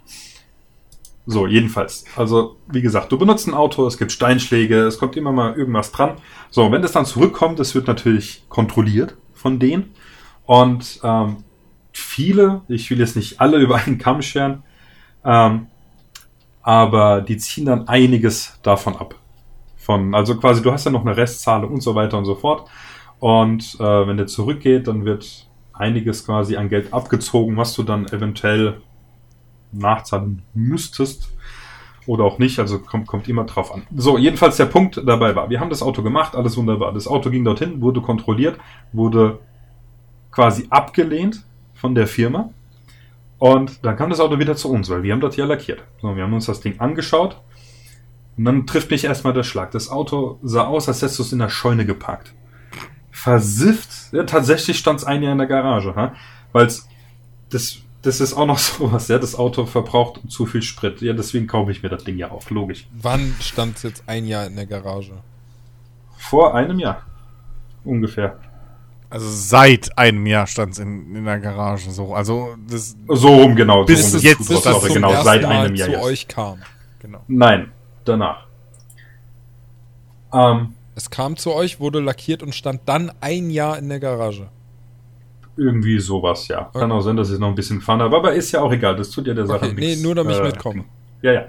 so, 1.26 1.48
jedenfalls. 1.48 2.06
Also, 2.16 2.58
wie 2.68 2.82
gesagt, 2.82 3.12
du 3.12 3.18
benutzt 3.18 3.48
ein 3.48 3.54
Auto, 3.54 3.88
es 3.88 3.98
gibt 3.98 4.12
Steinschläge, 4.12 4.82
es 4.82 5.00
kommt 5.00 5.16
immer 5.16 5.32
mal 5.32 5.56
irgendwas 5.56 5.92
dran. 5.92 6.18
So, 6.52 6.72
wenn 6.72 6.82
das 6.82 6.92
dann 6.92 7.06
zurückkommt, 7.06 7.58
das 7.60 7.74
wird 7.74 7.88
natürlich 7.88 8.44
kontrolliert 8.50 9.16
von 9.34 9.58
denen. 9.58 9.96
Und 10.46 11.00
ähm, 11.04 11.38
viele, 11.98 12.62
ich 12.68 12.90
will 12.90 13.00
jetzt 13.00 13.16
nicht 13.16 13.42
alle 13.42 13.58
über 13.60 13.76
einen 13.76 13.98
Kamm 13.98 14.22
scheren, 14.22 14.64
ähm, 15.24 15.68
aber 16.62 17.22
die 17.22 17.38
ziehen 17.38 17.66
dann 17.66 17.88
einiges 17.88 18.60
davon 18.64 18.96
ab. 18.96 19.16
Von, 19.78 20.16
also 20.16 20.36
quasi, 20.38 20.64
du 20.64 20.72
hast 20.72 20.86
ja 20.86 20.92
noch 20.92 21.06
eine 21.06 21.16
Restzahlung 21.16 21.74
und 21.74 21.82
so 21.82 21.94
weiter 21.94 22.18
und 22.18 22.26
so 22.26 22.34
fort. 22.34 22.68
Und 23.20 23.76
äh, 23.80 24.08
wenn 24.08 24.18
der 24.18 24.26
zurückgeht, 24.26 24.88
dann 24.88 25.06
wird 25.06 25.48
einiges 25.74 26.26
quasi 26.26 26.56
an 26.58 26.70
Geld 26.70 26.92
abgezogen, 26.92 27.56
was 27.56 27.76
du 27.76 27.84
dann 27.84 28.08
eventuell 28.08 28.82
nachzahlen 29.72 30.42
müsstest 30.54 31.30
oder 32.08 32.24
auch 32.24 32.40
nicht. 32.40 32.60
Also 32.60 32.80
kommt, 32.80 33.08
kommt 33.08 33.28
immer 33.28 33.44
drauf 33.44 33.74
an. 33.74 33.84
So, 33.96 34.18
jedenfalls 34.18 34.58
der 34.58 34.66
Punkt 34.66 35.02
dabei 35.06 35.36
war, 35.36 35.50
wir 35.50 35.60
haben 35.60 35.70
das 35.70 35.84
Auto 35.84 36.02
gemacht, 36.02 36.36
alles 36.36 36.58
wunderbar. 36.58 36.94
Das 36.94 37.08
Auto 37.08 37.30
ging 37.30 37.44
dorthin, 37.44 37.82
wurde 37.82 38.02
kontrolliert, 38.02 38.58
wurde 38.92 39.40
quasi 40.32 40.66
abgelehnt 40.70 41.46
von 41.76 41.94
der 41.94 42.08
Firma. 42.08 42.50
Und 43.38 43.86
dann 43.86 43.96
kam 43.96 44.10
das 44.10 44.20
Auto 44.20 44.40
wieder 44.40 44.56
zu 44.56 44.72
uns, 44.72 44.90
weil 44.90 45.04
wir 45.04 45.14
haben 45.14 45.20
dort 45.20 45.38
ja 45.38 45.46
lackiert. 45.46 45.84
So, 46.02 46.16
wir 46.16 46.24
haben 46.24 46.34
uns 46.34 46.48
das 46.48 46.62
Ding 46.62 46.80
angeschaut. 46.80 47.42
Und 48.38 48.46
dann 48.46 48.66
trifft 48.66 48.92
mich 48.92 49.04
erstmal 49.04 49.34
der 49.34 49.44
Schlag. 49.44 49.72
Das 49.72 49.90
Auto 49.90 50.40
sah 50.42 50.66
aus, 50.66 50.88
als 50.88 51.02
hättest 51.02 51.20
du 51.20 51.24
es 51.24 51.34
in 51.34 51.40
der 51.40 51.50
Scheune 51.50 51.86
geparkt. 51.86 52.34
Versifft. 53.12 54.12
Ja, 54.12 54.24
tatsächlich 54.24 54.78
stand 54.78 55.00
es 55.00 55.06
ein 55.06 55.22
Jahr 55.22 55.32
in 55.34 55.38
der 55.38 55.48
Garage, 55.48 55.94
weil 56.52 56.68
das 57.50 57.86
das 58.06 58.22
ist 58.22 58.34
auch 58.34 58.46
noch 58.46 58.58
sowas, 58.60 59.08
ja. 59.08 59.18
Das 59.18 59.36
Auto 59.36 59.66
verbraucht 59.66 60.22
zu 60.30 60.46
viel 60.46 60.62
Sprit. 60.62 61.02
Ja, 61.02 61.14
deswegen 61.14 61.48
kaufe 61.48 61.72
ich 61.72 61.84
mir 61.84 61.90
das 61.90 62.04
Ding 62.04 62.18
ja 62.18 62.32
auch, 62.32 62.50
logisch. 62.50 62.88
Wann 63.02 63.36
stand 63.42 63.78
es 63.78 63.84
jetzt 63.84 64.04
ein 64.08 64.26
Jahr 64.26 64.46
in 64.46 64.56
der 64.56 64.66
Garage? 64.66 65.14
Vor 66.18 66.56
einem 66.56 66.80
Jahr. 66.80 67.02
Ungefähr. 67.84 68.40
Also 69.16 69.28
seit 69.30 69.98
einem 69.98 70.26
Jahr 70.26 70.46
stand 70.46 70.74
es 70.74 70.80
in, 70.80 71.16
in 71.16 71.24
der 71.24 71.40
Garage 71.40 71.90
so. 71.90 72.14
Also 72.14 72.56
das 72.70 72.98
so 73.08 73.30
rum 73.30 73.56
genau. 73.56 73.86
Bis 73.86 74.12
so 74.12 74.18
es 74.18 74.24
jetzt 74.24 74.40
bis 74.50 74.62
das 74.62 74.82
zum 74.82 74.94
genau 74.94 75.12
ersten 75.12 75.24
seit 75.26 75.42
Mal 75.44 75.52
einem 75.68 75.76
Jahr. 75.76 75.88
zu 75.88 75.94
jetzt. 75.94 76.04
euch 76.04 76.28
kam. 76.28 76.58
genau. 77.00 77.20
Nein, 77.30 77.72
danach. 78.04 78.46
Ähm, 80.34 80.74
Es 80.96 81.10
kam 81.10 81.38
zu 81.38 81.54
euch, 81.54 81.80
wurde 81.80 82.02
lackiert 82.02 82.44
und 82.44 82.54
stand 82.54 82.82
dann 82.88 83.10
ein 83.22 83.50
Jahr 83.50 83.78
in 83.78 83.88
der 83.88 84.02
Garage. 84.02 84.50
irgendwie 85.56 85.98
sowas, 86.00 86.50
ja. 86.50 86.70
Kann 86.74 86.92
auch 86.92 87.00
sein, 87.00 87.16
dass 87.16 87.32
ich 87.32 87.40
noch 87.40 87.48
ein 87.48 87.56
bisschen 87.56 87.80
gefahren 87.80 88.02
habe, 88.02 88.18
aber 88.18 88.34
ist 88.34 88.52
ja 88.52 88.60
auch 88.62 88.72
egal. 88.74 88.98
Das 88.98 89.10
tut 89.12 89.28
ja 89.28 89.34
der 89.34 89.46
Sache 89.46 89.68
Okay, 89.68 89.76
nee, 89.76 89.86
nichts. 89.88 90.04
nur 90.04 90.14
damit 90.14 90.34
ich 90.36 90.42
Äh, 90.42 90.46
mitkomme. 90.48 90.84
Ja, 91.22 91.32
ja. 91.32 91.46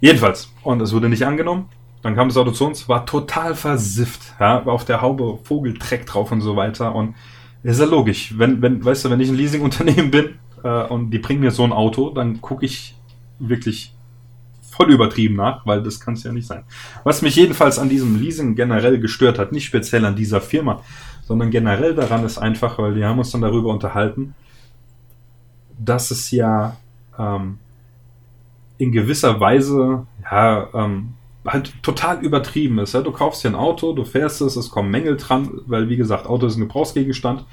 Jedenfalls. 0.00 0.50
Und 0.62 0.80
es 0.80 0.94
wurde 0.94 1.10
nicht 1.10 1.24
angenommen. 1.26 1.68
Dann 2.02 2.14
kam 2.14 2.28
das 2.28 2.36
Auto 2.36 2.50
zu 2.50 2.66
uns, 2.66 2.88
war 2.88 3.04
total 3.04 3.54
versifft. 3.54 4.34
Ja, 4.40 4.64
war 4.64 4.74
auf 4.74 4.84
der 4.84 5.02
Haube 5.02 5.38
Vogeltreck 5.44 6.06
drauf 6.06 6.32
und 6.32 6.40
so 6.40 6.56
weiter. 6.56 6.94
Und 6.94 7.14
ist 7.62 7.80
ja 7.80 7.86
logisch. 7.86 8.38
Wenn, 8.38 8.62
wenn, 8.62 8.84
weißt 8.84 9.04
du, 9.04 9.10
wenn 9.10 9.20
ich 9.20 9.28
ein 9.28 9.36
Leasingunternehmen 9.36 10.10
bin 10.10 10.38
äh, 10.64 10.84
und 10.84 11.10
die 11.10 11.18
bringen 11.18 11.40
mir 11.40 11.50
so 11.50 11.64
ein 11.64 11.72
Auto, 11.72 12.10
dann 12.10 12.40
gucke 12.40 12.64
ich 12.64 12.96
wirklich 13.38 13.94
voll 14.62 14.90
übertrieben 14.90 15.36
nach, 15.36 15.66
weil 15.66 15.82
das 15.82 16.00
kann 16.00 16.14
es 16.14 16.22
ja 16.22 16.32
nicht 16.32 16.46
sein. 16.46 16.64
Was 17.04 17.20
mich 17.20 17.36
jedenfalls 17.36 17.78
an 17.78 17.90
diesem 17.90 18.18
Leasing 18.18 18.54
generell 18.54 18.98
gestört 18.98 19.38
hat, 19.38 19.52
nicht 19.52 19.66
speziell 19.66 20.04
an 20.06 20.16
dieser 20.16 20.40
Firma, 20.40 20.82
sondern 21.22 21.50
generell 21.50 21.94
daran 21.94 22.24
ist 22.24 22.38
einfach, 22.38 22.78
weil 22.78 22.94
wir 22.94 23.06
haben 23.06 23.18
uns 23.18 23.30
dann 23.30 23.42
darüber 23.42 23.70
unterhalten, 23.70 24.34
dass 25.78 26.10
es 26.10 26.30
ja 26.30 26.76
ähm, 27.18 27.58
in 28.78 28.92
gewisser 28.92 29.38
Weise 29.38 30.06
ja 30.30 30.68
ähm, 30.72 31.14
halt 31.46 31.82
total 31.82 32.20
übertrieben 32.20 32.78
ist. 32.78 32.94
Ja? 32.94 33.02
Du 33.02 33.12
kaufst 33.12 33.44
dir 33.44 33.48
ein 33.48 33.54
Auto, 33.54 33.92
du 33.92 34.04
fährst 34.04 34.40
es, 34.40 34.56
es 34.56 34.70
kommen 34.70 34.90
Mängel 34.90 35.16
dran, 35.16 35.50
weil 35.66 35.88
wie 35.88 35.96
gesagt, 35.96 36.26
Auto 36.26 36.46
ist 36.46 36.56
ein 36.56 36.60
Gebrauchsgegenstand. 36.60 37.44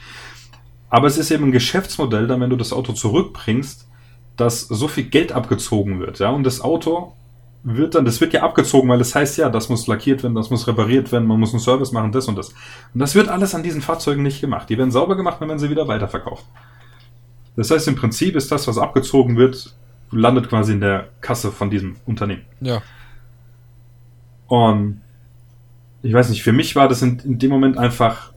Aber 0.90 1.08
es 1.08 1.18
ist 1.18 1.32
eben 1.32 1.46
ein 1.46 1.52
Geschäftsmodell, 1.52 2.28
dann 2.28 2.42
wenn 2.42 2.50
du 2.50 2.56
das 2.56 2.74
Auto 2.74 2.94
zurückbringst, 2.94 3.88
dass 4.38 4.62
so 4.62 4.88
viel 4.88 5.06
Geld 5.06 5.32
abgezogen 5.32 6.00
wird. 6.00 6.20
Ja? 6.20 6.30
Und 6.30 6.44
das 6.44 6.62
Auto 6.62 7.14
wird 7.64 7.96
dann, 7.96 8.06
das 8.06 8.22
wird 8.22 8.34
ja 8.34 8.44
abgezogen, 8.44 8.88
weil 8.88 9.02
es 9.02 9.10
das 9.10 9.16
heißt 9.16 9.38
ja, 9.38 9.50
das 9.50 9.68
muss 9.68 9.88
lackiert 9.88 10.24
werden, 10.24 10.36
das 10.36 10.50
muss 10.50 10.68
repariert 10.68 11.12
werden, 11.12 11.28
man 11.28 11.40
muss 11.40 11.52
einen 11.52 11.60
Service 11.60 11.92
machen, 11.92 12.12
das 12.12 12.28
und 12.28 12.38
das. 12.38 12.50
Und 12.94 13.00
das 13.00 13.16
wird 13.16 13.28
alles 13.28 13.56
an 13.56 13.64
diesen 13.64 13.82
Fahrzeugen 13.82 14.24
nicht 14.24 14.40
gemacht. 14.40 14.70
Die 14.70 14.78
werden 14.78 14.92
sauber 14.92 15.18
gemacht, 15.18 15.38
dann 15.42 15.50
werden 15.50 15.60
sie 15.60 15.70
wieder 15.70 15.88
weiterverkauft. 15.88 16.46
Das 17.56 17.72
heißt, 17.72 17.88
im 17.88 17.96
Prinzip 17.96 18.36
ist 18.36 18.52
das, 18.52 18.68
was 18.68 18.78
abgezogen 18.78 19.36
wird, 19.36 19.76
landet 20.12 20.48
quasi 20.48 20.74
in 20.74 20.80
der 20.80 21.10
Kasse 21.20 21.52
von 21.52 21.70
diesem 21.70 21.98
Unternehmen. 22.06 22.44
Ja. 22.62 22.82
Und 24.48 25.02
ich 26.02 26.14
weiß 26.14 26.30
nicht, 26.30 26.44
für 26.44 26.54
mich 26.54 26.76
war 26.76 26.88
das 26.88 27.02
in, 27.02 27.20
in 27.20 27.40
dem 27.40 27.52
Moment 27.52 27.78
einfach 27.78 28.32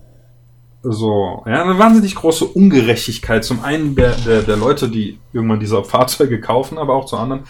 so, 0.82 1.42
ja, 1.46 1.62
eine 1.62 1.78
wahnsinnig 1.78 2.14
große 2.14 2.44
Ungerechtigkeit. 2.44 3.44
Zum 3.44 3.62
einen 3.62 3.94
der, 3.94 4.12
der, 4.12 4.42
der 4.42 4.56
Leute, 4.56 4.88
die 4.88 5.18
irgendwann 5.32 5.61
diese 5.61 5.84
Fahrzeuge 5.84 6.40
kaufen, 6.40 6.78
aber 6.78 6.94
auch 6.94 7.04
zu 7.04 7.16
anderen, 7.16 7.42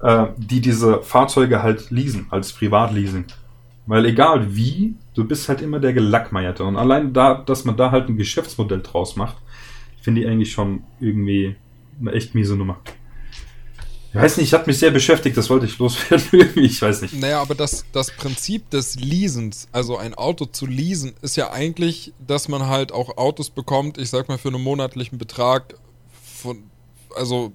äh, 0.00 0.26
die 0.36 0.60
diese 0.60 1.02
Fahrzeuge 1.02 1.62
halt 1.62 1.90
leasen, 1.90 2.26
als 2.30 2.52
Privatleasing. 2.52 3.26
Weil 3.86 4.06
egal 4.06 4.54
wie, 4.56 4.94
du 5.14 5.24
bist 5.24 5.48
halt 5.48 5.60
immer 5.60 5.80
der 5.80 5.92
Gelackmeierte. 5.92 6.64
Und 6.64 6.76
allein 6.76 7.12
da, 7.12 7.34
dass 7.34 7.64
man 7.64 7.76
da 7.76 7.90
halt 7.90 8.08
ein 8.08 8.16
Geschäftsmodell 8.16 8.80
draus 8.80 9.16
macht, 9.16 9.36
finde 10.00 10.22
ich 10.22 10.28
eigentlich 10.28 10.52
schon 10.52 10.82
irgendwie 11.00 11.56
eine 12.00 12.12
echt 12.12 12.34
miese 12.34 12.56
Nummer. 12.56 12.78
Ich 14.14 14.20
weiß 14.20 14.36
nicht, 14.36 14.52
hat 14.52 14.66
mich 14.66 14.78
sehr 14.78 14.90
beschäftigt, 14.90 15.38
das 15.38 15.48
wollte 15.48 15.64
ich 15.64 15.78
loswerden. 15.78 16.50
ich 16.62 16.82
weiß 16.82 17.00
nicht. 17.00 17.14
Naja, 17.14 17.40
aber 17.40 17.54
das, 17.54 17.86
das 17.92 18.10
Prinzip 18.10 18.68
des 18.68 18.96
Leasens, 18.96 19.68
also 19.72 19.96
ein 19.96 20.14
Auto 20.14 20.44
zu 20.44 20.66
leasen, 20.66 21.14
ist 21.22 21.36
ja 21.36 21.50
eigentlich, 21.50 22.12
dass 22.26 22.46
man 22.48 22.66
halt 22.66 22.92
auch 22.92 23.16
Autos 23.16 23.48
bekommt, 23.48 23.96
ich 23.96 24.10
sag 24.10 24.28
mal 24.28 24.36
für 24.36 24.48
einen 24.48 24.62
monatlichen 24.62 25.16
Betrag, 25.16 25.76
von, 26.42 26.62
also 27.16 27.52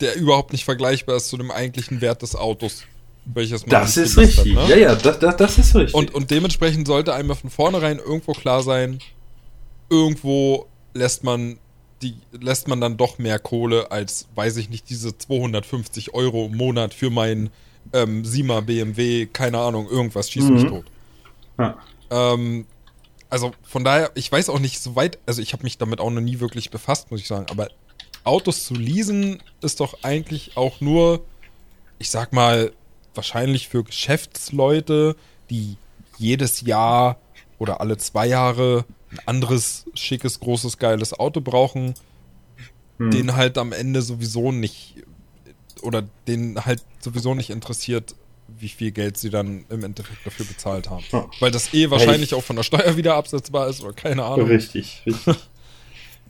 der 0.00 0.16
überhaupt 0.16 0.52
nicht 0.52 0.66
vergleichbar 0.66 1.16
ist 1.16 1.28
zu 1.28 1.38
dem 1.38 1.50
eigentlichen 1.50 2.02
Wert 2.02 2.20
des 2.20 2.36
Autos. 2.36 2.82
Welches 3.24 3.62
man 3.62 3.70
Das 3.70 3.96
ist 3.96 4.18
richtig. 4.18 4.54
hat, 4.54 4.68
Ja, 4.68 4.76
ne? 4.76 4.82
ja, 4.82 4.94
das, 4.94 5.18
das, 5.18 5.36
das 5.36 5.58
ist 5.58 5.74
richtig. 5.74 5.94
Und, 5.94 6.14
und 6.14 6.30
dementsprechend 6.30 6.86
sollte 6.86 7.14
einem 7.14 7.34
von 7.34 7.48
vornherein 7.48 7.98
irgendwo 7.98 8.32
klar 8.32 8.62
sein, 8.62 8.98
irgendwo 9.88 10.66
lässt 10.92 11.24
man 11.24 11.58
die 12.02 12.14
lässt 12.32 12.68
man 12.68 12.80
dann 12.80 12.96
doch 12.96 13.18
mehr 13.18 13.38
Kohle 13.38 13.90
als, 13.90 14.28
weiß 14.34 14.56
ich 14.58 14.68
nicht, 14.68 14.90
diese 14.90 15.16
250 15.16 16.14
Euro 16.14 16.46
im 16.46 16.56
Monat 16.56 16.92
für 16.94 17.10
meinen 17.10 17.50
ähm, 17.92 18.24
Sima 18.24 18.60
BMW, 18.60 19.26
keine 19.26 19.58
Ahnung, 19.58 19.88
irgendwas 19.88 20.30
schießt 20.30 20.50
mich 20.50 20.64
Mhm. 20.64 20.68
tot. 20.68 20.84
ja. 21.58 21.76
Ähm, 22.10 22.66
also 23.30 23.52
von 23.62 23.82
daher, 23.84 24.10
ich 24.14 24.30
weiß 24.30 24.48
auch 24.50 24.58
nicht 24.60 24.80
so 24.80 24.94
weit, 24.94 25.18
also 25.26 25.42
ich 25.42 25.52
habe 25.52 25.64
mich 25.64 25.78
damit 25.78 26.00
auch 26.00 26.10
noch 26.10 26.20
nie 26.20 26.38
wirklich 26.38 26.70
befasst, 26.70 27.10
muss 27.10 27.20
ich 27.20 27.26
sagen, 27.26 27.46
aber 27.50 27.68
Autos 28.24 28.64
zu 28.64 28.74
leasen 28.74 29.42
ist 29.62 29.80
doch 29.80 29.98
eigentlich 30.02 30.56
auch 30.56 30.80
nur, 30.80 31.24
ich 31.98 32.10
sag 32.10 32.32
mal, 32.32 32.72
wahrscheinlich 33.14 33.68
für 33.68 33.82
Geschäftsleute, 33.84 35.16
die 35.50 35.76
jedes 36.18 36.60
Jahr 36.60 37.18
oder 37.58 37.80
alle 37.80 37.96
zwei 37.96 38.26
Jahre 38.26 38.84
ein 39.10 39.20
anderes, 39.26 39.84
schickes, 39.94 40.40
großes, 40.40 40.78
geiles 40.78 41.18
Auto 41.18 41.40
brauchen, 41.40 41.94
Hm. 42.98 43.10
den 43.10 43.36
halt 43.36 43.58
am 43.58 43.72
Ende 43.72 44.00
sowieso 44.02 44.52
nicht 44.52 44.94
oder 45.82 46.02
den 46.26 46.64
halt 46.64 46.82
sowieso 47.00 47.34
nicht 47.34 47.50
interessiert, 47.50 48.14
wie 48.58 48.68
viel 48.70 48.90
Geld 48.90 49.18
sie 49.18 49.28
dann 49.28 49.66
im 49.68 49.84
Endeffekt 49.84 50.24
dafür 50.26 50.46
bezahlt 50.46 50.88
haben. 50.88 51.04
Ja. 51.12 51.26
Weil 51.40 51.50
das 51.50 51.74
eh 51.74 51.90
wahrscheinlich 51.90 52.32
auch 52.34 52.42
von 52.42 52.56
der 52.56 52.62
Steuer 52.62 52.96
wieder 52.96 53.14
absetzbar 53.16 53.68
ist 53.68 53.82
oder 53.82 53.92
keine 53.92 54.24
Ahnung. 54.24 54.46
Richtig, 54.48 55.02
richtig. 55.06 55.36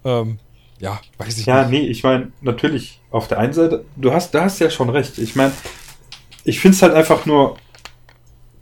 Ähm, 0.05 0.39
ja, 0.78 1.01
weiß 1.19 1.39
ich 1.39 1.47
Ja, 1.47 1.62
nicht. 1.66 1.70
nee, 1.82 1.86
ich 1.89 2.05
meine, 2.05 2.31
natürlich, 2.40 3.01
auf 3.11 3.27
der 3.28 3.39
einen 3.39 3.53
Seite, 3.53 3.85
du 3.97 4.12
hast, 4.12 4.32
da 4.35 4.44
hast 4.44 4.61
ja 4.61 4.70
schon 4.70 4.89
recht. 4.90 5.19
Ich 5.19 5.35
meine, 5.35 5.53
ich 6.44 6.61
finde 6.61 6.77
es 6.77 6.82
halt 6.82 6.94
einfach 6.94 7.27
nur 7.27 7.57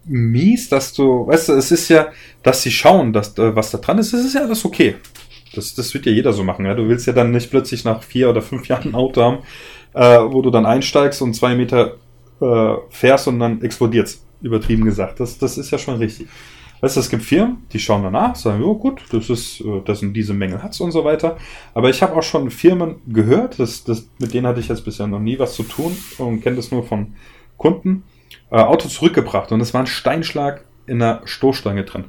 mies, 0.07 0.69
dass 0.69 0.93
du, 0.93 1.27
weißt 1.27 1.49
du, 1.49 1.53
es 1.55 1.71
ist 1.71 1.89
ja, 1.89 2.09
dass 2.43 2.63
sie 2.63 2.71
schauen, 2.71 3.13
dass, 3.13 3.37
äh, 3.39 3.55
was 3.55 3.71
da 3.71 3.79
dran 3.79 3.99
ist, 3.99 4.13
das 4.13 4.25
ist 4.25 4.35
ja 4.35 4.43
alles 4.43 4.65
okay. 4.65 4.97
Das, 5.55 5.75
das 5.75 5.95
wird 5.95 6.07
ja 6.07 6.13
jeder 6.13 6.33
so 6.33 6.43
machen, 6.43 6.67
ja. 6.67 6.75
Du 6.75 6.89
willst 6.89 7.07
ja 7.07 7.13
dann 7.13 7.31
nicht 7.31 7.51
plötzlich 7.51 7.85
nach 7.85 8.03
vier 8.03 8.31
oder 8.31 8.43
fünf 8.43 8.67
Jahren 8.67 8.91
ein 8.91 8.95
Auto 8.95 9.23
haben, 9.23 9.39
äh, 9.95 10.19
wo 10.33 10.43
du 10.43 10.51
dann 10.51 10.67
einsteigst 10.67 11.23
und 11.23 11.35
zwei 11.35 11.55
Meter 11.55 11.97
äh, 12.41 12.75
fährst 12.91 13.29
und 13.29 13.39
dann 13.39 13.63
explodiert's. 13.63 14.21
Übertrieben 14.43 14.85
gesagt. 14.85 15.21
Das, 15.21 15.39
das 15.39 15.57
ist 15.57 15.71
ja 15.71 15.79
schon 15.79 15.97
richtig. 15.97 16.29
Weißt 16.83 16.97
du, 16.97 17.01
es 17.01 17.09
gibt 17.09 17.23
Firmen, 17.23 17.65
die 17.73 17.79
schauen 17.79 18.03
danach, 18.03 18.35
sagen, 18.35 18.63
oh 18.63 18.75
gut, 18.75 19.03
das 19.11 19.31
ist, 19.31 19.63
äh, 19.63 19.81
das 19.87 20.01
sind 20.01 20.13
diese 20.13 20.35
Mängel 20.35 20.63
hat's 20.63 20.81
und 20.81 20.93
so 20.93 21.03
weiter. 21.03 21.39
Aber 21.73 21.89
ich 21.89 22.03
habe 22.03 22.15
auch 22.15 22.23
schon 22.23 22.51
Firmen 22.51 22.97
gehört, 23.07 23.59
das, 23.59 23.85
das, 23.85 24.07
mit 24.19 24.35
denen 24.35 24.47
hatte 24.47 24.61
ich 24.61 24.69
jetzt 24.69 24.85
bisher 24.85 25.07
noch 25.07 25.21
nie 25.21 25.39
was 25.39 25.55
zu 25.55 25.63
tun 25.63 25.97
und 26.19 26.43
kenne 26.43 26.57
das 26.57 26.71
nur 26.71 26.83
von 26.83 27.15
Kunden, 27.57 28.03
äh, 28.51 28.57
Auto 28.57 28.89
zurückgebracht 28.89 29.53
und 29.53 29.61
es 29.61 29.75
war 29.75 29.81
ein 29.81 29.87
Steinschlag 29.87 30.65
in 30.87 30.99
der 30.99 31.23
Stoßstange 31.25 31.85
drin. 31.85 32.05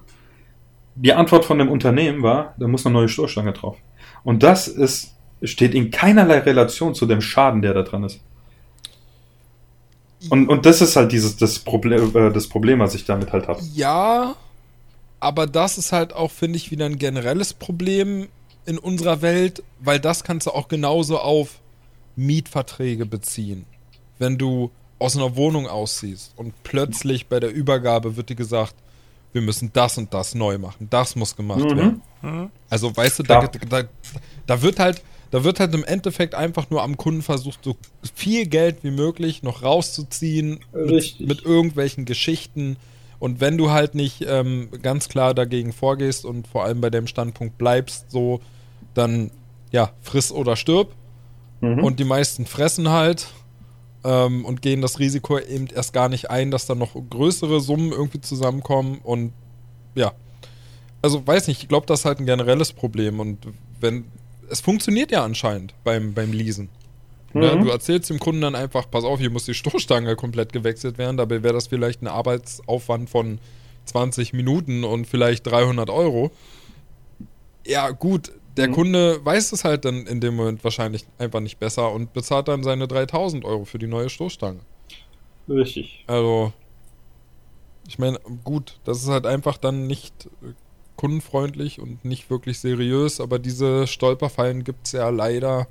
Die 0.95 1.13
Antwort 1.13 1.45
von 1.45 1.59
dem 1.59 1.69
Unternehmen 1.69 2.23
war, 2.23 2.55
da 2.57 2.67
muss 2.67 2.85
eine 2.85 2.93
neue 2.93 3.09
Stoßstange 3.09 3.53
drauf. 3.53 3.77
Und 4.23 4.43
das 4.43 4.67
ist, 4.67 5.15
steht 5.43 5.73
in 5.73 5.91
keinerlei 5.91 6.39
Relation 6.39 6.95
zu 6.95 7.05
dem 7.05 7.21
Schaden, 7.21 7.61
der 7.61 7.73
da 7.73 7.81
dran 7.83 8.03
ist. 8.03 8.21
Und, 10.29 10.49
und 10.49 10.65
das 10.65 10.81
ist 10.81 10.95
halt 10.95 11.11
dieses 11.11 11.37
das 11.37 11.59
Problem, 11.59 12.15
äh, 12.15 12.31
das 12.31 12.47
Problem, 12.47 12.79
was 12.79 12.95
ich 12.95 13.05
damit 13.05 13.31
halt 13.31 13.47
habe. 13.47 13.61
Ja, 13.73 14.35
aber 15.19 15.47
das 15.47 15.77
ist 15.77 15.91
halt 15.91 16.13
auch, 16.13 16.31
finde 16.31 16.57
ich, 16.57 16.71
wieder 16.71 16.85
ein 16.85 16.97
generelles 16.97 17.53
Problem 17.53 18.27
in 18.65 18.77
unserer 18.77 19.21
Welt, 19.21 19.63
weil 19.79 19.99
das 19.99 20.23
kannst 20.23 20.47
du 20.47 20.51
auch 20.51 20.67
genauso 20.67 21.19
auf 21.19 21.59
Mietverträge 22.15 23.05
beziehen. 23.05 23.65
Wenn 24.17 24.37
du 24.37 24.71
aus 24.99 25.15
einer 25.17 25.35
Wohnung 25.35 25.67
ausziehst 25.67 26.33
und 26.37 26.53
plötzlich 26.63 27.27
bei 27.27 27.39
der 27.39 27.51
Übergabe 27.53 28.15
wird 28.15 28.29
dir 28.29 28.35
gesagt, 28.35 28.75
wir 29.33 29.41
müssen 29.41 29.71
das 29.73 29.97
und 29.97 30.13
das 30.13 30.33
neu 30.35 30.57
machen, 30.57 30.87
das 30.89 31.15
muss 31.15 31.35
gemacht 31.35 31.65
Mhm. 31.65 31.77
werden. 31.77 32.51
Also 32.69 32.95
weißt 32.95 33.19
du, 33.19 33.23
da, 33.23 33.47
da, 33.47 33.83
da 34.47 34.61
wird 34.61 34.79
halt, 34.79 35.03
da 35.31 35.43
wird 35.43 35.59
halt 35.59 35.73
im 35.75 35.83
Endeffekt 35.83 36.33
einfach 36.33 36.69
nur 36.69 36.81
am 36.81 36.95
Kunden 36.97 37.21
versucht, 37.21 37.59
so 37.63 37.75
viel 38.15 38.47
Geld 38.47 38.77
wie 38.83 38.91
möglich 38.91 39.43
noch 39.43 39.61
rauszuziehen 39.61 40.59
mit, 40.73 40.89
Richtig. 40.91 41.27
mit 41.27 41.43
irgendwelchen 41.43 42.05
Geschichten. 42.05 42.77
Und 43.19 43.41
wenn 43.41 43.57
du 43.57 43.71
halt 43.71 43.95
nicht 43.95 44.23
ähm, 44.27 44.69
ganz 44.81 45.09
klar 45.09 45.33
dagegen 45.33 45.73
vorgehst 45.73 46.25
und 46.25 46.47
vor 46.47 46.63
allem 46.63 46.79
bei 46.81 46.89
dem 46.89 47.05
Standpunkt 47.07 47.57
bleibst, 47.57 48.09
so, 48.11 48.39
dann 48.93 49.31
ja, 49.71 49.91
friss 50.01 50.31
oder 50.31 50.55
stirb. 50.55 50.93
Mhm. 51.61 51.83
Und 51.83 51.99
die 51.99 52.05
meisten 52.05 52.45
fressen 52.45 52.89
halt 52.89 53.27
ähm, 54.05 54.45
und 54.45 54.61
gehen 54.61 54.81
das 54.81 54.99
Risiko 54.99 55.39
eben 55.39 55.67
erst 55.67 55.91
gar 55.91 56.07
nicht 56.07 56.29
ein, 56.29 56.51
dass 56.51 56.67
dann 56.67 56.77
noch 56.77 56.95
größere 57.09 57.59
Summen 57.59 57.91
irgendwie 57.91 58.21
zusammenkommen. 58.21 58.99
Und 59.03 59.33
ja, 59.95 60.13
also 61.01 61.25
weiß 61.25 61.47
nicht, 61.47 61.63
ich 61.63 61.67
glaube, 61.67 61.87
das 61.87 62.01
ist 62.01 62.05
halt 62.05 62.19
ein 62.19 62.25
generelles 62.27 62.71
Problem. 62.71 63.19
Und 63.19 63.39
wenn, 63.79 64.05
es 64.49 64.61
funktioniert 64.61 65.11
ja 65.11 65.23
anscheinend 65.23 65.73
beim, 65.83 66.13
beim 66.13 66.31
Leasen. 66.31 66.69
Ne? 67.33 67.55
Mhm. 67.55 67.65
Du 67.65 67.69
erzählst 67.71 68.09
dem 68.11 68.19
Kunden 68.19 68.41
dann 68.41 68.55
einfach, 68.55 68.89
pass 68.89 69.03
auf, 69.03 69.19
hier 69.19 69.31
muss 69.31 69.45
die 69.45 69.55
Stoßstange 69.55 70.15
komplett 70.15 70.53
gewechselt 70.53 70.99
werden. 70.99 71.17
Dabei 71.17 71.41
wäre 71.41 71.55
das 71.55 71.67
vielleicht 71.67 72.03
ein 72.03 72.07
Arbeitsaufwand 72.07 73.09
von 73.09 73.39
20 73.85 74.33
Minuten 74.33 74.83
und 74.83 75.05
vielleicht 75.05 75.47
300 75.47 75.89
Euro. 75.89 76.31
Ja, 77.65 77.89
gut, 77.89 78.31
der 78.57 78.69
Mhm. 78.69 78.73
Kunde 78.73 79.25
weiß 79.25 79.51
es 79.51 79.63
halt 79.63 79.85
dann 79.85 80.07
in 80.07 80.21
dem 80.21 80.35
Moment 80.35 80.63
wahrscheinlich 80.63 81.05
einfach 81.17 81.39
nicht 81.39 81.59
besser 81.59 81.91
und 81.91 82.13
bezahlt 82.13 82.47
dann 82.47 82.63
seine 82.63 82.87
3000 82.87 83.45
Euro 83.45 83.65
für 83.65 83.79
die 83.79 83.87
neue 83.87 84.09
Stoßstange. 84.09 84.59
Richtig. 85.47 86.03
Also, 86.07 86.53
ich 87.87 87.99
meine, 87.99 88.19
gut, 88.43 88.79
das 88.83 89.03
ist 89.03 89.09
halt 89.09 89.25
einfach 89.25 89.57
dann 89.57 89.87
nicht 89.87 90.29
kundenfreundlich 90.95 91.79
und 91.79 92.05
nicht 92.05 92.29
wirklich 92.29 92.59
seriös, 92.59 93.19
aber 93.19 93.37
diese 93.37 93.85
Stolperfallen 93.85 94.63
gibt 94.63 94.87
es 94.87 94.93
ja 94.93 95.09
leider 95.09 95.67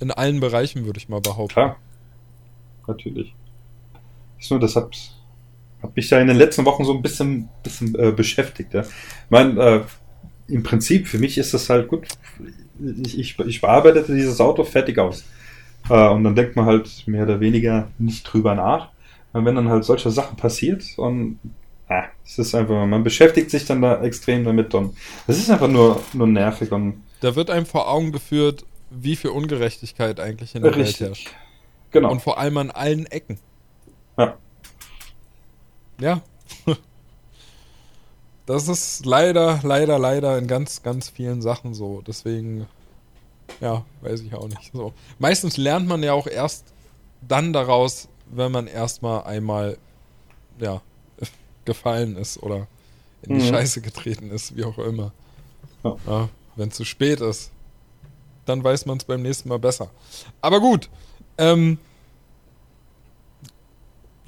in 0.00 0.10
allen 0.10 0.40
Bereichen, 0.40 0.86
würde 0.86 0.98
ich 0.98 1.08
mal 1.08 1.20
behaupten. 1.20 1.52
Klar. 1.52 1.76
Natürlich. 2.86 3.34
Ist 4.38 4.50
nur, 4.50 4.58
das 4.58 4.74
hat, 4.74 4.96
hat 5.82 5.94
mich 5.94 6.08
da 6.08 6.18
in 6.18 6.26
den 6.26 6.38
letzten 6.38 6.64
Wochen 6.64 6.84
so 6.84 6.94
ein 6.94 7.02
bisschen, 7.02 7.50
bisschen 7.62 7.94
äh, 7.96 8.10
beschäftigt. 8.10 8.72
Ja. 8.72 8.80
Ich 8.80 8.88
meine, 9.28 9.60
äh, 9.62 9.84
im 10.50 10.62
Prinzip, 10.62 11.06
für 11.06 11.18
mich 11.18 11.38
ist 11.38 11.54
das 11.54 11.70
halt 11.70 11.88
gut. 11.88 12.06
Ich, 13.04 13.18
ich, 13.18 13.38
ich 13.38 13.60
bearbeitete 13.60 14.14
dieses 14.14 14.40
Auto 14.40 14.64
fertig 14.64 14.98
aus. 14.98 15.24
Äh, 15.88 16.08
und 16.08 16.24
dann 16.24 16.34
denkt 16.34 16.56
man 16.56 16.66
halt 16.66 17.06
mehr 17.06 17.24
oder 17.24 17.40
weniger 17.40 17.88
nicht 17.98 18.24
drüber 18.24 18.54
nach. 18.54 18.88
Und 19.32 19.44
wenn 19.44 19.54
dann 19.54 19.68
halt 19.68 19.84
solche 19.84 20.10
Sachen 20.10 20.36
passiert 20.36 20.84
und 20.96 21.38
ah, 21.88 22.04
es 22.24 22.38
ist 22.38 22.54
einfach, 22.54 22.86
man 22.86 23.04
beschäftigt 23.04 23.50
sich 23.50 23.64
dann 23.64 23.82
da 23.82 24.02
extrem 24.02 24.44
damit 24.44 24.74
und 24.74 24.96
das 25.26 25.38
ist 25.38 25.50
einfach 25.50 25.68
nur, 25.68 26.02
nur 26.12 26.26
nervig 26.26 26.72
und 26.72 27.02
Da 27.20 27.36
wird 27.36 27.50
einem 27.50 27.66
vor 27.66 27.88
Augen 27.88 28.12
geführt, 28.12 28.64
wie 28.90 29.14
viel 29.14 29.30
Ungerechtigkeit 29.30 30.18
eigentlich 30.18 30.54
in 30.54 30.62
der 30.62 30.72
Welt 30.72 30.86
richtig. 30.86 31.06
herrscht. 31.06 31.30
Genau. 31.92 32.10
Und 32.10 32.22
vor 32.22 32.38
allem 32.38 32.56
an 32.56 32.70
allen 32.70 33.06
Ecken. 33.06 33.38
Ja. 34.18 34.36
Ja. 36.00 36.22
Das 38.50 38.68
ist 38.68 39.06
leider, 39.06 39.60
leider, 39.62 39.98
leider 39.98 40.36
in 40.38 40.46
ganz, 40.46 40.82
ganz 40.82 41.08
vielen 41.08 41.40
Sachen 41.42 41.74
so. 41.74 42.02
Deswegen, 42.06 42.66
ja, 43.60 43.84
weiß 44.02 44.20
ich 44.22 44.34
auch 44.34 44.48
nicht. 44.48 44.70
So. 44.72 44.92
Meistens 45.18 45.56
lernt 45.56 45.86
man 45.86 46.02
ja 46.02 46.12
auch 46.12 46.26
erst 46.26 46.64
dann 47.26 47.52
daraus, 47.52 48.08
wenn 48.30 48.50
man 48.52 48.66
erstmal 48.66 49.24
einmal, 49.24 49.76
ja, 50.58 50.80
gefallen 51.64 52.16
ist 52.16 52.42
oder 52.42 52.66
in 53.22 53.38
die 53.38 53.44
Mhm. 53.44 53.48
Scheiße 53.50 53.80
getreten 53.82 54.30
ist, 54.30 54.56
wie 54.56 54.64
auch 54.64 54.78
immer. 54.78 55.12
Ja. 55.84 55.96
Ja, 56.06 56.28
wenn 56.56 56.70
zu 56.70 56.84
spät 56.84 57.20
ist, 57.20 57.50
dann 58.46 58.64
weiß 58.64 58.86
man 58.86 58.98
es 58.98 59.04
beim 59.04 59.22
nächsten 59.22 59.48
Mal 59.48 59.58
besser. 59.58 59.90
Aber 60.40 60.60
gut, 60.60 60.88
ähm, 61.38 61.78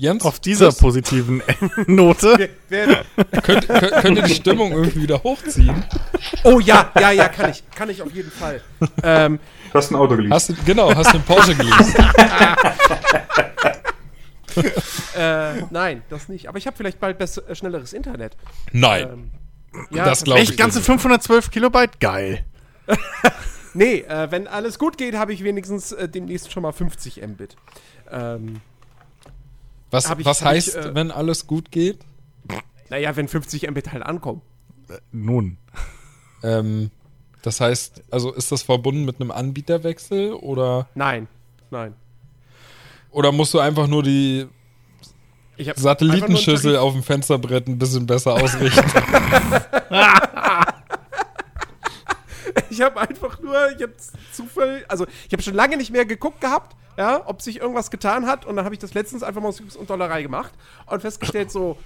Jens, 0.02 0.24
Auf 0.24 0.40
dieser 0.40 0.66
Chris, 0.66 0.78
positiven 0.78 1.44
Note. 1.86 2.50
Wer, 2.68 3.04
wer, 3.14 3.40
könnt, 3.40 3.68
könnt, 3.68 3.92
könnt 3.92 4.18
ihr 4.18 4.24
die 4.24 4.34
Stimmung 4.34 4.72
irgendwie 4.72 5.02
wieder 5.02 5.22
hochziehen? 5.22 5.84
oh 6.42 6.58
ja, 6.58 6.90
ja, 6.98 7.12
ja, 7.12 7.28
kann 7.28 7.52
ich. 7.52 7.62
Kann 7.70 7.88
ich 7.88 8.02
auf 8.02 8.10
jeden 8.12 8.32
Fall. 8.32 8.60
Ähm, 9.04 9.38
Du 9.70 9.78
hast 9.78 9.92
ein 9.92 9.94
Auto. 9.94 10.18
Hast 10.28 10.48
du, 10.48 10.54
genau, 10.66 10.92
hast 10.92 11.12
du 11.12 11.18
einen 11.18 11.24
Porsche 11.24 11.54
geleast? 11.54 11.96
äh, 15.16 15.62
nein, 15.70 16.02
das 16.10 16.28
nicht. 16.28 16.48
Aber 16.48 16.58
ich 16.58 16.66
habe 16.66 16.76
vielleicht 16.76 16.98
bald 16.98 17.18
besser, 17.18 17.48
äh, 17.48 17.54
schnelleres 17.54 17.92
Internet. 17.92 18.36
Nein. 18.72 19.08
Ähm, 19.08 19.30
ja, 19.92 20.04
Das 20.04 20.24
glaub 20.24 20.38
Echt, 20.38 20.56
ganze 20.56 20.82
512 20.82 21.52
Kilobyte? 21.52 22.00
Geil. 22.00 22.44
Nee, 23.74 24.00
äh, 24.00 24.30
wenn 24.30 24.48
alles 24.48 24.78
gut 24.78 24.98
geht, 24.98 25.14
habe 25.14 25.32
ich 25.32 25.42
wenigstens 25.44 25.92
äh, 25.92 26.06
demnächst 26.06 26.52
schon 26.52 26.62
mal 26.62 26.72
50 26.72 27.22
Mbit. 27.26 27.56
Ähm, 28.10 28.60
Was, 29.92 30.10
ich- 30.18 30.24
was 30.24 30.42
hab 30.42 30.54
ich, 30.54 30.66
heißt, 30.66 30.76
äh, 30.76 30.94
wenn 30.94 31.10
alles 31.12 31.46
gut 31.46 31.70
geht? 31.70 31.98
naja, 32.88 33.14
wenn 33.16 33.28
50 33.28 33.70
Mbit 33.70 33.92
halt 33.92 34.02
ankommen. 34.02 34.42
Nun. 35.12 35.56
Ähm, 36.42 36.90
das 37.42 37.60
heißt, 37.60 38.02
also 38.10 38.32
ist 38.32 38.52
das 38.52 38.62
verbunden 38.62 39.04
mit 39.04 39.20
einem 39.20 39.30
Anbieterwechsel 39.30 40.32
oder, 40.32 40.88
Nein, 40.94 41.28
nein. 41.70 41.94
oder 43.10 43.32
musst 43.32 43.54
du 43.54 43.60
einfach 43.60 43.86
nur 43.86 44.02
die 44.02 44.46
Satellitenschüssel 45.76 46.76
auf 46.76 46.92
dem 46.92 47.02
Fensterbrett 47.02 47.66
ein 47.68 47.78
bisschen 47.78 48.06
besser 48.06 48.34
ausrichten? 48.34 48.84
Ich 52.72 52.80
habe 52.80 52.98
einfach 53.00 53.38
nur 53.40 53.78
jetzt 53.78 54.12
Zufall, 54.32 54.84
also 54.88 55.06
ich 55.26 55.32
habe 55.32 55.42
schon 55.42 55.52
lange 55.54 55.76
nicht 55.76 55.90
mehr 55.90 56.06
geguckt 56.06 56.40
gehabt, 56.40 56.74
ja, 56.96 57.22
ob 57.26 57.42
sich 57.42 57.60
irgendwas 57.60 57.90
getan 57.90 58.26
hat 58.26 58.46
und 58.46 58.56
dann 58.56 58.64
habe 58.64 58.74
ich 58.74 58.78
das 58.78 58.94
letztens 58.94 59.22
einfach 59.22 59.42
mal 59.42 59.48
aus 59.48 59.58
Jux 59.58 59.76
und 59.76 59.90
Dollerei 59.90 60.22
gemacht 60.22 60.52
und 60.86 61.00
festgestellt 61.02 61.50
so, 61.50 61.76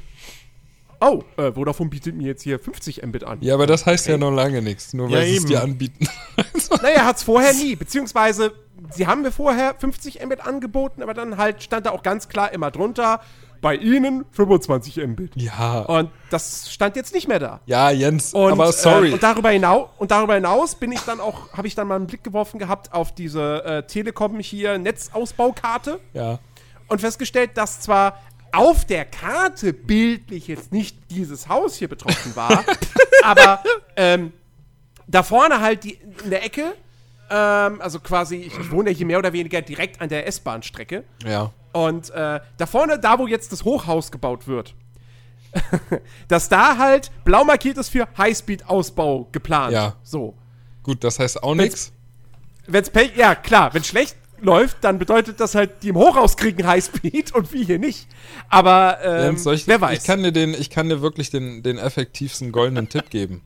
oh, 1.01 1.23
äh, 1.37 1.53
Vodafone 1.53 1.91
bietet 1.91 2.15
mir 2.15 2.29
jetzt 2.29 2.43
hier 2.43 2.59
50 2.61 3.05
Mbit 3.05 3.25
an. 3.25 3.39
ja, 3.41 3.55
aber 3.55 3.67
das 3.67 3.85
heißt 3.85 4.07
ja 4.07 4.17
noch 4.17 4.31
lange 4.31 4.63
nichts, 4.63 4.95
nur 4.95 5.09
Ja, 5.09 5.19
weil 5.19 5.27
sie 5.27 5.37
es 5.37 5.45
dir 5.45 5.63
anbieten. 5.63 6.09
Naja, 6.83 7.05
hat's 7.05 7.23
vorher 7.23 7.53
nie. 7.53 7.77
Beziehungsweise, 7.77 8.53
sie 8.91 9.07
haben 9.07 9.23
mir 9.23 9.33
vorher 9.33 9.75
50 9.79 10.25
Mbit 10.25 10.47
angeboten, 10.47 11.03
aber 11.03 11.15
dann 11.15 11.37
halt 11.37 11.63
stand 11.63 11.87
da 11.87 11.91
auch 11.91 12.03
ganz 12.03 12.29
klar 12.29 12.53
immer 12.53 12.71
drunter, 12.71 13.21
bei 13.67 13.75
Ihnen 13.75 14.25
25 14.31 15.05
Mbit. 15.09 15.33
ja. 15.35 15.81
Und 15.81 16.11
das 16.31 16.73
stand 16.73 16.95
jetzt 16.95 17.13
nicht 17.13 17.27
mehr 17.27 17.41
da. 17.41 17.61
Ja, 17.67 17.91
Jens, 17.91 18.33
Und, 18.33 18.53
aber 18.53 18.71
sorry. 18.71 19.11
Äh, 19.11 19.15
und, 19.15 19.25
darüber 19.25 19.51
hinaus, 19.51 19.89
und 19.99 20.13
darüber 20.13 20.37
hinaus 20.37 20.77
bin 20.77 20.93
ich 20.93 21.01
dann 21.01 21.19
auch, 21.19 21.53
habe 21.53 21.67
ich 21.67 21.75
dann 21.75 21.89
mal 21.89 21.97
einen 21.97 22.07
Blick 22.07 22.23
geworfen 22.23 22.61
gehabt 22.61 22.93
auf 22.93 23.13
diese 23.13 23.65
äh, 23.65 23.83
Telekom 23.83 24.39
hier 24.39 24.79
Netzausbaukarte 24.79 25.99
ja. 26.13 26.39
und 26.87 27.01
festgestellt, 27.01 27.57
dass 27.57 27.81
zwar 27.81 28.23
auf 28.53 28.85
der 28.85 29.05
Karte 29.05 29.73
bildlich 29.73 30.47
jetzt 30.47 30.71
nicht 30.71 30.97
dieses 31.11 31.49
Haus 31.49 31.75
hier 31.75 31.89
betroffen 31.89 32.37
war, 32.37 32.65
aber 33.25 33.65
ähm, 33.97 34.33
da 35.09 35.25
vorne 35.25 35.61
halt 35.61 35.83
die, 35.83 35.99
in 36.23 36.31
der 36.31 36.45
Ecke, 36.45 36.73
ähm, 37.31 37.81
also 37.81 38.01
quasi, 38.01 38.36
ich, 38.36 38.70
wohne 38.70 38.90
ja 38.90 38.97
hier 38.97 39.07
mehr 39.07 39.19
oder 39.19 39.32
weniger 39.32 39.62
direkt 39.62 40.01
an 40.01 40.09
der 40.09 40.27
S-Bahn-Strecke. 40.27 41.05
Ja. 41.24 41.53
Und 41.73 42.11
äh, 42.11 42.40
da 42.57 42.66
vorne, 42.66 42.98
da 42.98 43.19
wo 43.19 43.27
jetzt 43.27 43.53
das 43.53 43.65
Hochhaus 43.65 44.11
gebaut 44.11 44.47
wird, 44.47 44.74
dass 46.28 46.48
da 46.48 46.78
halt 46.78 47.11
blau 47.24 47.44
markiert 47.44 47.77
ist 47.78 47.90
für 47.90 48.09
Highspeed-Ausbau 48.16 49.28
geplant. 49.32 49.73
Ja. 49.73 49.97
So. 50.03 50.35
Gut, 50.82 51.03
das 51.05 51.19
heißt 51.19 51.43
auch 51.43 51.55
nichts. 51.55 51.93
Wenn's 52.66 52.90
Pech, 52.90 53.16
ja 53.16 53.35
klar, 53.35 53.74
wenn 53.74 53.85
schlecht 53.85 54.16
läuft, 54.40 54.78
dann 54.82 54.98
bedeutet 54.98 55.40
das 55.40 55.55
halt, 55.55 55.82
die 55.82 55.89
im 55.89 55.97
Hochhaus 55.97 56.36
kriegen 56.36 56.66
Highspeed 56.66 57.32
und 57.35 57.53
wir 57.53 57.65
hier 57.65 57.78
nicht. 57.78 58.07
Aber 58.48 58.98
ähm, 59.03 59.24
Jens, 59.24 59.44
soll 59.44 59.55
ich, 59.55 59.66
wer 59.66 59.81
weiß, 59.81 59.98
Ich 59.98 60.05
kann 60.05 60.23
dir 60.23 60.32
den, 60.32 60.55
ich 60.55 60.70
kann 60.70 60.89
dir 60.89 61.01
wirklich 61.01 61.31
den, 61.31 61.62
den 61.62 61.78
effektivsten 61.78 62.53
goldenen 62.53 62.89
Tipp 62.89 63.11
geben. 63.11 63.43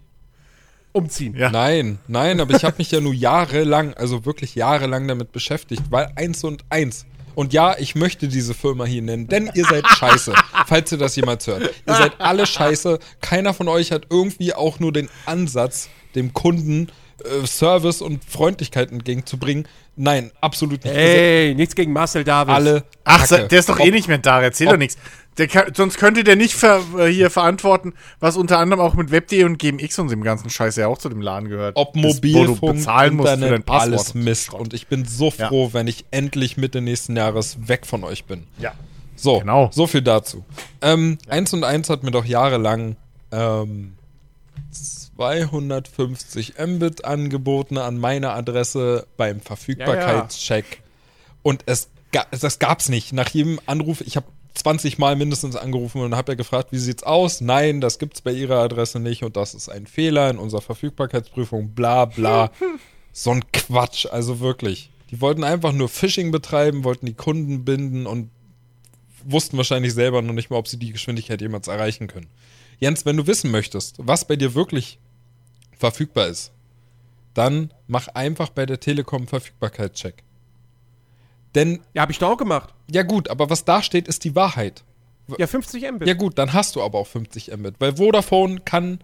Umziehen. 0.93 1.35
Ja. 1.37 1.51
Nein, 1.51 1.99
nein, 2.09 2.41
aber 2.41 2.55
ich 2.55 2.65
habe 2.65 2.77
mich 2.79 2.91
ja 2.91 3.01
nur 3.01 3.15
jahrelang, 3.15 3.95
also 3.95 4.25
wirklich 4.25 4.55
jahrelang 4.55 5.07
damit 5.09 5.33
beschäftigt, 5.33 5.83
weil 5.91 6.11
eins 6.17 6.45
und 6.45 6.65
eins. 6.71 7.07
Und 7.37 7.53
ja, 7.53 7.77
ich 7.79 7.95
möchte 7.95 8.27
diese 8.29 8.55
Firma 8.55 8.85
hier 8.85 9.03
nennen, 9.03 9.29
denn 9.29 9.51
ihr 9.55 9.65
seid 9.65 9.87
scheiße, 9.87 10.35
falls 10.67 10.91
ihr 10.93 10.99
das 10.99 11.15
jemals 11.17 11.47
hört. 11.47 11.63
Ihr 11.87 11.95
seid 11.95 12.21
alle 12.21 12.45
scheiße. 12.45 12.99
Keiner 13.21 13.55
von 13.55 13.69
euch 13.69 13.93
hat 13.93 14.07
irgendwie 14.11 14.53
auch 14.53 14.81
nur 14.81 14.93
den 14.93 15.09
Ansatz, 15.27 15.89
dem 16.17 16.35
Kunden 16.35 16.89
äh, 17.25 17.47
Service 17.47 18.03
und 18.03 18.25
Freundlichkeit 18.25 18.91
entgegenzubringen. 18.91 19.69
Nein, 19.97 20.33
absolut 20.41 20.85
nicht. 20.85 20.93
Hey, 20.95 21.55
nichts 21.55 21.75
gegen 21.77 21.93
Marcel 21.93 22.25
Davis. 22.25 22.55
Alle. 22.55 22.85
Ach, 23.05 23.27
Kacke. 23.29 23.47
der 23.49 23.59
ist 23.61 23.69
doch 23.69 23.79
eh 23.79 23.89
Ob- 23.89 23.95
nicht 23.95 24.09
mehr 24.09 24.19
da, 24.19 24.43
erzähl 24.43 24.67
ob- 24.67 24.73
doch 24.75 24.79
nichts. 24.79 24.97
Kann, 25.49 25.73
sonst 25.75 25.99
könnte 25.99 26.25
der 26.25 26.37
nicht 26.37 26.55
ver, 26.55 26.83
äh, 26.99 27.07
hier 27.07 27.31
verantworten, 27.31 27.95
was 28.19 28.37
unter 28.37 28.59
anderem 28.59 28.81
auch 28.81 28.95
mit 28.95 29.11
Web.de 29.11 29.45
und 29.45 29.59
GMX 29.59 29.99
und 29.99 30.11
dem 30.11 30.23
ganzen 30.23 30.51
Scheiß 30.51 30.77
ja 30.77 30.87
auch 30.89 30.99
zu 30.99 31.09
dem 31.09 31.21
Laden 31.21 31.49
gehört. 31.49 31.77
Ob 31.77 31.95
Das, 31.95 32.03
wo 32.03 32.09
du 32.09 32.15
Mobilfunk, 32.15 32.75
bezahlen 32.77 33.15
musst 33.17 33.29
für 33.29 33.37
dein 33.37 33.43
Internet, 33.43 33.67
Passwort. 33.67 33.83
alles 33.93 34.15
Mist. 34.15 34.53
Und 34.55 34.75
ich 34.75 34.87
bin 34.87 35.05
so 35.05 35.33
Ja. 35.39 35.49
froh, 35.49 35.71
wenn 35.73 35.87
ich 35.87 36.05
endlich 36.11 36.57
Mitte 36.57 36.81
nächsten 36.81 37.17
Jahres 37.17 37.57
weg 37.69 37.87
von 37.87 38.05
euch 38.05 38.25
bin. 38.25 38.45
ja. 38.59 38.73
So, 39.17 39.41
Genau. 39.41 39.69
so 39.71 39.87
viel 39.87 40.01
dazu. 40.01 40.47
Ähm, 40.81 41.19
1 41.29 41.53
und 41.53 41.63
1 41.63 41.91
hat 41.91 42.03
mir 42.05 42.11
doch 42.11 42.25
jahrelang 42.25 42.97
ähm, 43.33 43.93
250 45.17 46.55
Mbit 46.59 47.05
angeboten 47.05 47.77
an 47.79 47.99
meine 47.99 48.31
Adresse 48.33 49.07
beim 49.17 49.41
Verfügbarkeitscheck. 49.41 50.83
Und 51.43 51.63
es 51.67 51.89
das 52.41 52.59
gab's 52.59 52.89
nicht. 52.89 53.13
Nach 53.13 53.29
jedem 53.29 53.61
Anruf, 53.67 54.01
ich 54.01 54.17
habe 54.17 54.27
20 54.55 54.99
Mal 54.99 55.17
mindestens 55.17 55.57
angerufen 55.57 56.03
und 56.03 56.15
habe 56.15 56.33
ja 56.33 56.37
gefragt, 56.37 56.73
wie 56.73 56.79
sieht's 56.79 57.03
aus? 57.03 57.41
Nein, 57.41 57.81
das 57.81 57.99
gibt's 57.99 58.21
bei 58.21 58.33
Ihrer 58.33 58.59
Adresse 58.59 59.01
nicht 59.01 59.23
und 59.23 59.37
das 59.37 59.55
ist 59.55 59.69
ein 59.69 59.87
Fehler 59.87 60.31
in 60.31 60.39
unserer 60.39 60.63
Verfügbarkeitsprüfung, 60.63 61.71
bla 61.75 62.05
bla. 62.05 62.51
so 63.13 63.31
ein 63.31 63.45
Quatsch, 63.53 64.07
also 64.07 64.41
wirklich. 64.41 64.91
Die 65.11 65.21
wollten 65.21 65.45
einfach 65.45 65.73
nur 65.73 65.89
Phishing 65.89 66.31
betreiben, 66.31 66.85
wollten 66.85 67.07
die 67.07 67.15
Kunden 67.15 67.65
binden 67.65 68.07
und 68.07 68.31
wussten 69.25 69.57
wahrscheinlich 69.57 69.93
selber 69.93 70.23
noch 70.23 70.33
nicht 70.33 70.51
mal, 70.51 70.57
ob 70.57 70.69
sie 70.69 70.79
die 70.79 70.93
Geschwindigkeit 70.93 71.41
jemals 71.41 71.69
erreichen 71.69 72.07
können. 72.07 72.29
Jens, 72.79 73.05
wenn 73.05 73.17
du 73.17 73.27
wissen 73.27 73.51
möchtest, 73.51 73.97
was 73.99 74.27
bei 74.27 74.37
dir 74.37 74.55
wirklich 74.55 74.99
verfügbar 75.77 76.29
ist, 76.29 76.53
dann 77.35 77.73
mach 77.87 78.09
einfach 78.09 78.51
bei 78.51 78.67
der 78.67 78.81
Telekom 78.81 79.27
Verfügbarkeitscheck. 79.27 80.23
Denn, 81.55 81.81
Ja, 81.95 82.03
habe 82.03 82.13
ich 82.13 82.19
doch 82.19 82.31
auch 82.31 82.37
gemacht. 82.37 82.75
ja 82.91 83.03
gut, 83.03 83.29
aber 83.29 83.51
was 83.51 83.65
da 83.65 83.83
steht, 83.83 84.09
ist 84.09 84.25
die 84.25 84.35
Wahrheit. 84.35 84.85
Ja, 85.39 85.47
50 85.47 85.91
Mbit. 85.93 86.09
Ja 86.09 86.15
gut, 86.15 86.39
dann 86.39 86.53
hast 86.53 86.77
du 86.77 86.83
aber 86.83 86.99
auch 86.99 87.07
50 87.07 87.57
Mbit, 87.57 87.77
weil 87.79 87.97
Vodafone 87.97 88.61
kann 88.61 89.01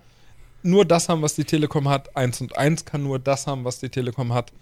nur 0.62 0.84
das 0.84 1.08
haben, 1.08 1.22
was 1.22 1.34
die 1.34 1.44
Telekom 1.44 1.88
hat. 1.88 2.16
1 2.16 2.40
und 2.40 2.56
1 2.56 2.84
kann 2.84 3.02
nur 3.02 3.18
das 3.18 3.46
haben, 3.46 3.64
was 3.64 3.78
die 3.78 3.88
Telekom 3.88 4.32
hat. 4.32 4.52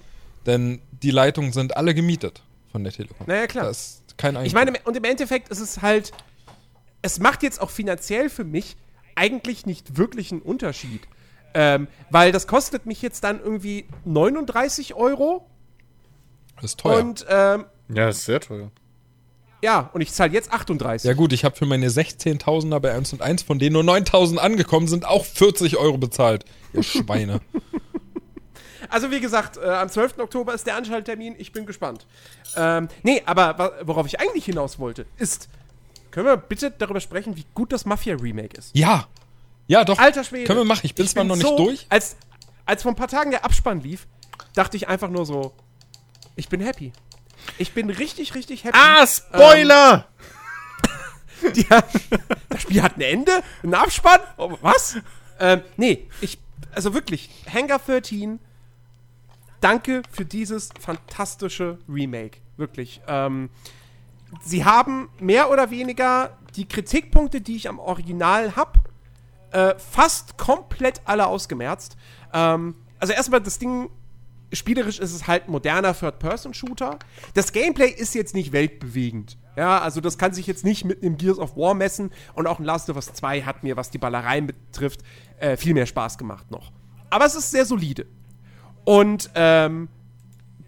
Denn 0.46 0.82
die 1.02 1.10
Leitungen 1.10 1.52
sind 1.52 1.76
alle 1.76 1.94
gemietet 1.94 2.42
von 2.70 2.84
der 2.84 2.92
Telekom. 2.92 3.26
Naja, 3.26 3.46
klar. 3.46 3.64
Da 3.64 3.70
ist 3.70 4.02
kein 4.18 4.36
Ich 4.44 4.52
meine, 4.52 4.72
und 4.84 4.96
im 4.96 5.04
Endeffekt 5.04 5.48
ist 5.48 5.60
es 5.60 5.80
halt, 5.80 6.12
es 7.02 7.18
macht 7.18 7.42
jetzt 7.42 7.60
auch 7.60 7.70
finanziell 7.70 8.28
für 8.28 8.44
mich 8.44 8.76
eigentlich 9.14 9.64
nicht 9.64 9.96
wirklich 9.96 10.32
einen 10.32 10.42
Unterschied. 10.42 11.02
Ähm, 11.54 11.86
weil 12.10 12.32
das 12.32 12.46
kostet 12.46 12.84
mich 12.84 13.00
jetzt 13.00 13.22
dann 13.22 13.40
irgendwie 13.40 13.86
39 14.04 14.94
Euro 14.94 15.46
das 16.56 16.72
ist 16.72 16.80
teuer. 16.80 16.98
und 16.98 17.24
ähm, 17.28 17.64
Ja, 17.88 18.06
das 18.06 18.18
ist 18.18 18.24
sehr 18.24 18.40
teuer. 18.40 18.70
ja, 19.62 19.90
und 19.92 20.00
ich 20.00 20.12
zahle 20.12 20.32
jetzt 20.32 20.52
38. 20.52 21.06
Ja 21.08 21.14
gut, 21.14 21.32
ich 21.32 21.44
habe 21.44 21.56
für 21.56 21.66
meine 21.66 21.88
16.000er 21.88 22.78
bei 22.80 22.92
1 22.92 23.12
und 23.12 23.22
1, 23.22 23.42
von 23.42 23.58
denen 23.58 23.74
nur 23.74 23.82
9.000 23.82 24.36
angekommen 24.38 24.88
sind, 24.88 25.06
auch 25.06 25.24
40 25.24 25.76
Euro 25.76 25.98
bezahlt. 25.98 26.44
Ihr 26.72 26.82
Schweine. 26.82 27.40
Also 28.90 29.10
wie 29.10 29.20
gesagt, 29.20 29.56
äh, 29.56 29.64
am 29.66 29.88
12. 29.88 30.18
Oktober 30.18 30.52
ist 30.54 30.66
der 30.66 30.76
Anschalttermin, 30.76 31.34
ich 31.38 31.52
bin 31.52 31.66
gespannt. 31.66 32.06
Ähm, 32.56 32.88
nee, 33.02 33.22
aber 33.24 33.72
worauf 33.82 34.06
ich 34.06 34.20
eigentlich 34.20 34.44
hinaus 34.44 34.78
wollte, 34.78 35.06
ist, 35.16 35.48
können 36.10 36.26
wir 36.26 36.36
bitte 36.36 36.70
darüber 36.70 37.00
sprechen, 37.00 37.36
wie 37.36 37.46
gut 37.54 37.72
das 37.72 37.84
Mafia-Remake 37.86 38.56
ist? 38.56 38.76
ja. 38.76 39.06
Ja, 39.66 39.82
doch. 39.82 39.98
Alter 39.98 40.24
Schwede. 40.24 40.44
Können 40.44 40.58
wir 40.58 40.66
machen. 40.66 40.82
Ich 40.82 40.94
bin 40.94 41.08
zwar 41.08 41.24
noch 41.24 41.36
nicht 41.36 41.46
so, 41.46 41.56
durch. 41.56 41.86
Als, 41.88 42.16
als 42.66 42.82
vor 42.82 42.92
ein 42.92 42.96
paar 42.96 43.08
Tagen 43.08 43.30
der 43.30 43.46
Abspann 43.46 43.80
lief, 43.80 44.06
dachte 44.54 44.76
ich 44.76 44.88
einfach 44.88 45.08
nur 45.08 45.24
so, 45.24 45.54
ich 46.36 46.50
bin 46.50 46.60
happy. 46.60 46.92
Ich 47.58 47.72
bin 47.72 47.90
richtig, 47.90 48.34
richtig 48.34 48.64
happy. 48.64 48.78
Ah, 48.80 49.06
Spoiler! 49.06 50.08
Ja, 51.68 51.82
das 52.48 52.62
Spiel 52.62 52.82
hat 52.82 52.96
ein 52.96 53.02
Ende, 53.02 53.42
ein 53.62 53.74
Abspann. 53.74 54.20
Oh, 54.38 54.56
was? 54.62 54.96
Ähm, 55.38 55.60
nee, 55.76 56.08
ich, 56.22 56.38
also 56.74 56.94
wirklich, 56.94 57.28
Hangar 57.52 57.80
13, 57.80 58.38
danke 59.60 60.00
für 60.10 60.24
dieses 60.24 60.70
fantastische 60.80 61.78
Remake. 61.86 62.38
Wirklich. 62.56 63.02
Ähm, 63.06 63.50
sie 64.42 64.64
haben 64.64 65.10
mehr 65.18 65.50
oder 65.50 65.70
weniger 65.70 66.38
die 66.56 66.66
Kritikpunkte, 66.66 67.40
die 67.42 67.56
ich 67.56 67.68
am 67.68 67.78
Original 67.78 68.56
habe, 68.56 68.80
äh, 69.50 69.74
fast 69.78 70.38
komplett 70.38 71.02
alle 71.04 71.26
ausgemerzt. 71.26 71.96
Ähm, 72.32 72.74
also 72.98 73.12
erstmal 73.12 73.40
das 73.40 73.58
Ding, 73.58 73.90
spielerisch 74.54 74.98
ist 74.98 75.12
es 75.12 75.26
halt 75.26 75.48
ein 75.48 75.52
moderner 75.52 75.94
Third-Person-Shooter. 75.98 76.98
Das 77.34 77.52
Gameplay 77.52 77.88
ist 77.88 78.14
jetzt 78.14 78.34
nicht 78.34 78.52
weltbewegend. 78.52 79.38
Ja, 79.56 79.78
also 79.80 80.00
das 80.00 80.18
kann 80.18 80.34
sich 80.34 80.46
jetzt 80.46 80.64
nicht 80.64 80.84
mit 80.84 81.02
einem 81.02 81.16
Gears 81.16 81.38
of 81.38 81.56
War 81.56 81.74
messen 81.74 82.10
und 82.34 82.46
auch 82.46 82.58
ein 82.58 82.64
Last 82.64 82.90
of 82.90 82.96
Us 82.96 83.12
2 83.12 83.42
hat 83.42 83.62
mir, 83.62 83.76
was 83.76 83.90
die 83.90 83.98
Ballereien 83.98 84.48
betrifft, 84.48 85.00
äh, 85.38 85.56
viel 85.56 85.74
mehr 85.74 85.86
Spaß 85.86 86.18
gemacht 86.18 86.50
noch. 86.50 86.72
Aber 87.10 87.24
es 87.24 87.34
ist 87.36 87.52
sehr 87.52 87.64
solide. 87.64 88.06
Und 88.84 89.30
ähm, 89.34 89.88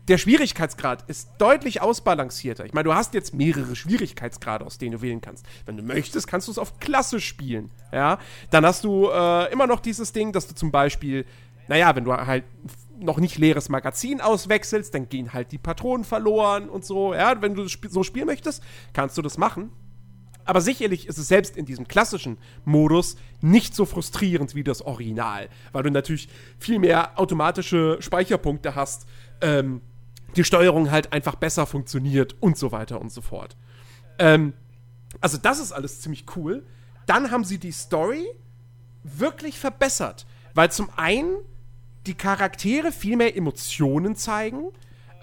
der 0.08 0.18
Schwierigkeitsgrad 0.18 1.02
ist 1.08 1.30
deutlich 1.38 1.82
ausbalancierter. 1.82 2.64
Ich 2.64 2.72
meine, 2.72 2.84
du 2.84 2.94
hast 2.94 3.14
jetzt 3.14 3.34
mehrere 3.34 3.74
Schwierigkeitsgrade, 3.74 4.64
aus 4.64 4.78
denen 4.78 4.92
du 4.92 5.02
wählen 5.02 5.20
kannst. 5.20 5.44
Wenn 5.64 5.76
du 5.76 5.82
möchtest, 5.82 6.28
kannst 6.28 6.46
du 6.46 6.52
es 6.52 6.58
auf 6.58 6.78
Klasse 6.78 7.20
spielen. 7.20 7.70
Ja, 7.92 8.18
dann 8.50 8.64
hast 8.64 8.84
du 8.84 9.08
äh, 9.08 9.52
immer 9.52 9.66
noch 9.66 9.80
dieses 9.80 10.12
Ding, 10.12 10.32
dass 10.32 10.46
du 10.46 10.54
zum 10.54 10.70
Beispiel, 10.70 11.26
naja, 11.66 11.94
wenn 11.96 12.04
du 12.04 12.12
halt 12.12 12.44
noch 12.98 13.18
nicht 13.18 13.38
leeres 13.38 13.68
Magazin 13.68 14.20
auswechselst, 14.20 14.94
dann 14.94 15.08
gehen 15.08 15.32
halt 15.32 15.52
die 15.52 15.58
Patronen 15.58 16.04
verloren 16.04 16.68
und 16.68 16.84
so. 16.84 17.14
Ja, 17.14 17.40
wenn 17.42 17.54
du 17.54 17.66
so 17.68 18.02
spielen 18.02 18.26
möchtest, 18.26 18.62
kannst 18.92 19.16
du 19.18 19.22
das 19.22 19.38
machen. 19.38 19.70
Aber 20.44 20.60
sicherlich 20.60 21.08
ist 21.08 21.18
es 21.18 21.28
selbst 21.28 21.56
in 21.56 21.66
diesem 21.66 21.88
klassischen 21.88 22.38
Modus 22.64 23.16
nicht 23.40 23.74
so 23.74 23.84
frustrierend 23.84 24.54
wie 24.54 24.62
das 24.62 24.80
Original, 24.80 25.48
weil 25.72 25.82
du 25.82 25.90
natürlich 25.90 26.28
viel 26.58 26.78
mehr 26.78 27.18
automatische 27.18 27.96
Speicherpunkte 28.00 28.76
hast, 28.76 29.06
ähm, 29.40 29.80
die 30.36 30.44
Steuerung 30.44 30.90
halt 30.90 31.12
einfach 31.12 31.34
besser 31.34 31.66
funktioniert 31.66 32.36
und 32.40 32.56
so 32.56 32.70
weiter 32.70 33.00
und 33.00 33.10
so 33.10 33.22
fort. 33.22 33.56
Ähm, 34.18 34.52
also 35.20 35.36
das 35.36 35.58
ist 35.58 35.72
alles 35.72 36.00
ziemlich 36.00 36.24
cool. 36.36 36.64
Dann 37.06 37.30
haben 37.32 37.44
sie 37.44 37.58
die 37.58 37.72
Story 37.72 38.26
wirklich 39.02 39.58
verbessert, 39.58 40.26
weil 40.54 40.70
zum 40.70 40.90
einen 40.96 41.36
die 42.06 42.14
Charaktere 42.14 42.92
viel 42.92 43.16
mehr 43.16 43.36
Emotionen 43.36 44.16
zeigen, 44.16 44.70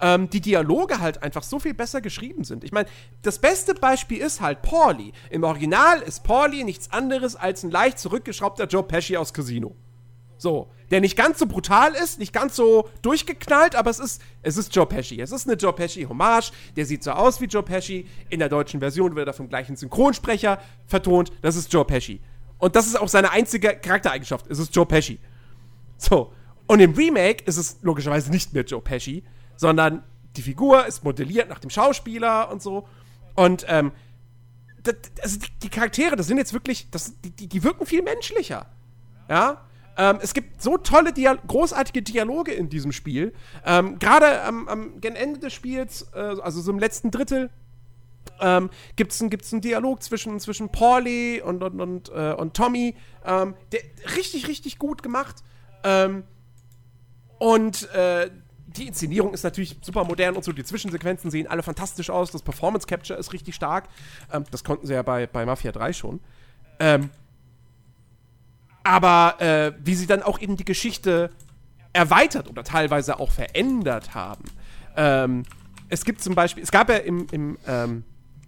ähm, 0.00 0.28
die 0.30 0.40
Dialoge 0.40 1.00
halt 1.00 1.22
einfach 1.22 1.42
so 1.42 1.58
viel 1.58 1.74
besser 1.74 2.00
geschrieben 2.00 2.44
sind. 2.44 2.64
Ich 2.64 2.72
meine, 2.72 2.88
das 3.22 3.38
beste 3.38 3.74
Beispiel 3.74 4.18
ist 4.18 4.40
halt 4.40 4.62
Pauli. 4.62 5.12
Im 5.30 5.44
Original 5.44 6.00
ist 6.02 6.24
Pauli 6.24 6.64
nichts 6.64 6.90
anderes 6.92 7.36
als 7.36 7.62
ein 7.62 7.70
leicht 7.70 7.98
zurückgeschraubter 7.98 8.66
Joe 8.66 8.82
Pesci 8.82 9.16
aus 9.16 9.32
Casino. 9.32 9.74
So, 10.36 10.68
der 10.90 11.00
nicht 11.00 11.16
ganz 11.16 11.38
so 11.38 11.46
brutal 11.46 11.94
ist, 11.94 12.18
nicht 12.18 12.32
ganz 12.32 12.56
so 12.56 12.90
durchgeknallt, 13.02 13.76
aber 13.76 13.88
es 13.88 13.98
ist, 13.98 14.20
es 14.42 14.56
ist 14.56 14.74
Joe 14.74 14.84
Pesci. 14.84 15.20
Es 15.20 15.32
ist 15.32 15.48
eine 15.48 15.56
Joe 15.56 15.72
Pesci-Hommage. 15.72 16.52
Der 16.76 16.84
sieht 16.84 17.02
so 17.02 17.12
aus 17.12 17.40
wie 17.40 17.46
Joe 17.46 17.62
Pesci. 17.62 18.06
In 18.28 18.40
der 18.40 18.48
deutschen 18.48 18.80
Version 18.80 19.16
wird 19.16 19.26
er 19.26 19.32
vom 19.32 19.48
gleichen 19.48 19.76
Synchronsprecher 19.76 20.58
vertont. 20.86 21.32
Das 21.40 21.56
ist 21.56 21.72
Joe 21.72 21.84
Pesci. 21.84 22.20
Und 22.58 22.76
das 22.76 22.86
ist 22.86 23.00
auch 23.00 23.08
seine 23.08 23.30
einzige 23.30 23.74
Charaktereigenschaft. 23.76 24.46
Es 24.48 24.58
ist 24.58 24.74
Joe 24.74 24.86
Pesci. 24.86 25.18
So. 25.96 26.32
Und 26.66 26.80
im 26.80 26.92
Remake 26.92 27.44
ist 27.44 27.56
es 27.56 27.78
logischerweise 27.82 28.30
nicht 28.30 28.52
mehr 28.52 28.64
Joe 28.64 28.80
Pesci, 28.80 29.22
sondern 29.56 30.02
die 30.36 30.42
Figur 30.42 30.86
ist 30.86 31.04
modelliert 31.04 31.48
nach 31.48 31.58
dem 31.58 31.70
Schauspieler 31.70 32.50
und 32.50 32.62
so. 32.62 32.88
Und, 33.34 33.64
ähm, 33.68 33.92
das, 34.82 34.96
also 35.22 35.38
die, 35.38 35.48
die 35.62 35.68
Charaktere, 35.68 36.16
das 36.16 36.26
sind 36.26 36.38
jetzt 36.38 36.52
wirklich, 36.52 36.90
das, 36.90 37.14
die, 37.22 37.48
die, 37.48 37.62
wirken 37.62 37.86
viel 37.86 38.02
menschlicher. 38.02 38.66
Ja. 39.28 39.62
Ähm, 39.96 40.18
es 40.20 40.34
gibt 40.34 40.60
so 40.60 40.76
tolle, 40.76 41.12
Dia 41.12 41.34
großartige 41.34 42.02
Dialoge 42.02 42.52
in 42.52 42.68
diesem 42.68 42.92
Spiel. 42.92 43.32
Ähm, 43.64 43.98
Gerade 43.98 44.42
am, 44.42 44.68
am 44.68 45.00
Ende 45.02 45.38
des 45.38 45.52
Spiels, 45.52 46.08
äh, 46.14 46.18
also 46.18 46.60
so 46.60 46.70
im 46.70 46.78
letzten 46.78 47.10
Drittel, 47.10 47.50
ähm, 48.40 48.70
gibt 48.96 49.12
es 49.12 49.24
gibt's 49.30 49.52
einen 49.52 49.62
Dialog 49.62 50.02
zwischen, 50.02 50.40
zwischen 50.40 50.70
Pauli 50.70 51.40
und, 51.40 51.62
und, 51.62 51.80
und, 51.80 52.08
äh, 52.10 52.34
und 52.34 52.54
Tommy, 52.54 52.96
ähm, 53.24 53.54
der 53.72 53.80
richtig, 54.16 54.48
richtig 54.48 54.78
gut 54.78 55.02
gemacht. 55.02 55.36
Ähm, 55.84 56.24
und 57.44 57.90
äh, 57.90 58.30
die 58.68 58.86
Inszenierung 58.86 59.34
ist 59.34 59.42
natürlich 59.42 59.76
super 59.82 60.02
modern 60.04 60.34
und 60.34 60.42
so. 60.42 60.52
Die 60.52 60.64
Zwischensequenzen 60.64 61.30
sehen 61.30 61.46
alle 61.46 61.62
fantastisch 61.62 62.08
aus. 62.08 62.30
Das 62.30 62.40
Performance 62.40 62.86
Capture 62.86 63.18
ist 63.18 63.34
richtig 63.34 63.54
stark. 63.54 63.90
Ähm, 64.32 64.44
das 64.50 64.64
konnten 64.64 64.86
sie 64.86 64.94
ja 64.94 65.02
bei, 65.02 65.26
bei 65.26 65.44
Mafia 65.44 65.70
3 65.70 65.92
schon. 65.92 66.20
Ähm, 66.78 67.10
aber 68.82 69.42
äh, 69.42 69.72
wie 69.84 69.94
sie 69.94 70.06
dann 70.06 70.22
auch 70.22 70.40
eben 70.40 70.56
die 70.56 70.64
Geschichte 70.64 71.32
erweitert 71.92 72.48
oder 72.48 72.64
teilweise 72.64 73.20
auch 73.20 73.30
verändert 73.30 74.14
haben. 74.14 74.44
Ähm, 74.96 75.42
es 75.90 76.06
gibt 76.06 76.22
zum 76.22 76.34
Beispiel, 76.34 76.62
es 76.62 76.72
gab 76.72 76.88
ja 76.88 76.96
im, 76.96 77.26
im, 77.30 77.58
ähm, 77.66 78.04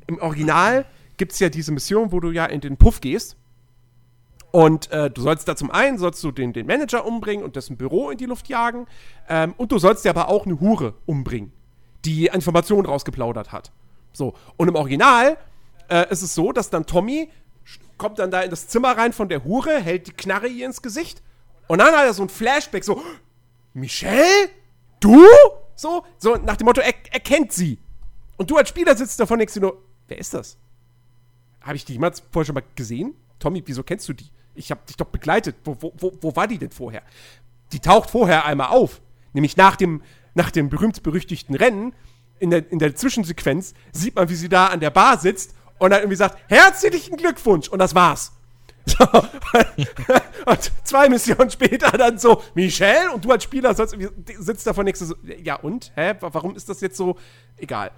im 0.06 0.18
Original 0.22 0.86
gibt 1.18 1.32
es 1.32 1.38
ja 1.38 1.50
diese 1.50 1.70
Mission, 1.70 2.12
wo 2.12 2.20
du 2.20 2.30
ja 2.30 2.46
in 2.46 2.62
den 2.62 2.78
Puff 2.78 3.02
gehst 3.02 3.36
Und 4.56 4.90
äh, 4.90 5.10
du 5.10 5.20
sollst 5.20 5.46
da 5.48 5.54
zum 5.54 5.70
einen 5.70 5.98
sollst 5.98 6.24
du 6.24 6.30
den, 6.32 6.54
den 6.54 6.64
Manager 6.66 7.04
umbringen 7.04 7.44
und 7.44 7.56
dessen 7.56 7.76
Büro 7.76 8.08
in 8.08 8.16
die 8.16 8.24
Luft 8.24 8.48
jagen. 8.48 8.86
Ähm, 9.28 9.52
und 9.58 9.70
du 9.70 9.78
sollst 9.78 10.06
dir 10.06 10.08
aber 10.08 10.30
auch 10.30 10.46
eine 10.46 10.58
Hure 10.58 10.94
umbringen, 11.04 11.52
die 12.06 12.28
Informationen 12.28 12.86
rausgeplaudert 12.86 13.52
hat. 13.52 13.70
So. 14.14 14.32
Und 14.56 14.68
im 14.68 14.74
Original 14.74 15.36
äh, 15.90 16.10
ist 16.10 16.22
es 16.22 16.34
so, 16.34 16.52
dass 16.52 16.70
dann 16.70 16.86
Tommy 16.86 17.30
kommt 17.98 18.18
dann 18.18 18.30
da 18.30 18.40
in 18.40 18.48
das 18.48 18.66
Zimmer 18.66 18.96
rein 18.96 19.12
von 19.12 19.28
der 19.28 19.44
Hure, 19.44 19.78
hält 19.78 20.06
die 20.06 20.12
Knarre 20.12 20.48
ihr 20.48 20.64
ins 20.64 20.80
Gesicht 20.80 21.22
und 21.68 21.76
dann 21.76 21.94
hat 21.94 22.06
er 22.06 22.14
so 22.14 22.22
ein 22.22 22.30
Flashback, 22.30 22.82
so, 22.82 23.02
Michelle? 23.74 24.48
Du? 25.00 25.22
So, 25.74 26.02
so 26.16 26.36
nach 26.36 26.56
dem 26.56 26.64
Motto, 26.64 26.80
er, 26.80 26.94
er 27.10 27.20
kennt 27.20 27.52
sie. 27.52 27.78
Und 28.38 28.50
du 28.50 28.56
als 28.56 28.70
Spieler 28.70 28.96
sitzt 28.96 29.20
davon 29.20 29.34
und 29.34 29.40
denkst 29.40 29.52
dir 29.52 29.60
nur, 29.60 29.82
wer 30.08 30.16
ist 30.16 30.32
das? 30.32 30.56
Habe 31.60 31.76
ich 31.76 31.84
die 31.84 31.92
jemals 31.92 32.22
vorher 32.32 32.46
schon 32.46 32.54
mal 32.54 32.64
gesehen? 32.74 33.14
Tommy, 33.38 33.62
wieso 33.66 33.82
kennst 33.82 34.08
du 34.08 34.14
die? 34.14 34.30
Ich 34.56 34.70
habe 34.70 34.80
dich 34.88 34.96
doch 34.96 35.06
begleitet. 35.06 35.56
Wo, 35.64 35.76
wo, 35.80 36.12
wo, 36.20 36.36
war 36.36 36.46
die 36.46 36.58
denn 36.58 36.70
vorher? 36.70 37.02
Die 37.72 37.80
taucht 37.80 38.10
vorher 38.10 38.44
einmal 38.44 38.68
auf. 38.68 39.00
Nämlich 39.32 39.56
nach 39.56 39.76
dem, 39.76 40.02
nach 40.34 40.50
dem 40.50 40.68
berühmt-berüchtigten 40.68 41.54
Rennen, 41.54 41.94
in 42.38 42.50
der, 42.50 42.70
in 42.70 42.78
der 42.78 42.94
Zwischensequenz, 42.94 43.74
sieht 43.92 44.14
man, 44.14 44.28
wie 44.28 44.34
sie 44.34 44.48
da 44.48 44.66
an 44.66 44.80
der 44.80 44.90
Bar 44.90 45.18
sitzt 45.18 45.54
und 45.78 45.90
dann 45.90 46.00
irgendwie 46.00 46.16
sagt, 46.16 46.38
herzlichen 46.48 47.16
Glückwunsch. 47.16 47.68
Und 47.68 47.78
das 47.78 47.94
war's. 47.94 48.32
So. 48.88 49.04
und 50.46 50.72
zwei 50.84 51.08
Missionen 51.08 51.50
später 51.50 51.90
dann 51.98 52.18
so, 52.18 52.40
Michelle, 52.54 53.10
und 53.10 53.24
du 53.24 53.32
als 53.32 53.42
Spieler 53.42 53.74
sitzt 53.74 54.64
davon 54.64 54.84
nächstes 54.84 55.08
so, 55.08 55.16
ja 55.42 55.56
und? 55.56 55.90
Hä? 55.96 56.14
Warum 56.20 56.54
ist 56.54 56.68
das 56.68 56.80
jetzt 56.82 56.96
so? 56.96 57.16
Egal. 57.56 57.90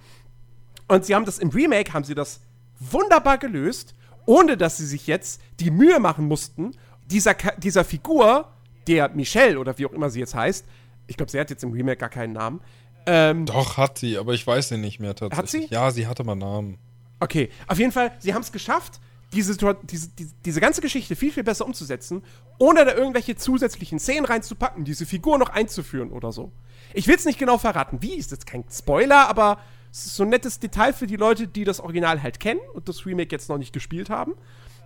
Und 0.86 1.04
sie 1.04 1.14
haben 1.14 1.26
das 1.26 1.38
im 1.38 1.50
Remake, 1.50 1.92
haben 1.92 2.04
sie 2.04 2.14
das 2.14 2.40
wunderbar 2.80 3.36
gelöst, 3.36 3.94
ohne 4.28 4.58
dass 4.58 4.76
sie 4.76 4.84
sich 4.84 5.06
jetzt 5.06 5.40
die 5.58 5.70
Mühe 5.70 5.98
machen 6.00 6.26
mussten, 6.28 6.72
dieser, 7.06 7.34
dieser 7.56 7.82
Figur, 7.82 8.46
der 8.86 9.08
Michelle 9.08 9.58
oder 9.58 9.78
wie 9.78 9.86
auch 9.86 9.92
immer 9.92 10.10
sie 10.10 10.20
jetzt 10.20 10.34
heißt, 10.34 10.66
ich 11.06 11.16
glaube, 11.16 11.32
sie 11.32 11.40
hat 11.40 11.48
jetzt 11.48 11.64
im 11.64 11.72
Remake 11.72 11.96
gar 11.96 12.10
keinen 12.10 12.34
Namen. 12.34 12.60
Ähm, 13.06 13.46
Doch, 13.46 13.78
hat 13.78 13.96
sie, 13.96 14.18
aber 14.18 14.34
ich 14.34 14.46
weiß 14.46 14.68
sie 14.68 14.76
nicht 14.76 15.00
mehr 15.00 15.14
tatsächlich. 15.14 15.62
Hat 15.64 15.70
sie? 15.70 15.74
Ja, 15.74 15.90
sie 15.90 16.06
hatte 16.06 16.24
mal 16.24 16.34
Namen. 16.34 16.76
Okay, 17.20 17.48
auf 17.68 17.78
jeden 17.78 17.90
Fall, 17.90 18.12
sie 18.18 18.34
haben 18.34 18.42
es 18.42 18.52
geschafft, 18.52 19.00
diese, 19.32 19.56
diese, 19.84 20.10
diese, 20.44 20.60
ganze 20.60 20.82
Geschichte 20.82 21.16
viel, 21.16 21.32
viel 21.32 21.42
besser 21.42 21.64
umzusetzen, 21.64 22.22
ohne 22.58 22.84
da 22.84 22.94
irgendwelche 22.94 23.34
zusätzlichen 23.34 23.98
Szenen 23.98 24.26
reinzupacken, 24.26 24.84
diese 24.84 25.06
Figur 25.06 25.38
noch 25.38 25.48
einzuführen 25.48 26.10
oder 26.10 26.32
so. 26.32 26.52
Ich 26.92 27.08
will 27.08 27.16
es 27.16 27.24
nicht 27.24 27.38
genau 27.38 27.56
verraten, 27.56 28.02
wie, 28.02 28.12
ist 28.12 28.30
jetzt 28.30 28.46
kein 28.46 28.64
Spoiler, 28.70 29.26
aber 29.28 29.58
es 29.90 30.06
ist 30.06 30.16
so 30.16 30.24
ein 30.24 30.28
nettes 30.28 30.58
Detail 30.58 30.92
für 30.92 31.06
die 31.06 31.16
Leute, 31.16 31.48
die 31.48 31.64
das 31.64 31.80
Original 31.80 32.22
halt 32.22 32.40
kennen 32.40 32.60
und 32.74 32.88
das 32.88 33.06
Remake 33.06 33.34
jetzt 33.34 33.48
noch 33.48 33.58
nicht 33.58 33.72
gespielt 33.72 34.10
haben. 34.10 34.34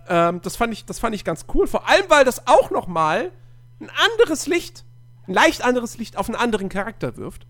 Ähm, 0.07 0.41
das, 0.41 0.55
fand 0.55 0.73
ich, 0.73 0.85
das 0.85 0.99
fand 0.99 1.15
ich 1.15 1.23
ganz 1.23 1.45
cool, 1.53 1.67
vor 1.67 1.87
allem, 1.87 2.05
weil 2.09 2.25
das 2.25 2.47
auch 2.47 2.71
noch 2.71 2.87
mal 2.87 3.31
ein 3.79 3.89
anderes 3.89 4.47
Licht, 4.47 4.85
ein 5.27 5.33
leicht 5.33 5.63
anderes 5.63 5.97
Licht 5.97 6.17
auf 6.17 6.29
einen 6.29 6.35
anderen 6.35 6.69
Charakter 6.69 7.17
wirft. 7.17 7.45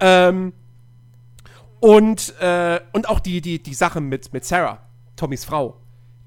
Ähm, 0.00 0.52
und, 1.80 2.38
äh, 2.40 2.80
und 2.92 3.08
auch 3.08 3.20
die, 3.20 3.40
die, 3.40 3.62
die 3.62 3.74
Sache 3.74 4.00
mit, 4.00 4.32
mit 4.32 4.44
Sarah, 4.44 4.78
Tommys 5.16 5.44
Frau 5.44 5.82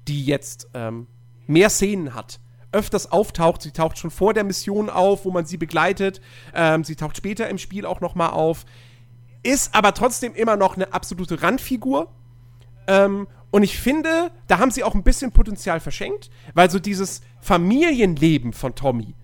die 0.08 0.24
jetzt 0.24 0.68
ähm, 0.74 1.06
mehr 1.46 1.70
Szenen 1.70 2.14
hat, 2.14 2.40
öfters 2.72 3.10
auftaucht. 3.10 3.62
Sie 3.62 3.72
taucht 3.72 3.98
schon 3.98 4.10
vor 4.10 4.34
der 4.34 4.44
Mission 4.44 4.90
auf, 4.90 5.24
wo 5.24 5.30
man 5.30 5.46
sie 5.46 5.56
begleitet. 5.56 6.20
Ähm, 6.54 6.84
sie 6.84 6.96
taucht 6.96 7.16
später 7.16 7.48
im 7.48 7.58
Spiel 7.58 7.86
auch 7.86 8.00
noch 8.00 8.14
mal 8.14 8.30
auf. 8.30 8.64
Ist 9.46 9.76
aber 9.76 9.94
trotzdem 9.94 10.34
immer 10.34 10.56
noch 10.56 10.74
eine 10.74 10.92
absolute 10.92 11.40
Randfigur. 11.40 12.08
Ähm, 12.88 13.28
und 13.52 13.62
ich 13.62 13.78
finde, 13.78 14.32
da 14.48 14.58
haben 14.58 14.72
sie 14.72 14.82
auch 14.82 14.96
ein 14.96 15.04
bisschen 15.04 15.30
Potenzial 15.30 15.78
verschenkt, 15.78 16.30
weil 16.54 16.68
so 16.68 16.80
dieses 16.80 17.20
Familienleben 17.40 18.52
von 18.52 18.74
Tommy, 18.74 19.14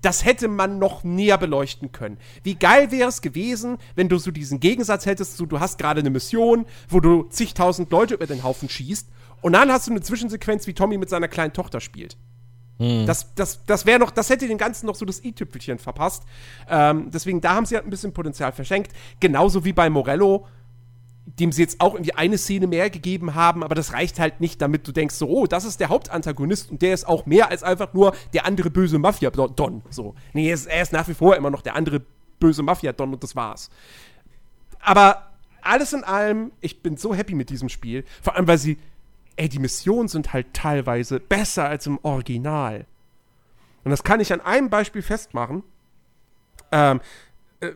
das 0.00 0.24
hätte 0.24 0.46
man 0.46 0.78
noch 0.78 1.02
näher 1.02 1.36
beleuchten 1.36 1.90
können. 1.90 2.18
Wie 2.44 2.54
geil 2.54 2.92
wäre 2.92 3.08
es 3.08 3.22
gewesen, 3.22 3.76
wenn 3.96 4.08
du 4.08 4.18
so 4.18 4.30
diesen 4.30 4.60
Gegensatz 4.60 5.04
hättest, 5.04 5.36
so 5.36 5.46
du 5.46 5.58
hast 5.58 5.78
gerade 5.78 5.98
eine 5.98 6.10
Mission, 6.10 6.64
wo 6.88 7.00
du 7.00 7.24
zigtausend 7.24 7.90
Leute 7.90 8.14
über 8.14 8.26
den 8.26 8.44
Haufen 8.44 8.68
schießt 8.68 9.08
und 9.40 9.52
dann 9.54 9.72
hast 9.72 9.88
du 9.88 9.90
eine 9.90 10.00
Zwischensequenz, 10.00 10.68
wie 10.68 10.74
Tommy 10.74 10.96
mit 10.96 11.10
seiner 11.10 11.26
kleinen 11.26 11.52
Tochter 11.52 11.80
spielt. 11.80 12.16
Hm. 12.82 13.06
Das, 13.06 13.32
das, 13.34 13.64
das 13.64 13.86
wäre 13.86 14.00
noch, 14.00 14.10
das 14.10 14.28
hätte 14.28 14.48
den 14.48 14.58
Ganzen 14.58 14.86
noch 14.86 14.96
so 14.96 15.04
das 15.04 15.22
i-Tüpfelchen 15.24 15.78
verpasst. 15.78 16.24
Ähm, 16.68 17.10
deswegen, 17.12 17.40
da 17.40 17.54
haben 17.54 17.64
sie 17.64 17.76
halt 17.76 17.86
ein 17.86 17.90
bisschen 17.90 18.12
Potenzial 18.12 18.50
verschenkt. 18.50 18.90
Genauso 19.20 19.64
wie 19.64 19.72
bei 19.72 19.88
Morello, 19.88 20.46
dem 21.24 21.52
sie 21.52 21.62
jetzt 21.62 21.80
auch 21.80 21.94
irgendwie 21.94 22.14
eine 22.14 22.36
Szene 22.38 22.66
mehr 22.66 22.90
gegeben 22.90 23.36
haben, 23.36 23.62
aber 23.62 23.76
das 23.76 23.92
reicht 23.92 24.18
halt 24.18 24.40
nicht, 24.40 24.60
damit 24.60 24.88
du 24.88 24.90
denkst, 24.90 25.14
so, 25.14 25.28
oh, 25.28 25.46
das 25.46 25.64
ist 25.64 25.78
der 25.78 25.90
Hauptantagonist 25.90 26.72
und 26.72 26.82
der 26.82 26.92
ist 26.92 27.06
auch 27.06 27.24
mehr 27.24 27.50
als 27.50 27.62
einfach 27.62 27.94
nur 27.94 28.16
der 28.32 28.46
andere 28.46 28.70
böse 28.70 28.98
Mafia-Don. 28.98 29.82
So. 29.88 30.16
Nee, 30.32 30.48
er 30.48 30.54
ist, 30.54 30.66
er 30.66 30.82
ist 30.82 30.92
nach 30.92 31.06
wie 31.06 31.14
vor 31.14 31.36
immer 31.36 31.50
noch 31.50 31.62
der 31.62 31.76
andere 31.76 32.02
böse 32.40 32.64
Mafia-Don 32.64 33.12
und 33.12 33.22
das 33.22 33.36
war's. 33.36 33.70
Aber 34.80 35.30
alles 35.60 35.92
in 35.92 36.02
allem, 36.02 36.50
ich 36.60 36.82
bin 36.82 36.96
so 36.96 37.14
happy 37.14 37.36
mit 37.36 37.50
diesem 37.50 37.68
Spiel. 37.68 38.04
Vor 38.20 38.34
allem, 38.34 38.48
weil 38.48 38.58
sie 38.58 38.78
ey, 39.36 39.48
die 39.48 39.58
Missionen 39.58 40.08
sind 40.08 40.32
halt 40.32 40.52
teilweise 40.52 41.20
besser 41.20 41.68
als 41.68 41.86
im 41.86 41.98
Original. 42.02 42.86
Und 43.84 43.90
das 43.90 44.04
kann 44.04 44.20
ich 44.20 44.32
an 44.32 44.40
einem 44.40 44.70
Beispiel 44.70 45.02
festmachen. 45.02 45.62
Ähm, 46.70 47.00
äh, 47.60 47.72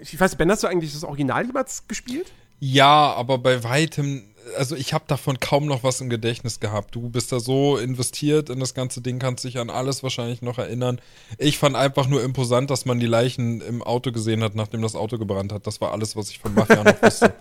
ich 0.00 0.18
weiß, 0.18 0.36
Ben, 0.36 0.50
hast 0.50 0.62
du 0.62 0.66
eigentlich 0.66 0.92
das 0.92 1.04
Original 1.04 1.46
jemals 1.46 1.86
gespielt? 1.88 2.32
Ja, 2.60 3.12
aber 3.14 3.38
bei 3.38 3.64
weitem, 3.64 4.22
also 4.56 4.76
ich 4.76 4.94
habe 4.94 5.04
davon 5.08 5.40
kaum 5.40 5.66
noch 5.66 5.82
was 5.82 6.00
im 6.00 6.08
Gedächtnis 6.08 6.60
gehabt. 6.60 6.94
Du 6.94 7.08
bist 7.08 7.32
da 7.32 7.40
so 7.40 7.76
investiert 7.76 8.50
in 8.50 8.60
das 8.60 8.72
ganze 8.72 9.00
Ding, 9.00 9.18
kannst 9.18 9.44
dich 9.44 9.58
an 9.58 9.68
alles 9.68 10.02
wahrscheinlich 10.02 10.42
noch 10.42 10.58
erinnern. 10.58 11.00
Ich 11.38 11.58
fand 11.58 11.74
einfach 11.74 12.06
nur 12.06 12.22
imposant, 12.22 12.70
dass 12.70 12.84
man 12.84 13.00
die 13.00 13.06
Leichen 13.06 13.60
im 13.62 13.82
Auto 13.82 14.12
gesehen 14.12 14.44
hat, 14.44 14.54
nachdem 14.54 14.82
das 14.82 14.94
Auto 14.94 15.18
gebrannt 15.18 15.52
hat. 15.52 15.66
Das 15.66 15.80
war 15.80 15.92
alles, 15.92 16.14
was 16.14 16.30
ich 16.30 16.38
von 16.38 16.54
Mafia 16.54 16.84
noch 16.84 17.02
wusste. 17.02 17.34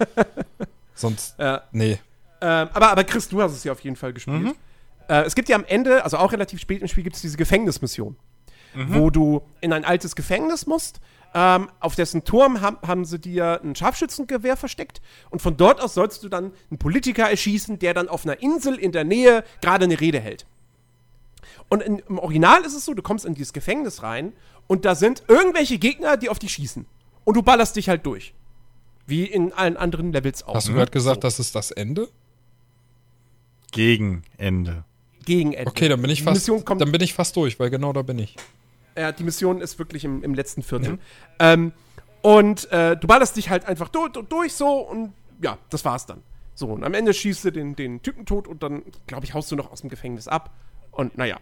Sonst, 0.96 1.36
ja. 1.40 1.62
nee, 1.72 2.00
ähm, 2.42 2.70
aber, 2.74 2.92
aber 2.92 3.04
Chris, 3.04 3.30
du 3.30 3.42
hast 3.42 3.54
es 3.54 3.64
ja 3.64 3.72
auf 3.72 3.80
jeden 3.82 3.96
Fall 3.96 4.14
gespielt. 4.14 4.42
Mhm. 4.42 4.56
Äh, 5.08 5.24
es 5.24 5.36
gibt 5.36 5.50
ja 5.50 5.56
am 5.56 5.66
Ende, 5.66 6.04
also 6.04 6.18
auch 6.18 6.32
relativ 6.32 6.60
spät 6.60 6.82
im 6.82 6.88
Spiel, 6.88 7.04
gibt 7.04 7.16
es 7.16 7.22
diese 7.22 7.38
Gefängnismission, 7.38 8.16
mhm. 8.74 8.96
wo 8.96 9.10
du 9.10 9.42
in 9.62 9.74
ein 9.74 9.86
altes 9.86 10.16
Gefängnis 10.16 10.66
musst. 10.66 11.00
Ähm, 11.34 11.70
auf 11.80 11.96
dessen 11.96 12.26
Turm 12.26 12.60
haben, 12.60 12.78
haben 12.86 13.06
sie 13.06 13.18
dir 13.18 13.62
ein 13.64 13.74
Scharfschützengewehr 13.74 14.58
versteckt 14.58 15.02
und 15.30 15.42
von 15.42 15.56
dort 15.56 15.80
aus 15.80 15.94
sollst 15.94 16.24
du 16.24 16.30
dann 16.30 16.52
einen 16.70 16.78
Politiker 16.78 17.30
erschießen, 17.30 17.80
der 17.80 17.94
dann 17.94 18.10
auf 18.10 18.26
einer 18.26 18.42
Insel 18.42 18.76
in 18.76 18.92
der 18.92 19.06
Nähe 19.06 19.46
gerade 19.62 19.86
eine 19.86 19.98
Rede 19.98 20.20
hält. 20.20 20.46
Und 21.70 21.82
in, 21.84 22.00
im 22.00 22.20
Original 22.20 22.66
ist 22.66 22.76
es 22.76 22.84
so, 22.84 22.94
du 22.94 23.02
kommst 23.02 23.24
in 23.24 23.34
dieses 23.34 23.54
Gefängnis 23.54 24.04
rein 24.04 24.34
und 24.68 24.84
da 24.84 24.94
sind 24.94 25.24
irgendwelche 25.30 25.78
Gegner, 25.78 26.18
die 26.18 26.28
auf 26.28 26.38
dich 26.38 26.52
schießen. 26.52 26.86
Und 27.24 27.38
du 27.38 27.44
ballerst 27.44 27.78
dich 27.78 27.88
halt 27.88 28.06
durch. 28.06 28.34
Wie 29.06 29.24
in 29.24 29.54
allen 29.54 29.78
anderen 29.78 30.12
Levels 30.12 30.44
auch. 30.44 30.56
Hast 30.56 30.68
du 30.68 30.74
gerade 30.74 30.92
gesagt, 30.92 31.18
so. 31.18 31.22
das 31.22 31.40
ist 31.40 31.56
das 31.56 31.72
Ende? 31.72 32.10
Gegen 33.72 34.24
Ende. 34.38 34.84
Gegen 35.26 35.54
Ende. 35.54 35.70
Okay, 35.70 35.88
dann 35.90 36.02
bin 36.02 36.12
ich 36.12 36.24
fast, 36.24 36.48
dann 36.48 36.92
bin 36.92 37.02
ich 37.02 37.14
fast 37.14 37.36
durch, 37.36 37.60
weil 37.60 37.70
genau 37.70 37.94
da 37.94 38.02
bin 38.02 38.20
ich. 38.20 38.36
Ja, 38.98 39.12
die 39.12 39.24
Mission 39.24 39.62
ist 39.62 39.80
wirklich 39.80 40.04
im, 40.04 40.24
im 40.24 40.34
letzten 40.34 40.64
Viertel. 40.64 40.94
Mhm. 40.94 41.00
Ähm, 41.40 41.72
und 42.22 42.72
äh, 42.72 42.98
du 42.98 43.08
ballerst 43.08 43.38
dich 43.38 43.50
halt 43.50 43.66
einfach 43.66 43.90
durch, 43.90 44.12
durch 44.12 44.54
so 44.54 44.80
und 44.80 45.14
ja, 45.42 45.58
das 45.70 45.86
war's 45.86 46.06
dann. 46.06 46.22
So, 46.54 46.68
und 46.68 46.84
am 46.84 46.94
Ende 46.94 47.14
schießt 47.14 47.46
du 47.46 47.52
den, 47.52 47.76
den 47.76 48.02
Typen 48.02 48.26
tot 48.26 48.48
und 48.48 48.62
dann, 48.62 48.84
glaube 49.08 49.26
ich, 49.26 49.34
haust 49.34 49.52
du 49.52 49.56
noch 49.56 49.72
aus 49.72 49.82
dem 49.82 49.90
Gefängnis 49.90 50.28
ab. 50.28 50.54
Und 50.92 51.18
naja. 51.18 51.38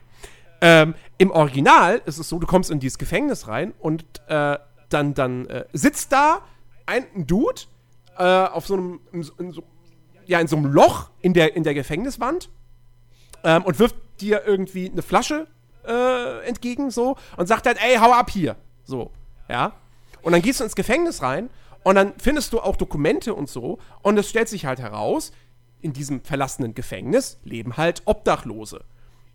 Ähm, 0.62 0.94
Im 1.18 1.32
Original 1.32 2.02
ist 2.06 2.20
es 2.20 2.30
so, 2.30 2.38
du 2.38 2.46
kommst 2.46 2.70
in 2.70 2.80
dieses 2.80 2.98
Gefängnis 2.98 3.48
rein 3.48 3.74
und 3.80 4.04
äh, 4.28 4.58
dann, 4.90 5.14
dann 5.14 5.46
äh, 5.48 5.66
sitzt 5.74 6.12
da 6.12 6.42
ein 6.86 7.06
Dude 7.28 7.62
äh, 8.18 8.24
auf 8.24 8.68
so 8.68 8.74
einem, 8.76 9.00
in 9.12 9.24
so, 9.24 9.34
in 9.40 9.52
so 9.52 9.64
ja, 10.30 10.40
in 10.40 10.48
so 10.48 10.56
einem 10.56 10.72
Loch 10.72 11.10
in 11.22 11.34
der, 11.34 11.56
in 11.56 11.64
der 11.64 11.74
Gefängniswand 11.74 12.50
ähm, 13.44 13.64
und 13.64 13.80
wirft 13.80 13.96
dir 14.22 14.44
irgendwie 14.46 14.90
eine 14.90 15.02
Flasche 15.02 15.48
äh, 15.88 16.48
entgegen, 16.48 16.92
so, 16.92 17.18
und 17.36 17.48
sagt 17.48 17.66
halt, 17.66 17.80
ey, 17.82 17.96
hau 17.96 18.14
ab 18.14 18.30
hier. 18.30 18.56
So, 18.84 19.12
ja. 19.50 19.74
Und 20.22 20.34
dann 20.34 20.44
gehst 20.44 20.60
du 20.60 20.66
ins 20.66 20.76
Gefängnis 20.76 21.24
rein 21.24 21.50
und 21.84 21.96
dann 21.96 22.14
findest 22.20 22.54
du 22.54 22.60
auch 22.60 22.76
Dokumente 22.76 23.34
und 23.34 23.50
so. 23.50 23.80
Und 24.04 24.20
es 24.20 24.30
stellt 24.30 24.50
sich 24.50 24.68
halt 24.68 24.80
heraus, 24.80 25.32
in 25.82 25.94
diesem 25.94 26.22
verlassenen 26.22 26.76
Gefängnis 26.76 27.40
leben 27.44 27.78
halt 27.78 28.04
Obdachlose. 28.06 28.84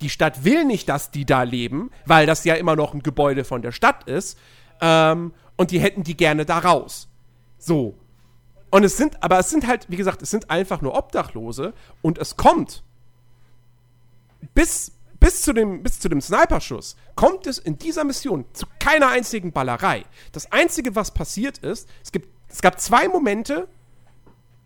Die 0.00 0.10
Stadt 0.10 0.44
will 0.44 0.64
nicht, 0.64 0.88
dass 0.88 1.10
die 1.10 1.24
da 1.24 1.42
leben, 1.42 1.90
weil 2.06 2.26
das 2.26 2.44
ja 2.44 2.54
immer 2.54 2.76
noch 2.76 2.94
ein 2.94 3.02
Gebäude 3.02 3.42
von 3.42 3.62
der 3.62 3.72
Stadt 3.72 4.04
ist. 4.04 4.38
Ähm, 4.80 5.32
und 5.56 5.72
die 5.72 5.80
hätten 5.80 6.04
die 6.04 6.16
gerne 6.16 6.44
da 6.44 6.58
raus. 6.58 7.08
So. 7.58 7.94
Und 8.74 8.82
es 8.82 8.96
sind, 8.96 9.22
aber 9.22 9.38
es 9.38 9.50
sind 9.50 9.68
halt, 9.68 9.86
wie 9.88 9.94
gesagt, 9.94 10.20
es 10.20 10.30
sind 10.30 10.50
einfach 10.50 10.80
nur 10.80 10.96
Obdachlose 10.96 11.74
und 12.02 12.18
es 12.18 12.36
kommt 12.36 12.82
bis, 14.52 14.90
bis 15.20 15.42
zu 15.42 15.52
dem, 15.52 15.84
bis 15.84 16.00
zu 16.00 16.08
dem 16.08 16.20
Sniperschuss 16.20 16.96
kommt 17.14 17.46
es 17.46 17.58
in 17.58 17.78
dieser 17.78 18.02
Mission 18.02 18.44
zu 18.52 18.66
keiner 18.80 19.10
einzigen 19.10 19.52
Ballerei. 19.52 20.02
Das 20.32 20.50
Einzige, 20.50 20.96
was 20.96 21.12
passiert 21.12 21.58
ist, 21.58 21.88
es, 22.02 22.10
gibt, 22.10 22.28
es 22.48 22.62
gab 22.62 22.80
zwei 22.80 23.06
Momente. 23.06 23.68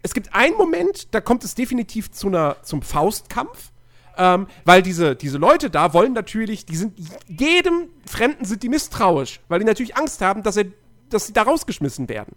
Es 0.01 0.15
gibt 0.15 0.35
einen 0.35 0.57
Moment, 0.57 1.09
da 1.15 1.21
kommt 1.21 1.45
es 1.45 1.55
definitiv 1.55 2.11
zu 2.11 2.29
einer, 2.29 2.63
zum 2.63 2.81
Faustkampf. 2.81 3.73
Ähm, 4.17 4.47
weil 4.65 4.81
diese, 4.81 5.17
diese 5.17 5.37
Leute 5.37 5.69
da 5.69 5.93
wollen 5.93 6.15
natürlich, 6.15 6.65
die 6.65 6.77
sind, 6.77 6.99
jedem 7.27 7.91
Fremden 8.07 8.47
sind 8.47 8.63
die 8.63 8.71
misstrauisch, 8.71 9.41
weil 9.49 9.59
die 9.59 9.67
natürlich 9.67 9.99
Angst 9.99 10.23
haben, 10.23 10.43
dass, 10.43 10.57
er, 10.57 10.65
dass 11.11 11.27
sie 11.27 11.35
da 11.35 11.43
rausgeschmissen 11.43 12.09
werden. 12.09 12.35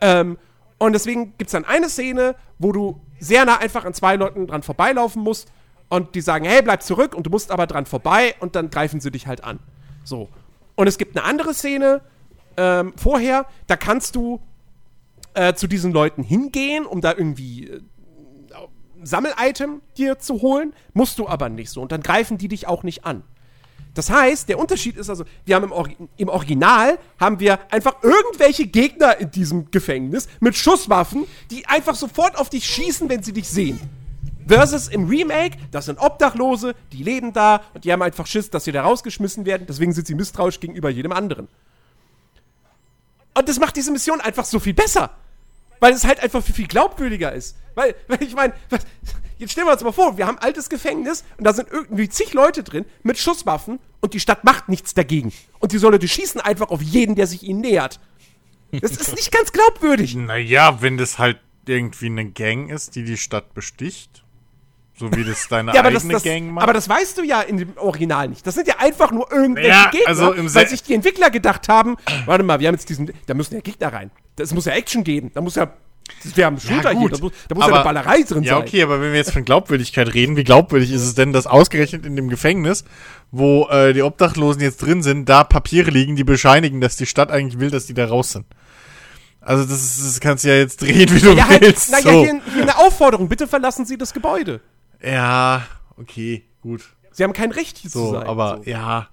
Ähm, 0.00 0.36
und 0.78 0.92
deswegen 0.92 1.36
gibt 1.38 1.48
es 1.48 1.52
dann 1.52 1.64
eine 1.64 1.88
Szene, 1.88 2.34
wo 2.58 2.72
du 2.72 3.00
sehr 3.18 3.44
nah 3.44 3.58
einfach 3.58 3.84
an 3.84 3.94
zwei 3.94 4.16
Leuten 4.16 4.46
dran 4.46 4.62
vorbeilaufen 4.62 5.22
musst 5.22 5.50
und 5.88 6.14
die 6.14 6.20
sagen, 6.20 6.44
hey, 6.44 6.62
bleib 6.62 6.82
zurück 6.82 7.14
und 7.14 7.26
du 7.26 7.30
musst 7.30 7.50
aber 7.50 7.66
dran 7.66 7.86
vorbei 7.86 8.34
und 8.40 8.56
dann 8.56 8.70
greifen 8.70 9.00
sie 9.00 9.10
dich 9.10 9.26
halt 9.26 9.42
an. 9.44 9.58
So. 10.04 10.28
Und 10.74 10.86
es 10.86 10.98
gibt 10.98 11.16
eine 11.16 11.24
andere 11.24 11.54
Szene 11.54 12.02
ähm, 12.56 12.92
vorher, 12.96 13.46
da 13.66 13.76
kannst 13.76 14.16
du 14.16 14.40
äh, 15.34 15.54
zu 15.54 15.66
diesen 15.66 15.92
Leuten 15.92 16.22
hingehen, 16.22 16.84
um 16.86 17.00
da 17.00 17.12
irgendwie 17.12 17.68
äh, 17.68 17.80
Sammelitem 19.02 19.82
dir 19.96 20.18
zu 20.18 20.42
holen, 20.42 20.74
musst 20.92 21.18
du 21.18 21.28
aber 21.28 21.48
nicht 21.48 21.70
so. 21.70 21.80
Und 21.82 21.92
dann 21.92 22.02
greifen 22.02 22.38
die 22.38 22.48
dich 22.48 22.66
auch 22.66 22.82
nicht 22.82 23.04
an. 23.04 23.22
Das 23.96 24.10
heißt, 24.10 24.50
der 24.50 24.58
Unterschied 24.58 24.98
ist 24.98 25.08
also, 25.08 25.24
wir 25.46 25.56
haben 25.56 25.64
im, 25.64 25.72
Or 25.72 25.88
im, 26.18 26.28
Original 26.28 26.98
haben 27.18 27.40
wir 27.40 27.58
einfach 27.72 28.02
irgendwelche 28.02 28.66
Gegner 28.66 29.18
in 29.18 29.30
diesem 29.30 29.70
Gefängnis 29.70 30.28
mit 30.38 30.54
Schusswaffen, 30.54 31.24
die 31.50 31.66
einfach 31.66 31.94
sofort 31.94 32.36
auf 32.36 32.50
dich 32.50 32.66
schießen, 32.66 33.08
wenn 33.08 33.22
sie 33.22 33.32
dich 33.32 33.48
sehen. 33.48 33.80
Versus 34.46 34.88
im 34.88 35.08
Remake, 35.08 35.56
das 35.70 35.86
sind 35.86 35.98
Obdachlose, 35.98 36.74
die 36.92 37.02
leben 37.02 37.32
da 37.32 37.62
und 37.72 37.86
die 37.86 37.92
haben 37.92 38.02
einfach 38.02 38.26
Schiss, 38.26 38.50
dass 38.50 38.64
sie 38.64 38.72
da 38.72 38.82
rausgeschmissen 38.82 39.46
werden. 39.46 39.66
Deswegen 39.66 39.94
sind 39.94 40.06
sie 40.06 40.14
misstrauisch 40.14 40.60
gegenüber 40.60 40.90
jedem 40.90 41.12
anderen. 41.12 41.48
Und 43.32 43.48
das 43.48 43.58
macht 43.58 43.76
diese 43.76 43.90
Mission 43.90 44.20
einfach 44.20 44.44
so 44.44 44.60
viel 44.60 44.74
besser. 44.74 45.10
Weil 45.80 45.94
es 45.94 46.04
halt 46.04 46.20
einfach 46.20 46.44
viel, 46.44 46.54
viel 46.54 46.66
glaubwürdiger 46.66 47.32
ist. 47.32 47.56
Weil, 47.74 47.94
weil 48.08 48.22
ich 48.22 48.34
meine, 48.34 48.52
jetzt 49.38 49.52
stellen 49.52 49.66
wir 49.66 49.72
uns 49.72 49.82
mal 49.82 49.92
vor, 49.92 50.16
wir 50.16 50.26
haben 50.26 50.38
ein 50.38 50.44
altes 50.44 50.68
Gefängnis 50.68 51.24
und 51.38 51.44
da 51.44 51.52
sind 51.52 51.68
irgendwie 51.70 52.08
zig 52.08 52.32
Leute 52.32 52.62
drin 52.62 52.84
mit 53.02 53.18
Schusswaffen 53.18 53.78
und 54.00 54.14
die 54.14 54.20
Stadt 54.20 54.44
macht 54.44 54.68
nichts 54.68 54.94
dagegen. 54.94 55.32
Und 55.58 55.72
die 55.72 55.78
Leute 55.78 56.06
schießen 56.08 56.40
einfach 56.40 56.70
auf 56.70 56.82
jeden, 56.82 57.14
der 57.14 57.26
sich 57.26 57.42
ihnen 57.42 57.60
nähert. 57.60 58.00
Das 58.72 58.92
ist 58.92 59.14
nicht 59.14 59.32
ganz 59.32 59.52
glaubwürdig. 59.52 60.14
Naja, 60.26 60.82
wenn 60.82 60.96
das 60.96 61.18
halt 61.18 61.38
irgendwie 61.66 62.06
eine 62.06 62.30
Gang 62.30 62.70
ist, 62.70 62.94
die 62.96 63.04
die 63.04 63.16
Stadt 63.16 63.54
besticht. 63.54 64.24
So 64.98 65.12
wie 65.12 65.24
das 65.24 65.48
deine 65.48 65.72
ja, 65.74 65.82
eigene 65.82 65.94
das, 65.94 66.08
das, 66.08 66.22
Gang 66.22 66.52
macht. 66.52 66.62
Aber 66.62 66.72
das 66.72 66.88
weißt 66.88 67.18
du 67.18 67.22
ja 67.22 67.42
in 67.42 67.58
dem 67.58 67.76
Original 67.76 68.28
nicht. 68.28 68.46
Das 68.46 68.54
sind 68.54 68.66
ja 68.66 68.76
einfach 68.78 69.12
nur 69.12 69.30
irgendwelche 69.30 69.68
Ja, 69.68 69.90
Gegner, 69.90 70.08
also 70.08 70.54
weil 70.54 70.68
sich 70.68 70.82
die 70.82 70.94
Entwickler 70.94 71.30
gedacht 71.30 71.68
haben, 71.68 71.96
warte 72.24 72.44
mal, 72.44 72.60
wir 72.60 72.68
haben 72.68 72.74
jetzt 72.74 72.88
diesen, 72.88 73.12
da 73.26 73.34
müssen 73.34 73.54
ja 73.54 73.60
Gegner 73.60 73.92
rein. 73.92 74.10
Das 74.36 74.54
muss 74.54 74.64
ja 74.64 74.72
Action 74.72 75.04
geben. 75.04 75.30
Da 75.34 75.40
muss 75.42 75.54
ja, 75.56 75.70
wir 76.34 76.46
haben 76.46 76.58
Shooter 76.60 76.90
hier, 76.90 76.98
gut, 77.00 77.12
da 77.14 77.18
muss, 77.20 77.32
da 77.48 77.54
muss 77.54 77.66
ja 77.66 77.74
eine 77.74 77.84
Ballerei 77.84 78.22
drin 78.22 78.42
Ja, 78.42 78.54
sein. 78.54 78.62
okay, 78.62 78.82
aber 78.82 79.00
wenn 79.00 79.10
wir 79.12 79.18
jetzt 79.18 79.32
von 79.32 79.44
Glaubwürdigkeit 79.44 80.12
reden, 80.14 80.36
wie 80.36 80.44
glaubwürdig 80.44 80.90
ist 80.92 81.02
es 81.02 81.14
denn, 81.14 81.32
dass 81.32 81.46
ausgerechnet 81.46 82.04
in 82.06 82.16
dem 82.16 82.28
Gefängnis, 82.28 82.84
wo 83.30 83.68
äh, 83.68 83.92
die 83.92 84.02
Obdachlosen 84.02 84.60
jetzt 84.62 84.78
drin 84.82 85.02
sind, 85.02 85.28
da 85.28 85.44
Papiere 85.44 85.90
liegen, 85.90 86.16
die 86.16 86.24
bescheinigen, 86.24 86.80
dass 86.80 86.96
die 86.96 87.06
Stadt 87.06 87.30
eigentlich 87.30 87.58
will, 87.60 87.70
dass 87.70 87.86
die 87.86 87.94
da 87.94 88.06
raus 88.06 88.32
sind? 88.32 88.46
Also 89.40 89.64
das, 89.64 89.80
ist, 89.82 90.04
das 90.06 90.20
kannst 90.20 90.44
du 90.44 90.48
ja 90.48 90.56
jetzt 90.56 90.82
drehen, 90.82 91.08
wie 91.12 91.20
du 91.20 91.32
Ja, 91.32 91.48
halt, 91.48 91.60
willst. 91.60 91.90
naja, 91.92 92.02
so. 92.02 92.24
hier, 92.24 92.40
hier 92.52 92.62
eine 92.62 92.78
Aufforderung, 92.78 93.28
bitte 93.28 93.46
verlassen 93.46 93.86
Sie 93.86 93.96
das 93.96 94.12
Gebäude. 94.12 94.60
Ja, 95.02 95.66
okay, 95.96 96.44
gut. 96.62 96.82
Sie 97.12 97.22
haben 97.22 97.32
kein 97.32 97.52
Recht 97.52 97.78
hier 97.78 97.90
zu 97.90 97.98
So, 97.98 98.12
sein. 98.12 98.26
aber 98.26 98.60
so. 98.64 98.70
ja. 98.70 99.08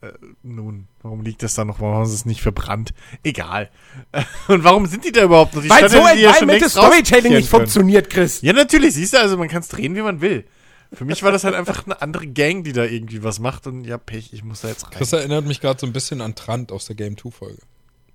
Äh, 0.00 0.12
nun, 0.42 0.86
warum 1.02 1.22
liegt 1.22 1.42
das 1.42 1.54
da 1.54 1.64
noch? 1.64 1.80
Warum 1.80 1.96
haben 1.96 2.06
sie 2.06 2.14
es 2.14 2.24
nicht 2.24 2.40
verbrannt? 2.40 2.94
Egal. 3.24 3.70
Und 4.48 4.62
warum 4.62 4.86
sind 4.86 5.04
die 5.04 5.12
da 5.12 5.24
überhaupt 5.24 5.54
noch? 5.54 5.62
Die 5.62 5.70
Weil 5.70 5.90
so 5.90 6.04
die 6.14 6.20
ja 6.20 6.34
Storytelling 6.68 7.32
nicht 7.32 7.50
können. 7.50 7.62
funktioniert, 7.62 8.08
Chris. 8.08 8.40
Ja, 8.42 8.52
natürlich, 8.52 8.94
siehst 8.94 9.14
du, 9.14 9.18
also 9.18 9.36
man 9.36 9.48
kann 9.48 9.60
es 9.60 9.68
drehen, 9.68 9.96
wie 9.96 10.02
man 10.02 10.20
will. 10.20 10.44
Für 10.92 11.04
mich 11.04 11.22
war 11.22 11.32
das 11.32 11.44
halt 11.44 11.54
einfach 11.54 11.84
eine 11.84 12.00
andere 12.00 12.26
Gang, 12.28 12.64
die 12.64 12.72
da 12.72 12.84
irgendwie 12.84 13.22
was 13.22 13.40
macht 13.40 13.66
und 13.66 13.84
ja, 13.84 13.98
Pech, 13.98 14.32
ich 14.32 14.42
muss 14.42 14.62
da 14.62 14.68
jetzt 14.68 14.84
rein. 14.84 14.96
Das 14.98 15.12
erinnert 15.12 15.44
mich 15.44 15.60
gerade 15.60 15.78
so 15.78 15.86
ein 15.86 15.92
bisschen 15.92 16.22
an 16.22 16.34
Trant 16.34 16.72
aus 16.72 16.86
der 16.86 16.96
Game 16.96 17.18
2 17.18 17.30
Folge. 17.30 17.58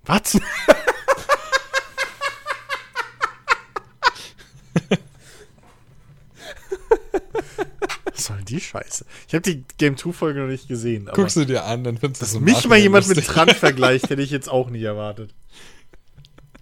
Was? 0.05 0.39
Was 8.23 8.27
soll 8.27 8.43
die 8.45 8.61
Scheiße? 8.61 9.05
Ich 9.27 9.33
habe 9.33 9.41
die 9.41 9.65
Game 9.77 9.97
2 9.97 10.13
Folge 10.13 10.39
noch 10.39 10.47
nicht 10.47 10.69
gesehen. 10.69 11.09
Aber 11.09 11.15
Guck 11.15 11.29
sie 11.29 11.45
dir 11.45 11.65
an, 11.65 11.83
dann 11.83 11.97
findest 11.97 12.21
du 12.21 12.25
dass 12.25 12.29
es 12.29 12.35
im 12.35 12.45
mich 12.45 12.65
mal 12.69 12.77
jemand 12.77 13.05
mit 13.09 13.17
lustig. 13.17 13.33
Trant 13.33 13.51
vergleicht, 13.51 14.09
hätte 14.09 14.21
ich 14.21 14.31
jetzt 14.31 14.49
auch 14.49 14.69
nicht 14.69 14.83
erwartet. 14.83 15.33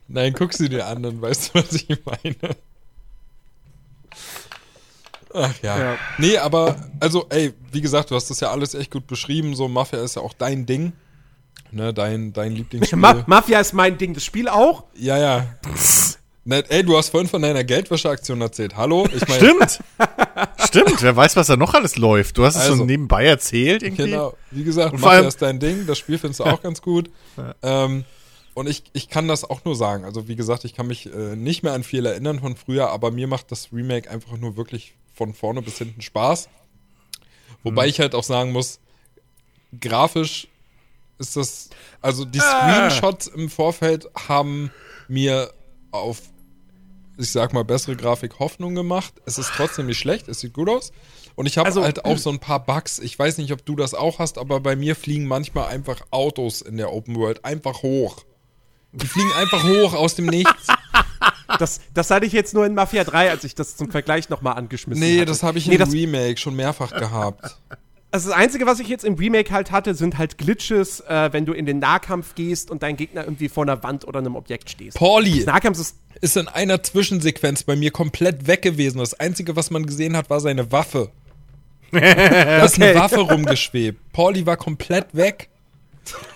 Nein, 0.08 0.34
guck 0.34 0.54
sie 0.54 0.70
dir 0.70 0.88
an, 0.88 1.04
dann 1.04 1.22
weißt 1.22 1.54
du, 1.54 1.60
was 1.60 1.72
ich 1.74 1.88
meine. 2.04 2.56
Ach 5.34 5.54
ja. 5.62 5.80
Ja. 5.80 5.98
Nee, 6.18 6.38
aber, 6.38 6.76
also, 7.00 7.28
ey, 7.30 7.54
wie 7.72 7.82
gesagt, 7.82 8.10
du 8.10 8.16
hast 8.16 8.30
das 8.32 8.40
ja 8.40 8.50
alles 8.50 8.74
echt 8.74 8.90
gut 8.90 9.06
beschrieben. 9.06 9.56
So, 9.56 9.68
Mafia 9.68 10.04
ist 10.04 10.16
ja 10.16 10.24
auch 10.24 10.34
dein 10.34 10.66
Ding. 10.66 10.94
Ne, 11.72 11.94
dein, 11.94 12.34
dein 12.34 12.54
Lieblingsspiel. 12.54 12.98
Ma 13.00 13.24
Mafia 13.28 13.60
ist 13.60 13.74
mein 13.74 13.98
Ding, 14.00 14.16
das 14.16 14.26
Spiel 14.26 14.50
auch. 14.50 14.86
ja, 14.96 15.18
ja. 15.18 15.46
Ey, 16.50 16.84
du 16.84 16.98
hast 16.98 17.10
vorhin 17.10 17.30
von 17.30 17.42
deiner 17.42 17.64
Geldwäscheaktion 17.64 18.42
erzählt. 18.42 18.76
Hallo? 18.76 19.08
Ich 19.16 19.28
meine, 19.28 19.44
Stimmt. 19.46 19.80
Stimmt, 20.58 21.02
wer 21.04 21.16
weiß, 21.16 21.36
was 21.36 21.48
da 21.48 21.56
noch 21.56 21.76
alles 21.76 21.98
läuft. 21.98 22.38
Du 22.38 22.46
hast 22.46 22.56
es 22.56 22.62
Also. 22.64 22.78
so 22.78 22.86
nebenbei 22.86 23.26
erzählt 23.26 23.84
irgendwie. 23.84 24.06
Genau, 24.10 24.36
wie 24.50 24.64
gesagt, 24.64 24.94
Und 24.94 25.04
allem- 25.04 25.28
ist 25.28 25.42
dein 25.42 25.60
Ding, 25.60 25.86
das 25.86 26.00
Spiel 26.00 26.18
findest 26.18 26.40
du 26.40 26.44
auch 26.46 26.62
ganz 26.64 26.82
gut. 26.82 27.12
Ähm, 27.62 28.06
und 28.56 28.68
ich, 28.68 28.84
ich 28.94 29.08
kann 29.08 29.28
das 29.28 29.44
auch 29.48 29.64
nur 29.66 29.76
sagen. 29.76 30.04
Also, 30.04 30.28
wie 30.28 30.36
gesagt, 30.36 30.66
ich 30.66 30.74
kann 30.74 30.88
mich 30.88 31.06
äh, 31.14 31.36
nicht 31.36 31.62
mehr 31.62 31.74
an 31.74 31.84
viel 31.84 32.06
erinnern 32.06 32.40
von 32.40 32.56
früher, 32.56 32.90
aber 32.90 33.12
mir 33.12 33.28
macht 33.28 33.52
das 33.52 33.72
Remake 33.72 34.10
einfach 34.10 34.36
nur 34.38 34.58
wirklich 34.58 34.96
von 35.14 35.34
vorne 35.36 35.62
bis 35.62 35.78
hinten 35.78 36.02
Spaß. 36.02 36.50
Wobei 37.64 37.86
ich 37.88 38.00
halt 38.00 38.16
auch 38.16 38.24
sagen 38.24 38.52
muss, 38.52 38.80
grafisch 39.80 40.48
ist 41.20 41.36
das, 41.38 41.70
also 42.02 42.26
die 42.26 42.40
Screenshots 42.40 43.28
im 43.28 43.48
Vorfeld 43.52 44.10
haben 44.28 44.72
mir 45.08 45.54
auf, 45.92 46.22
ich 47.18 47.32
sag 47.32 47.54
mal, 47.54 47.64
bessere 47.64 47.96
Grafik 47.96 48.40
Hoffnung 48.40 48.76
gemacht. 48.76 49.14
Es 49.26 49.38
ist 49.38 49.52
trotzdem 49.56 49.86
nicht 49.88 50.00
schlecht, 50.00 50.28
es 50.28 50.40
sieht 50.40 50.54
gut 50.54 50.70
aus. 50.70 50.92
Und 51.36 51.46
ich 51.46 51.58
habe 51.58 51.66
Also, 51.68 51.84
halt 51.84 52.04
auch 52.06 52.18
so 52.18 52.30
ein 52.30 52.40
paar 52.40 52.64
Bugs. 52.66 53.00
Ich 53.00 53.18
weiß 53.18 53.38
nicht, 53.38 53.52
ob 53.54 53.66
du 53.66 53.76
das 53.76 53.94
auch 53.94 54.20
hast, 54.20 54.38
aber 54.38 54.60
bei 54.60 54.76
mir 54.76 54.96
fliegen 54.96 55.28
manchmal 55.28 55.68
einfach 55.70 56.02
Autos 56.12 56.62
in 56.62 56.78
der 56.78 56.92
Open 56.92 57.16
World 57.16 57.46
einfach 57.46 57.84
hoch. 57.84 58.24
Die 58.92 59.08
fliegen 59.08 59.32
einfach 59.34 59.64
hoch 59.64 59.94
aus 59.94 60.16
dem 60.16 60.26
Nichts. 60.28 60.68
Das, 61.60 61.82
das 61.94 62.10
hatte 62.10 62.26
ich 62.26 62.32
jetzt 62.32 62.54
nur 62.54 62.66
in 62.66 62.74
Mafia 62.74 63.04
3, 63.04 63.30
als 63.30 63.44
ich 63.44 63.54
das 63.56 63.76
zum 63.76 63.92
Vergleich 63.92 64.30
nochmal 64.30 64.56
angeschmissen 64.56 65.04
Nee, 65.04 65.18
hatte. 65.18 65.26
das 65.26 65.44
habe 65.44 65.58
ich 65.58 65.68
Nee, 65.68 65.76
im 65.76 65.84
Remake 65.90 66.38
schon 66.40 66.56
mehrfach 66.56 66.92
gehabt. 66.96 67.58
Also 68.12 68.30
das 68.30 68.38
Einzige, 68.38 68.66
was 68.66 68.80
ich 68.80 68.88
jetzt 68.88 69.04
im 69.06 69.16
Remake 69.16 69.52
halt 69.52 69.72
hatte, 69.72 69.96
sind 69.96 70.18
halt 70.18 70.38
Glitches, 70.38 71.00
äh, 71.02 71.30
wenn 71.32 71.46
du 71.46 71.54
in 71.54 71.66
den 71.66 71.80
Nahkampf 71.80 72.36
gehst 72.36 72.70
und 72.72 72.84
dein 72.84 72.98
Gegner 72.98 73.24
irgendwie 73.24 73.50
vor 73.50 73.64
einer 73.64 73.82
Wand 73.84 74.06
oder 74.08 74.20
einem 74.20 74.36
Objekt 74.36 74.70
stehst. 74.70 74.98
Pauli 74.98 75.38
Das 75.38 75.46
Nahkampf 75.46 75.80
ist 75.80 75.96
ist 76.20 76.38
in 76.38 76.48
einer 76.48 76.84
Zwischensequenz 76.84 77.64
bei 77.64 77.76
mir 77.76 77.90
komplett 77.90 78.46
weg 78.46 78.62
gewesen. 78.62 79.00
Das 79.00 79.14
Einzige, 79.20 79.56
was 79.56 79.72
man 79.72 79.86
gesehen 79.88 80.16
hat, 80.16 80.30
war 80.30 80.40
seine 80.40 80.72
Waffe. 80.72 81.10
Da 81.92 82.64
ist 82.64 82.76
eine 82.76 82.92
Okay. 82.92 82.96
Waffe 83.00 83.20
rumgeschwebt. 83.22 84.00
Pauli 84.14 84.46
war 84.46 84.56
komplett 84.56 85.08
weg. 85.14 85.50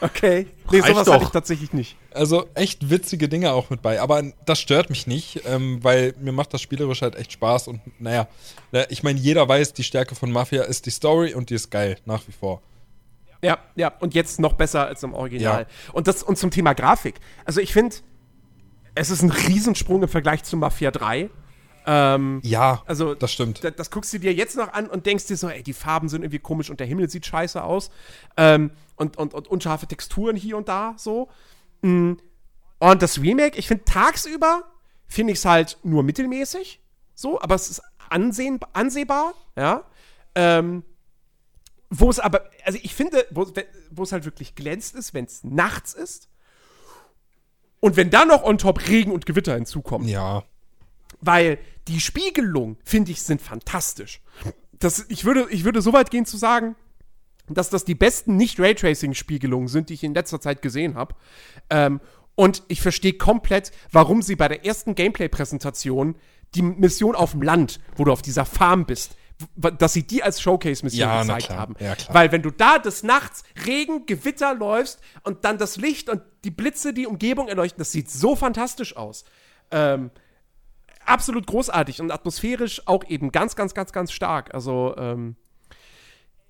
okay. 0.01 0.47
Nee, 0.71 0.79
Reicht 0.79 0.87
sowas 0.93 1.05
doch. 1.05 1.13
hatte 1.13 1.23
ich 1.25 1.29
tatsächlich 1.29 1.73
nicht. 1.73 1.95
Also 2.15 2.47
echt 2.53 2.89
witzige 2.89 3.29
Dinge 3.29 3.51
auch 3.51 3.69
mit 3.69 3.81
bei. 3.81 4.01
Aber 4.01 4.23
das 4.45 4.59
stört 4.59 4.89
mich 4.89 5.07
nicht, 5.07 5.41
ähm, 5.45 5.83
weil 5.83 6.13
mir 6.19 6.31
macht 6.31 6.53
das 6.53 6.61
spielerisch 6.61 7.01
halt 7.01 7.15
echt 7.15 7.31
Spaß. 7.33 7.67
Und 7.67 7.81
naja, 7.99 8.27
ne, 8.71 8.85
ich 8.89 9.03
meine, 9.03 9.19
jeder 9.19 9.47
weiß, 9.47 9.73
die 9.73 9.83
Stärke 9.83 10.15
von 10.15 10.31
Mafia 10.31 10.63
ist 10.63 10.85
die 10.85 10.91
Story 10.91 11.33
und 11.33 11.49
die 11.49 11.55
ist 11.55 11.69
geil, 11.69 11.97
nach 12.05 12.27
wie 12.27 12.31
vor. 12.31 12.61
Ja, 13.43 13.59
ja, 13.75 13.91
und 13.99 14.15
jetzt 14.15 14.39
noch 14.39 14.53
besser 14.53 14.87
als 14.87 15.03
im 15.03 15.13
Original. 15.13 15.61
Ja. 15.61 15.93
Und, 15.93 16.07
das, 16.07 16.23
und 16.23 16.37
zum 16.37 16.49
Thema 16.51 16.73
Grafik. 16.73 17.15
Also 17.45 17.61
ich 17.61 17.73
finde, 17.73 17.95
es 18.95 19.09
ist 19.09 19.21
ein 19.21 19.29
Riesensprung 19.29 20.01
im 20.01 20.09
Vergleich 20.09 20.43
zu 20.43 20.57
Mafia 20.57 20.89
3. 20.89 21.29
Ähm, 21.85 22.39
Ja, 22.43 22.81
Also, 22.87 23.13
das 23.13 23.31
stimmt. 23.31 23.63
das, 23.63 23.73
das 23.75 23.91
guckst 23.91 24.11
du 24.13 24.19
dir 24.19 24.33
jetzt 24.33 24.57
noch 24.57 24.73
an 24.73 24.87
und 24.87 25.05
denkst 25.05 25.27
dir 25.27 25.37
so, 25.37 25.49
ey, 25.49 25.61
die 25.61 25.73
Farben 25.73 26.09
sind 26.09 26.23
irgendwie 26.23 26.39
komisch 26.39 26.69
und 26.71 26.79
der 26.79 26.87
Himmel 26.87 27.09
sieht 27.09 27.25
scheiße 27.25 27.63
aus. 27.63 27.91
Ähm, 28.37 28.71
und, 28.95 29.17
und, 29.17 29.33
und 29.33 29.47
unscharfe 29.47 29.85
Texturen 29.85 30.35
hier 30.35 30.57
und 30.57 30.67
da 30.67 30.95
so. 30.97 31.29
Mm. 31.81 32.13
Und 32.79 33.01
das 33.01 33.21
Remake, 33.21 33.57
ich 33.57 33.67
finde 33.67 33.85
tagsüber, 33.85 34.63
finde 35.07 35.33
ich 35.33 35.39
es 35.39 35.45
halt 35.45 35.77
nur 35.83 36.03
mittelmäßig. 36.03 36.81
So, 37.13 37.39
aber 37.41 37.55
es 37.55 37.69
ist 37.69 37.81
ansehen, 38.09 38.59
ansehbar, 38.73 39.33
ja. 39.55 39.83
Ähm, 40.35 40.83
wo 41.89 42.09
es 42.09 42.19
aber, 42.19 42.49
also 42.65 42.77
ich 42.81 42.93
finde, 42.93 43.25
wo, 43.31 44.03
es 44.03 44.11
halt 44.11 44.25
wirklich 44.25 44.55
glänzt 44.55 44.95
ist, 44.95 45.13
wenn 45.13 45.25
es 45.25 45.43
nachts 45.43 45.93
ist. 45.93 46.29
Und 47.79 47.95
wenn 47.95 48.09
dann 48.09 48.27
noch 48.27 48.43
on 48.43 48.57
top 48.57 48.87
Regen 48.87 49.11
und 49.11 49.25
Gewitter 49.25 49.55
hinzukommen. 49.55 50.07
Ja. 50.07 50.43
Weil 51.21 51.59
die 51.87 52.01
Spiegelung, 52.01 52.77
finde 52.83 53.11
ich, 53.11 53.21
sind 53.21 53.41
fantastisch. 53.41 54.21
Das, 54.73 55.05
ich, 55.07 55.23
würde, 55.23 55.47
ich 55.51 55.63
würde 55.63 55.81
so 55.81 55.93
weit 55.93 56.11
gehen 56.11 56.25
zu 56.25 56.37
sagen, 56.37 56.75
dass 57.49 57.69
das 57.69 57.85
die 57.85 57.95
besten 57.95 58.37
Nicht-Raytracing-Spiegelungen 58.37 59.67
sind, 59.67 59.89
die 59.89 59.93
ich 59.95 60.03
in 60.03 60.13
letzter 60.13 60.41
Zeit 60.41 60.61
gesehen 60.61 60.95
habe. 60.95 61.15
Ähm, 61.69 62.01
und 62.35 62.63
ich 62.67 62.81
verstehe 62.81 63.13
komplett, 63.13 63.71
warum 63.91 64.21
sie 64.21 64.35
bei 64.35 64.47
der 64.47 64.65
ersten 64.65 64.95
Gameplay-Präsentation 64.95 66.15
die 66.53 66.61
Mission 66.61 67.15
auf 67.15 67.31
dem 67.31 67.41
Land, 67.41 67.79
wo 67.95 68.03
du 68.03 68.11
auf 68.11 68.21
dieser 68.21 68.45
Farm 68.45 68.85
bist, 68.85 69.15
dass 69.57 69.93
sie 69.93 70.03
die 70.03 70.23
als 70.23 70.41
Showcase-Mission 70.41 70.99
Ja, 70.99 71.21
gezeigt 71.21 71.49
haben. 71.49 71.75
Ja. 71.79 71.95
Weil 72.09 72.31
wenn 72.31 72.41
du 72.41 72.51
da 72.51 72.79
des 72.79 73.03
Nachts 73.03 73.43
Regen, 73.65 74.05
Gewitter 74.05 74.53
läufst 74.53 75.01
und 75.23 75.43
dann 75.43 75.57
das 75.57 75.75
Licht 75.75 76.09
und 76.09 76.21
die 76.43 76.51
Blitze 76.51 76.93
die 76.93 77.05
Umgebung 77.05 77.47
erleuchten, 77.47 77.79
das 77.79 77.91
sieht 77.91 78.09
so 78.09 78.35
fantastisch 78.35 78.95
aus. 78.95 79.25
Ähm, 79.71 80.11
absolut 81.05 81.47
großartig 81.47 82.01
und 82.01 82.11
atmosphärisch 82.11 82.87
auch 82.87 83.03
eben 83.05 83.31
ganz, 83.31 83.55
ganz, 83.55 83.73
ganz, 83.73 83.91
ganz 83.91 84.11
stark. 84.11 84.53
Also, 84.53 84.95
ähm, 84.97 85.35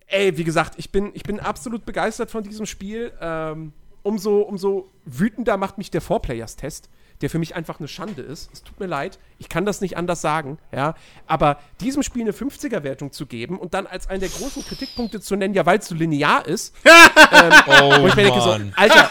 ey, 0.07 0.37
wie 0.37 0.43
gesagt, 0.43 0.73
ich 0.77 0.91
bin, 0.91 1.11
ich 1.13 1.23
bin 1.23 1.39
absolut 1.39 1.85
begeistert 1.85 2.31
von 2.31 2.43
diesem 2.43 2.65
Spiel. 2.65 3.11
Ähm, 3.21 3.73
umso, 4.03 4.41
umso 4.41 4.89
wütender 5.05 5.57
macht 5.57 5.77
mich 5.79 5.89
der 5.91 5.99
Four-Players-Test, 6.01 6.89
der 7.21 7.29
für 7.29 7.39
mich 7.39 7.55
einfach 7.55 7.79
eine 7.79 7.87
Schande 7.87 8.21
ist. 8.21 8.51
Es 8.53 8.61
tut 8.61 8.79
mir 8.79 8.85
leid, 8.85 9.17
ich 9.39 9.49
kann 9.49 9.65
das 9.65 9.81
nicht 9.81 9.97
anders 9.97 10.21
sagen, 10.21 10.59
ja. 10.71 10.93
Aber 11.27 11.57
diesem 11.81 12.03
Spiel 12.03 12.21
eine 12.23 12.33
50er-Wertung 12.33 13.11
zu 13.13 13.25
geben 13.25 13.57
und 13.57 13.73
dann 13.73 13.87
als 13.87 14.07
einen 14.07 14.19
der 14.19 14.29
großen 14.29 14.63
Kritikpunkte 14.63 15.21
zu 15.21 15.35
nennen, 15.35 15.53
ja, 15.55 15.65
weil 15.65 15.79
es 15.79 15.87
so 15.87 15.95
linear 15.95 16.45
ist, 16.45 16.75
Oh, 16.85 18.01
wo 18.01 18.07
ich 18.07 18.15
mir 18.15 18.23
denke, 18.25 18.41
so, 18.41 18.49
Mann. 18.49 18.73
Alter, 18.75 19.09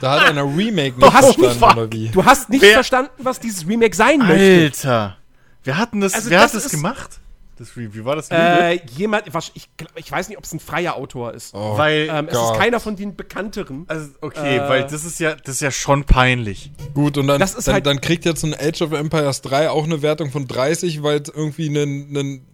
Da 0.00 0.20
hat 0.20 0.28
einer 0.28 0.44
Remake 0.44 0.92
Du 0.92 1.06
nicht 1.06 1.14
hast- 1.14 1.34
verstanden, 1.34 1.92
wie? 1.92 2.08
du 2.10 2.24
hast 2.24 2.48
nicht 2.50 2.62
Wer- 2.62 2.74
verstanden, 2.74 3.10
was 3.18 3.40
dieses 3.40 3.66
Remake 3.66 3.96
sein 3.96 4.18
möchte. 4.18 4.88
Alter. 4.88 5.16
Wer 5.64 5.78
hat 5.78 5.92
denn 5.94 6.00
das, 6.02 6.14
Also 6.14 6.30
wer 6.30 6.40
das 6.42 6.50
hat 6.52 6.56
das 6.58 6.66
ist- 6.66 6.70
gemacht? 6.72 7.18
Das 7.58 7.76
Review, 7.76 8.04
war 8.04 8.14
das 8.14 8.30
Äh, 8.30 8.80
jemand, 8.96 9.34
was- 9.34 9.50
ich, 9.54 9.68
ich 9.96 10.10
weiß 10.12 10.28
nicht, 10.28 10.38
ob 10.38 10.44
es 10.44 10.52
ein 10.52 10.60
freier 10.60 10.94
Autor 10.94 11.34
ist. 11.34 11.54
Oh, 11.54 11.76
Weil, 11.76 12.08
ähm, 12.10 12.28
es 12.30 12.38
ist 12.38 12.54
keiner 12.54 12.78
von 12.78 12.94
den 12.94 13.16
bekannteren. 13.16 13.84
also, 13.88 14.10
okay, 14.20 14.58
Äh, 14.58 14.68
weil 14.68 14.82
das 14.86 15.04
ist 15.04 15.18
ja, 15.18 15.34
das 15.34 15.56
ist 15.56 15.60
ja 15.62 15.70
schon 15.72 16.04
peinlich. 16.04 16.70
Gut, 16.94 17.18
und 17.18 17.26
dann, 17.26 17.40
Das 17.40 17.54
ist 17.54 17.66
dann, 17.66 17.74
halt- 17.74 17.86
dann 17.86 18.00
kriegt 18.00 18.24
jetzt 18.24 18.44
ein 18.44 18.54
Age 18.54 18.82
of 18.82 18.92
Empires 18.92 19.42
3 19.42 19.70
auch 19.70 19.84
eine 19.84 20.02
Wertung 20.02 20.30
von 20.30 20.46
30, 20.46 21.02
weil 21.02 21.20
es 21.20 21.28
irgendwie 21.28 21.66
ein, 21.68 22.16
ein 22.16 22.46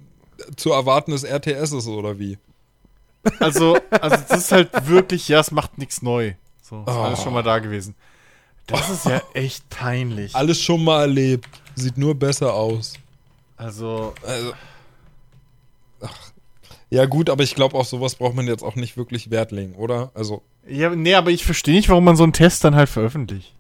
zu 0.57 0.73
erwartendes 0.73 1.23
RTS 1.25 1.73
ist, 1.73 1.87
oder 1.87 2.19
wie? 2.19 2.39
Also, 3.41 3.77
also 3.91 4.17
das 4.29 4.39
ist 4.39 4.53
halt 4.53 4.71
wirklich, 4.89 5.29
ja, 5.29 5.41
es 5.41 5.51
macht 5.51 5.77
nichts 5.79 6.03
neu. 6.03 6.33
So, 6.63 6.81
ist 6.81 6.89
Oh. 6.89 6.91
alles 7.03 7.23
schon 7.23 7.33
mal 7.35 7.43
da 7.43 7.59
gewesen. 7.59 7.95
Das 8.67 8.89
ist 8.89 9.05
ja 9.05 9.21
echt 9.35 9.69
peinlich. 9.69 10.35
Alles 10.35 10.61
schon 10.63 10.83
mal 10.83 11.03
erlebt. 11.03 11.49
Sieht 11.75 11.99
nur 11.99 12.15
besser 12.15 12.55
aus. 12.55 12.95
Also, 13.57 14.15
Also. 14.27 14.53
Ja, 16.95 17.07
gut, 17.07 17.29
aber 17.31 17.43
ich 17.43 17.55
glaube, 17.55 17.77
auf 17.77 17.87
sowas 17.89 18.15
braucht 18.15 18.35
man 18.37 18.47
jetzt 18.47 18.63
auch 18.63 18.77
nicht 18.77 18.97
wirklich 18.97 19.31
Wert 19.31 19.51
legen, 19.53 19.75
oder? 19.75 20.11
Also, 20.15 20.43
ja, 20.67 20.91
nee, 20.95 21.15
aber 21.15 21.31
ich 21.31 21.45
verstehe 21.45 21.75
nicht, 21.75 21.89
warum 21.89 22.05
man 22.05 22.17
so 22.17 22.23
einen 22.23 22.33
Test 22.33 22.63
dann 22.65 22.75
halt 22.77 22.89
veröffentlicht. 22.89 23.53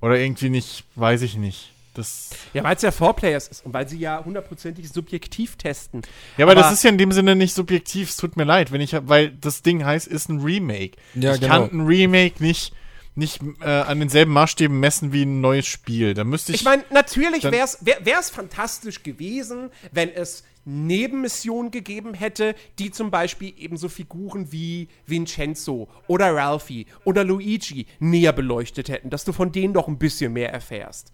Oder 0.00 0.18
irgendwie 0.18 0.48
nicht, 0.50 0.84
weiß 0.96 1.22
ich 1.22 1.36
nicht. 1.36 1.72
Das, 1.94 2.30
Ja, 2.54 2.62
weil 2.62 2.76
es 2.76 2.82
ja 2.82 2.90
Four 2.92 3.14
Players 3.16 3.48
ist 3.48 3.66
und 3.66 3.72
weil 3.74 3.88
sie 3.88 3.98
ja 3.98 4.24
hundertprozentig 4.24 4.88
subjektiv 4.90 5.56
testen. 5.56 6.02
ja, 6.36 6.44
aber, 6.44 6.52
Aber- 6.52 6.60
das 6.62 6.72
ist 6.72 6.82
ja 6.84 6.90
in 6.90 6.98
dem 6.98 7.12
Sinne 7.12 7.34
nicht 7.36 7.52
subjektiv. 7.54 8.10
Es 8.10 8.16
tut 8.16 8.36
mir 8.36 8.44
leid, 8.44 8.70
wenn 8.72 8.80
ich, 8.80 8.94
weil 9.02 9.30
das 9.30 9.62
Ding 9.62 9.84
heißt, 9.84 10.06
ist 10.06 10.28
ein 10.28 10.40
Remake. 10.40 10.96
Ja, 11.14 11.34
ich 11.34 11.40
genau. 11.40 11.52
kann 11.66 11.70
ein 11.72 11.86
Remake 11.86 12.42
nicht, 12.42 12.72
nicht 13.16 13.40
äh, 13.60 13.64
an 13.68 13.98
denselben 13.98 14.32
Maßstäben 14.32 14.78
messen 14.78 15.12
wie 15.12 15.22
ein 15.24 15.40
neues 15.40 15.66
Spiel. 15.66 16.14
Da 16.14 16.22
müsste 16.24 16.52
ich. 16.52 16.60
Ich 16.60 16.64
meine, 16.64 16.84
natürlich 16.90 17.42
wäre 17.42 17.64
es 17.64 17.78
wär, 17.84 17.98
wär's 18.04 18.30
fantastisch 18.30 19.02
gewesen, 19.02 19.70
wenn 19.92 20.10
es 20.10 20.44
Nebenmissionen 20.64 21.70
gegeben 21.70 22.14
hätte, 22.14 22.54
die 22.78 22.90
zum 22.90 23.10
Beispiel 23.10 23.54
eben 23.56 23.76
so 23.76 23.88
Figuren 23.88 24.52
wie 24.52 24.88
Vincenzo 25.06 25.88
oder 26.06 26.34
Ralphie 26.34 26.86
oder 27.04 27.24
Luigi 27.24 27.86
näher 27.98 28.32
beleuchtet 28.32 28.88
hätten, 28.88 29.10
dass 29.10 29.24
du 29.24 29.32
von 29.32 29.52
denen 29.52 29.74
doch 29.74 29.88
ein 29.88 29.98
bisschen 29.98 30.32
mehr 30.32 30.52
erfährst. 30.52 31.12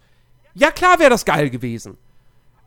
Ja, 0.53 0.71
klar 0.71 0.99
wäre 0.99 1.09
das 1.09 1.25
geil 1.25 1.49
gewesen. 1.49 1.97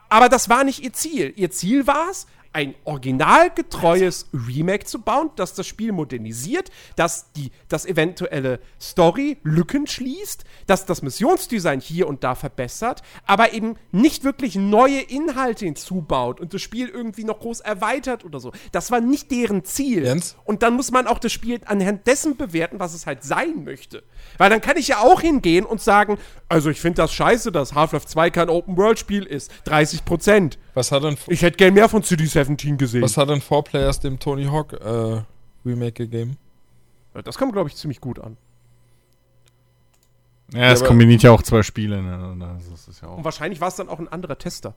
Aber 0.09 0.29
das 0.29 0.49
war 0.49 0.65
nicht 0.65 0.83
ihr 0.83 0.93
Ziel. 0.93 1.33
Ihr 1.37 1.51
Ziel 1.51 1.87
war 1.87 2.11
es, 2.11 2.27
ein 2.53 2.75
originalgetreues 2.85 4.27
Remake 4.33 4.85
zu 4.85 5.01
bauen, 5.01 5.31
das 5.37 5.55
das 5.55 5.67
Spiel 5.67 5.93
modernisiert, 5.93 6.71
das 6.97 7.33
die, 7.33 7.53
das 7.69 7.87
eventuelle 7.87 8.61
Story 8.81 9.39
Lücken 9.45 9.87
schließt, 9.87 10.45
das 10.67 10.85
das 10.85 11.03
Missionsdesign 11.03 11.81
hier 11.81 12.09
und 12.09 12.25
da 12.25 12.35
verbessert, 12.35 13.03
aber 13.27 13.53
eben 13.53 13.77
nicht 13.93 14.25
wirklich 14.25 14.57
neue 14.57 15.01
Inhalte 15.01 15.65
hinzubaut 15.65 16.41
und 16.41 16.53
das 16.53 16.61
Spiel 16.61 16.89
irgendwie 16.89 17.25
noch 17.25 17.39
groß 17.39 17.61
erweitert 17.61 18.25
oder 18.25 18.41
so. 18.41 18.53
Das 18.73 18.91
war 18.91 19.01
nicht 19.01 19.31
deren 19.31 19.65
Ziel. 19.65 20.05
Jens? 20.05 20.37
Und 20.45 20.63
dann 20.63 20.75
muss 20.75 20.91
man 20.91 21.07
auch 21.07 21.21
das 21.21 21.33
Spiel 21.33 21.61
anhand 21.67 22.07
dessen 22.07 22.37
bewerten, 22.37 22.81
was 22.81 22.95
es 22.95 23.07
halt 23.07 23.23
sein 23.23 23.65
möchte. 23.65 24.03
Weil 24.39 24.51
dann 24.51 24.61
kann 24.61 24.77
ich 24.77 24.89
ja 24.89 24.99
auch 24.99 25.21
hingehen 25.21 25.65
und 25.65 25.81
sagen, 25.81 26.19
also 26.49 26.69
ich 26.71 26.81
finde 26.81 27.03
das 27.03 27.13
scheiße, 27.13 27.53
dass 27.53 27.75
Half-Life 27.75 28.07
2 28.07 28.31
kein 28.31 28.49
Open-World-Spiel 28.49 29.25
ist. 29.25 29.53
30 29.65 30.05
Prozent. 30.05 30.59
Was 30.75 30.93
hat 30.93 31.03
denn, 31.05 31.17
Ich 31.29 31.43
hätte 31.43 31.57
gern 31.57 31.75
mehr 31.75 31.89
von 31.89 32.03
CD17 32.03 32.77
gesehen. 32.77 33.03
was 33.03 33.17
hat 33.17 33.29
denn 33.29 33.41
Four 33.41 33.65
Players 33.65 34.01
dem 34.01 34.19
Tony 34.19 34.45
Hawk 34.47 34.73
äh, 34.75 35.23
Remake 35.65 35.93
gegeben? 35.93 36.37
Das 37.25 37.37
kam, 37.39 37.51
glaube 37.53 37.69
ich, 37.69 37.77
ziemlich 37.77 38.01
gut 38.01 38.19
an. 38.19 38.37
ja, 40.53 40.73
es 40.73 40.81
aber- 40.81 40.89
kombiniert 40.89 41.23
ja 41.23 41.31
auch 41.33 41.43
zwei 41.43 41.63
Spiele. 41.63 42.03
Ne? 42.03 42.31
Und 42.31 42.41
Das 42.41 42.89
ist 42.89 43.03
ja 43.03 43.09
auch. 43.09 43.17
Und 43.19 43.25
wahrscheinlich 43.25 43.61
war 43.61 43.69
es 43.69 43.77
dann 43.77 43.89
auch 43.89 43.99
ein 43.99 44.09
anderer 44.09 44.39
Tester. 44.39 44.75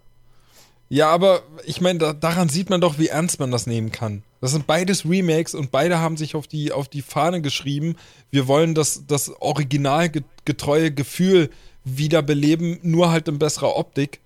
Ja, 0.89 1.09
aber 1.09 1.41
ich 1.65 1.81
meine, 1.81 1.97
da, 1.99 2.13
daran 2.13 2.49
sieht 2.49 2.69
man 2.69 2.81
doch, 2.81 2.99
wie 2.99 3.07
ernst 3.07 3.39
man 3.39 3.49
das 3.51 3.65
nehmen 3.65 3.91
kann. 3.91 4.21
Das 4.41 4.51
sind 4.51 4.67
beides 4.67 5.05
Remakes 5.09 5.55
und 5.55 5.71
beide 5.71 5.99
haben 5.99 6.17
sich 6.17 6.35
auf 6.35 6.45
die, 6.45 6.71
auf 6.71 6.87
die 6.89 7.01
Fahne 7.01 7.41
geschrieben. 7.41 7.95
Wir 8.31 8.47
wollen 8.47 8.75
das, 8.75 9.05
das 9.07 9.29
originalgetreue 9.41 10.91
Gefühl 10.91 11.49
wiederbeleben, 11.85 12.79
nur 12.83 13.11
halt 13.11 13.27
in 13.27 13.39
besserer 13.39 13.75
Optik. 13.75 14.19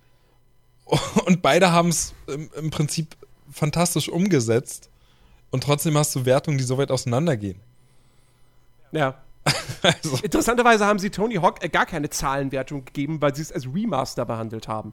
Und 1.26 1.42
beide 1.42 1.72
haben 1.72 1.88
es 1.90 2.14
im, 2.26 2.50
im 2.56 2.70
Prinzip 2.70 3.16
fantastisch 3.50 4.08
umgesetzt. 4.08 4.90
Und 5.50 5.64
trotzdem 5.64 5.96
hast 5.96 6.14
du 6.14 6.24
Wertungen, 6.24 6.58
die 6.58 6.64
so 6.64 6.78
weit 6.78 6.90
auseinandergehen. 6.90 7.60
Ja. 8.92 9.14
Also, 9.80 10.18
Interessanterweise 10.22 10.84
haben 10.86 10.98
sie 10.98 11.10
Tony 11.10 11.36
Hawk 11.36 11.62
äh, 11.62 11.68
gar 11.68 11.86
keine 11.86 12.10
Zahlenwertung 12.10 12.84
gegeben, 12.84 13.22
weil 13.22 13.34
sie 13.34 13.42
es 13.42 13.52
als 13.52 13.66
Remaster 13.72 14.24
behandelt 14.24 14.66
haben. 14.66 14.92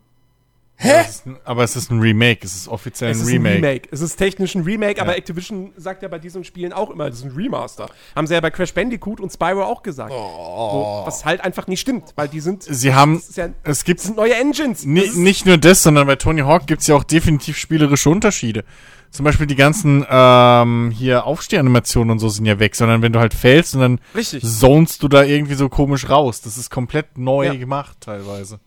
Es 0.77 1.09
ist 1.09 1.25
ein, 1.25 1.37
aber 1.45 1.63
es 1.63 1.75
ist 1.75 1.89
ein 1.89 1.99
Remake. 1.99 2.39
Es 2.43 2.53
ist 2.55 2.67
offiziell 2.67 3.11
Es 3.11 3.17
ein 3.19 3.23
ist 3.23 3.29
Remake. 3.31 3.55
ein 3.55 3.63
Remake. 3.63 3.89
Es 3.91 4.01
ist 4.01 4.17
technisch 4.17 4.55
ein 4.55 4.63
Remake, 4.63 5.01
aber 5.01 5.11
Ja. 5.11 5.17
Activision 5.17 5.71
sagt 5.77 6.03
ja 6.03 6.09
bei 6.09 6.19
diesen 6.19 6.43
Spielen 6.43 6.73
auch 6.73 6.89
immer, 6.89 7.09
das 7.09 7.19
ist 7.19 7.25
ein 7.25 7.31
Remaster. 7.31 7.87
Haben 8.15 8.27
sie 8.27 8.33
ja 8.33 8.41
bei 8.41 8.51
Crash 8.51 8.73
Bandicoot 8.73 9.19
und 9.21 9.31
Spyro 9.31 9.63
auch 9.63 9.83
gesagt. 9.83 10.11
So, 10.11 11.03
was 11.05 11.23
halt 11.25 11.41
einfach 11.41 11.67
nicht 11.67 11.79
stimmt, 11.79 12.11
weil 12.15 12.27
die 12.27 12.39
sind, 12.41 12.63
Sie 12.63 12.93
haben. 12.93 13.21
ja, 13.35 13.49
Es 13.63 13.83
gibt 13.85 14.01
sind 14.01 14.17
neue 14.17 14.35
Engines. 14.35 14.85
Nicht 14.85 15.45
nur 15.45 15.57
das, 15.57 15.81
sondern 15.83 16.07
bei 16.07 16.17
Tony 16.17 16.41
Hawk 16.41 16.67
gibt 16.67 16.81
es 16.81 16.87
ja 16.87 16.95
auch 16.95 17.03
definitiv 17.05 17.57
spielerische 17.57 18.09
Unterschiede. 18.09 18.63
Zum 19.11 19.23
Beispiel 19.23 19.47
die 19.47 19.55
ganzen 19.55 20.05
ähm, 20.09 20.91
hier 20.93 21.25
Aufstehanimationen 21.25 22.11
und 22.11 22.19
so 22.19 22.27
sind 22.27 22.45
ja 22.45 22.59
weg, 22.59 22.75
sondern 22.75 23.01
wenn 23.01 23.13
du 23.13 23.19
halt 23.19 23.33
fällst 23.33 23.73
und 23.75 23.79
dann 23.79 23.99
Richtig. 24.13 24.43
zonest 24.43 25.01
du 25.03 25.07
da 25.07 25.23
irgendwie 25.23 25.53
so 25.53 25.69
komisch 25.69 26.09
raus. 26.09 26.41
Das 26.41 26.57
ist 26.57 26.69
komplett 26.69 27.17
neu 27.17 27.45
Ja. 27.45 27.53
gemacht 27.55 27.95
teilweise. 28.01 28.59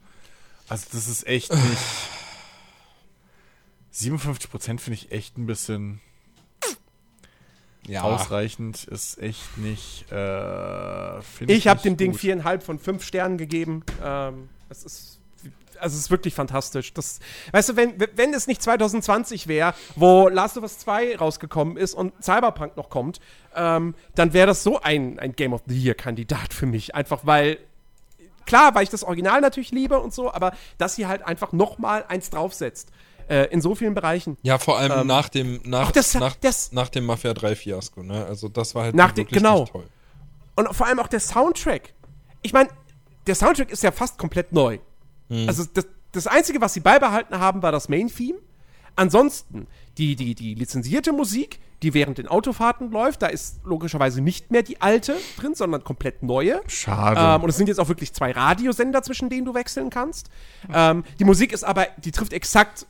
Also 0.69 0.87
das 0.93 1.09
ist 1.09 1.27
echt 1.27 1.53
nicht. 1.53 1.79
57% 3.95 4.79
finde 4.79 4.93
ich 4.93 5.11
echt 5.11 5.39
ein 5.39 5.47
bisschen 5.47 6.01
ja. 7.87 8.03
ausreichend. 8.03 8.85
Ist 8.85 9.19
echt 9.19 9.59
nicht. 9.59 10.11
Äh, 10.13 11.23
find 11.23 11.51
Ich 11.51 11.67
habe 11.67 11.81
dem 11.83 11.97
Ding 11.97 12.13
gut. 12.13 12.21
viereinhalb 12.21 12.63
von 12.63 12.79
fünf 12.79 13.03
Sternen 13.03 13.39
gegeben. 13.39 13.83
Ähm, 14.05 14.49
es 14.69 14.85
ist, 14.85 15.21
also 15.81 15.95
es 15.95 16.03
ist 16.03 16.11
wirklich 16.11 16.35
fantastisch. 16.35 16.93
Das, 16.93 17.21
weißt 17.53 17.71
du, 17.71 17.77
wenn, 17.77 17.95
wenn 18.15 18.35
es 18.35 18.47
nicht 18.47 18.63
2020 18.63 19.49
wäre, 19.49 19.75
wo 19.97 20.29
Last 20.29 20.57
of 20.59 20.63
Us 20.63 20.79
2 20.79 21.17
rausgekommen 21.17 21.77
ist 21.77 21.95
und 21.95 22.13
Cyberpunk 22.23 22.77
noch 22.77 22.91
kommt, 22.91 23.21
ähm, 23.57 23.95
dann 24.15 24.33
wäre 24.33 24.49
das 24.49 24.63
so 24.63 24.81
ein, 24.81 25.19
ein 25.19 25.33
Game 25.33 25.53
of 25.53 25.63
the 25.67 25.77
Year-Kandidat 25.77 26.53
für 26.53 26.67
mich. 26.67 26.95
Einfach 26.95 27.25
weil, 27.25 27.59
klar, 28.49 28.75
weil 28.75 28.83
ich 28.83 28.91
das 28.91 29.05
Original 29.05 29.41
natürlich 29.41 29.71
liebe 29.71 30.01
und 30.01 30.13
so, 30.13 30.33
aber 30.33 30.53
das 30.79 30.97
hier 30.97 31.07
halt 31.07 31.23
einfach 31.25 31.53
noch 31.53 31.79
mal 31.79 32.05
eins 32.09 32.31
draufsetzt. 32.31 32.91
Äh, 33.29 33.45
in 33.53 33.61
so 33.61 33.75
vielen 33.75 33.93
Bereichen. 33.95 34.39
Ja, 34.43 34.57
vor 34.59 34.79
allem 34.79 35.01
Ähm, 35.03 35.07
nach 35.07 35.29
dem 35.29 35.61
nach, 35.65 35.93
das- 35.93 36.15
nach, 36.15 36.35
das- 36.37 36.73
nach 36.73 36.89
dem 36.89 37.05
Mafia 37.05 37.35
3 37.35 37.55
Fiasko, 37.55 38.03
ne? 38.03 38.25
Also 38.25 38.49
das 38.49 38.75
war 38.75 38.85
halt 38.85 38.95
Nach 38.95 39.13
dem- 39.13 39.27
wirklich 39.27 39.39
genau. 39.43 39.61
nicht 39.61 39.73
toll. 39.73 39.85
Und 40.57 40.75
vor 40.75 40.87
allem 40.87 40.99
auch 40.99 41.09
der 41.09 41.21
Soundtrack. 41.21 41.93
Ich 42.41 42.55
meine, 42.55 42.71
der 43.27 43.35
Soundtrack 43.35 43.71
ist 43.71 43.83
ja 43.83 43.93
fast 43.93 44.17
komplett 44.19 44.53
neu. 44.53 44.79
Also 45.47 45.65
das, 45.75 45.87
das 46.13 46.27
Einzige, 46.27 46.59
was 46.63 46.73
sie 46.73 46.81
beibehalten 46.81 47.39
haben, 47.39 47.61
war 47.63 47.71
das 47.71 47.91
Main-Theme. 47.91 48.39
Ansonsten, 48.99 49.69
die, 49.97 50.17
die, 50.17 50.35
die 50.35 50.55
lizenzierte 50.55 51.13
Musik, 51.13 51.61
die 51.83 51.95
während 51.95 52.19
den 52.19 52.27
Autofahrten 52.27 52.91
läuft, 52.91 53.23
da 53.23 53.29
ist 53.29 53.61
logischerweise 53.65 54.21
nicht 54.21 54.51
mehr 54.51 54.65
die 54.65 54.81
alte 54.81 55.17
drin, 55.39 55.55
sondern 55.55 55.85
komplett 55.85 56.25
neue. 56.25 56.61
Schade. 56.67 57.21
Ähm, 57.21 57.45
und 57.45 57.49
es 57.49 57.57
sind 57.57 57.69
jetzt 57.69 57.79
auch 57.79 57.89
wirklich 57.89 58.13
zwei 58.13 58.33
Radiosender, 58.33 59.03
zwischen 59.03 59.29
denen 59.31 59.45
du 59.45 59.55
wechseln 59.55 59.91
kannst. 59.91 60.31
Ähm, 60.75 61.05
die 61.21 61.25
Musik 61.25 61.53
ist 61.53 61.63
aber, 61.63 61.87
die 61.99 62.11
trifft 62.11 62.33
exakt 62.33 62.87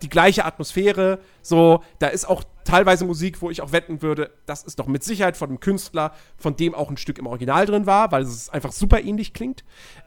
die 0.00 0.08
gleiche 0.08 0.46
Atmosphäre. 0.46 1.18
So, 1.42 1.82
da 1.98 2.06
ist 2.06 2.26
auch 2.26 2.42
teilweise 2.64 3.04
Musik, 3.04 3.42
wo 3.42 3.50
ich 3.50 3.60
auch 3.60 3.72
wetten 3.72 4.00
würde, 4.00 4.30
das 4.46 4.62
ist 4.62 4.78
doch 4.78 4.86
mit 4.86 5.04
Sicherheit 5.04 5.36
von 5.36 5.50
einem 5.50 5.60
Künstler, 5.60 6.14
von 6.38 6.56
dem 6.56 6.74
auch 6.74 6.88
ein 6.88 6.96
Stück 6.96 7.18
im 7.18 7.26
Original 7.26 7.66
drin 7.66 7.84
war, 7.84 8.12
weil 8.12 8.22
es 8.22 8.48
einfach 8.48 8.72
super 8.72 9.02
ähnlich 9.02 9.34
klingt. 9.34 9.62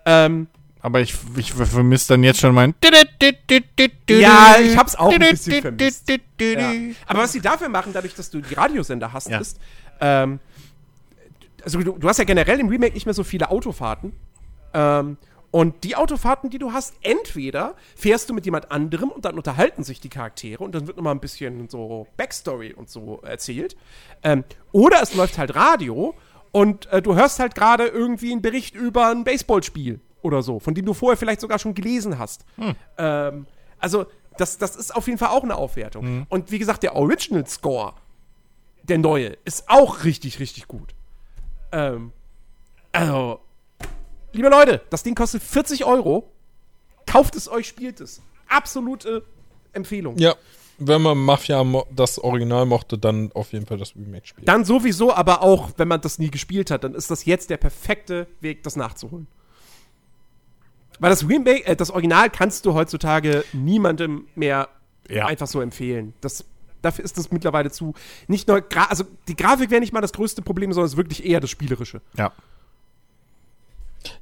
Ähm, 0.05 0.47
Aber 0.81 1.01
ich, 1.01 1.15
ich 1.35 1.53
vermisse 1.53 2.09
dann 2.09 2.23
jetzt 2.23 2.39
schon 2.39 2.53
mein. 2.53 2.73
Ja, 4.09 4.57
ich 4.59 4.77
hab's 4.77 4.95
auch 4.95 5.11
ein 5.11 5.19
bisschen 5.19 5.61
vermisst. 5.61 6.09
Ja. 6.39 6.71
Aber 7.07 7.19
was 7.19 7.31
sie 7.31 7.41
dafür 7.41 7.69
machen, 7.69 7.93
dadurch, 7.93 8.13
dass 8.13 8.29
du 8.29 8.41
die 8.41 8.53
Radiosender 8.53 9.11
hast, 9.11 9.29
ja. 9.29 9.39
ist, 9.39 9.59
ähm, 9.99 10.39
also 11.63 11.79
du, 11.79 11.97
du, 11.97 12.07
hast 12.07 12.17
ja 12.17 12.23
generell 12.23 12.59
im 12.59 12.69
Remake 12.69 12.93
nicht 12.93 13.05
mehr 13.05 13.13
so 13.13 13.23
viele 13.23 13.49
Autofahrten. 13.49 14.13
Ähm, 14.73 15.17
und 15.49 15.83
die 15.83 15.95
Autofahrten, 15.95 16.49
die 16.49 16.59
du 16.59 16.73
hast, 16.73 16.93
entweder 17.01 17.75
fährst 17.95 18.29
du 18.29 18.33
mit 18.33 18.45
jemand 18.45 18.71
anderem 18.71 19.09
und 19.09 19.25
dann 19.25 19.35
unterhalten 19.35 19.83
sich 19.83 19.99
die 19.99 20.09
Charaktere 20.09 20.63
und 20.63 20.75
dann 20.75 20.87
wird 20.87 20.97
nochmal 20.97 21.15
ein 21.15 21.19
bisschen 21.19 21.69
so 21.69 22.05
Backstory 22.17 22.73
und 22.73 22.89
so 22.89 23.21
erzählt. 23.21 23.75
Ähm, 24.23 24.43
oder 24.71 25.01
es 25.01 25.15
läuft 25.15 25.37
halt 25.37 25.55
Radio 25.55 26.13
und 26.51 26.85
äh, 26.87 27.01
du 27.01 27.15
hörst 27.15 27.39
halt 27.39 27.55
gerade 27.55 27.87
irgendwie 27.87 28.31
einen 28.31 28.41
Bericht 28.41 28.75
über 28.75 29.09
ein 29.09 29.23
Baseballspiel 29.23 29.99
oder 30.27 30.43
so, 30.43 30.59
von 30.59 30.75
dem 30.75 30.85
du 30.85 30.93
vorher 30.93 31.17
vielleicht 31.17 31.41
sogar 31.41 31.57
schon 31.57 31.73
gelesen 31.73 32.19
hast. 32.19 32.45
Hm. 32.57 32.75
Ähm, 32.97 33.45
also, 33.79 34.05
das, 34.37 34.57
das 34.57 34.75
ist 34.75 34.95
auf 34.95 35.07
jeden 35.07 35.17
Fall 35.17 35.29
auch 35.29 35.43
eine 35.43 35.55
Aufwertung. 35.55 36.03
Hm. 36.03 36.25
Und 36.29 36.51
wie 36.51 36.59
gesagt, 36.59 36.83
der 36.83 36.95
Original 36.95 37.47
Score, 37.47 37.93
der 38.83 38.99
neue, 38.99 39.37
ist 39.45 39.69
auch 39.69 40.03
richtig, 40.03 40.39
richtig 40.39 40.67
gut. 40.67 40.93
Ähm, 41.71 42.11
also, 42.91 43.39
liebe 44.33 44.49
Leute, 44.49 44.81
das 44.89 45.03
Ding 45.03 45.15
kostet 45.15 45.41
40 45.41 45.85
Euro. 45.85 46.31
Kauft 47.05 47.35
es 47.35 47.49
euch, 47.49 47.67
spielt 47.67 48.01
es. 48.01 48.21
Absolute 48.49 49.23
Empfehlung. 49.73 50.17
Ja, 50.17 50.35
wenn 50.77 51.01
man 51.01 51.17
Mafia 51.17 51.63
das 51.95 52.19
Original 52.19 52.65
mochte, 52.65 52.97
dann 52.97 53.31
auf 53.33 53.51
jeden 53.53 53.65
Fall 53.65 53.77
das 53.77 53.95
Remake 53.95 54.27
spielen. 54.27 54.45
Dann 54.45 54.65
sowieso, 54.65 55.13
aber 55.13 55.41
auch, 55.41 55.71
wenn 55.77 55.87
man 55.87 56.01
das 56.01 56.19
nie 56.19 56.29
gespielt 56.29 56.69
hat, 56.69 56.83
dann 56.83 56.93
ist 56.93 57.09
das 57.09 57.25
jetzt 57.25 57.49
der 57.49 57.57
perfekte 57.57 58.27
Weg, 58.41 58.63
das 58.63 58.75
nachzuholen. 58.75 59.27
Weil 60.99 61.09
das 61.09 61.27
Remake, 61.27 61.65
äh, 61.65 61.75
das 61.75 61.91
Original 61.91 62.29
kannst 62.29 62.65
du 62.65 62.73
heutzutage 62.73 63.43
niemandem 63.53 64.27
mehr 64.35 64.69
ja. 65.09 65.25
einfach 65.25 65.47
so 65.47 65.61
empfehlen. 65.61 66.13
Das, 66.21 66.45
dafür 66.81 67.05
ist 67.05 67.17
das 67.17 67.31
mittlerweile 67.31 67.71
zu. 67.71 67.93
Nicht 68.27 68.47
nur, 68.47 68.63
also 68.89 69.05
die 69.27 69.35
Grafik 69.35 69.69
wäre 69.69 69.81
nicht 69.81 69.93
mal 69.93 70.01
das 70.01 70.13
größte 70.13 70.41
Problem, 70.41 70.71
sondern 70.73 70.87
es 70.87 70.93
ist 70.93 70.97
wirklich 70.97 71.25
eher 71.25 71.39
das 71.39 71.49
Spielerische. 71.49 72.01
Ja. 72.17 72.31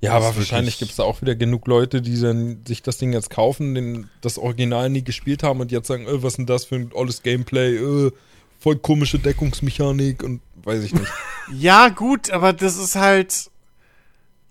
Ja, 0.01 0.13
aber 0.13 0.35
wahrscheinlich 0.35 0.79
gibt 0.79 0.91
es 0.91 0.97
da 0.97 1.03
auch 1.03 1.21
wieder 1.21 1.35
genug 1.35 1.67
Leute, 1.67 2.01
die 2.01 2.19
dann 2.19 2.63
sich 2.67 2.81
das 2.81 2.97
Ding 2.97 3.13
jetzt 3.13 3.29
kaufen, 3.29 3.75
den, 3.75 4.09
das 4.21 4.37
Original 4.37 4.89
nie 4.89 5.03
gespielt 5.03 5.43
haben 5.43 5.59
und 5.59 5.71
jetzt 5.71 5.87
sagen, 5.87 6.07
äh, 6.07 6.23
was 6.23 6.33
ist 6.33 6.37
denn 6.37 6.45
das 6.45 6.65
für 6.65 6.75
ein 6.75 6.91
alles 6.95 7.23
Gameplay, 7.23 7.75
äh, 7.75 8.11
voll 8.59 8.77
komische 8.77 9.19
Deckungsmechanik 9.19 10.23
und 10.23 10.41
weiß 10.63 10.83
ich 10.83 10.93
nicht. 10.93 11.11
ja, 11.53 11.89
gut, 11.89 12.31
aber 12.31 12.53
das 12.53 12.77
ist 12.77 12.95
halt. 12.95 13.51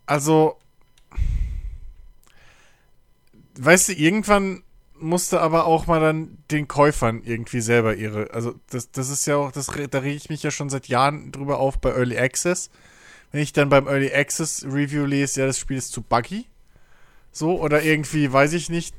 Also. 0.07 0.57
Weißt 3.59 3.89
du, 3.89 3.93
irgendwann 3.93 4.63
musste 4.99 5.41
aber 5.41 5.67
auch 5.67 5.87
mal 5.87 6.01
dann 6.01 6.39
den 6.51 6.69
Käufern 6.69 7.23
irgendwie 7.25 7.61
selber 7.61 7.95
ihre. 7.95 8.33
Also, 8.33 8.55
das, 8.71 8.91
das 8.91 9.11
ist 9.11 9.27
ja 9.27 9.37
auch, 9.37 9.53
das, 9.53 9.67
da 9.67 9.99
rege 9.99 10.17
ich 10.17 10.31
mich 10.31 10.43
ja 10.43 10.51
schon 10.51 10.71
seit 10.71 10.89
Jahren 10.89 11.33
drüber 11.33 11.59
auf 11.59 11.79
bei 11.79 11.91
Early 11.91 12.19
Access 12.19 12.71
wenn 13.35 13.43
ich 13.43 13.53
dann 13.53 13.69
beim 13.69 13.89
Early 13.89 14.15
Access 14.15 14.65
Review 14.65 15.07
lese, 15.07 15.41
ja, 15.41 15.47
das 15.49 15.59
Spiel 15.59 15.77
ist 15.77 15.91
zu 15.91 16.03
buggy. 16.03 16.47
So, 17.33 17.61
oder 17.61 17.83
irgendwie, 17.83 18.33
weiß 18.33 18.53
ich 18.53 18.71
nicht, 18.71 18.95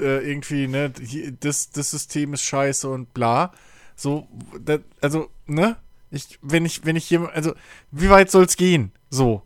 äh, 0.00 0.20
irgendwie, 0.20 0.68
ne, 0.68 0.92
das, 1.40 1.70
das 1.70 1.90
System 1.90 2.32
ist 2.34 2.42
scheiße 2.42 2.88
und 2.88 3.12
bla. 3.14 3.52
So, 3.96 4.28
das, 4.64 4.78
also, 5.00 5.28
ne? 5.46 5.76
Ich, 6.12 6.38
wenn 6.40 6.64
ich, 6.64 6.84
wenn 6.84 6.94
ich 6.94 7.10
jemand, 7.10 7.34
also, 7.34 7.52
wie 7.90 8.10
weit 8.10 8.30
soll's 8.30 8.56
gehen? 8.56 8.92
So. 9.10 9.42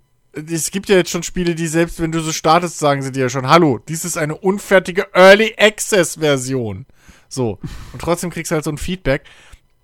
Es 0.48 0.70
gibt 0.70 0.89
ja 0.89 0.97
jetzt 0.97 1.11
schon 1.11 1.23
Spiele, 1.23 1.55
die 1.55 1.66
selbst, 1.66 2.01
wenn 2.01 2.12
du 2.12 2.20
so 2.20 2.32
startest, 2.32 2.78
sagen 2.78 3.02
sie 3.02 3.12
dir 3.12 3.23
ja 3.24 3.28
schon, 3.28 3.48
hallo, 3.48 3.78
dies 3.89 4.05
ist 4.05 4.16
eine 4.16 4.36
unfertige 4.36 5.06
Early 5.15 5.55
Access 5.59 6.16
Version. 6.16 6.86
So. 7.28 7.59
Und 7.93 8.01
trotzdem 8.01 8.31
kriegst 8.31 8.51
du 8.51 8.55
halt 8.55 8.65
so 8.65 8.70
ein 8.70 8.78
Feedback. 8.78 9.23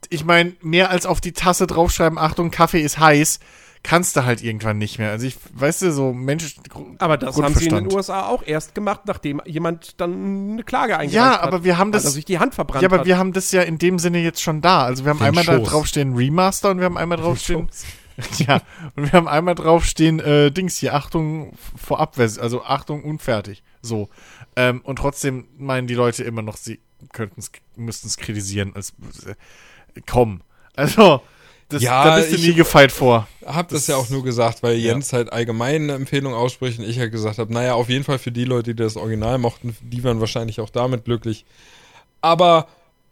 Ich 0.08 0.24
meine, 0.24 0.54
mehr 0.60 0.90
als 0.90 1.06
auf 1.06 1.20
die 1.20 1.32
Tasse 1.32 1.66
draufschreiben, 1.66 2.18
Achtung, 2.18 2.50
Kaffee 2.50 2.80
ist 2.80 2.98
heiß, 2.98 3.38
kannst 3.82 4.16
du 4.16 4.24
halt 4.24 4.42
irgendwann 4.42 4.78
nicht 4.78 4.98
mehr. 4.98 5.10
Also 5.10 5.26
ich, 5.26 5.36
weißt 5.54 5.82
du, 5.82 5.92
so 5.92 6.12
Mensch. 6.12 6.56
Aber 6.98 7.16
das 7.16 7.36
haben 7.36 7.54
sie 7.54 7.66
in 7.66 7.74
den 7.74 7.92
USA 7.92 8.26
auch 8.26 8.42
erst 8.44 8.74
gemacht, 8.74 9.02
nachdem 9.06 9.40
jemand 9.46 10.00
dann 10.00 10.52
eine 10.52 10.64
Klage 10.64 10.98
eingereicht 10.98 11.14
ja, 11.14 11.24
hat. 11.24 11.32
Ja, 11.32 11.40
aber 11.42 11.64
wir 11.64 11.78
haben 11.78 11.92
das. 11.92 12.04
Weil 12.04 12.10
sich 12.12 12.24
die 12.24 12.38
Hand 12.38 12.54
verbrannt 12.54 12.82
Ja, 12.82 12.88
aber 12.88 13.00
hat. 13.00 13.06
wir 13.06 13.18
haben 13.18 13.32
das 13.32 13.52
ja 13.52 13.62
in 13.62 13.78
dem 13.78 13.98
Sinne 13.98 14.18
jetzt 14.18 14.42
schon 14.42 14.60
da. 14.60 14.84
Also 14.84 15.04
wir 15.04 15.10
haben 15.10 15.18
Den 15.18 15.28
einmal 15.28 15.44
Schoß. 15.44 15.54
da 15.54 15.70
draufstehen 15.70 16.14
Remaster 16.14 16.70
und 16.70 16.78
wir 16.78 16.84
haben 16.84 16.98
einmal 16.98 17.18
draufstehen. 17.18 17.68
ja, 18.38 18.60
und 18.96 19.04
wir 19.04 19.12
haben 19.12 19.28
einmal 19.28 19.54
draufstehen, 19.54 20.20
äh, 20.20 20.50
Dings 20.50 20.76
hier, 20.76 20.94
Achtung 20.94 21.52
vorab, 21.76 22.18
also 22.18 22.62
Achtung 22.62 23.04
unfertig. 23.04 23.62
So. 23.82 24.08
Ähm, 24.56 24.80
und 24.82 24.96
trotzdem 24.96 25.46
meinen 25.56 25.86
die 25.86 25.94
Leute 25.94 26.24
immer 26.24 26.42
noch, 26.42 26.56
sie 26.56 26.80
könnten 27.12 27.40
es, 27.40 27.50
müssten 27.76 28.08
es 28.08 28.16
kritisieren 28.16 28.74
als 28.74 28.92
äh, 29.26 29.34
komm. 30.06 30.42
Also, 30.76 31.22
das, 31.68 31.82
ja, 31.82 32.04
da 32.04 32.16
bist 32.16 32.32
du 32.32 32.36
nie 32.36 32.54
gefeit 32.54 32.90
vor. 32.90 33.28
Hab 33.46 33.68
das, 33.68 33.82
das, 33.82 33.86
ja 33.88 33.96
auch 33.96 34.10
nur 34.10 34.24
gesagt, 34.24 34.62
weil 34.62 34.76
ja. 34.76 34.92
Jens 34.92 35.12
halt 35.12 35.32
allgemein 35.32 35.84
eine 35.84 35.94
Empfehlung 35.94 36.34
ausspricht 36.34 36.80
und 36.80 36.84
ich 36.84 36.98
halt 36.98 37.12
gesagt 37.12 37.38
habe, 37.38 37.52
naja, 37.52 37.74
auf 37.74 37.88
jeden 37.88 38.04
Fall 38.04 38.18
für 38.18 38.32
die 38.32 38.44
Leute, 38.44 38.74
die 38.74 38.82
das 38.82 38.96
Original 38.96 39.38
mochten, 39.38 39.76
die 39.80 40.02
waren 40.02 40.20
wahrscheinlich 40.20 40.60
auch 40.60 40.70
damit 40.70 41.04
glücklich. 41.04 41.44
Aber 42.20 42.66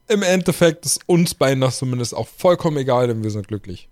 im 0.09 0.22
Endeffekt 0.22 0.86
ist 0.86 1.01
uns 1.06 1.35
beiden 1.35 1.60
das 1.60 1.78
zumindest 1.78 2.14
auch 2.14 2.26
vollkommen 2.26 2.78
egal, 2.78 3.06
denn 3.06 3.22
wir 3.22 3.30
sind 3.30 3.47
glücklich. 3.47 3.89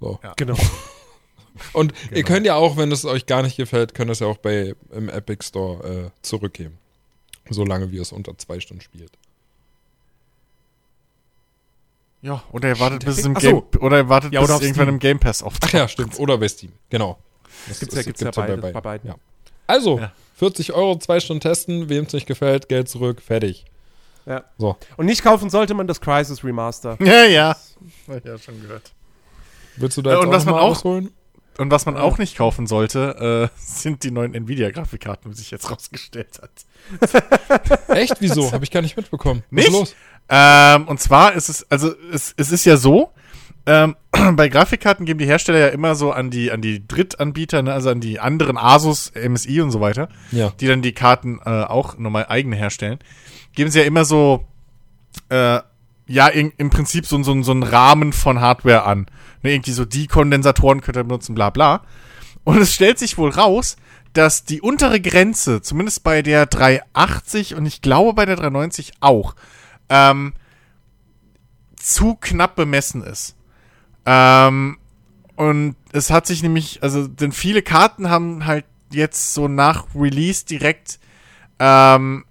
So. 0.00 0.18
Ja. 0.22 0.32
Genau. 0.36 0.56
Und 1.72 1.92
genau. 1.94 2.16
ihr 2.16 2.22
könnt 2.22 2.46
ja 2.46 2.54
auch, 2.54 2.76
wenn 2.76 2.92
es 2.92 3.04
euch 3.04 3.26
gar 3.26 3.42
nicht 3.42 3.56
gefällt, 3.56 3.94
könnt 3.94 4.10
ihr 4.10 4.12
es 4.12 4.20
ja 4.20 4.26
auch 4.26 4.36
bei 4.36 4.74
im 4.92 5.08
Epic 5.08 5.44
Store 5.44 6.06
äh, 6.06 6.10
zurückgeben. 6.22 6.78
Solange 7.50 7.90
wie 7.90 7.98
es 7.98 8.12
unter 8.12 8.36
zwei 8.38 8.60
Stunden 8.60 8.82
spielt. 8.82 9.10
Ja, 12.20 12.42
oder 12.52 12.68
er 12.68 12.80
wartet 12.80 13.04
bis 13.04 13.18
es 13.18 13.24
im 13.24 13.34
Game, 13.34 13.62
so. 13.72 13.80
oder 13.80 13.98
er 13.98 14.08
wartet 14.08 14.32
ja, 14.32 14.40
bis 14.40 14.50
es 14.50 14.60
irgendwann 14.60 14.88
im 14.88 14.98
Game 14.98 15.20
Pass 15.20 15.42
auftaucht. 15.42 15.72
Ach 15.72 15.78
ja, 15.78 15.88
stimmt. 15.88 16.18
Oder 16.18 16.36
bei 16.38 16.48
Steam, 16.48 16.72
genau. 16.90 17.18
Das 17.68 17.78
gibt's 17.80 17.94
ja, 17.94 18.02
gibt's, 18.02 18.20
gibt's 18.20 18.36
ja, 18.36 18.42
beides, 18.42 18.60
bei, 18.60 18.72
bei 18.72 18.80
beiden. 18.80 19.10
Ja. 19.10 19.16
Also, 19.66 19.98
ja. 19.98 20.12
40 20.36 20.72
Euro, 20.72 20.98
zwei 20.98 21.20
Stunden 21.20 21.40
testen, 21.40 21.88
wem 21.88 22.04
es 22.04 22.12
nicht 22.12 22.26
gefällt, 22.26 22.68
Geld 22.68 22.88
zurück, 22.88 23.22
fertig. 23.22 23.64
Ja. 24.26 24.44
So. 24.58 24.76
Und 24.96 25.06
nicht 25.06 25.22
kaufen 25.22 25.48
sollte 25.48 25.74
man 25.74 25.86
das 25.86 26.00
Crisis 26.00 26.44
Remaster. 26.44 26.96
Ja, 27.04 27.24
ja. 27.24 27.56
Hab 28.08 28.16
ich 28.16 28.24
ja 28.24 28.38
schon 28.38 28.60
gehört. 28.60 28.92
Willst 29.78 29.96
du 29.96 30.02
da 30.02 30.10
jetzt 30.12 30.22
und 30.22 30.28
auch 30.28 30.32
was 30.32 30.44
man 30.44 30.54
auch, 30.54 30.70
ausholen? 30.70 31.10
Und 31.58 31.70
was 31.72 31.86
man 31.86 31.96
auch 31.96 32.18
nicht 32.18 32.36
kaufen 32.36 32.66
sollte, 32.66 33.50
äh, 33.52 33.58
sind 33.60 34.04
die 34.04 34.10
neuen 34.10 34.34
Nvidia-Grafikkarten, 34.34 35.30
wie 35.30 35.36
sich 35.36 35.50
jetzt 35.50 35.70
rausgestellt 35.70 36.40
hat. 36.40 37.26
Echt? 37.88 38.16
Wieso? 38.20 38.52
Habe 38.52 38.64
ich 38.64 38.70
gar 38.70 38.82
nicht 38.82 38.96
mitbekommen. 38.96 39.42
Was 39.50 39.56
nicht? 39.56 39.66
Ist 39.68 39.72
los? 39.72 39.96
Ähm, 40.28 40.88
und 40.88 41.00
zwar 41.00 41.32
ist 41.32 41.48
es, 41.48 41.70
also 41.70 41.92
es, 42.12 42.34
es 42.36 42.52
ist 42.52 42.64
ja 42.64 42.76
so, 42.76 43.12
ähm, 43.66 43.96
bei 44.36 44.48
Grafikkarten 44.48 45.04
geben 45.04 45.18
die 45.18 45.26
Hersteller 45.26 45.58
ja 45.58 45.68
immer 45.68 45.94
so 45.94 46.12
an 46.12 46.30
die, 46.30 46.50
an 46.50 46.62
die 46.62 46.86
Drittanbieter, 46.86 47.62
ne, 47.62 47.72
also 47.72 47.90
an 47.90 48.00
die 48.00 48.20
anderen 48.20 48.56
Asus, 48.56 49.12
MSI 49.14 49.60
und 49.60 49.70
so 49.70 49.80
weiter, 49.80 50.08
ja. 50.32 50.52
die 50.60 50.66
dann 50.66 50.80
die 50.80 50.92
Karten 50.92 51.40
äh, 51.44 51.64
auch 51.64 51.98
nochmal 51.98 52.26
eigene 52.28 52.56
herstellen, 52.56 52.98
geben 53.54 53.70
sie 53.70 53.80
ja 53.80 53.84
immer 53.84 54.04
so, 54.04 54.44
äh, 55.28 55.60
ja, 56.08 56.26
in, 56.26 56.52
im 56.56 56.70
Prinzip 56.70 57.06
so, 57.06 57.22
so, 57.22 57.40
so 57.42 57.52
einen 57.52 57.62
Rahmen 57.62 58.12
von 58.12 58.40
Hardware 58.40 58.84
an. 58.84 59.06
Ne, 59.42 59.52
irgendwie 59.52 59.72
so 59.72 59.84
die 59.84 60.06
Kondensatoren 60.06 60.80
könnt 60.80 60.96
ihr 60.96 61.04
benutzen, 61.04 61.34
bla 61.34 61.50
bla. 61.50 61.82
Und 62.44 62.58
es 62.58 62.72
stellt 62.72 62.98
sich 62.98 63.18
wohl 63.18 63.30
raus, 63.30 63.76
dass 64.14 64.44
die 64.44 64.62
untere 64.62 65.00
Grenze, 65.00 65.60
zumindest 65.60 66.02
bei 66.02 66.22
der 66.22 66.46
380 66.46 67.54
und 67.54 67.66
ich 67.66 67.82
glaube 67.82 68.14
bei 68.14 68.24
der 68.24 68.36
390 68.36 68.92
auch, 69.00 69.36
ähm, 69.90 70.32
zu 71.76 72.16
knapp 72.16 72.56
bemessen 72.56 73.02
ist. 73.02 73.36
Ähm, 74.06 74.78
und 75.36 75.76
es 75.92 76.10
hat 76.10 76.26
sich 76.26 76.42
nämlich, 76.42 76.82
also, 76.82 77.06
denn 77.06 77.32
viele 77.32 77.62
Karten 77.62 78.08
haben 78.08 78.46
halt 78.46 78.64
jetzt 78.90 79.34
so 79.34 79.46
nach 79.46 79.86
Release 79.94 80.46
direkt 80.46 80.98
ähm, 81.58 82.24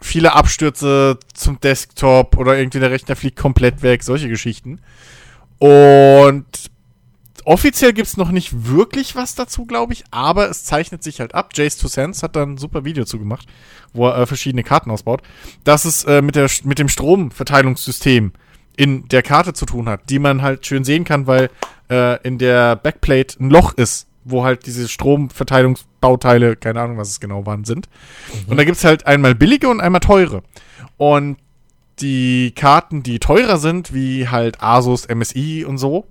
viele 0.00 0.34
Abstürze 0.34 1.18
zum 1.34 1.60
Desktop 1.60 2.36
oder 2.36 2.58
irgendwie 2.58 2.80
der 2.80 2.90
Rechner 2.90 3.16
fliegt 3.16 3.38
komplett 3.38 3.82
weg, 3.82 4.02
solche 4.02 4.28
Geschichten. 4.28 4.80
Und 5.58 6.46
offiziell 7.44 7.92
gibt 7.92 8.08
es 8.08 8.16
noch 8.16 8.30
nicht 8.30 8.66
wirklich 8.66 9.14
was 9.16 9.34
dazu, 9.34 9.66
glaube 9.66 9.92
ich, 9.92 10.04
aber 10.10 10.48
es 10.48 10.64
zeichnet 10.64 11.02
sich 11.02 11.20
halt 11.20 11.34
ab. 11.34 11.50
Jace 11.54 11.78
2 11.78 11.88
Sense 11.88 12.22
hat 12.22 12.36
da 12.36 12.42
ein 12.42 12.56
super 12.56 12.84
Video 12.84 13.04
zu 13.04 13.18
gemacht, 13.18 13.46
wo 13.92 14.08
er 14.08 14.18
äh, 14.18 14.26
verschiedene 14.26 14.62
Karten 14.62 14.90
ausbaut, 14.90 15.22
dass 15.64 15.84
es 15.84 16.04
äh, 16.04 16.22
mit, 16.22 16.36
der, 16.36 16.50
mit 16.64 16.78
dem 16.78 16.88
Stromverteilungssystem 16.88 18.32
in 18.76 19.08
der 19.08 19.22
Karte 19.22 19.52
zu 19.52 19.66
tun 19.66 19.88
hat, 19.88 20.08
die 20.08 20.18
man 20.18 20.42
halt 20.42 20.64
schön 20.64 20.84
sehen 20.84 21.04
kann, 21.04 21.26
weil 21.26 21.50
äh, 21.90 22.22
in 22.26 22.38
der 22.38 22.76
Backplate 22.76 23.42
ein 23.42 23.50
Loch 23.50 23.74
ist, 23.74 24.06
wo 24.24 24.44
halt 24.44 24.66
diese 24.66 24.88
Stromverteilungsbauteile, 26.00 26.56
keine 26.56 26.80
Ahnung, 26.80 26.98
was 26.98 27.10
es 27.10 27.20
genau 27.20 27.46
waren, 27.46 27.64
sind. 27.64 27.88
Mhm. 28.32 28.50
Und 28.50 28.56
da 28.56 28.64
gibt 28.64 28.76
es 28.76 28.84
halt 28.84 29.06
einmal 29.06 29.34
billige 29.34 29.68
und 29.68 29.80
einmal 29.80 30.00
teure. 30.00 30.42
Und 30.96 31.38
die 32.00 32.52
Karten, 32.52 33.02
die 33.02 33.18
teurer 33.18 33.58
sind, 33.58 33.92
wie 33.92 34.28
halt 34.28 34.62
Asus, 34.62 35.06
MSI 35.08 35.64
und 35.66 35.78
so, 35.78 36.06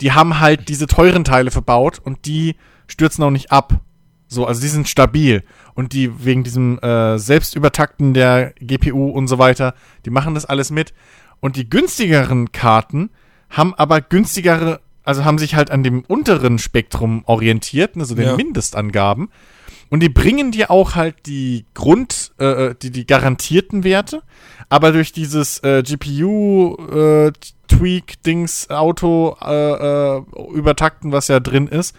die 0.00 0.12
haben 0.12 0.40
halt 0.40 0.68
diese 0.68 0.86
teuren 0.86 1.24
Teile 1.24 1.50
verbaut 1.50 2.00
und 2.02 2.24
die 2.26 2.56
stürzen 2.86 3.22
auch 3.22 3.30
nicht 3.30 3.52
ab. 3.52 3.80
So, 4.26 4.46
also 4.46 4.62
die 4.62 4.68
sind 4.68 4.88
stabil. 4.88 5.44
Und 5.74 5.92
die 5.92 6.24
wegen 6.24 6.42
diesem 6.42 6.78
äh, 6.78 7.18
Selbstübertakten 7.18 8.14
der 8.14 8.54
GPU 8.60 9.10
und 9.10 9.28
so 9.28 9.38
weiter, 9.38 9.74
die 10.04 10.10
machen 10.10 10.34
das 10.34 10.46
alles 10.46 10.70
mit. 10.70 10.94
Und 11.40 11.56
die 11.56 11.68
günstigeren 11.68 12.50
Karten 12.52 13.10
haben 13.50 13.74
aber 13.74 14.00
günstigere, 14.00 14.80
also 15.04 15.24
haben 15.24 15.38
sich 15.38 15.54
halt 15.54 15.70
an 15.70 15.82
dem 15.82 16.02
unteren 16.02 16.58
Spektrum 16.58 17.22
orientiert, 17.26 17.96
also 17.96 18.14
den 18.14 18.26
Ja. 18.26 18.36
Mindestangaben. 18.36 19.30
Und 19.90 20.00
die 20.00 20.08
bringen 20.08 20.52
dir 20.52 20.70
auch 20.70 20.94
halt 20.94 21.26
die 21.26 21.66
Grund, 21.74 22.32
äh, 22.40 22.68
äh, 22.68 22.74
die, 22.80 22.90
die 22.90 23.06
garantierten 23.06 23.84
Werte, 23.84 24.22
aber 24.70 24.92
durch 24.92 25.12
dieses 25.12 25.58
äh, 25.64 25.82
GPU-Tweak-Dings, 25.82 28.70
Auto 28.70 29.36
äh, 29.42 30.16
äh, 30.16 30.22
übertakten, 30.54 31.12
was 31.12 31.28
ja 31.28 31.40
drin 31.40 31.68
ist, 31.68 31.94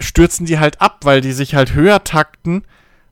stürzen 0.00 0.44
die 0.46 0.58
halt 0.58 0.80
ab, 0.80 1.00
weil 1.04 1.20
die 1.20 1.30
sich 1.32 1.54
halt 1.54 1.74
höher 1.74 2.02
takten, 2.02 2.64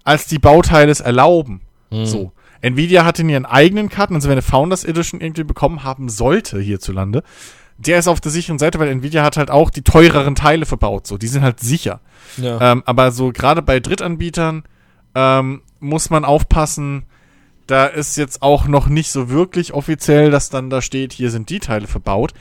als 0.03 0.27
die 0.27 0.41
Bauteile 0.41 0.91
es 0.91 1.01
erlauben. 1.01 1.61
So. 2.07 2.33
Nvidia 2.63 3.05
hat 3.05 3.19
in 3.19 3.29
ihren 3.29 3.45
eigenen 3.45 3.89
Karten, 3.89 4.15
also 4.15 4.29
wenn 4.29 4.33
eine 4.33 4.43
Founders 4.43 4.85
Edition 4.85 5.21
irgendwie 5.21 5.45
bekommen 5.45 5.85
haben 5.85 6.09
sollte 6.09 6.59
hierzulande, 6.59 7.23
der 7.87 7.99
ist 7.99 8.09
auf 8.09 8.21
der 8.21 8.31
sicheren 8.31 8.59
Seite, 8.59 8.79
weil 8.79 8.89
Nvidia 8.89 9.23
hat 9.25 9.37
halt 9.37 9.51
auch 9.51 9.71
die 9.71 9.83
teureren 9.83 10.35
Teile 10.35 10.67
verbaut, 10.67 11.07
so. 11.07 11.19
Die 11.19 11.29
sind 11.29 11.43
halt 11.43 11.61
sicher. 11.61 12.01
Ja. 12.37 12.73
Ähm, 12.73 12.83
aber 12.87 13.13
so 13.13 13.33
gerade 13.33 13.63
bei 13.63 13.81
Drittanbietern 13.81 14.65
ähm, 15.15 15.63
muss 15.81 16.11
man 16.11 16.25
aufpassen, 16.25 17.05
da 17.67 17.87
ist 17.87 18.17
jetzt 18.17 18.43
auch 18.43 18.67
noch 18.67 18.89
nicht 18.89 19.11
so 19.11 19.31
wirklich 19.31 19.73
offiziell, 19.73 20.31
dass 20.31 20.51
dann 20.51 20.71
da 20.71 20.83
steht, 20.83 21.13
hier 21.13 21.31
sind 21.31 21.51
die 21.51 21.61
Teile 21.61 21.87
verbaut. 21.87 22.33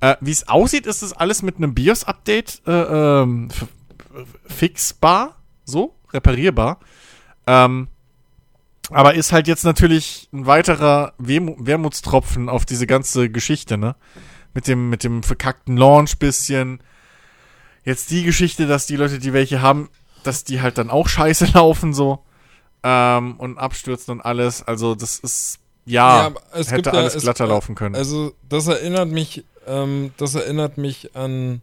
Äh, 0.00 0.16
Wie 0.20 0.30
es 0.30 0.48
aussieht, 0.48 0.86
ist 0.86 1.02
das 1.02 1.12
alles 1.12 1.42
mit 1.42 1.56
einem 1.56 1.74
BIOS-Update 1.74 2.62
äh, 2.66 2.72
ähm, 2.72 3.48
fixbar, 4.46 5.36
so, 5.64 5.94
reparierbar. 6.12 6.78
Ähm, 7.46 7.88
aber 8.90 9.14
ist 9.14 9.32
halt 9.32 9.48
jetzt 9.48 9.64
natürlich 9.64 10.28
ein 10.32 10.46
weiterer 10.46 11.14
Wehmu 11.18 11.56
Wermutstropfen 11.58 12.48
auf 12.48 12.66
diese 12.66 12.86
ganze 12.86 13.30
Geschichte, 13.30 13.78
ne? 13.78 13.96
Mit 14.54 14.68
dem, 14.68 14.88
mit 14.90 15.02
dem 15.04 15.22
verkackten 15.22 15.76
Launch 15.76 16.18
bisschen. 16.18 16.80
Jetzt 17.84 18.10
die 18.10 18.22
Geschichte, 18.24 18.66
dass 18.66 18.86
die 18.86 18.96
Leute, 18.96 19.18
die 19.18 19.32
welche 19.32 19.60
haben, 19.60 19.90
dass 20.22 20.44
die 20.44 20.62
halt 20.62 20.78
dann 20.78 20.90
auch 20.90 21.08
scheiße 21.08 21.46
laufen, 21.54 21.92
so. 21.92 22.20
Ähm, 22.82 23.34
und 23.38 23.58
abstürzen 23.58 24.12
und 24.12 24.20
alles. 24.20 24.62
Also, 24.62 24.94
das 24.94 25.18
ist, 25.18 25.58
ja, 25.86 26.06
aber 26.26 26.40
es 26.52 26.68
hätte 26.68 26.76
gibt 26.82 26.86
ja- 26.86 26.92
alles 27.00 27.14
es- 27.14 27.22
glatter 27.24 27.46
laufen 27.46 27.74
können. 27.74 27.94
Also, 27.94 28.32
das 28.48 28.66
erinnert 28.68 29.08
mich, 29.08 29.44
ähm, 29.66 30.12
das 30.18 30.34
erinnert 30.34 30.78
mich 30.78 31.14
an 31.16 31.60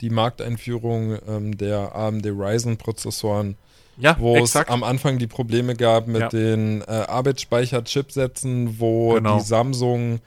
die 0.00 0.10
Markteinführung 0.10 1.18
ähm, 1.26 1.56
der 1.56 1.94
AMD 1.94 2.26
Ryzen-Prozessoren, 2.26 3.56
ja, 3.96 4.16
wo 4.18 4.36
exakt. 4.36 4.68
es 4.68 4.74
am 4.74 4.82
Anfang 4.82 5.18
die 5.18 5.28
Probleme 5.28 5.74
gab 5.76 6.08
mit 6.08 6.20
Ja. 6.22 6.28
den 6.28 6.82
äh, 6.82 6.84
Arbeitsspeicher-Chipsätzen, 7.08 8.78
wo 8.80 9.14
Genau. 9.14 9.38
die 9.38 9.44
Samsung, 9.44 10.20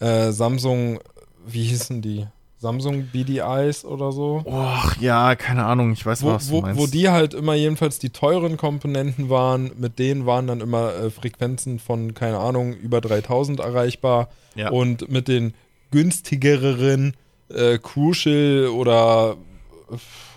äh, 0.00 0.30
Samsung, 0.32 1.00
wie 1.46 1.64
hießen 1.64 2.02
die? 2.02 2.26
Samsung 2.58 3.08
BDIs 3.12 3.84
oder 3.84 4.12
so? 4.12 4.42
Och, 4.46 4.96
ja, 4.98 5.34
keine 5.34 5.66
Ahnung, 5.66 5.92
ich 5.92 6.06
weiß, 6.06 6.22
wo, 6.22 6.28
was 6.28 6.46
du 6.46 6.52
wo, 6.54 6.60
meinst. 6.62 6.80
wo 6.80 6.86
die 6.86 7.10
halt 7.10 7.34
immer 7.34 7.54
jedenfalls 7.54 7.98
die 7.98 8.08
teuren 8.10 8.56
Komponenten 8.56 9.28
waren, 9.28 9.70
mit 9.78 9.98
denen 9.98 10.24
waren 10.24 10.46
dann 10.46 10.62
immer 10.62 10.94
äh, 10.94 11.10
Frequenzen 11.10 11.78
von, 11.78 12.14
keine 12.14 12.38
Ahnung, 12.38 12.72
über 12.72 13.02
3000 13.02 13.60
erreichbar 13.60 14.30
Ja. 14.54 14.70
und 14.70 15.10
mit 15.10 15.28
den 15.28 15.52
günstigeren 15.90 17.14
äh, 17.50 17.78
Crucial 17.78 18.68
oder 18.68 19.36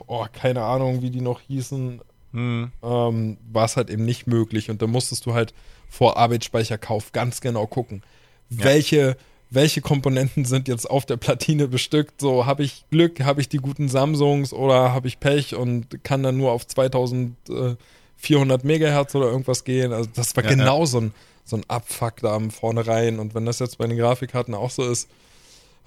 oh, 0.08 0.26
keine 0.34 0.64
Ahnung, 0.64 1.02
wie 1.02 1.10
die 1.12 1.22
noch 1.22 1.40
hießen, 1.42 2.02
Hm. 2.32 2.72
ähm, 2.84 3.38
war 3.52 3.66
es 3.66 3.76
halt 3.76 3.90
eben 3.90 4.06
nicht 4.06 4.28
möglich 4.28 4.70
und 4.70 4.84
da 4.84 4.88
musstest 4.88 5.26
du 5.26 5.34
halt 5.34 5.52
vor 5.90 6.18
Arbeitsspeicherkauf 6.18 7.12
ganz 7.12 7.42
genau 7.42 7.66
gucken, 7.66 8.04
welche 8.50 9.18
welche 9.52 9.82
Komponenten 9.82 10.46
sind 10.46 10.68
jetzt 10.68 10.90
auf 10.90 11.06
der 11.06 11.18
Platine 11.18 11.68
bestückt? 11.68 12.22
So, 12.22 12.46
habe 12.46 12.64
ich 12.64 12.86
Glück, 12.92 13.22
habe 13.22 13.42
ich 13.42 13.50
die 13.50 13.58
guten 13.58 13.90
Samsungs 13.90 14.54
oder 14.54 14.94
habe 14.94 15.08
ich 15.08 15.20
Pech 15.20 15.56
und 15.56 16.04
kann 16.04 16.22
dann 16.22 16.38
nur 16.38 16.52
auf 16.52 16.68
2400 16.68 18.64
Megahertz 18.64 19.16
oder 19.16 19.28
irgendwas 19.28 19.64
gehen? 19.64 19.92
Also, 19.92 20.10
das 20.14 20.36
war 20.36 20.44
Ja, 20.44 20.52
genau 20.52 20.86
So, 20.86 21.02
ein, 21.02 21.14
so 21.46 21.56
ein 21.58 21.64
Abfuck 21.68 22.18
da 22.22 22.36
am 22.36 22.52
vornherein. 22.52 23.20
Und 23.20 23.34
wenn 23.34 23.46
das 23.46 23.60
jetzt 23.60 23.80
bei 23.80 23.88
den 23.88 23.98
Grafikkarten 23.98 24.54
auch 24.54 24.70
so 24.70 24.84
ist, 24.90 25.10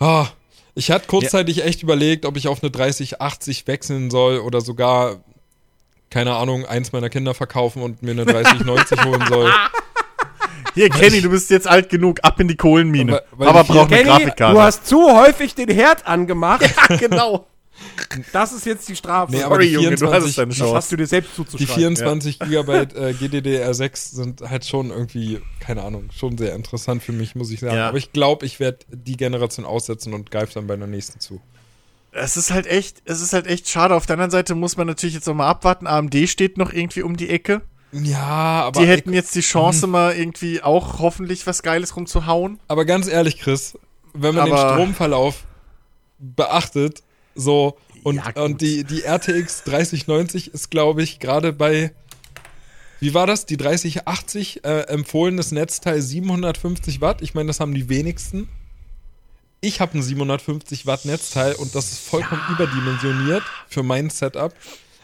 ah, 0.00 0.26
ich 0.74 0.90
hatte 0.90 1.06
kurzzeitig 1.06 1.64
echt 1.64 1.82
überlegt, 1.82 2.24
ob 2.24 2.36
ich 2.36 2.48
auf 2.48 2.62
eine 2.62 2.70
3080 2.70 3.66
wechseln 3.66 4.10
soll 4.10 4.38
oder 4.38 4.60
sogar, 4.60 5.20
keine 6.10 6.34
Ahnung, 6.34 6.66
eins 6.66 6.92
meiner 6.92 7.10
Kinder 7.10 7.34
verkaufen 7.34 7.82
und 7.82 8.02
mir 8.02 8.12
eine 8.12 8.24
3090 8.26 9.04
holen 9.04 9.24
soll. 9.28 9.52
Hier, 10.74 10.88
Kenny, 10.88 11.20
du 11.20 11.30
bist 11.30 11.50
jetzt 11.50 11.66
alt 11.68 11.88
genug, 11.88 12.20
ab 12.22 12.40
in 12.40 12.48
die 12.48 12.56
Kohlenmine. 12.56 13.12
Weil- 13.12 13.22
weil 13.32 13.48
Aber 13.48 13.62
die 13.64 13.72
braucht 13.72 13.92
eine 13.92 14.04
Grafikkarte. 14.04 14.54
du 14.54 14.60
hast 14.62 14.86
zu 14.86 15.02
häufig 15.16 15.54
den 15.54 15.68
Herd 15.68 16.06
angemacht. 16.06 16.64
genau. 16.98 17.46
Das 18.32 18.52
ist 18.52 18.64
jetzt 18.66 18.88
die 18.88 18.94
Strafe. 18.96 19.32
Nee, 19.32 19.42
aber 19.42 19.56
Sorry, 19.56 19.66
die 19.68 19.72
Junge, 19.74 19.96
du 19.96 20.06
hast 20.12 20.24
24 20.24 20.30
es 20.30 20.36
deine 20.36 20.48
das 20.50 20.58
Chance. 20.58 20.74
hast 20.76 20.92
du 20.92 20.96
dir 20.96 21.06
selbst 21.06 21.30
Die 21.32 21.36
zuzuschreiben. 21.36 21.74
24 21.74 22.38
Gigabyte 22.38 22.94
äh, 22.94 23.14
GDDR6 23.18 24.14
sind 24.14 24.40
halt 24.42 24.64
schon 24.66 24.90
irgendwie, 24.90 25.40
keine 25.58 25.82
Ahnung, 25.82 26.08
schon 26.16 26.38
sehr 26.38 26.54
interessant 26.54 27.02
für 27.02 27.12
mich, 27.12 27.34
muss 27.34 27.50
ich 27.50 27.60
sagen. 27.60 27.76
Ja. 27.76 27.88
Aber 27.88 27.98
ich 27.98 28.12
glaube, 28.12 28.46
ich 28.46 28.60
werde 28.60 28.78
die 28.88 29.16
Generation 29.16 29.66
aussetzen 29.66 30.14
und 30.14 30.30
greife 30.30 30.54
dann 30.54 30.66
bei 30.68 30.76
der 30.76 30.86
nächsten 30.86 31.18
zu. 31.18 31.40
Es 32.12 32.36
ist 32.36 32.50
halt 32.52 32.66
echt, 32.66 32.98
es 33.06 33.20
ist 33.22 33.32
halt 33.32 33.46
echt 33.46 33.68
schade. 33.68 33.94
Auf 33.94 34.04
der 34.06 34.14
anderen 34.14 34.30
Seite 34.30 34.54
muss 34.54 34.76
man 34.76 34.86
natürlich 34.86 35.14
jetzt 35.14 35.26
noch 35.26 35.34
mal 35.34 35.48
abwarten. 35.48 35.86
AMD 35.86 36.14
steht 36.28 36.58
noch 36.58 36.72
irgendwie 36.72 37.02
um 37.02 37.16
die 37.16 37.30
Ecke. 37.30 37.62
Ja, 37.92 38.62
aber, 38.64 38.80
Die 38.80 38.86
hätten 38.86 39.12
jetzt 39.12 39.34
die 39.34 39.40
Chance, 39.42 39.86
mal 39.86 40.14
irgendwie 40.16 40.62
auch 40.62 40.98
hoffentlich 40.98 41.46
was 41.46 41.62
Geiles 41.62 41.94
rumzuhauen. 41.96 42.58
aber 42.68 42.84
ganz 42.84 43.06
ehrlich, 43.06 43.38
Chris, 43.38 43.78
wenn 44.14 44.34
man 44.34 44.46
den 44.46 44.54
Aber- 44.54 44.72
Stromverlauf 44.74 45.44
beachtet, 46.18 47.02
so 47.34 47.76
und, 48.02 48.16
Ja, 48.16 48.42
und 48.42 48.60
die, 48.60 48.84
die 48.84 49.02
RTX 49.04 49.64
3090 49.64 50.52
ist, 50.54 50.70
glaube 50.70 51.02
ich, 51.02 51.18
gerade 51.20 51.52
bei, 51.52 51.92
wie 53.00 53.14
war 53.14 53.26
das? 53.26 53.46
Die 53.46 53.56
3080 53.56 54.64
äh, 54.64 54.80
empfohlenes 54.88 55.52
Netzteil 55.52 56.00
750 56.02 57.00
Watt. 57.00 57.22
Ich 57.22 57.34
meine, 57.34 57.48
das 57.48 57.60
haben 57.60 57.74
die 57.74 57.88
wenigsten. 57.88 58.48
Ich 59.60 59.80
habe 59.80 59.96
ein 59.98 60.02
750 60.02 60.86
Watt 60.86 61.04
Netzteil 61.04 61.54
und 61.54 61.74
das 61.74 61.92
ist 61.92 62.00
vollkommen 62.00 62.42
überdimensioniert 62.50 63.42
für 63.68 63.82
mein 63.84 64.10
Setup. 64.10 64.52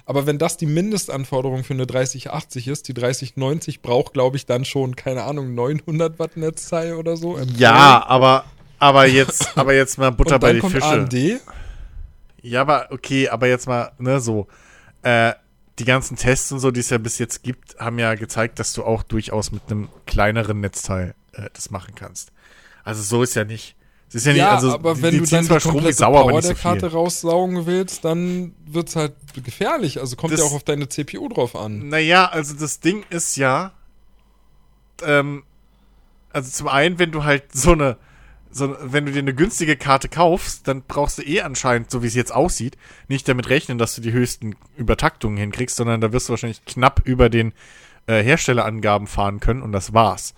Aber 0.09 0.25
wenn 0.25 0.39
das 0.39 0.57
die 0.57 0.65
Mindestanforderung 0.65 1.65
für 1.65 1.75
eine 1.75 1.87
3080 1.87 2.69
ist, 2.69 2.89
die 2.89 2.95
3090 2.95 3.83
braucht, 3.83 4.15
glaube 4.15 4.39
ich, 4.39 4.47
dann 4.47 4.65
schon, 4.65 4.97
keine 4.97 5.25
Ahnung, 5.25 5.55
900 5.55 6.19
Watt 6.19 6.39
Netzteil 6.39 6.95
oder 6.95 7.19
so. 7.19 7.39
Ja, 7.59 8.07
aber, 8.07 8.47
aber 8.79 9.05
jetzt, 9.05 9.51
aber 9.59 9.75
jetzt 9.75 9.99
mal 9.99 10.11
Butter 10.11 10.37
und 10.37 10.41
bei 10.41 10.47
dann 10.47 10.57
die 10.57 10.61
kommt 10.63 10.73
Fische. 10.73 10.87
AMD. 10.87 11.43
Ja, 12.41 12.63
aber 12.63 12.87
okay, 12.91 13.29
aber 13.29 13.49
jetzt 13.49 13.67
mal, 13.67 13.93
ne, 13.99 14.19
so. 14.19 14.47
Äh, 15.03 15.35
die 15.79 15.85
ganzen 15.85 16.17
Tests 16.17 16.51
und 16.53 16.61
so, 16.61 16.71
die 16.71 16.81
es 16.81 16.89
ja 16.89 16.97
bis 16.97 17.19
jetzt 17.19 17.43
gibt, 17.43 17.79
haben 17.79 17.99
ja 17.99 18.15
gezeigt, 18.15 18.59
dass 18.61 18.73
du 18.73 18.85
auch 18.85 19.03
durchaus 19.03 19.53
mit 19.53 19.65
einem 19.71 19.91
kleineren 20.07 20.61
Netzteil 20.61 21.17
äh, 21.33 21.51
das 21.53 21.71
machen 21.71 21.95
kannst. 21.95 22.33
Also 22.83 23.03
so 23.03 23.23
ist 23.23 23.35
ja 23.35 23.45
nicht. 23.45 23.77
Es 24.09 24.15
ist 24.15 24.27
ja, 24.27 24.33
nicht, 24.33 24.39
Ja, 24.41 24.55
also 24.55 24.73
aber 24.73 25.03
wenn 25.03 25.19
du 25.19 25.27
dann 25.27 25.45
zwar 25.45 25.59
die 25.59 25.61
Strom 25.69 25.85
wie 25.85 25.93
sauer, 25.93 26.21
aber 26.21 26.31
Power 26.31 26.37
nicht 26.41 26.43
so 26.45 26.53
der 26.55 26.63
Karte 26.63 26.93
raussaugen 26.93 27.67
willst, 27.67 28.05
dann 28.05 28.55
wird's 28.67 28.97
halt 28.97 29.13
gefährlich. 29.45 30.01
Also 30.01 30.17
kommt 30.17 30.33
Das- 30.33 30.41
ja 30.41 30.47
auch 30.47 30.55
auf 30.55 30.65
deine 30.65 30.89
CPU 30.89 31.29
drauf 31.29 31.55
an. 31.55 31.89
Naja, 31.89 32.27
also 32.27 32.55
das 32.55 32.81
Ding 32.81 33.05
ist 33.11 33.37
ja, 33.37 33.73
ähm, 35.05 35.43
also 36.33 36.51
zum 36.51 36.69
einen, 36.69 36.99
wenn 36.99 37.11
du 37.13 37.25
halt 37.25 37.45
so 37.55 37.73
eine, 37.73 37.97
so, 38.51 38.75
wenn 38.81 39.05
du 39.05 39.13
dir 39.13 39.19
eine 39.19 39.35
günstige 39.35 39.77
Karte 39.77 40.09
kaufst, 40.09 40.67
dann 40.69 40.83
brauchst 40.89 41.19
du 41.19 41.23
eh 41.23 41.43
anscheinend, 41.43 41.91
so 41.91 42.03
wie 42.03 42.07
es 42.07 42.15
jetzt 42.15 42.33
aussieht, 42.35 42.79
nicht 43.09 43.29
damit 43.29 43.51
rechnen, 43.51 43.77
dass 43.77 43.95
du 43.95 44.01
die 44.01 44.13
höchsten 44.13 44.57
Übertaktungen 44.77 45.37
hinkriegst, 45.37 45.77
sondern 45.77 46.01
da 46.01 46.13
wirst 46.13 46.29
du 46.29 46.31
wahrscheinlich 46.31 46.65
knapp 46.65 47.03
über 47.05 47.29
den 47.29 47.53
äh, 48.07 48.23
Herstellerangaben 48.23 49.07
fahren 49.07 49.39
können 49.41 49.61
und 49.61 49.73
das 49.73 49.93
war's. 49.93 50.33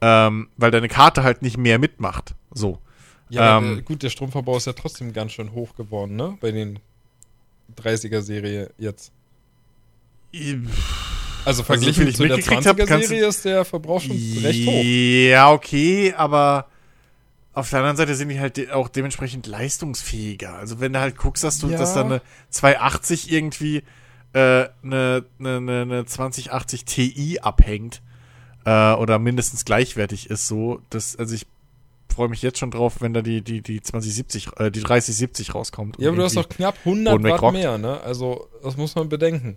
Ähm, 0.00 0.48
weil 0.56 0.70
deine 0.70 0.88
Karte 0.88 1.24
halt 1.24 1.42
nicht 1.42 1.56
mehr 1.58 1.80
mitmacht. 1.80 2.34
So. 2.52 2.78
Ja, 3.32 3.58
Ähm, 3.58 3.76
der, 3.76 3.82
gut, 3.84 4.02
der 4.02 4.10
Stromverbrauch 4.10 4.58
ist 4.58 4.66
ja 4.66 4.72
trotzdem 4.74 5.12
ganz 5.12 5.32
schön 5.32 5.52
hoch 5.52 5.74
geworden, 5.74 6.16
ne? 6.16 6.36
Bei 6.40 6.50
den 6.52 6.78
30er-Serie 7.76 8.70
jetzt. 8.78 9.10
Also 11.44 11.62
verglichen 11.62 11.94
viel 12.02 12.08
ich 12.08 12.16
zu 12.16 12.26
der 12.26 12.36
mitgekriegt 12.36 12.66
hab, 12.66 12.76
kannst 12.76 12.90
du- 12.90 12.96
20er-Serie 12.96 13.26
ist 13.28 13.44
der 13.44 13.64
Verbrauch 13.64 14.00
schon 14.00 14.16
recht 14.42 14.66
hoch. 14.66 14.82
Ja, 14.84 15.50
okay, 15.50 16.14
aber 16.16 16.66
auf 17.52 17.68
der 17.70 17.80
anderen 17.80 17.96
Seite 17.96 18.14
sind 18.14 18.28
die 18.30 18.38
halt 18.40 18.56
de 18.56 18.70
auch 18.70 18.88
dementsprechend 18.88 19.46
leistungsfähiger. 19.46 20.54
Also 20.54 20.80
wenn 20.80 20.92
du 20.92 21.00
halt 21.00 21.16
guckst, 21.16 21.44
dass 21.44 21.58
du, 21.58 21.68
Ja. 21.68 21.78
dass 21.78 21.94
da 21.94 22.04
eine 22.04 22.22
280 22.50 23.30
irgendwie 23.32 23.78
äh, 24.34 24.68
eine, 24.82 25.24
eine, 25.38 25.56
eine, 25.56 25.82
eine 25.82 26.04
2080 26.06 26.84
Ti 26.86 27.40
abhängt 27.42 28.00
äh, 28.64 28.92
oder 28.92 29.18
mindestens 29.18 29.64
gleichwertig 29.66 30.30
ist, 30.30 30.46
so, 30.48 30.80
das, 30.88 31.16
also 31.16 31.34
ich 31.34 31.46
freue 32.12 32.28
mich 32.28 32.42
jetzt 32.42 32.58
schon 32.58 32.70
drauf, 32.70 33.00
wenn 33.00 33.12
da 33.14 33.22
die, 33.22 33.42
die, 33.42 33.60
die 33.62 33.80
2070, 33.82 34.48
äh, 34.58 34.70
die 34.70 34.80
3070 34.80 35.54
rauskommt. 35.54 35.96
Ja, 35.98 36.08
aber 36.08 36.18
du 36.18 36.24
hast 36.24 36.36
doch 36.36 36.48
knapp 36.48 36.76
100 36.84 37.12
Boden 37.14 37.24
Watt 37.24 37.32
wegrockt. 37.34 37.52
mehr, 37.54 37.78
ne? 37.78 38.00
Also, 38.02 38.48
das 38.62 38.76
muss 38.76 38.94
man 38.94 39.08
bedenken. 39.08 39.56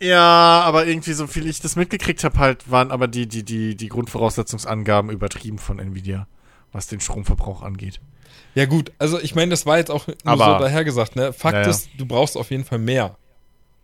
Ja, 0.00 0.62
aber 0.62 0.86
irgendwie, 0.86 1.12
so 1.12 1.26
viel 1.26 1.46
ich 1.46 1.60
das 1.60 1.76
mitgekriegt 1.76 2.24
habe, 2.24 2.38
halt, 2.38 2.70
waren 2.70 2.90
aber 2.90 3.08
die, 3.08 3.26
die, 3.26 3.42
die, 3.42 3.74
die 3.76 3.88
Grundvoraussetzungsangaben 3.88 5.10
übertrieben 5.10 5.58
von 5.58 5.78
Nvidia, 5.78 6.26
was 6.72 6.88
den 6.88 7.00
Stromverbrauch 7.00 7.62
angeht. 7.62 8.00
Ja, 8.54 8.66
gut, 8.66 8.92
also 8.98 9.18
ich 9.20 9.34
meine, 9.34 9.50
das 9.50 9.66
war 9.66 9.78
jetzt 9.78 9.90
auch 9.90 10.06
nur 10.06 10.16
Aber- 10.24 10.58
so 10.58 10.64
dahergesagt, 10.64 11.16
ne? 11.16 11.32
Fakt 11.32 11.54
Ja, 11.54 11.62
ja. 11.62 11.68
ist, 11.70 11.88
du 11.96 12.06
brauchst 12.06 12.36
auf 12.36 12.50
jeden 12.50 12.64
Fall 12.64 12.78
mehr. 12.78 13.16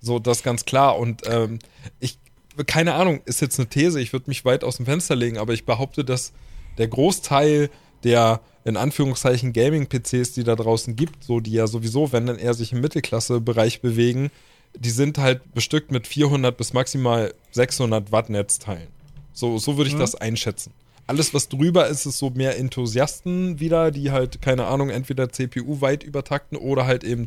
So, 0.00 0.18
das 0.18 0.38
ist 0.38 0.44
ganz 0.44 0.64
klar. 0.64 0.98
Und 0.98 1.22
ähm, 1.26 1.58
ich, 2.00 2.18
keine 2.66 2.94
Ahnung, 2.94 3.20
ist 3.24 3.40
jetzt 3.40 3.58
eine 3.58 3.68
These, 3.68 4.00
ich 4.00 4.12
würde 4.12 4.28
mich 4.28 4.44
weit 4.44 4.64
aus 4.64 4.76
dem 4.76 4.86
Fenster 4.86 5.14
legen, 5.16 5.38
aber 5.38 5.52
ich 5.54 5.64
behaupte, 5.64 6.04
dass 6.04 6.32
der 6.78 6.88
Großteil 6.88 7.70
der 8.04 8.40
in 8.64 8.76
Anführungszeichen 8.76 9.52
Gaming-PCs, 9.52 10.32
die 10.32 10.44
da 10.44 10.54
draußen 10.54 10.94
gibt, 10.96 11.24
so 11.24 11.40
die 11.40 11.52
ja 11.52 11.66
sowieso, 11.66 12.12
wenn 12.12 12.26
dann 12.26 12.38
eher 12.38 12.54
sich 12.54 12.72
im 12.72 12.80
Mittelklasse-Bereich 12.80 13.80
bewegen, 13.80 14.30
die 14.76 14.90
sind 14.90 15.18
halt 15.18 15.54
bestückt 15.54 15.90
mit 15.90 16.06
400 16.06 16.56
bis 16.56 16.72
maximal 16.72 17.34
600 17.52 18.12
Watt 18.12 18.30
Netzteilen. 18.30 18.88
So, 19.32 19.58
so 19.58 19.76
würde 19.76 19.88
ich 19.88 19.96
das 19.96 20.14
einschätzen. 20.14 20.72
Alles, 21.06 21.34
was 21.34 21.48
drüber 21.48 21.88
ist, 21.88 22.06
ist 22.06 22.18
so 22.18 22.30
mehr 22.30 22.56
Enthusiasten 22.58 23.58
wieder, 23.58 23.90
die 23.90 24.12
halt, 24.12 24.42
keine 24.42 24.66
Ahnung, 24.66 24.90
entweder 24.90 25.30
CPU 25.30 25.80
weit 25.80 26.04
übertakten 26.04 26.56
oder 26.56 26.86
halt 26.86 27.02
eben 27.02 27.26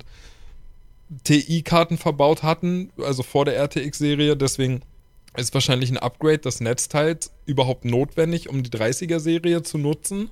TI-Karten 1.25 1.97
verbaut 1.97 2.43
hatten, 2.43 2.91
also 2.97 3.23
vor 3.23 3.45
der 3.45 3.57
RTX-Serie. 3.57 4.37
Deswegen 4.37 4.83
ist 5.35 5.53
wahrscheinlich 5.53 5.89
ein 5.91 5.97
Upgrade 5.97 6.39
des 6.39 6.59
Netzteils 6.61 7.31
überhaupt 7.45 7.85
notwendig, 7.85 8.49
um 8.49 8.61
die 8.63 8.69
30er-Serie 8.69 9.63
zu 9.63 9.77
nutzen. 9.77 10.29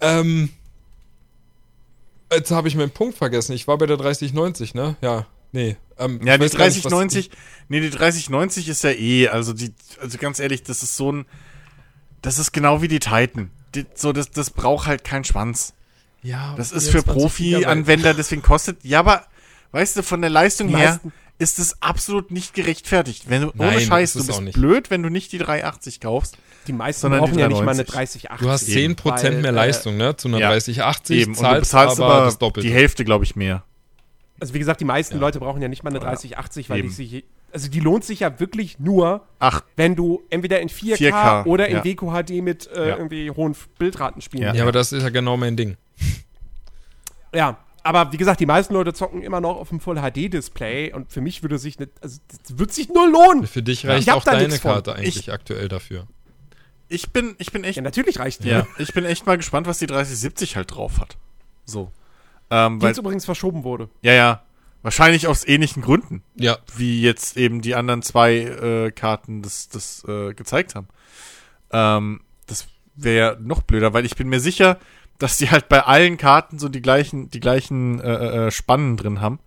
Ähm, 0.00 0.50
jetzt 2.32 2.50
habe 2.50 2.68
ich 2.68 2.76
meinen 2.76 2.90
Punkt 2.90 3.16
vergessen. 3.16 3.52
Ich 3.52 3.66
war 3.68 3.78
bei 3.78 3.86
der 3.86 3.96
3090, 3.96 4.74
ne? 4.74 4.96
Ja, 5.00 5.26
nee. 5.52 5.76
Ähm, 5.98 6.20
Ja, 6.24 6.36
die 6.36 6.44
weiß 6.44 6.52
gar 6.56 6.66
nicht, 6.66 6.76
was- 6.84 6.90
3090, 6.90 7.30
nee, 7.68 7.80
die 7.80 7.90
3090 7.90 8.68
ist 8.68 8.82
ja 8.84 8.90
eh, 8.90 9.28
also 9.28 9.52
die, 9.52 9.72
also 10.00 10.18
ganz 10.18 10.40
ehrlich, 10.40 10.62
das 10.62 10.82
ist 10.82 10.96
so 10.96 11.12
ein, 11.12 11.26
das 12.22 12.38
ist 12.38 12.52
genau 12.52 12.82
wie 12.82 12.88
die 12.88 12.98
Titan. 13.00 13.50
Die, 13.74 13.86
so, 13.94 14.12
das, 14.12 14.30
das 14.30 14.50
braucht 14.50 14.86
halt 14.86 15.04
keinen 15.04 15.24
Schwanz. 15.24 15.74
Ja, 16.22 16.54
Das 16.56 16.72
ist 16.72 16.86
für 16.88 17.02
24 17.02 17.04
Gigabyte. 17.36 17.62
Profi-Anwender, 17.64 18.14
deswegen 18.14 18.42
kostet, 18.42 18.82
ja, 18.82 19.00
aber, 19.00 19.26
weißt 19.72 19.96
du, 19.98 20.02
von 20.02 20.20
der 20.20 20.30
Leistung 20.30 20.68
Die 20.68 20.76
her 20.76 21.00
ist 21.38 21.58
es 21.58 21.82
absolut 21.82 22.30
nicht 22.30 22.54
gerechtfertigt. 22.54 23.24
Wenn 23.28 23.42
du, 23.42 23.50
Nein, 23.54 23.74
ohne 23.76 23.80
Scheiß, 23.80 24.12
du 24.12 24.20
auch 24.20 24.26
bist 24.26 24.40
nicht. 24.42 24.54
blöd, 24.54 24.90
wenn 24.90 25.02
du 25.02 25.08
nicht 25.08 25.32
die 25.32 25.38
380 25.38 26.00
kaufst. 26.00 26.36
Die 26.66 26.72
meisten 26.72 27.02
Sondern 27.02 27.20
die 27.24 27.26
brauchen 27.30 27.38
ja 27.40 27.48
nicht 27.48 27.62
mal 27.64 27.72
eine 27.72 27.84
390. 27.84 28.22
3080. 28.30 28.46
Du 28.46 28.50
hast 28.50 28.68
10% 28.68 29.30
mehr 29.32 29.42
weil, 29.42 29.44
äh, 29.46 29.50
Leistung, 29.50 29.96
ne? 29.96 30.16
Zu 30.16 30.28
einer 30.28 30.38
ja, 30.38 30.48
3080 30.50 31.16
Eben, 31.20 31.30
und 31.32 31.36
du 31.38 31.42
zahlst 31.42 31.60
bezahlst 31.72 32.00
aber, 32.00 32.14
aber 32.14 32.24
das 32.26 32.38
Doppelte. 32.38 32.68
die 32.68 32.72
Hälfte, 32.74 33.04
glaube 33.04 33.24
ich, 33.24 33.36
mehr. 33.36 33.64
Also 34.40 34.54
wie 34.54 34.58
gesagt, 34.58 34.80
die 34.80 34.84
meisten 34.84 35.14
Ja. 35.16 35.20
Leute 35.20 35.40
brauchen 35.40 35.60
ja 35.60 35.68
nicht 35.68 35.82
mal 35.84 35.90
eine 35.90 36.00
3080, 36.00 36.70
weil 36.70 36.78
Eben. 36.78 36.88
die 36.88 36.94
sich. 36.94 37.24
Also 37.52 37.68
die 37.68 37.78
lohnt 37.80 38.04
sich 38.04 38.20
ja 38.20 38.40
wirklich 38.40 38.80
nur, 38.80 39.26
Ach, 39.38 39.62
wenn 39.76 39.94
du 39.94 40.22
entweder 40.30 40.58
in 40.60 40.68
4K, 40.68 40.96
4K, 40.96 41.44
oder 41.46 41.68
in 41.68 41.76
ja. 41.76 41.84
WQHD 41.84 42.42
mit 42.42 42.66
äh, 42.68 42.88
Ja. 42.88 42.96
irgendwie 42.96 43.30
hohen 43.30 43.54
Bildraten 43.78 44.22
spielen. 44.22 44.42
Ja. 44.42 44.54
ja, 44.54 44.62
aber 44.62 44.72
das 44.72 44.90
ist 44.92 45.02
ja 45.04 45.10
genau 45.10 45.36
mein 45.36 45.56
Ding. 45.56 45.76
Ja, 47.34 47.58
aber 47.84 48.12
wie 48.12 48.16
gesagt, 48.16 48.40
die 48.40 48.46
meisten 48.46 48.74
Leute 48.74 48.92
zocken 48.92 49.22
immer 49.22 49.40
noch 49.40 49.56
auf 49.56 49.68
dem 49.68 49.78
Full 49.78 49.96
HD 50.00 50.32
Display 50.32 50.92
und 50.92 51.12
für 51.12 51.20
mich 51.20 51.42
würde 51.42 51.58
sich 51.58 51.78
nicht, 51.78 51.92
also 52.02 52.18
das 52.44 52.58
wird 52.58 52.72
sich 52.72 52.88
null 52.88 53.10
lohnen. 53.10 53.46
Für 53.46 53.62
dich 53.62 53.84
Ich 53.84 53.90
reicht 53.90 54.10
auch 54.10 54.24
deine 54.24 54.48
nix 54.48 54.60
von. 54.60 54.72
Karte 54.72 54.96
eigentlich 54.96 55.32
aktuell 55.32 55.68
dafür. 55.68 56.06
ich 56.88 57.10
bin, 57.12 57.36
ich 57.38 57.52
bin 57.52 57.62
echt 57.62 57.76
Ja, 57.76 57.82
natürlich 57.82 58.18
reicht 58.18 58.42
die. 58.44 58.48
Ja, 58.48 58.66
ich 58.78 58.92
bin 58.92 59.04
echt 59.04 59.26
mal 59.26 59.36
gespannt, 59.36 59.66
was 59.68 59.78
die 59.78 59.86
3070 59.86 60.56
halt 60.56 60.74
drauf 60.74 60.98
hat. 61.00 61.16
So. 61.64 61.92
Ähm, 62.50 62.78
Die 62.78 62.82
weil, 62.82 62.88
jetzt 62.90 62.98
übrigens 62.98 63.24
verschoben 63.24 63.62
wurde. 63.64 63.88
ja, 64.02 64.12
ja. 64.12 64.42
Wahrscheinlich 64.82 65.26
aus 65.28 65.46
ähnlichen 65.48 65.80
Gründen, 65.82 66.22
Ja, 66.34 66.58
wie 66.76 67.00
jetzt 67.00 67.38
eben 67.38 67.62
die 67.62 67.74
anderen 67.74 68.02
zwei 68.02 68.34
äh, 68.36 68.90
Karten 68.90 69.40
das, 69.40 69.70
das 69.70 70.04
äh, 70.06 70.34
gezeigt 70.34 70.74
haben. 70.74 70.88
Ähm, 71.70 72.20
das 72.46 72.66
wäre 72.94 73.16
ja 73.16 73.36
noch 73.40 73.62
blöder, 73.62 73.94
weil 73.94 74.04
ich 74.04 74.14
bin 74.14 74.28
mir 74.28 74.40
sicher, 74.40 74.78
dass 75.18 75.38
die 75.38 75.50
halt 75.50 75.68
bei 75.68 75.82
allen 75.82 76.16
Karten 76.16 76.58
so 76.58 76.68
die 76.68 76.82
gleichen, 76.82 77.30
die 77.30 77.40
gleichen 77.40 78.00
äh, 78.00 78.46
äh, 78.46 78.50
Spannen 78.50 78.96
drin 78.96 79.20
haben. 79.20 79.38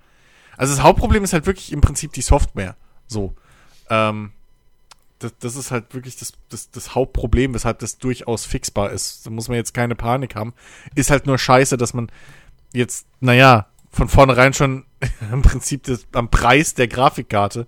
Also 0.56 0.74
das 0.74 0.84
Hauptproblem 0.84 1.24
ist 1.24 1.34
halt 1.34 1.46
wirklich 1.46 1.72
im 1.72 1.82
Prinzip 1.82 2.14
die 2.14 2.22
Software. 2.22 2.76
So. 3.08 3.36
Ähm, 3.90 4.32
das, 5.20 5.34
das 5.40 5.56
ist 5.56 5.72
halt 5.72 5.94
wirklich 5.94 6.18
das, 6.18 6.34
das, 6.50 6.72
das 6.72 6.96
Hauptproblem, 6.96 7.54
weshalb 7.54 7.80
das 7.80 7.98
durchaus 7.98 8.46
fixbar 8.46 8.92
ist. 8.92 9.26
Da 9.26 9.30
muss 9.30 9.48
man 9.48 9.58
jetzt 9.58 9.74
keine 9.74 9.96
Panik 9.96 10.36
haben. 10.36 10.54
Ist 10.96 11.10
halt 11.10 11.26
nur 11.26 11.38
scheiße, 11.38 11.78
dass 11.78 11.94
man 11.94 12.12
jetzt, 12.74 13.08
naja, 13.20 13.68
von 13.90 14.10
vornherein 14.10 14.54
schon 14.54 14.86
im 15.32 15.42
Prinzip 15.42 15.84
das, 15.84 16.08
am 16.14 16.30
Preis 16.30 16.74
der 16.74 16.88
Grafikkarte 16.88 17.68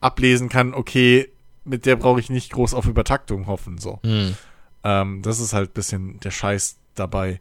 ablesen 0.00 0.48
kann, 0.48 0.74
okay, 0.74 1.30
mit 1.64 1.86
der 1.86 1.96
brauche 1.96 2.20
ich 2.20 2.30
nicht 2.30 2.52
groß 2.52 2.74
auf 2.74 2.86
Übertaktung 2.86 3.46
hoffen. 3.46 3.78
So. 3.78 4.00
hm. 4.02 4.36
Ähm, 4.82 5.22
das 5.22 5.40
ist 5.40 5.52
halt 5.52 5.70
ein 5.70 5.74
bisschen 5.74 6.20
der 6.20 6.30
Scheiß 6.30 6.78
dabei. 7.00 7.40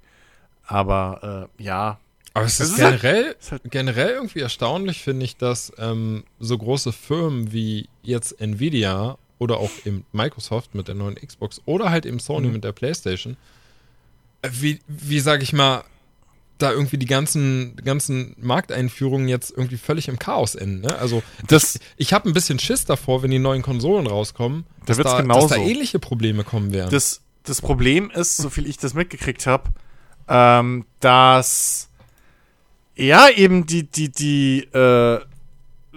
Aber 0.66 1.50
äh, 1.60 1.64
ja, 1.64 2.00
Aber 2.34 2.46
es 2.46 2.60
Es 2.60 2.70
ist 2.70 2.78
ist 2.78 2.84
halt- 2.84 3.02
generell, 3.02 3.36
ist 3.40 3.52
halt- 3.52 3.62
generell 3.66 4.10
irgendwie 4.10 4.40
erstaunlich, 4.40 5.02
finde 5.02 5.26
ich, 5.26 5.38
dass 5.38 5.72
ähm, 5.78 6.24
so 6.40 6.58
große 6.58 6.92
Firmen 6.92 7.52
wie 7.52 7.88
jetzt 8.04 8.40
Nvidia 8.42 9.18
oder 9.40 9.58
auch 9.58 9.72
eben 9.86 10.06
Microsoft 10.12 10.76
mit 10.76 10.88
der 10.88 10.96
neuen 10.96 11.16
Xbox 11.16 11.62
oder 11.66 11.90
halt 11.90 12.06
eben 12.06 12.20
Sony 12.20 12.48
Mhm. 12.48 12.54
mit 12.54 12.64
der 12.64 12.72
PlayStation, 12.72 13.36
äh, 14.42 14.50
wie, 14.52 14.80
wie 14.88 15.20
sage 15.20 15.44
ich 15.44 15.54
mal, 15.54 15.84
da 16.60 16.72
irgendwie 16.74 16.98
die 16.98 17.06
ganzen, 17.06 17.78
ganzen 17.78 18.36
Markteinführungen 18.38 19.30
jetzt 19.30 19.50
irgendwie 19.52 19.78
völlig 19.78 20.10
im 20.10 20.20
Chaos 20.20 20.56
enden. 20.56 20.82
Ne? 20.82 20.98
Also 21.00 21.24
das, 21.48 21.76
ich, 21.76 21.82
ich 21.98 22.14
habe 22.14 22.30
ein 22.30 22.34
bisschen 22.34 22.60
Schiss 22.60 22.84
davor, 22.84 23.24
wenn 23.24 23.32
die 23.32 23.40
neuen 23.40 23.62
Konsolen 23.62 24.08
rauskommen, 24.08 24.66
dass, 24.86 24.98
wird's 24.98 25.12
da, 25.12 25.22
genauso. 25.22 25.48
dass 25.48 25.58
da 25.58 25.64
ähnliche 25.64 26.00
Probleme 26.00 26.44
kommen 26.44 26.74
werden. 26.74 26.92
das, 26.92 27.22
das 27.50 27.62
Problem 27.62 28.10
ist, 28.12 28.38
so 28.38 28.50
viel 28.50 28.68
ich 28.68 28.78
das 28.78 28.94
mitgekriegt 28.94 29.48
habe, 29.48 29.70
ähm, 30.28 30.86
dass 31.00 31.90
ja 32.96 33.30
eben 33.30 33.66
die, 33.66 33.84
die, 33.84 34.10
die, 34.10 34.60
äh, 34.74 35.20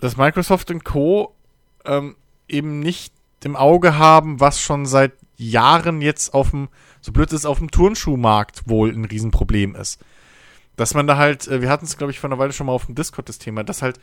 dass 0.00 0.16
Microsoft 0.16 0.70
und 0.70 0.84
Co. 0.84 1.34
Ähm, 1.84 2.16
eben 2.48 2.80
nicht 2.80 3.12
im 3.44 3.56
Auge 3.56 3.98
haben, 3.98 4.38
was 4.38 4.60
schon 4.60 4.86
seit 4.86 5.12
Jahren 5.36 6.00
jetzt 6.00 6.32
auf 6.34 6.50
dem, 6.50 6.68
so 7.00 7.10
blöd 7.12 7.32
ist, 7.32 7.46
auf 7.46 7.58
dem 7.58 7.70
Turnschuhmarkt 7.70 8.68
wohl 8.68 8.90
ein 8.92 9.04
Riesenproblem 9.04 9.74
ist. 9.74 10.00
Dass 10.76 10.94
man 10.94 11.06
da 11.06 11.16
halt, 11.16 11.48
äh, 11.48 11.60
wir 11.60 11.70
hatten 11.70 11.84
es, 11.84 11.96
glaube 11.96 12.12
ich, 12.12 12.20
vor 12.20 12.30
einer 12.30 12.38
Weile 12.38 12.52
schon 12.52 12.66
mal 12.66 12.72
auf 12.72 12.86
dem 12.86 12.94
Discord 12.94 13.28
das 13.28 13.38
Thema, 13.38 13.64
dass 13.64 13.82
halt 13.82 13.98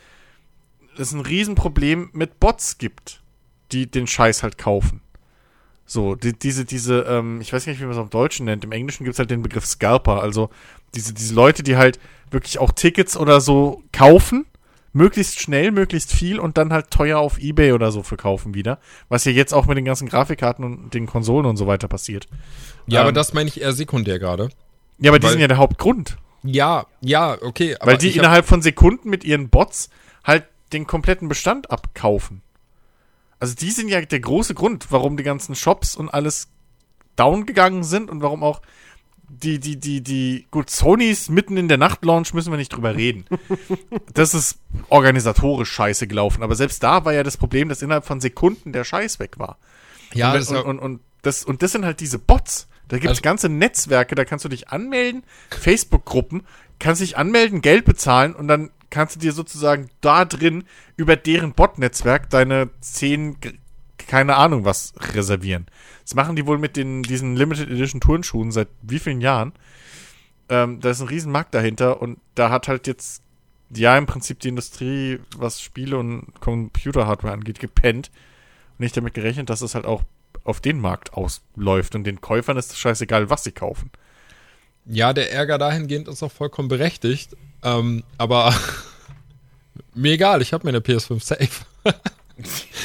es 0.97 1.13
ein 1.13 1.21
Riesenproblem 1.21 2.09
mit 2.11 2.39
Bots 2.39 2.77
gibt, 2.77 3.21
die 3.71 3.89
den 3.89 4.07
Scheiß 4.07 4.43
halt 4.43 4.57
kaufen. 4.57 5.01
So, 5.89 6.13
die, 6.13 6.33
diese, 6.33 6.65
diese, 6.65 6.99
ähm, 7.01 7.41
ich 7.41 7.51
weiß 7.51 7.65
nicht, 7.65 7.79
wie 7.79 7.83
man 7.83 7.93
es 7.93 7.97
auf 7.97 8.11
Deutschen 8.11 8.45
nennt. 8.45 8.63
Im 8.63 8.71
Englischen 8.71 9.05
gibt 9.05 9.15
es 9.15 9.19
halt 9.19 9.31
den 9.31 9.41
Begriff 9.41 9.65
Scalper. 9.65 10.21
Also 10.21 10.51
diese, 10.93 11.15
diese 11.15 11.33
Leute, 11.33 11.63
die 11.63 11.77
halt 11.77 11.99
wirklich 12.29 12.59
auch 12.59 12.71
Tickets 12.71 13.17
oder 13.17 13.41
so 13.41 13.81
kaufen, 13.91 14.45
möglichst 14.93 15.39
schnell, 15.39 15.71
möglichst 15.71 16.13
viel 16.13 16.39
und 16.39 16.59
dann 16.59 16.71
halt 16.71 16.91
teuer 16.91 17.17
auf 17.17 17.39
Ebay 17.39 17.71
oder 17.71 17.91
so 17.91 18.03
verkaufen 18.03 18.53
wieder. 18.53 18.77
Was 19.07 19.25
ja 19.25 19.31
jetzt 19.31 19.51
auch 19.51 19.65
mit 19.65 19.77
den 19.77 19.85
ganzen 19.85 20.07
Grafikkarten 20.07 20.63
und 20.63 20.93
den 20.93 21.07
Konsolen 21.07 21.47
und 21.47 21.57
so 21.57 21.65
weiter 21.65 21.87
passiert. 21.87 22.27
ja, 22.85 22.99
aber 22.99 23.09
ähm, 23.09 23.15
das 23.15 23.33
meine 23.33 23.49
ich 23.49 23.59
eher 23.59 23.73
sekundär 23.73 24.19
gerade. 24.19 24.49
Ja, 24.99 25.09
aber 25.09 25.17
die 25.17 25.27
sind 25.27 25.39
ja 25.39 25.47
der 25.47 25.57
Hauptgrund. 25.57 26.17
Ja, 26.43 26.85
ja, 27.01 27.35
okay. 27.41 27.75
Aber 27.79 27.93
weil 27.93 27.97
die 27.97 28.15
innerhalb 28.15 28.45
von 28.45 28.61
Sekunden 28.61 29.09
mit 29.09 29.23
ihren 29.23 29.49
Bots 29.49 29.89
halt 30.23 30.45
den 30.71 30.85
kompletten 30.85 31.29
Bestand 31.29 31.71
abkaufen. 31.71 32.43
Also 33.39 33.55
die 33.55 33.71
sind 33.71 33.89
ja 33.89 34.01
der 34.01 34.19
große 34.19 34.53
Grund, 34.53 34.87
warum 34.89 35.17
die 35.17 35.23
ganzen 35.23 35.55
Shops 35.55 35.95
und 35.95 36.09
alles 36.09 36.49
down 37.15 37.45
gegangen 37.45 37.83
sind 37.83 38.09
und 38.09 38.21
warum 38.21 38.43
auch 38.43 38.61
die, 39.29 39.59
die, 39.59 39.79
die, 39.79 40.01
die, 40.01 40.47
gut, 40.49 40.69
Sonys 40.69 41.29
mitten 41.29 41.55
in 41.55 41.67
der 41.67 41.77
Nacht-Launch 41.77 42.33
müssen 42.33 42.51
wir 42.51 42.57
nicht 42.57 42.73
drüber 42.73 42.95
reden. 42.95 43.25
das 44.13 44.33
ist 44.33 44.57
organisatorisch 44.89 45.71
scheiße 45.71 46.07
gelaufen, 46.07 46.41
aber 46.43 46.55
selbst 46.55 46.81
da 46.83 47.05
war 47.05 47.13
ja 47.13 47.23
das 47.23 47.37
Problem, 47.37 47.69
dass 47.69 47.81
innerhalb 47.81 48.05
von 48.05 48.19
Sekunden 48.21 48.73
der 48.73 48.83
Scheiß 48.83 49.19
weg 49.19 49.37
war. 49.37 49.57
ja, 50.13 50.31
und, 50.31 50.35
das 50.39 50.49
und, 50.49 50.57
und, 50.65 50.79
und, 50.79 51.01
das, 51.21 51.43
und 51.45 51.61
das 51.61 51.71
sind 51.73 51.85
halt 51.85 51.99
diese 51.99 52.17
Bots. 52.17 52.67
Da 52.87 52.97
gibt 52.97 53.05
es 53.05 53.19
Also- 53.19 53.21
ganze 53.21 53.49
Netzwerke, 53.49 54.15
da 54.15 54.25
kannst 54.25 54.45
du 54.45 54.49
dich 54.49 54.69
anmelden, 54.69 55.23
Facebook-Gruppen, 55.51 56.43
kannst 56.79 57.01
dich 57.01 57.17
anmelden, 57.17 57.61
Geld 57.61 57.85
bezahlen 57.85 58.33
und 58.33 58.47
dann 58.47 58.71
kannst 58.89 59.15
du 59.15 59.19
dir 59.19 59.31
sozusagen 59.33 59.89
da 60.01 60.25
drin 60.25 60.63
über 60.97 61.15
deren 61.15 61.53
Bot-Netzwerk 61.53 62.29
deine 62.29 62.69
10, 62.81 63.39
g- 63.39 63.53
keine 63.97 64.35
Ahnung 64.37 64.65
was, 64.65 64.93
reservieren. 65.13 65.67
Das 66.03 66.15
machen 66.15 66.35
die 66.35 66.45
wohl 66.47 66.57
mit 66.57 66.75
den, 66.77 67.03
diesen 67.03 67.35
Limited 67.35 67.69
Edition 67.69 68.01
Turnschuhen 68.01 68.51
seit 68.51 68.67
wie 68.81 68.99
vielen 68.99 69.21
Jahren. 69.21 69.53
Ähm, 70.49 70.79
da 70.79 70.89
ist 70.89 71.01
ein 71.01 71.07
Riesenmarkt 71.07 71.53
dahinter 71.53 72.01
und 72.01 72.19
da 72.35 72.49
hat 72.49 72.67
halt 72.67 72.87
jetzt, 72.87 73.21
ja, 73.75 73.95
im 73.97 74.07
Prinzip 74.07 74.39
die 74.39 74.47
Industrie, 74.49 75.19
was 75.37 75.61
Spiele 75.61 75.97
und 75.97 76.33
Computer-Hardware 76.39 77.33
angeht, 77.33 77.59
gepennt 77.59 78.09
und 78.73 78.79
nicht 78.79 78.97
damit 78.97 79.13
gerechnet, 79.13 79.49
dass 79.51 79.61
es 79.61 79.75
halt 79.75 79.85
auch 79.85 80.01
auf 80.43 80.59
den 80.61 80.79
Markt 80.81 81.13
ausläuft 81.13 81.93
und 81.93 82.03
den 82.05 82.21
Käufern 82.21 82.57
ist 82.57 82.71
es 82.71 82.79
scheißegal, 82.79 83.29
was 83.29 83.43
sie 83.43 83.51
kaufen. 83.51 83.91
ja, 84.85 85.13
der 85.13 85.31
Ärger 85.31 85.59
dahingehend 85.59 86.07
ist 86.07 86.23
auch 86.23 86.31
vollkommen 86.31 86.67
berechtigt. 86.69 87.35
Ähm, 87.63 88.03
aber 88.17 88.53
Mir 89.99 90.13
egal, 90.13 90.41
ich 90.41 90.53
habe 90.53 90.65
mir 90.65 90.69
eine 90.69 90.79
PS5 90.79 91.23
safe. 91.23 91.65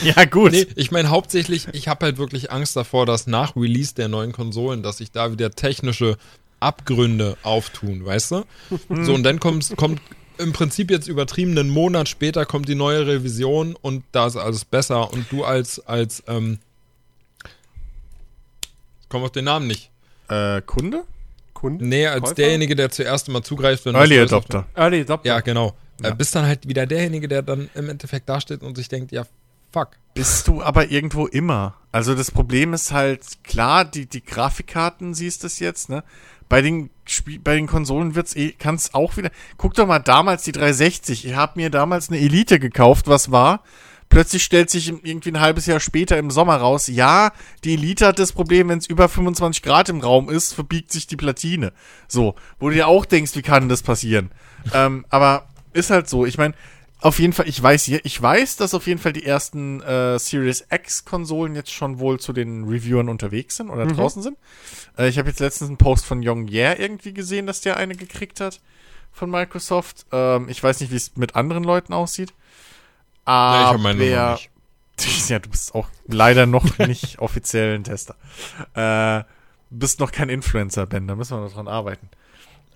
Ja, 0.02 0.24
gut. 0.24 0.50
Nee, 0.50 0.66
ich 0.74 0.90
meine 0.90 1.10
hauptsächlich, 1.10 1.68
ich 1.70 1.86
habe 1.86 2.06
halt 2.06 2.18
wirklich 2.18 2.50
Angst 2.50 2.74
davor, 2.74 3.06
dass 3.06 3.28
nach 3.28 3.54
Release 3.54 3.94
der 3.94 4.08
neuen 4.08 4.32
Konsolen, 4.32 4.82
dass 4.82 4.96
sich 4.96 5.12
da 5.12 5.30
wieder 5.30 5.52
technische 5.52 6.18
Abgründe 6.58 7.36
auftun, 7.44 8.04
weißt 8.04 8.32
du? 8.32 8.44
So, 8.88 9.14
und 9.14 9.22
dann 9.22 9.38
kommt, 9.38 9.76
kommt 9.76 10.00
im 10.38 10.52
Prinzip 10.52 10.90
jetzt 10.90 11.06
übertrieben, 11.06 11.56
einen 11.56 11.70
Monat 11.70 12.08
später 12.08 12.46
kommt 12.46 12.68
die 12.68 12.74
neue 12.74 13.06
Revision 13.06 13.76
und 13.80 14.02
da 14.10 14.26
ist 14.26 14.34
alles 14.36 14.64
besser 14.64 15.12
und 15.12 15.30
du 15.30 15.44
als, 15.44 15.78
als, 15.86 16.24
ähm, 16.26 16.58
ich 19.02 19.08
komme 19.08 19.26
auf 19.26 19.32
den 19.32 19.44
Namen 19.44 19.68
nicht. 19.68 19.92
Äh, 20.28 20.62
Kunde? 20.62 21.04
Kunden? 21.54 21.88
Nee, 21.88 22.06
als 22.06 22.22
Käufer? 22.22 22.34
derjenige, 22.34 22.76
der 22.76 22.90
zuerst 22.90 23.28
mal 23.28 23.42
zugreift, 23.42 23.86
wenn 23.86 23.94
Early 23.94 24.18
Adopter. 24.20 24.66
Early 24.74 25.00
Adopter. 25.00 25.28
Ja, 25.28 25.40
genau. 25.40 25.74
Ja. 26.02 26.10
Äh, 26.10 26.14
bist 26.14 26.34
dann 26.34 26.46
halt 26.46 26.68
wieder 26.68 26.86
derjenige, 26.86 27.28
der 27.28 27.42
dann 27.42 27.70
im 27.74 27.88
Endeffekt 27.88 28.28
dasteht 28.28 28.62
und 28.62 28.76
sich 28.76 28.88
denkt, 28.88 29.12
ja, 29.12 29.24
fuck. 29.72 29.90
Bist 30.14 30.48
du 30.48 30.62
aber 30.62 30.90
irgendwo 30.90 31.26
immer. 31.26 31.74
Also 31.92 32.14
das 32.14 32.30
Problem 32.30 32.74
ist 32.74 32.92
halt, 32.92 33.20
klar, 33.42 33.84
die, 33.84 34.06
die 34.06 34.24
Grafikkarten 34.24 35.14
siehst 35.14 35.44
es 35.44 35.58
jetzt, 35.58 35.88
ne? 35.88 36.04
Bei 36.48 36.60
den, 36.60 36.90
Spiel 37.06 37.38
bei 37.38 37.56
den 37.56 37.66
Konsolen 37.66 38.14
wird's 38.14 38.36
eh, 38.36 38.52
kann's 38.52 38.92
auch 38.92 39.16
wieder. 39.16 39.30
Guck 39.56 39.74
doch 39.74 39.86
mal 39.86 39.98
damals 39.98 40.44
die 40.44 40.52
360. 40.52 41.26
Ich 41.26 41.34
habe 41.34 41.52
mir 41.56 41.70
damals 41.70 42.10
eine 42.10 42.20
Elite 42.20 42.60
gekauft, 42.60 43.08
was 43.08 43.30
war? 43.30 43.62
Plötzlich 44.08 44.44
stellt 44.44 44.70
sich 44.70 44.88
irgendwie 44.88 45.30
ein 45.30 45.40
halbes 45.40 45.66
Jahr 45.66 45.80
später 45.80 46.18
im 46.18 46.30
Sommer 46.30 46.56
raus, 46.56 46.86
ja, 46.86 47.32
die 47.64 47.74
Elite 47.74 48.06
hat 48.06 48.18
das 48.18 48.32
Problem, 48.32 48.68
wenn 48.68 48.78
es 48.78 48.86
über 48.86 49.08
25 49.08 49.62
Grad 49.62 49.88
im 49.88 50.00
Raum 50.00 50.28
ist, 50.28 50.52
verbiegt 50.52 50.92
sich 50.92 51.06
die 51.06 51.16
Platine. 51.16 51.72
So, 52.06 52.36
wo 52.58 52.68
du 52.68 52.76
dir 52.76 52.86
auch 52.86 53.04
denkst, 53.06 53.34
wie 53.34 53.42
kann 53.42 53.68
das 53.68 53.82
passieren? 53.82 54.30
ähm, 54.74 55.04
aber 55.08 55.48
ist 55.72 55.90
halt 55.90 56.08
so. 56.08 56.26
Ich 56.26 56.38
meine, 56.38 56.54
auf 57.00 57.18
jeden 57.18 57.34
Fall, 57.34 57.46
ich 57.48 57.62
weiß, 57.62 57.88
ich 57.88 58.22
weiß, 58.22 58.56
dass 58.56 58.72
auf 58.72 58.86
jeden 58.86 58.98
Fall 58.98 59.12
die 59.12 59.26
ersten 59.26 59.82
äh, 59.82 60.18
Series 60.18 60.66
X-Konsolen 60.70 61.54
jetzt 61.54 61.70
schon 61.70 61.98
wohl 61.98 62.18
zu 62.18 62.32
den 62.32 62.64
Reviewern 62.64 63.10
unterwegs 63.10 63.56
sind 63.56 63.68
oder 63.68 63.84
draußen 63.86 64.22
sind. 64.22 64.38
Äh, 64.96 65.08
ich 65.08 65.18
habe 65.18 65.28
jetzt 65.28 65.40
letztens 65.40 65.68
einen 65.68 65.76
Post 65.76 66.06
von 66.06 66.26
Young 66.26 66.48
Yeah 66.48 66.78
irgendwie 66.78 67.12
gesehen, 67.12 67.46
dass 67.46 67.60
der 67.60 67.76
eine 67.76 67.94
gekriegt 67.94 68.40
hat 68.40 68.60
von 69.12 69.30
Microsoft. 69.30 70.06
Ähm, 70.12 70.48
ich 70.48 70.62
weiß 70.62 70.80
nicht, 70.80 70.92
wie 70.92 70.96
es 70.96 71.14
mit 71.16 71.36
anderen 71.36 71.64
Leuten 71.64 71.92
aussieht. 71.92 72.32
Ja, 73.26 73.62
ich 73.62 73.66
Aber 73.68 73.78
meine 73.78 73.98
noch 73.98 74.32
nicht. 74.32 74.50
ja, 75.28 75.38
du 75.38 75.48
bist 75.50 75.74
auch 75.74 75.88
leider 76.06 76.46
noch 76.46 76.78
nicht 76.78 77.18
offiziell 77.18 77.74
ein 77.74 77.84
Tester. 77.84 78.16
Äh, 78.74 79.24
bist 79.70 80.00
noch 80.00 80.12
kein 80.12 80.28
Influencer, 80.28 80.86
Ben, 80.86 81.08
da 81.08 81.16
müssen 81.16 81.36
wir 81.36 81.40
noch 81.42 81.52
dran 81.52 81.68
arbeiten. 81.68 82.08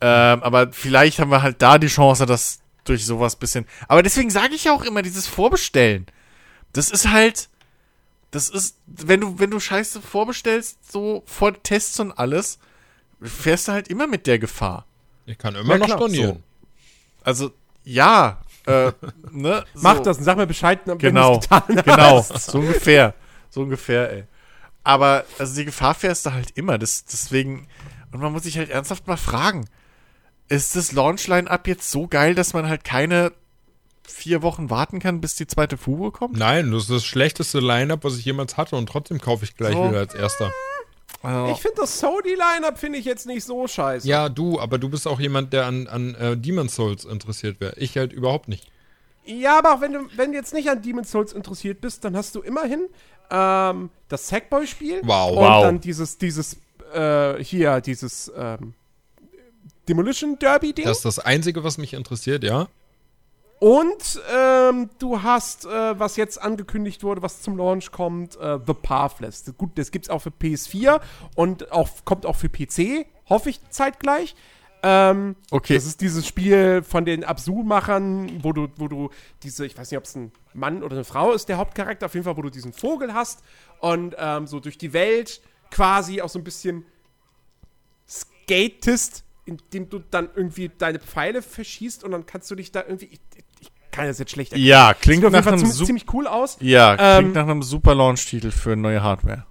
Ähm, 0.01 0.43
aber 0.43 0.73
vielleicht 0.73 1.19
haben 1.19 1.31
wir 1.31 1.43
halt 1.43 1.61
da 1.63 1.79
die 1.79 1.87
Chance, 1.89 2.27
dass 2.27 2.61
durch 2.85 3.05
sowas 3.05 3.37
bisschen. 3.37 3.67
Aber 3.89 4.03
deswegen 4.03 4.31
sage 4.31 4.55
ich 4.55 4.65
ja 4.65 4.73
auch 4.73 4.83
immer, 4.83 5.03
dieses 5.03 5.27
Vorbestellen. 5.27 6.07
Das 6.73 6.91
ist 6.91 7.11
halt. 7.11 7.49
Das 8.31 8.51
ist, 8.51 8.77
wenn 8.87 9.21
du, 9.23 9.39
wenn 9.39 9.51
du 9.51 9.59
Scheiße 9.59 10.03
vorbestellst, 10.03 10.91
so 10.93 11.23
vor 11.25 11.63
Tests 11.63 11.99
und 11.99 12.13
alles, 12.13 12.59
fährst 13.23 13.69
du 13.69 13.73
halt 13.73 13.89
immer 13.89 14.07
mit 14.07 14.27
der 14.27 14.39
Gefahr. 14.39 14.85
Ich 15.25 15.39
kann 15.39 15.55
immer 15.55 15.73
Ja, 15.73 15.79
noch 15.79 15.87
klar, 15.87 15.99
stornieren. 15.99 16.43
Also, 17.25 17.53
ja, 17.85 18.39
äh, 18.69 18.93
ne? 19.33 19.65
Mach 19.75 19.97
so. 19.97 20.03
das 20.05 20.19
und 20.19 20.25
sag 20.25 20.37
mir 20.37 20.47
Bescheid, 20.47 20.81
wenn 20.85 20.99
Genau, 20.99 21.39
getan 21.39 21.63
hast. 21.77 21.85
genau, 21.85 22.23
so 22.23 22.59
ungefähr, 22.59 23.15
so 23.51 23.63
ungefähr, 23.63 24.13
ey. 24.13 24.25
Aber, 24.85 25.25
also 25.39 25.55
die 25.55 25.65
Gefahr 25.67 25.95
fährst 25.95 26.25
du 26.27 26.33
halt 26.33 26.51
immer, 26.57 26.79
das, 26.79 27.05
deswegen, 27.05 27.67
und 28.13 28.21
man 28.21 28.33
muss 28.33 28.45
sich 28.45 28.57
halt 28.59 28.71
ernsthaft 28.71 29.07
mal 29.07 29.17
fragen, 29.17 29.67
ist 30.49 30.77
das 30.77 30.93
Launch-Line-Up 30.93 31.67
jetzt 31.67 31.91
so 31.91 32.07
geil, 32.07 32.35
dass 32.35 32.55
man 32.55 32.69
halt 32.69 32.85
keine 32.85 33.33
vier 34.07 34.41
Wochen 34.43 34.71
warten 34.71 34.99
kann, 35.01 35.21
bis 35.21 35.35
die 35.37 35.47
zweite 35.47 35.77
Fuge 35.77 36.11
kommt? 36.11 36.39
Nein, 36.39 36.71
das 36.73 36.85
ist 36.85 36.91
das 36.91 37.05
schlechteste 37.05 37.61
Line-Up, 37.61 38.03
was 38.05 38.17
ich 38.17 38.25
jemals 38.25 38.57
hatte 38.57 38.77
und 38.77 38.89
trotzdem 38.89 39.21
kaufe 39.21 39.45
ich 39.45 39.57
gleich 39.57 39.75
So. 39.75 39.89
wieder 39.91 39.99
als 39.99 40.15
erster. 40.15 40.51
Also, 41.23 41.53
Ich 41.53 41.59
finde 41.61 41.81
das 41.81 41.99
Sony-Line-Up 41.99 42.79
finde 42.79 42.99
ich 42.99 43.05
jetzt 43.05 43.27
nicht 43.27 43.45
so 43.45 43.67
scheiße. 43.67 44.07
Ja, 44.07 44.29
du, 44.29 44.61
aber 44.61 44.79
du 44.79 44.89
bist 44.89 45.07
auch 45.09 45.19
jemand, 45.19 45.53
der 45.53 45.67
an, 45.67 45.87
an 45.89 46.15
äh, 46.15 46.37
Demon's 46.37 46.75
Souls 46.75 47.05
interessiert 47.05 47.61
wäre. 47.61 47.75
Ich 47.77 47.97
halt 47.97 48.13
überhaupt 48.13 48.49
nicht. 48.49 48.71
Ja, 49.25 49.59
aber 49.59 49.75
auch 49.75 49.81
wenn 49.81 49.93
du, 49.93 50.01
wenn 50.17 50.31
du 50.33 50.39
jetzt 50.39 50.55
nicht 50.55 50.71
an 50.71 50.81
Demon's 50.81 51.11
Souls 51.11 51.33
interessiert 51.33 51.81
bist, 51.81 52.05
dann 52.05 52.17
hast 52.17 52.35
du 52.35 52.41
immerhin 52.41 52.89
ähm, 53.31 53.91
das 54.09 54.29
Sackboy-Spiel. 54.29 55.01
Wow. 55.05 55.31
Und 55.33 55.37
Wow. 55.39 55.63
dann 55.65 55.81
dieses, 55.81 56.19
dieses, 56.19 56.57
äh, 56.95 57.43
hier, 57.43 57.81
dieses 57.81 58.33
ähm, 58.37 58.75
Demolition 59.89 60.39
Derby-Ding. 60.39 60.85
Das 60.85 60.99
ist 60.99 61.05
das 61.05 61.19
Einzige, 61.19 61.65
was 61.65 61.79
mich 61.79 61.95
interessiert, 61.95 62.45
ja. 62.45 62.69
Und 63.61 64.21
ähm, 64.33 64.89
du 64.99 65.23
hast, 65.23 65.67
äh, 65.67 65.99
was 65.99 66.17
jetzt 66.17 66.41
angekündigt 66.41 67.03
wurde, 67.03 67.23
was 67.23 67.43
zum 67.43 67.57
Launch 67.57 67.91
kommt, 67.91 68.37
äh, 68.37 68.59
The 68.65 68.75
Pathless. 68.75 69.53
Gut, 69.57 69.71
das 69.77 69.91
gibt's 69.91 70.09
auch 70.09 70.21
für 70.21 70.31
PS4 70.31 71.01
und 71.35 71.73
auch, 71.73 71.89
kommt 72.05 72.25
auch 72.25 72.37
für 72.37 72.49
PC, 72.49 73.07
hoffe 73.29 73.51
ich 73.51 73.61
zeitgleich. 73.71 74.37
Ähm, 74.83 75.35
Okay. 75.51 75.75
Das 75.75 75.87
ist 75.87 76.01
dieses 76.01 76.25
Spiel 76.25 76.83
von 76.83 77.05
den 77.05 77.25
Absu-Machern, 77.25 78.45
wo 78.45 78.53
du, 78.53 78.69
wo 78.77 78.87
du 78.87 79.11
diese, 79.43 79.67
ich 79.67 79.77
weiß 79.77 79.91
nicht, 79.91 79.99
ob 79.99 80.05
es 80.05 80.15
ein 80.15 80.31
Mann 80.55 80.85
oder 80.85 80.95
eine 80.95 81.05
Frau 81.05 81.33
ist, 81.33 81.49
der 81.49 81.57
Hauptcharakter, 81.57 82.07
auf 82.07 82.15
jeden 82.15 82.25
Fall, 82.25 82.37
wo 82.37 82.43
du 82.43 82.51
diesen 82.51 82.73
Vogel 82.73 83.13
hast 83.13 83.43
und 83.81 84.15
ähm, 84.19 84.47
so 84.47 84.61
durch 84.61 84.79
die 84.79 84.93
Welt 84.93 85.41
quasi 85.73 86.21
auch 86.23 86.29
so 86.29 86.39
ein 86.39 86.45
bisschen 86.45 86.85
skatest, 88.09 89.25
indem 89.45 89.89
du 89.89 89.99
dann 89.99 90.29
irgendwie 90.35 90.69
deine 90.69 91.01
Pfeile 91.01 91.43
verschießt 91.43 92.05
und 92.05 92.13
dann 92.13 92.27
kannst 92.27 92.51
du 92.51 92.55
dich 92.55 92.71
da 92.71 92.83
irgendwie. 92.83 93.07
Ich, 93.07 93.21
kann 93.99 94.07
das 94.07 94.19
jetzt 94.19 94.31
schlecht 94.33 94.57
ja, 94.57 94.95
klingt 94.95 95.19
Sieht 95.23 95.27
auf 95.27 95.33
nach 95.33 95.45
jeden 95.45 95.59
Fall 95.59 95.69
einem, 95.71 95.87
ziemlich, 95.87 96.07
cool 96.13 96.27
aus. 96.27 96.57
ja, 96.61 96.97
klingt 96.97 97.29
Ähm, 97.29 97.33
nach 97.33 97.43
einem 97.43 97.63
super 97.63 97.95
Launch-Titel 97.95 98.51
für 98.51 98.77
neue 98.77 99.03
Hardware. 99.03 99.45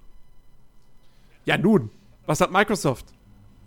Ja, 1.44 1.56
nun. 1.56 1.90
Was 2.26 2.40
hat 2.40 2.50
Microsoft? 2.52 3.06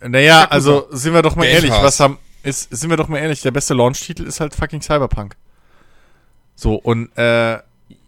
Naja, 0.01 0.45
also 0.49 0.87
sind 0.91 1.13
wir 1.13 1.21
doch 1.21 1.35
mal 1.35 1.43
Game 1.45 1.55
ehrlich, 1.55 1.71
Pass. 1.71 1.83
was 1.83 1.99
haben, 1.99 2.17
ist, 2.43 2.75
sind 2.75 2.89
wir 2.89 2.97
doch 2.97 3.07
mal 3.07 3.17
ehrlich, 3.19 3.41
der 3.41 3.51
beste 3.51 3.73
Launch-Titel 3.73 4.23
ist 4.23 4.39
halt 4.39 4.53
fucking 4.55 4.81
Cyberpunk. 4.81 5.35
So, 6.55 6.75
und 6.75 7.15
äh, 7.17 7.59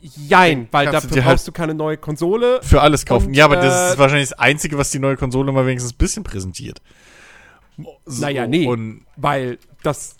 Jein, 0.02 0.68
weil 0.72 0.88
dafür 0.88 1.10
dir 1.12 1.26
halt- 1.26 1.36
brauchst 1.36 1.48
du 1.48 1.52
keine 1.52 1.74
neue 1.74 1.98
Konsole. 1.98 2.60
für 2.62 2.82
alles 2.82 3.06
kaufen. 3.06 3.28
Und, 3.28 3.34
ja, 3.36 3.46
aber 3.46 3.56
das 3.58 3.74
äh, 3.74 3.92
ist 3.94 3.98
wahrscheinlich 4.00 4.30
das 4.30 4.40
Einzige, 4.40 4.78
was 4.78 4.92
die 4.92 5.00
neue 5.00 5.18
Konsole 5.18 5.52
mal 5.52 5.66
wenigstens 5.66 5.94
ein 5.94 5.98
bisschen 5.98 6.24
präsentiert. 6.24 6.82
So, 8.06 8.22
naja, 8.22 8.46
nee. 8.48 8.68
Und 8.68 9.06
weil 9.16 9.58
das 9.82 10.16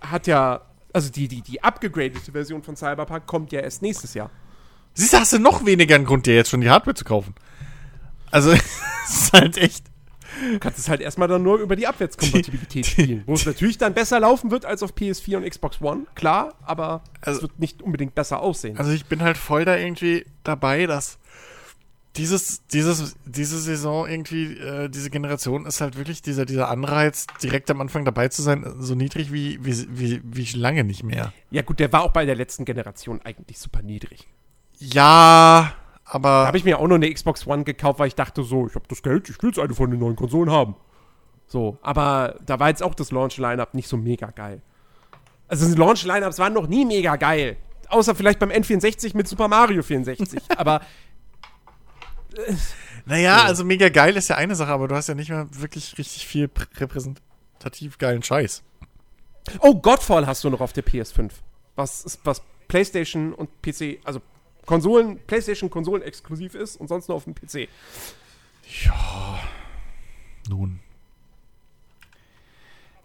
hat 0.00 0.26
ja. 0.26 0.62
Also 0.94 1.10
die, 1.10 1.28
die, 1.28 1.42
die 1.42 1.62
abgegradete 1.62 2.32
Version 2.32 2.62
von 2.62 2.76
Cyberpunk 2.76 3.26
kommt 3.26 3.52
ja 3.52 3.60
erst 3.60 3.82
nächstes 3.82 4.14
Jahr. 4.14 4.30
siehst 4.94 5.12
du, 5.12 5.18
hast 5.18 5.32
du 5.34 5.38
noch 5.38 5.66
weniger 5.66 5.96
einen 5.96 6.04
Grund, 6.06 6.24
dir 6.24 6.34
jetzt 6.36 6.48
schon 6.50 6.60
die 6.62 6.70
Hardware 6.70 6.94
zu 6.94 7.04
kaufen. 7.04 7.34
Also, 8.30 8.52
es 8.52 8.62
ist 9.08 9.32
halt 9.32 9.58
echt. 9.58 9.84
Du 10.52 10.58
kannst 10.58 10.78
es 10.78 10.88
halt 10.88 11.00
erstmal 11.00 11.28
dann 11.28 11.42
nur 11.42 11.58
über 11.58 11.76
die 11.76 11.86
Abwärtskompatibilität 11.86 12.86
spielen. 12.86 13.22
Wo 13.26 13.34
es 13.34 13.44
natürlich 13.46 13.76
dann 13.78 13.92
besser 13.94 14.18
laufen 14.18 14.50
wird 14.50 14.64
als 14.64 14.82
auf 14.82 14.92
PS4 14.94 15.36
und 15.36 15.48
Xbox 15.48 15.80
One, 15.80 16.06
klar, 16.14 16.54
aber 16.62 17.02
Also- 17.20 17.38
es 17.38 17.42
wird 17.42 17.58
nicht 17.58 17.82
unbedingt 17.82 18.14
besser 18.14 18.40
aussehen. 18.40 18.76
Also 18.78 18.90
ich 18.92 19.04
bin 19.06 19.20
halt 19.22 19.36
voll 19.36 19.64
da 19.64 19.76
irgendwie 19.76 20.24
dabei, 20.42 20.86
dass 20.86 21.18
dieses, 22.16 22.66
dieses, 22.68 23.16
diese 23.24 23.58
Saison 23.58 24.08
irgendwie, 24.08 24.56
äh, 24.58 24.88
diese 24.88 25.10
Generation 25.10 25.66
ist 25.66 25.80
halt 25.80 25.96
wirklich 25.96 26.22
dieser, 26.22 26.44
dieser 26.46 26.68
Anreiz, 26.68 27.26
direkt 27.42 27.70
am 27.70 27.80
Anfang 27.80 28.04
dabei 28.04 28.28
zu 28.28 28.42
sein, 28.42 28.64
so 28.78 28.94
niedrig 28.94 29.32
wie, 29.32 29.64
wie, 29.64 29.86
wie, 29.90 30.20
wie 30.24 30.58
lange 30.58 30.84
nicht 30.84 31.02
mehr. 31.02 31.32
ja, 31.50 31.62
gut, 31.62 31.80
der 31.80 31.92
war 31.92 32.02
auch 32.02 32.12
bei 32.12 32.24
der 32.24 32.36
letzten 32.36 32.64
Generation 32.64 33.20
eigentlich 33.24 33.58
super 33.58 33.82
niedrig. 33.82 34.28
Ja, 34.78 35.74
Da 36.04 36.12
aber 36.12 36.46
habe 36.46 36.56
ich 36.56 36.64
mir 36.64 36.78
auch 36.78 36.86
nur 36.86 36.96
eine 36.96 37.12
Xbox 37.12 37.46
One 37.46 37.64
gekauft, 37.64 37.98
weil 37.98 38.08
ich 38.08 38.14
dachte 38.14 38.42
so, 38.44 38.66
ich 38.66 38.74
habe 38.74 38.86
das 38.88 39.02
Geld, 39.02 39.28
ich 39.28 39.42
will 39.42 39.50
jetzt 39.50 39.58
eine 39.58 39.74
von 39.74 39.90
den 39.90 40.00
neuen 40.00 40.16
Konsolen 40.16 40.50
haben. 40.50 40.76
So, 41.46 41.78
aber 41.82 42.36
da 42.46 42.58
war 42.60 42.68
jetzt 42.68 42.82
auch 42.82 42.94
das 42.94 43.10
Launch-Line-Up 43.10 43.74
nicht 43.74 43.88
so 43.88 43.96
mega 43.96 44.30
geil. 44.30 44.62
Also 45.48 45.66
die 45.66 45.78
Launch-Line-Ups 45.78 46.38
waren 46.38 46.52
noch 46.52 46.66
nie 46.66 46.84
mega 46.84 47.16
geil. 47.16 47.56
Außer 47.88 48.14
vielleicht 48.14 48.38
beim 48.38 48.50
N64 48.50 49.16
mit 49.16 49.28
Super 49.28 49.48
Mario 49.48 49.82
64. 49.82 50.40
aber 50.56 50.80
naja, 53.06 53.44
also 53.44 53.64
mega 53.64 53.88
geil 53.88 54.16
ist 54.16 54.28
ja 54.28 54.36
eine 54.36 54.54
Sache, 54.54 54.70
aber 54.70 54.88
du 54.88 54.94
hast 54.94 55.08
ja 55.08 55.14
nicht 55.14 55.28
mehr 55.30 55.46
wirklich 55.50 55.98
richtig 55.98 56.26
viel 56.26 56.46
prä- 56.46 56.80
repräsentativ 56.80 57.98
geilen 57.98 58.22
Scheiß. 58.22 58.62
Oh, 59.60 59.74
Godfall 59.74 60.26
hast 60.26 60.42
du 60.44 60.50
noch 60.50 60.60
auf 60.60 60.72
der 60.72 60.84
PS5. 60.84 61.30
Was 61.76 62.18
was 62.24 62.42
PlayStation 62.68 63.34
und 63.34 63.50
PC, 63.62 63.98
also 64.04 64.20
Konsolen, 64.64 65.18
PlayStation 65.26 65.68
Konsolen 65.68 66.02
exklusiv 66.02 66.54
ist 66.54 66.76
und 66.76 66.88
sonst 66.88 67.08
nur 67.08 67.16
auf 67.16 67.24
dem 67.24 67.34
PC. 67.34 67.68
Nun, 70.48 70.80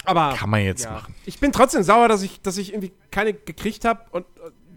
Aber 0.06 0.34
kann 0.36 0.50
man 0.50 0.62
jetzt 0.64 0.86
ja. 0.86 0.92
machen. 0.92 1.14
Ich 1.26 1.40
bin 1.40 1.52
trotzdem 1.52 1.84
sauer, 1.84 2.08
dass 2.08 2.22
ich, 2.22 2.42
dass 2.42 2.58
ich 2.58 2.74
irgendwie 2.74 2.94
keine 3.12 3.34
gekriegt 3.34 3.86
habe 3.86 4.02
und 4.12 4.26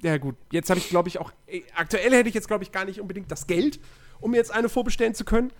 äh, 0.02 0.06
ja 0.08 0.18
gut, 0.18 0.36
jetzt 0.50 0.68
habe 0.70 0.78
ich 0.78 0.88
glaube 0.88 1.08
ich 1.08 1.18
auch 1.18 1.32
aktuell 1.74 2.12
hätte 2.12 2.28
ich 2.28 2.34
jetzt 2.34 2.48
glaube 2.48 2.64
ich 2.64 2.72
gar 2.72 2.84
nicht 2.84 3.00
unbedingt 3.00 3.30
das 3.30 3.46
Geld, 3.46 3.78
um 4.22 4.30
mir 4.30 4.38
jetzt 4.38 4.52
eine 4.52 4.68
vorbestellen 4.68 5.14
zu 5.14 5.24
können. 5.24 5.52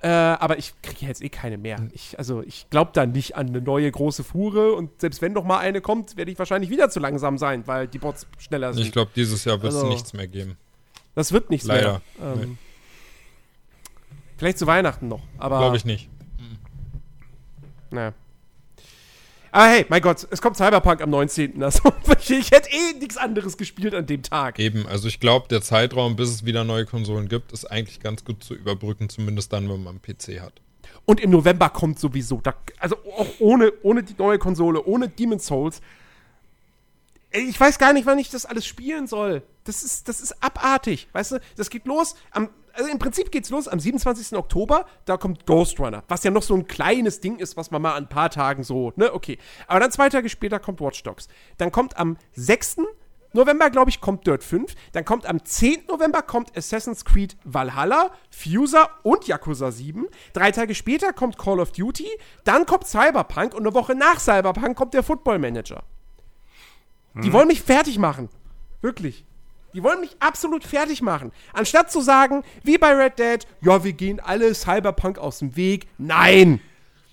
Äh, 0.00 0.08
aber 0.08 0.58
ich 0.58 0.74
kriege 0.82 1.06
jetzt 1.06 1.22
eh 1.22 1.28
keine 1.28 1.58
mehr. 1.58 1.88
Ich, 1.92 2.16
also 2.18 2.42
ich 2.42 2.70
glaube 2.70 2.92
da 2.94 3.04
nicht 3.04 3.34
an 3.36 3.48
eine 3.48 3.60
neue 3.60 3.90
große 3.90 4.22
Fuhre 4.22 4.74
und 4.74 5.00
selbst 5.00 5.20
wenn 5.22 5.34
doch 5.34 5.42
mal 5.42 5.58
eine 5.58 5.80
kommt, 5.80 6.16
werde 6.16 6.30
ich 6.30 6.38
wahrscheinlich 6.38 6.70
wieder 6.70 6.88
zu 6.88 7.00
langsam 7.00 7.36
sein, 7.36 7.66
weil 7.66 7.88
die 7.88 7.98
Bots 7.98 8.26
schneller 8.38 8.72
sind. 8.72 8.84
Ich 8.84 8.92
glaube, 8.92 9.10
dieses 9.16 9.44
Jahr 9.44 9.60
wird 9.60 9.72
es 9.72 9.78
Also- 9.78 9.88
nichts 9.88 10.12
mehr 10.12 10.28
geben. 10.28 10.56
das 11.16 11.32
wird 11.32 11.50
nichts 11.50 11.66
Leider. 11.66 12.00
mehr. 12.20 12.32
Ähm, 12.34 12.38
Nee. 12.50 12.56
Vielleicht 14.36 14.58
zu 14.58 14.68
Weihnachten 14.68 15.08
noch, 15.08 15.22
aber 15.36 15.58
Glaube 15.58 15.76
ich 15.76 15.84
nicht. 15.84 16.08
naja. 17.90 18.12
Aber 19.50 19.66
hey, 19.66 19.86
mein 19.88 20.02
Gott, 20.02 20.26
es 20.30 20.42
kommt 20.42 20.56
Cyberpunk 20.56 21.00
am 21.00 21.10
19. 21.10 21.62
Also 21.62 21.92
ich 22.28 22.50
hätte 22.50 22.68
eh 22.70 22.98
nichts 22.98 23.16
anderes 23.16 23.56
gespielt 23.56 23.94
an 23.94 24.06
dem 24.06 24.22
Tag. 24.22 24.58
Eben, 24.58 24.86
also 24.86 25.08
ich 25.08 25.20
glaube, 25.20 25.48
der 25.48 25.62
Zeitraum, 25.62 26.16
bis 26.16 26.30
es 26.30 26.44
wieder 26.44 26.64
neue 26.64 26.86
Konsolen 26.86 27.28
gibt, 27.28 27.52
ist 27.52 27.64
eigentlich 27.64 28.00
ganz 28.00 28.24
gut 28.24 28.42
zu 28.44 28.54
überbrücken, 28.54 29.08
zumindest 29.08 29.52
dann, 29.52 29.68
wenn 29.68 29.82
man 29.82 29.98
einen 29.98 30.02
PC 30.02 30.40
hat. 30.40 30.60
Und 31.04 31.20
im 31.20 31.30
November 31.30 31.70
kommt 31.70 31.98
sowieso, 31.98 32.40
da, 32.42 32.54
also 32.78 32.96
auch 33.16 33.26
ohne, 33.38 33.72
ohne 33.82 34.02
die 34.02 34.14
neue 34.18 34.38
Konsole, 34.38 34.84
ohne 34.84 35.08
Demon's 35.08 35.46
Souls. 35.46 35.80
Ich 37.30 37.58
weiß 37.58 37.78
gar 37.78 37.92
nicht, 37.92 38.06
wann 38.06 38.18
ich 38.18 38.30
das 38.30 38.46
alles 38.46 38.66
spielen 38.66 39.06
soll. 39.06 39.42
Das 39.64 39.82
ist, 39.82 40.08
das 40.08 40.20
ist 40.20 40.42
abartig. 40.42 41.08
Weißt 41.12 41.32
du, 41.32 41.40
das 41.56 41.70
geht 41.70 41.86
los 41.86 42.14
am, 42.30 42.50
also 42.78 42.90
im 42.90 42.98
Prinzip 42.98 43.32
geht's 43.32 43.50
los 43.50 43.68
am 43.68 43.80
27. 43.80 44.38
Oktober, 44.38 44.86
da 45.04 45.16
kommt 45.16 45.46
Ghost 45.46 45.80
Runner, 45.80 46.04
was 46.08 46.22
ja 46.22 46.30
noch 46.30 46.42
so 46.42 46.54
ein 46.54 46.66
kleines 46.66 47.20
Ding 47.20 47.38
ist, 47.38 47.56
was 47.56 47.70
man 47.70 47.82
mal 47.82 47.94
an 47.94 48.04
ein 48.04 48.08
paar 48.08 48.30
Tagen 48.30 48.62
so, 48.62 48.92
ne, 48.96 49.12
okay. 49.12 49.38
Aber 49.66 49.80
dann 49.80 49.90
zwei 49.90 50.08
Tage 50.08 50.28
später 50.28 50.60
kommt 50.60 50.80
Watch 50.80 51.02
Dogs. 51.02 51.28
Dann 51.56 51.72
kommt 51.72 51.98
am 51.98 52.16
6. 52.32 52.78
November, 53.32 53.68
glaube 53.70 53.90
ich, 53.90 54.00
kommt 54.00 54.26
Dirt 54.26 54.42
5. 54.42 54.74
Dann 54.92 55.04
kommt 55.04 55.26
am 55.26 55.44
10. 55.44 55.86
November 55.88 56.22
kommt 56.22 56.56
Assassin's 56.56 57.04
Creed 57.04 57.36
Valhalla, 57.44 58.12
Fuser 58.30 58.88
und 59.02 59.26
Yakuza 59.26 59.70
7. 59.70 60.06
Drei 60.32 60.50
Tage 60.50 60.74
später 60.74 61.12
kommt 61.12 61.36
Call 61.36 61.60
of 61.60 61.72
Duty. 61.72 62.08
Dann 62.44 62.64
kommt 62.64 62.86
Cyberpunk 62.86 63.54
und 63.54 63.66
eine 63.66 63.74
Woche 63.74 63.94
nach 63.94 64.18
Cyberpunk 64.18 64.76
kommt 64.76 64.94
der 64.94 65.02
Football 65.02 65.40
Manager. 65.40 65.82
Die 67.14 67.32
wollen 67.32 67.48
mich 67.48 67.62
fertig 67.62 67.98
machen. 67.98 68.28
Wirklich. 68.80 69.24
Die 69.74 69.82
wollen 69.82 70.00
mich 70.00 70.16
absolut 70.20 70.64
fertig 70.64 71.02
machen. 71.02 71.30
Anstatt 71.52 71.90
zu 71.92 72.00
sagen, 72.00 72.42
wie 72.64 72.78
bei 72.78 72.92
Red 72.94 73.18
Dead, 73.18 73.46
ja, 73.60 73.84
wir 73.84 73.92
gehen 73.92 74.18
alle 74.20 74.54
Cyberpunk 74.54 75.18
aus 75.18 75.40
dem 75.40 75.56
Weg. 75.56 75.86
Nein! 75.98 76.60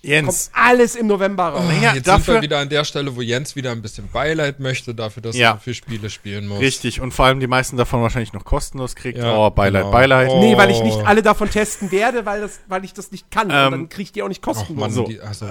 Jens, 0.02 0.52
Kommt 0.52 0.64
alles 0.68 0.94
im 0.94 1.08
November 1.08 1.48
raus. 1.48 1.64
Ja, 1.82 1.92
Jetzt 1.94 2.06
dafür- 2.06 2.24
sind 2.24 2.34
wir 2.34 2.42
wieder 2.42 2.58
an 2.58 2.68
der 2.68 2.84
Stelle, 2.84 3.16
wo 3.16 3.22
Jens 3.22 3.56
wieder 3.56 3.72
ein 3.72 3.82
bisschen 3.82 4.08
Beileid 4.12 4.60
möchte, 4.60 4.94
dafür, 4.94 5.20
dass 5.20 5.36
Ja. 5.36 5.50
er 5.50 5.54
so 5.54 5.60
viele 5.64 5.74
Spiele 5.74 6.10
spielen 6.10 6.46
muss. 6.46 6.60
richtig. 6.60 7.00
Und 7.00 7.12
vor 7.12 7.24
allem 7.26 7.40
die 7.40 7.48
meisten 7.48 7.76
davon 7.76 8.02
wahrscheinlich 8.02 8.32
noch 8.32 8.44
kostenlos 8.44 8.94
kriegt. 8.94 9.18
Ja, 9.18 9.36
oh, 9.36 9.50
Beileid, 9.50 9.82
genau. 9.82 9.92
Beileid. 9.92 10.28
Oh. 10.30 10.38
Nee, 10.40 10.56
weil 10.56 10.70
ich 10.70 10.80
nicht 10.82 10.98
alle 11.04 11.22
davon 11.22 11.50
testen 11.50 11.90
werde, 11.90 12.24
weil, 12.24 12.40
das, 12.40 12.60
weil 12.68 12.84
ich 12.84 12.92
das 12.94 13.10
nicht 13.10 13.32
kann. 13.32 13.50
Ähm, 13.50 13.64
und 13.66 13.70
dann 13.72 13.88
kriege 13.88 14.02
ich 14.04 14.12
die 14.12 14.22
auch 14.22 14.28
nicht 14.28 14.42
kostenlos. 14.42 14.80
Mann, 14.80 14.92
So. 14.92 15.04
die, 15.06 15.20
also, 15.20 15.46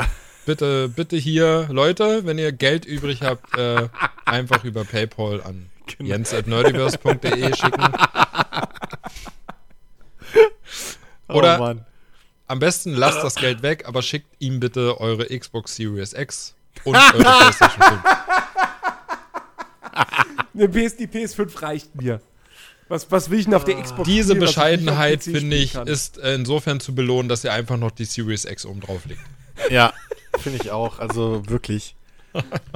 bitte, 0.45 0.87
bitte 0.87 1.17
hier, 1.17 1.67
Leute, 1.69 2.25
wenn 2.25 2.37
ihr 2.37 2.53
Geld 2.53 2.85
übrig 2.85 3.23
habt, 3.23 3.57
äh, 3.57 3.89
einfach 4.25 4.63
über 4.63 4.85
Paypal 4.85 5.41
an 5.43 5.65
Genau. 5.85 6.09
jens.nerdiverse.de 6.09 7.55
schicken. 7.55 7.83
Oh, 11.27 11.35
Oder- 11.35 11.57
Mann. 11.57 11.85
Am 12.47 12.59
besten 12.59 12.93
lasst 12.93 13.23
das 13.23 13.33
Geld 13.35 13.63
weg, 13.63 13.85
aber 13.87 14.03
schickt 14.03 14.27
ihm 14.39 14.59
bitte 14.59 14.99
eure 15.01 15.25
Xbox 15.25 15.75
Series 15.75 16.13
X 16.13 16.53
und 16.83 16.95
eure 16.95 17.17
PlayStation 17.17 17.81
5. 17.81 18.03
Eine 20.53 20.69
PS, 20.89 20.97
die 20.97 21.07
PS5 21.07 21.59
reicht 21.63 21.95
mir. 21.95 22.21
Was, 22.87 23.09
was 23.09 23.31
will 23.31 23.39
ich 23.39 23.45
denn 23.45 23.55
auf 23.55 23.63
der 23.63 23.81
Xbox 23.81 24.07
Diese 24.07 24.33
spielen, 24.33 24.43
ich 24.43 24.47
Bescheidenheit, 24.49 25.23
finde 25.23 25.55
ich, 25.55 25.73
kann? 25.73 25.87
ist 25.87 26.19
äh, 26.19 26.35
insofern 26.35 26.79
zu 26.79 26.93
belohnen, 26.93 27.27
dass 27.29 27.43
ihr 27.43 27.51
einfach 27.51 27.77
noch 27.77 27.89
die 27.89 28.05
Series 28.05 28.45
X 28.45 28.63
oben 28.67 28.81
drauf 28.81 29.05
legt. 29.07 29.21
Ja, 29.71 29.91
finde 30.37 30.59
ich 30.61 30.69
auch. 30.69 30.99
Also 30.99 31.41
wirklich. 31.49 31.95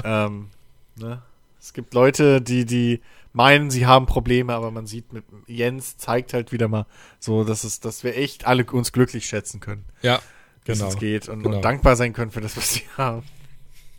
ähm, 0.04 0.50
ne? 0.96 1.22
Es 1.62 1.74
gibt 1.74 1.94
Leute, 1.94 2.42
die, 2.42 2.66
die 2.66 3.02
meinen, 3.34 3.70
sie 3.70 3.86
haben 3.86 4.06
Probleme, 4.06 4.54
aber 4.54 4.72
man 4.72 4.88
sieht 4.88 5.14
mit 5.14 5.24
Jens 5.48 5.98
zeigt 5.98 6.34
halt 6.34 6.52
wieder 6.52 6.68
mal 6.68 6.86
so, 7.20 7.44
dass 7.44 7.64
es, 7.64 7.80
dass 7.80 8.04
wir 8.04 8.18
echt 8.18 8.48
alle 8.48 8.66
uns 8.66 8.92
glücklich 8.92 9.26
schätzen 9.26 9.60
können, 9.60 9.86
Ja, 10.02 10.20
genau. 10.66 10.88
es 10.88 10.98
geht 10.98 11.30
und, 11.30 11.44
genau. 11.44 11.58
und 11.58 11.62
dankbar 11.64 11.96
sein 11.96 12.14
können 12.14 12.32
für 12.32 12.42
das, 12.42 12.58
was 12.58 12.74
sie 12.74 12.84
haben. 12.98 13.24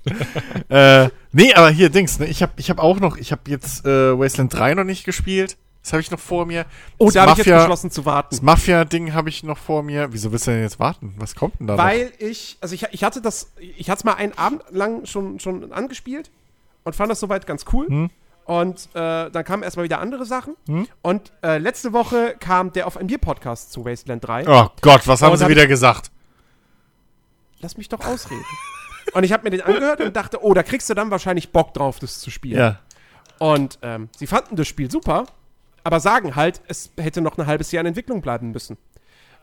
äh, 0.71 1.11
nee, 1.33 1.53
aber 1.55 1.71
hier 1.71 1.91
Dings, 1.91 2.19
ne? 2.19 2.27
Ich 2.27 2.43
habe 2.43 2.53
ich 2.57 2.71
hab 2.71 2.79
auch 2.79 3.01
noch, 3.01 3.19
ich 3.19 3.33
habe 3.33 3.43
jetzt 3.49 3.85
äh, 3.85 4.19
Wasteland 4.19 4.53
3 4.55 4.75
noch 4.75 4.85
nicht 4.85 5.05
gespielt. 5.05 5.59
Das 5.83 5.93
habe 5.93 6.01
ich 6.03 6.11
noch 6.11 6.19
vor 6.19 6.45
mir. 6.47 6.67
Oh, 6.99 7.07
das 7.07 7.15
da 7.15 7.21
habe 7.23 7.41
ich 7.41 7.47
jetzt 7.47 7.57
beschlossen 7.57 7.91
zu 7.91 8.05
warten. 8.05 8.29
Das 8.31 8.43
Mafia-Ding 8.43 9.15
habe 9.15 9.31
ich 9.31 9.43
noch 9.43 9.57
vor 9.57 9.83
mir. 9.83 10.13
Wieso 10.13 10.31
willst 10.31 10.47
du 10.47 10.51
denn 10.51 10.63
jetzt 10.63 10.79
warten? 10.79 11.15
Was 11.17 11.35
kommt 11.35 11.59
denn 11.59 11.67
da 11.67 11.77
noch? 11.77 11.83
Weil 11.83 12.13
ich, 12.19 12.59
also 12.61 12.75
ich, 12.75 12.87
ich 12.93 13.03
hatte 13.03 13.23
das, 13.23 13.53
ich 13.59 13.89
hatte 13.89 14.01
es 14.01 14.05
mal 14.05 14.15
einen 14.15 14.37
Abend 14.37 14.63
lang 14.71 15.07
schon, 15.07 15.41
schon 15.41 15.73
angespielt 15.73 16.31
und 16.85 16.97
fand 16.97 17.11
das 17.11 17.21
soweit 17.21 17.47
ganz 17.47 17.65
cool. 17.73 17.87
Hm. 17.89 18.11
Und 18.45 18.89
äh, 18.95 19.31
dann 19.31 19.45
kamen 19.45 19.63
erstmal 19.63 19.85
wieder 19.85 20.01
andere 20.01 20.25
Sachen. 20.25 20.57
Und 21.03 21.33
äh, 21.43 21.59
letzte 21.59 21.93
Woche 21.93 22.35
kam 22.41 22.73
der 22.73 22.87
auf 22.87 22.97
ein 22.97 23.07
Bier-Podcast 23.07 23.71
zu 23.71 23.85
Wasteland 23.85 24.27
3. 24.27 24.49
Oh 24.49 24.69
Gott, 24.81 25.07
was 25.07 25.23
haben 25.23 25.33
Und 25.33 25.39
sie 25.39 25.49
wieder 25.49 25.67
gesagt? 25.67 26.11
Lass 27.61 27.77
mich 27.77 27.89
doch 27.89 28.05
ausreden. 28.05 28.45
und 29.13 29.23
ich 29.23 29.33
habe 29.33 29.45
mir 29.45 29.51
den 29.51 29.61
angehört 29.61 30.01
und 30.01 30.17
dachte, 30.17 30.43
oh, 30.43 30.53
da 30.53 30.63
kriegst 30.63 30.91
du 30.91 30.95
dann 30.95 31.11
wahrscheinlich 31.11 31.53
Bock 31.53 31.75
drauf, 31.75 32.01
das 32.01 32.19
zu 32.21 32.31
spielen. 32.31 32.59
Ja. 32.59 32.79
Und 33.39 33.79
ähm, 33.83 34.09
sie 34.17 34.27
fanden 34.27 34.57
das 34.57 34.67
Spiel 34.67 34.91
super, 34.91 35.27
aber 35.85 36.01
sagen 36.01 36.35
halt, 36.35 36.61
es 36.67 36.91
hätte 36.99 37.21
noch 37.21 37.39
ein 37.39 37.47
halbes 37.47 37.71
Jahr 37.73 37.83
in 37.83 37.87
Entwicklung 37.87 38.21
bleiben 38.21 38.51
müssen. 38.51 38.77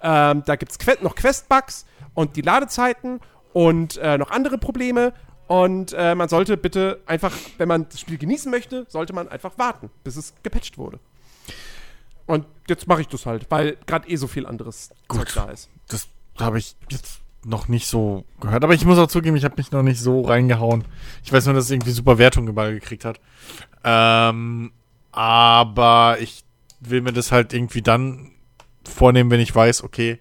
Ähm, 0.01 0.43
da 0.45 0.55
gibt 0.55 0.71
es 0.71 1.01
noch 1.01 1.15
Quest-Bugs 1.15 1.85
und 2.13 2.35
die 2.35 2.41
Ladezeiten 2.41 3.19
und 3.53 3.97
äh, 3.97 4.17
noch 4.17 4.31
andere 4.31 4.57
Probleme. 4.57 5.13
Und 5.47 5.93
äh, 5.93 6.13
man 6.13 6.29
sollte 6.29 6.57
bitte 6.57 6.99
einfach, 7.05 7.33
wenn 7.57 7.67
man 7.67 7.87
das 7.89 8.01
Spiel 8.01 8.17
genießen 8.17 8.51
möchte, 8.51 8.85
sollte 8.89 9.13
man 9.13 9.29
einfach 9.29 9.57
warten, 9.57 9.89
bis 10.03 10.17
es 10.17 10.33
gepatcht 10.43 10.77
wurde. 10.77 10.99
Und 12.25 12.45
jetzt 12.67 12.87
mache 12.87 13.01
ich 13.01 13.07
das 13.07 13.25
halt, 13.25 13.49
weil 13.49 13.77
gerade 13.85 14.09
eh 14.09 14.17
so 14.17 14.27
viel 14.27 14.45
anderes 14.45 14.89
Gut. 15.07 15.29
Zeug 15.29 15.33
da 15.33 15.51
ist. 15.51 15.69
Das 15.87 16.09
habe 16.37 16.59
ich 16.59 16.75
jetzt 16.89 17.21
noch 17.45 17.69
nicht 17.69 17.87
so 17.87 18.25
gehört. 18.41 18.65
Aber 18.65 18.73
ich 18.73 18.83
muss 18.83 18.97
auch 18.97 19.07
zugeben, 19.07 19.37
ich 19.37 19.45
habe 19.45 19.55
mich 19.57 19.71
noch 19.71 19.83
nicht 19.83 20.01
so 20.01 20.21
reingehauen. 20.21 20.83
Ich 21.23 21.31
weiß 21.31 21.45
nur, 21.45 21.55
dass 21.55 21.65
es 21.65 21.71
irgendwie 21.71 21.91
super 21.91 22.17
Wertungen 22.17 22.49
überall 22.49 22.73
gekriegt 22.73 23.05
hat. 23.05 23.21
Ähm, 23.85 24.73
aber 25.11 26.17
ich 26.19 26.43
will 26.81 27.01
mir 27.01 27.13
das 27.13 27.31
halt 27.31 27.53
irgendwie 27.53 27.81
dann 27.81 28.31
vornehmen, 28.83 29.31
wenn 29.31 29.39
ich 29.39 29.55
weiß, 29.55 29.83
okay, 29.83 30.19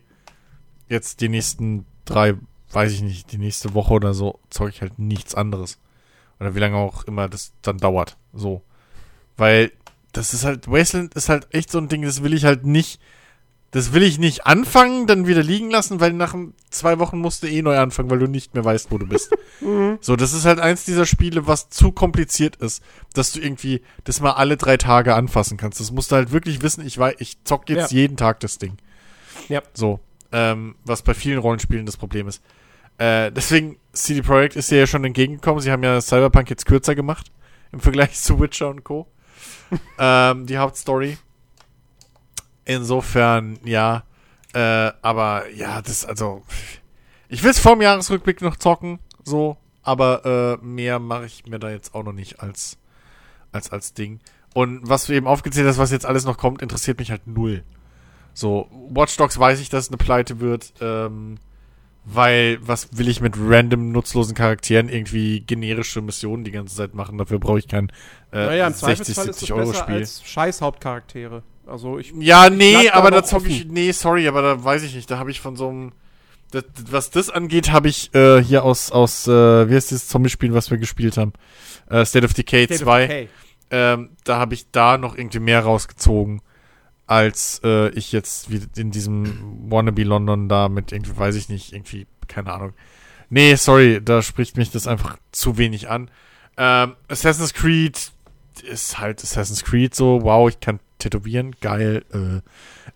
jetzt 0.89 1.21
die 1.21 1.29
nächsten 1.29 1.85
drei, 2.05 2.35
weiß 2.77 2.93
ich 2.93 3.03
nicht, 3.03 3.33
die 3.33 3.39
nächste 3.39 3.75
Woche 3.75 3.95
oder 3.95 4.15
so, 4.15 4.39
zeug 4.51 4.73
ich 4.75 4.81
halt 4.83 4.99
nichts 4.99 5.35
anderes. 5.35 5.79
Oder 6.39 6.55
wie 6.55 6.61
lange 6.61 6.77
auch 6.77 7.05
immer 7.05 7.29
das 7.29 7.53
dann 7.63 7.79
dauert. 7.79 8.17
So. 8.33 8.63
Weil 9.37 9.73
das 10.13 10.35
ist 10.35 10.45
halt, 10.45 10.71
Wasteland 10.71 11.15
ist 11.15 11.29
halt 11.29 11.49
echt 11.53 11.71
so 11.71 11.79
ein 11.79 11.89
Ding, 11.89 12.03
das 12.03 12.23
will 12.23 12.35
ich 12.35 12.45
halt 12.45 12.65
nicht 12.65 13.01
das 13.77 13.93
will 13.93 14.05
ich 14.05 14.19
nicht 14.19 14.47
anfangen, 14.47 15.07
dann 15.07 15.27
wieder 15.27 15.43
liegen 15.43 15.71
lassen, 15.71 16.01
weil 16.01 16.15
nach 16.15 16.35
zwei 16.71 16.99
Wochen 16.99 17.19
musst 17.19 17.43
du 17.43 17.47
eh 17.47 17.61
neu 17.61 17.77
anfangen, 17.77 18.09
weil 18.09 18.21
du 18.21 18.27
nicht 18.27 18.55
mehr 18.55 18.65
weißt, 18.65 18.91
wo 18.91 18.97
du 18.97 19.07
bist. 19.07 19.31
so, 20.01 20.17
das 20.17 20.33
ist 20.33 20.47
halt 20.47 20.61
eins 20.61 20.85
dieser 20.85 21.05
Spiele, 21.05 21.47
was 21.47 21.69
zu 21.69 21.93
kompliziert 21.93 22.57
ist, 22.57 22.83
dass 23.13 23.33
du 23.33 23.41
irgendwie 23.41 23.83
das 24.05 24.21
mal 24.21 24.33
alle 24.33 24.57
drei 24.57 24.77
Tage 24.77 25.15
anfassen 25.15 25.59
kannst. 25.59 25.79
Das 25.79 25.91
musst 25.91 26.11
du 26.11 26.17
halt 26.17 26.33
wirklich 26.33 26.63
wissen, 26.63 26.87
ich 26.87 26.97
weiß, 26.97 27.17
ich 27.19 27.43
zock 27.45 27.69
jetzt 27.69 27.93
Ja. 27.93 27.99
jeden 27.99 28.17
Tag 28.17 28.41
das 28.41 28.57
Ding. 28.59 28.79
Ja. 29.49 29.63
So, 29.75 30.01
ähm, 30.33 30.77
was 30.85 31.03
bei 31.03 31.13
vielen 31.13 31.39
Rollenspielen 31.39 31.87
das 31.87 31.97
Problem 31.97 32.29
ist. 32.29 32.43
Äh, 32.99 33.31
deswegen, 33.33 33.79
CD 33.93 34.23
Projekt 34.23 34.57
ist 34.57 34.71
ja 34.71 34.87
schon 34.87 35.05
entgegengekommen. 35.05 35.61
Sie 35.61 35.71
haben 35.71 35.83
ja 35.83 36.01
Cyberpunk 36.01 36.51
jetzt 36.51 36.67
kürzer 36.67 36.95
gemacht 36.95 37.31
im 37.73 37.81
Vergleich 37.81 38.15
zu 38.19 38.41
Witcher 38.41 38.69
und 38.69 38.85
Co. 38.85 39.07
ähm, 39.99 40.47
die 40.47 40.59
Hauptstory. 40.59 41.19
Insofern, 42.65 43.59
ja. 43.65 44.05
Äh, 44.53 44.93
aber 45.03 45.51
ja, 45.51 45.83
das, 45.83 46.05
also. 46.05 46.43
Ich 47.29 47.43
will 47.43 47.51
es 47.51 47.59
vor 47.59 47.73
dem 47.73 47.83
Jahresrückblick 47.83 48.41
noch 48.41 48.57
zocken, 48.57 49.01
so, 49.25 49.57
aber 49.83 50.59
äh, 50.63 50.65
mehr 50.65 51.01
mache 51.01 51.27
ich 51.27 51.45
mir 51.47 51.59
da 51.59 51.71
jetzt 51.71 51.93
auch 51.95 52.05
noch 52.05 52.13
nicht 52.13 52.41
als, 52.41 52.79
als, 53.51 53.71
als 53.71 53.95
Ding. 53.95 54.21
Und 54.55 54.89
was 54.89 55.07
du 55.07 55.13
eben 55.13 55.27
aufgezählt 55.27 55.67
hast, 55.67 55.79
was 55.79 55.91
jetzt 55.91 56.07
alles 56.07 56.25
noch 56.25 56.39
kommt, 56.39 56.63
interessiert 56.63 56.99
mich 56.99 57.11
halt 57.11 57.27
null. 57.27 57.65
So, 58.33 58.69
Watch 58.91 59.17
Dogs 59.17 59.39
weiß 59.39 59.61
ich, 59.61 59.71
dass 59.71 59.85
es 59.85 59.91
eine 59.91 59.97
Pleite 59.97 60.41
wird, 60.41 60.73
ähm, 60.81 61.39
weil 62.09 62.59
was 62.61 62.97
will 62.97 63.09
ich 63.09 63.21
mit 63.21 63.35
random 63.37 63.91
nutzlosen 63.91 64.35
Charakteren 64.35 64.89
irgendwie 64.89 65.41
generische 65.41 66.01
Missionen 66.01 66.45
die 66.45 66.53
ganze 66.53 66.77
Zeit 66.77 66.95
machen? 66.95 67.19
Dafür 67.19 67.41
brauche 67.41 67.59
ich 67.59 67.67
kein 67.67 67.91
äh, 68.33 68.47
Naja, 68.47 68.67
im 68.69 68.73
60, 68.73 68.81
Zweifelsfall 68.87 69.29
ist 69.29 69.31
es 69.31 69.41
70 69.41 69.53
Euro 69.53 69.73
Spiel. 69.75 69.95
als 69.97 70.23
scheiß 70.25 70.61
Hauptcharaktere. 70.61 71.43
Also 71.67 71.99
ich 71.99 72.13
Ja, 72.19 72.49
nee, 72.49 72.87
da 72.87 72.95
aber 72.95 73.11
da 73.11 73.25
zocke 73.25 73.49
ich. 73.49 73.67
Nee, 73.67 73.91
sorry, 73.91 74.29
aber 74.29 74.41
da 74.41 74.63
weiß 74.63 74.85
ich 74.85 74.95
nicht. 74.95 75.11
Da 75.11 75.19
habe 75.19 75.33
ich 75.33 75.41
von 75.41 75.57
so 75.57 75.69
einem. 75.69 75.93
Das, 76.53 76.63
was 76.91 77.11
das 77.11 77.29
angeht, 77.29 77.73
habe 77.73 77.89
ich 77.89 78.15
äh, 78.15 78.41
hier 78.41 78.63
aus, 78.63 78.93
aus 78.93 79.27
äh, 79.27 79.69
wie 79.69 79.75
heißt 79.75 79.91
dieses 79.91 80.07
Zombie-Spiel, 80.07 80.55
was 80.55 80.71
wir 80.71 80.79
gespielt 80.79 81.17
haben? 81.17 81.33
Äh, 81.91 82.05
State 82.05 82.25
of 82.25 82.35
Decay 82.35 82.67
State 82.67 82.83
of 82.83 82.87
2. 82.87 83.01
Decay. 83.01 83.29
Ähm, 83.71 84.11
da 84.23 84.39
habe 84.39 84.55
ich 84.55 84.71
da 84.71 84.97
noch 84.97 85.19
irgendwie 85.19 85.41
mehr 85.41 85.61
rausgezogen. 85.65 86.41
Als 87.07 87.61
äh, 87.65 87.89
ich 87.91 88.13
jetzt 88.13 88.51
wie 88.51 88.63
in 88.81 88.91
diesem 88.91 89.71
Wannabe 89.71 90.03
London 90.03 90.49
da 90.49 90.69
mit 90.69 90.93
irgendwie, 90.93 91.17
weiß 91.17 91.37
ich 91.37 91.49
nicht, 91.49 91.73
irgendwie, 91.73 92.07
keine 92.27 92.53
Ahnung. 92.53 92.73
Nee, 93.31 93.55
sorry, 93.57 94.01
da 94.03 94.23
spricht 94.23 94.57
mich 94.57 94.71
das 94.71 94.87
einfach 94.87 95.17
zu 95.33 95.59
wenig 95.59 95.89
an. 95.89 96.11
Ähm, 96.57 96.97
Assassin's 97.09 97.55
Creed 97.55 98.13
ist 98.63 98.99
halt 98.99 99.23
Assassin's 99.23 99.65
Creed 99.65 99.95
so, 99.95 100.23
wow, 100.23 100.49
ich 100.49 100.61
kann 100.61 100.81
tätowieren, 100.99 101.55
geil, 101.61 102.05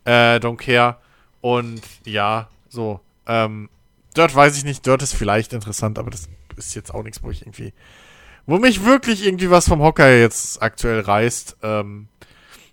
äh, 0.06 0.34
äh, 0.34 0.38
don't 0.38 0.56
care. 0.56 0.96
Und 1.40 1.82
ja, 2.04 2.48
so, 2.68 3.00
ähm, 3.26 3.68
dort 4.14 4.34
weiß 4.34 4.56
ich 4.56 4.64
nicht, 4.64 4.86
dort 4.86 5.02
ist 5.02 5.14
vielleicht 5.14 5.52
interessant, 5.52 5.98
aber 5.98 6.10
das 6.10 6.28
ist 6.56 6.74
jetzt 6.74 6.92
auch 6.94 7.02
nichts, 7.02 7.22
wo 7.22 7.30
ich 7.30 7.42
irgendwie, 7.42 7.72
wo 8.46 8.58
mich 8.58 8.84
wirklich 8.84 9.24
irgendwie 9.24 9.50
was 9.50 9.68
vom 9.68 9.80
Hocker 9.80 10.16
jetzt 10.16 10.62
aktuell 10.62 11.00
reißt. 11.00 11.58
Ähm, 11.62 12.08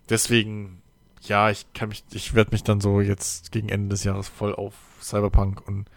deswegen, 0.09 0.81
ja, 1.27 1.49
ich 1.49 1.71
kann 1.73 1.89
mich, 1.89 2.03
ich 2.11 2.33
werde 2.33 2.51
mich 2.51 2.63
dann 2.63 2.81
so 2.81 3.01
jetzt 3.01 3.51
gegen 3.51 3.69
Ende 3.69 3.89
des 3.89 4.03
Jahres 4.03 4.27
voll 4.27 4.53
auf 4.55 4.73
Cyberpunk 5.01 5.67
und 5.67 5.89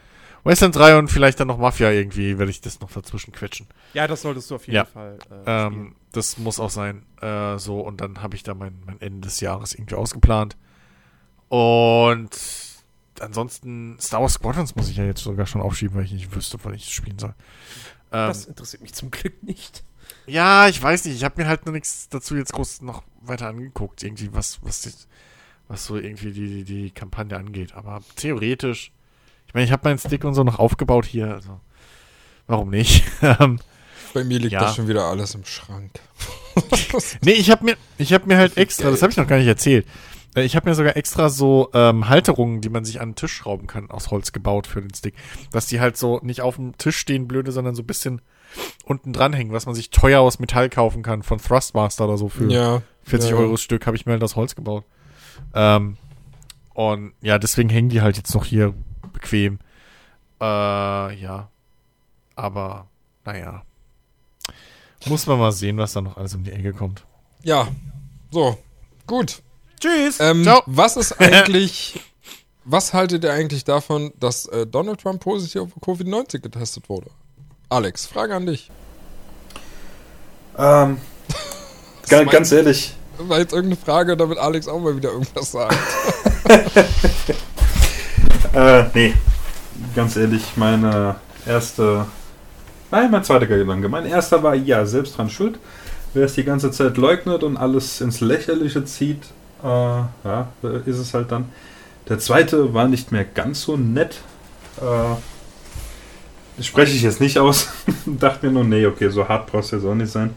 Western 0.45 0.73
3 0.73 0.97
und 0.99 1.09
vielleicht 1.09 1.39
dann 1.39 1.49
noch 1.49 1.59
Mafia 1.59 1.91
irgendwie, 1.91 2.39
werde 2.39 2.51
ich 2.51 2.61
das 2.63 2.81
noch 2.81 2.91
dazwischen 2.91 3.33
quetschen. 3.33 3.67
Ja, 3.93 4.07
das 4.07 4.23
solltest 4.23 4.51
du 4.51 4.55
auf 4.55 4.67
jeden 4.67 4.77
Ja. 4.77 4.85
Fall. 4.87 5.19
Äh, 5.31 5.67
Ähm, 5.67 5.95
das 6.13 6.39
muss 6.39 6.59
auch 6.59 6.71
sein. 6.71 7.05
Äh, 7.21 7.59
so, 7.59 7.81
und 7.81 8.01
dann 8.01 8.23
habe 8.23 8.37
ich 8.37 8.43
da 8.43 8.55
mein, 8.55 8.81
mein 8.87 9.01
Ende 9.01 9.29
des 9.29 9.41
Jahres 9.41 9.75
irgendwie 9.75 9.97
ausgeplant. 9.97 10.57
Und 11.49 12.31
ansonsten, 13.21 13.99
Star 14.01 14.21
Wars 14.23 14.35
Squadrons 14.35 14.77
muss 14.77 14.89
ich 14.89 14.97
ja 14.97 15.05
jetzt 15.05 15.23
sogar 15.23 15.47
schon 15.47 15.61
aufschieben, 15.61 15.97
weil 15.97 16.05
ich 16.05 16.13
nicht 16.13 16.35
wüsste, 16.35 16.59
wann 16.63 16.75
ich 16.75 16.85
das 16.85 16.93
spielen 16.93 17.19
soll. 17.19 17.35
Ähm, 18.13 18.29
das 18.29 18.47
interessiert 18.47 18.83
mich 18.83 18.95
zum 18.95 19.11
Glück 19.11 19.43
nicht. 19.43 19.85
Ja, 20.27 20.69
ich 20.69 20.81
weiß 20.83 21.05
nicht. 21.05 21.17
Ich 21.17 21.25
habe 21.25 21.41
mir 21.43 21.49
halt 21.49 21.67
noch 21.67 21.73
nichts 21.73 22.09
dazu 22.09 22.37
jetzt 22.37 22.53
groß 22.53 22.83
noch 22.83 23.03
weiter 23.21 23.49
angeguckt. 23.49 24.03
Irgendwie, 24.03 24.33
was, 24.33 24.59
was, 24.63 25.07
was 25.69 25.85
so 25.85 25.97
irgendwie 25.97 26.33
die, 26.33 26.49
die, 26.49 26.65
die 26.65 26.91
Kampagne 26.91 27.37
angeht. 27.37 27.75
Aber 27.75 28.03
theoretisch, 28.17 28.93
ich 29.47 29.55
meine, 29.55 29.65
ich 29.67 29.73
habe 29.73 29.89
meinen 29.89 29.99
Stick 29.99 30.25
und 30.25 30.35
so 30.35 30.45
noch 30.45 30.59
aufgebaut 30.59 31.07
hier. 31.07 31.35
Also, 31.35 31.61
warum 32.47 32.71
nicht? 32.71 33.05
Bei 33.21 34.25
mir 34.25 34.39
liegt 34.39 34.53
Ja. 34.53 34.61
das 34.61 34.77
schon 34.77 34.89
wieder 34.89 35.05
alles 35.05 35.35
im 35.35 35.45
Schrank. 35.45 35.93
Nee, 37.23 37.33
ich 37.33 37.51
habe 37.51 37.65
mir, 37.65 37.77
ich 37.97 38.13
habe 38.13 38.27
mir 38.27 38.37
halt 38.37 38.57
extra, 38.57 38.91
das 38.91 39.03
habe 39.03 39.13
ich 39.13 39.17
noch 39.17 39.29
gar 39.29 39.39
nicht 39.39 39.47
erzählt. 39.47 39.87
Äh, 40.35 40.43
Ich 40.43 40.57
habe 40.57 40.69
mir 40.69 40.75
sogar 40.75 40.97
extra 40.97 41.31
so 41.31 41.71
ähm, 41.73 42.09
Halterungen, 42.09 42.61
die 42.61 42.69
man 42.69 42.85
sich 42.85 43.01
an 43.01 43.11
den 43.11 43.15
Tisch 43.15 43.33
schrauben 43.33 43.69
kann, 43.69 43.89
aus 43.91 44.11
Holz 44.11 44.33
gebaut 44.33 44.67
für 44.67 44.81
den 44.83 44.93
Stick. 44.93 45.15
Dass 45.53 45.67
die 45.67 45.79
halt 45.81 45.97
so 45.97 46.19
nicht 46.25 46.41
auf 46.41 46.57
dem 46.57 46.77
Tisch 46.77 46.97
stehen, 46.99 47.29
blöde, 47.29 47.53
sondern 47.53 47.77
so 47.77 47.83
ein 47.83 47.87
bisschen 47.87 48.21
unten 48.85 49.13
dranhängen, 49.13 49.53
was 49.53 49.67
man 49.67 49.75
sich 49.75 49.91
teuer 49.91 50.21
aus 50.21 50.39
Metall 50.39 50.69
kaufen 50.69 51.03
kann, 51.03 51.23
von 51.23 51.39
Thrustmaster 51.39 52.05
oder 52.05 52.19
so 52.19 52.29
für 52.29 52.51
ja. 52.51 52.83
40 53.05 53.31
ja. 53.31 53.37
Euro 53.37 53.53
das 53.53 53.63
Stück, 53.63 53.87
habe 53.87 53.97
ich 53.97 54.07
mir 54.07 54.13
halt 54.13 54.25
aus 54.25 54.37
Holz 54.37 54.55
gebaut. 54.55 54.85
Ähm, 55.55 55.97
und 56.75 57.13
ja, 57.21 57.39
deswegen 57.39 57.69
hängen 57.69 57.89
die 57.89 58.01
halt 58.01 58.17
jetzt 58.17 58.35
noch 58.35 58.45
hier 58.45 58.75
bequem. 59.13 59.59
Äh, 60.41 60.45
ja. 60.45 61.49
Aber, 62.37 62.87
naja. 63.25 63.63
Muss 65.07 65.27
man 65.27 65.39
mal 65.39 65.53
sehen, 65.53 65.77
was 65.79 65.93
da 65.93 66.01
noch 66.01 66.17
alles 66.17 66.35
um 66.35 66.45
die 66.45 66.53
Ecke 66.53 66.73
kommt. 66.73 67.05
Ja. 67.43 67.69
So. 68.31 68.59
Gut. 69.07 69.43
Tschüss. 69.81 70.21
Ähm, 70.21 70.43
Ciao. 70.43 70.63
was 70.67 70.97
ist 70.97 71.13
eigentlich. 71.21 72.01
was 72.65 72.93
haltet 72.93 73.25
ihr 73.25 73.33
eigentlich 73.33 73.65
davon, 73.65 74.13
dass 74.19 74.47
äh, 74.47 74.67
Donald 74.67 75.01
Trump 75.01 75.21
positiv 75.21 75.63
auf 75.63 75.77
Covid-19 75.83 76.41
getestet 76.41 76.89
wurde? 76.89 77.11
Alex, 77.71 78.07
Frage 78.07 78.35
an 78.35 78.47
dich. 78.47 78.69
Ähm, 80.59 80.99
ga, 82.09 82.17
mein- 82.17 82.29
ganz 82.29 82.51
ehrlich, 82.51 82.95
War 83.19 83.39
jetzt 83.39 83.53
irgendeine 83.53 83.81
Frage, 83.81 84.17
damit 84.17 84.39
Alex 84.39 84.67
auch 84.67 84.81
mal 84.81 84.97
wieder 84.97 85.13
irgendwas 85.13 85.53
sagt. 85.53 85.77
äh, 88.53 88.85
nee, 88.93 89.15
ganz 89.95 90.17
ehrlich, 90.17 90.43
meine 90.57 91.15
erste, 91.47 92.07
nein, 92.91 93.09
mein 93.11 93.23
zweiter 93.23 93.47
Gedanke. 93.47 93.89
Mein 93.89 94.07
erster 94.07 94.43
war, 94.43 94.57
ja, 94.57 94.85
selbst 94.85 95.17
dran 95.17 95.31
schuld. 95.31 95.61
Wer 96.13 96.25
es 96.25 96.35
die 96.35 96.43
ganze 96.43 96.73
Zeit 96.73 96.97
leugnet 96.97 97.45
und 97.45 97.57
alles 97.57 98.01
ins 98.01 98.21
Lächerliche 98.21 98.85
zieht, 98.85 99.23
äh, 99.63 99.67
ja, 99.67 100.49
ist 100.87 100.99
es 100.99 101.15
halt 101.15 101.31
dann. 101.31 101.53
Der 102.09 102.19
zweite 102.19 102.75
war 102.75 102.89
nicht 102.89 103.13
mehr 103.13 103.25
ganz 103.25 103.63
so 103.63 103.77
nett. 103.77 104.17
Äh, 104.81 105.15
spreche 106.63 106.95
ich 106.95 107.03
jetzt 107.03 107.21
nicht 107.21 107.39
aus. 107.39 107.71
Dachte 108.07 108.47
mir 108.47 108.53
nur, 108.53 108.65
nee, 108.65 108.87
okay, 108.87 109.09
so 109.09 109.27
hart 109.29 109.51
brauchst 109.51 109.73
du 109.73 109.77
jetzt 109.77 109.85
auch 109.85 109.95
nicht 109.95 110.11
sein. 110.11 110.35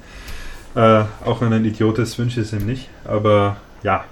Äh, 0.76 1.04
auch 1.26 1.42
wenn 1.42 1.52
er 1.52 1.58
ein 1.58 1.66
Idiot 1.66 2.00
ist, 2.00 2.18
wünsche 2.18 2.42
ich 2.42 2.48
es 2.48 2.54
ihm 2.54 2.66
nicht. 2.66 2.90
Aber 3.06 3.58
ja, 3.84 4.06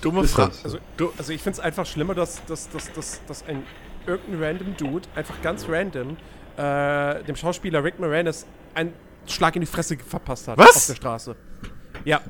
Dumme 0.00 0.24
Frage. 0.24 0.52
so. 0.52 0.64
Also, 0.64 0.78
du, 0.96 1.12
also 1.18 1.32
ich 1.32 1.42
finde 1.42 1.58
es 1.58 1.60
einfach 1.60 1.86
schlimmer, 1.86 2.14
dass, 2.14 2.44
dass, 2.46 2.68
dass, 2.70 2.92
dass, 2.92 3.20
dass 3.26 3.46
ein 3.46 3.64
irgendein 4.06 4.42
random 4.42 4.76
Dude, 4.76 5.08
einfach 5.14 5.40
ganz 5.42 5.66
random, 5.68 6.16
äh, 6.56 7.22
dem 7.24 7.36
Schauspieler 7.36 7.82
Rick 7.84 7.98
Moranis 7.98 8.46
einen 8.74 8.92
Schlag 9.26 9.56
in 9.56 9.60
die 9.60 9.66
Fresse 9.66 9.96
verpasst 9.98 10.48
hat 10.48 10.56
Was? 10.58 10.76
auf 10.76 10.86
der 10.86 10.94
Straße. 10.94 11.36
Ja. 12.04 12.20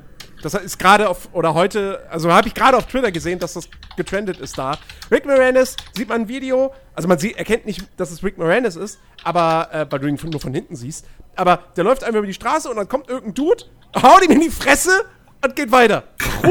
Das 0.41 0.53
ist 0.53 0.79
gerade 0.79 1.09
auf, 1.09 1.29
oder 1.33 1.53
heute, 1.53 2.01
also 2.09 2.31
habe 2.31 2.47
ich 2.47 2.53
gerade 2.53 2.77
auf 2.77 2.85
Twitter 2.87 3.11
gesehen, 3.11 3.39
dass 3.39 3.53
das 3.53 3.67
getrendet 3.97 4.39
ist 4.39 4.57
da. 4.57 4.77
Rick 5.11 5.25
Moranis, 5.25 5.75
sieht 5.95 6.07
man 6.07 6.21
ein 6.21 6.27
Video, 6.29 6.73
also 6.93 7.07
man 7.09 7.19
sieht, 7.19 7.37
erkennt 7.37 7.65
nicht, 7.65 7.81
dass 7.97 8.11
es 8.11 8.23
Rick 8.23 8.37
Moranis 8.37 8.75
ist, 8.77 8.99
aber, 9.23 9.69
äh, 9.73 9.85
weil 9.89 9.99
du 9.99 10.07
ihn 10.07 10.17
von- 10.17 10.29
nur 10.29 10.39
von 10.39 10.53
hinten 10.53 10.75
siehst. 10.75 11.05
Aber 11.35 11.63
der 11.75 11.83
läuft 11.83 12.03
einfach 12.03 12.19
über 12.19 12.27
die 12.27 12.33
Straße 12.33 12.69
und 12.69 12.77
dann 12.77 12.87
kommt 12.87 13.09
irgendein 13.09 13.33
Dude, 13.33 13.65
haut 14.01 14.23
ihm 14.23 14.31
in 14.31 14.41
die 14.41 14.49
Fresse 14.49 15.05
und 15.43 15.55
geht 15.55 15.71
weiter. 15.71 16.03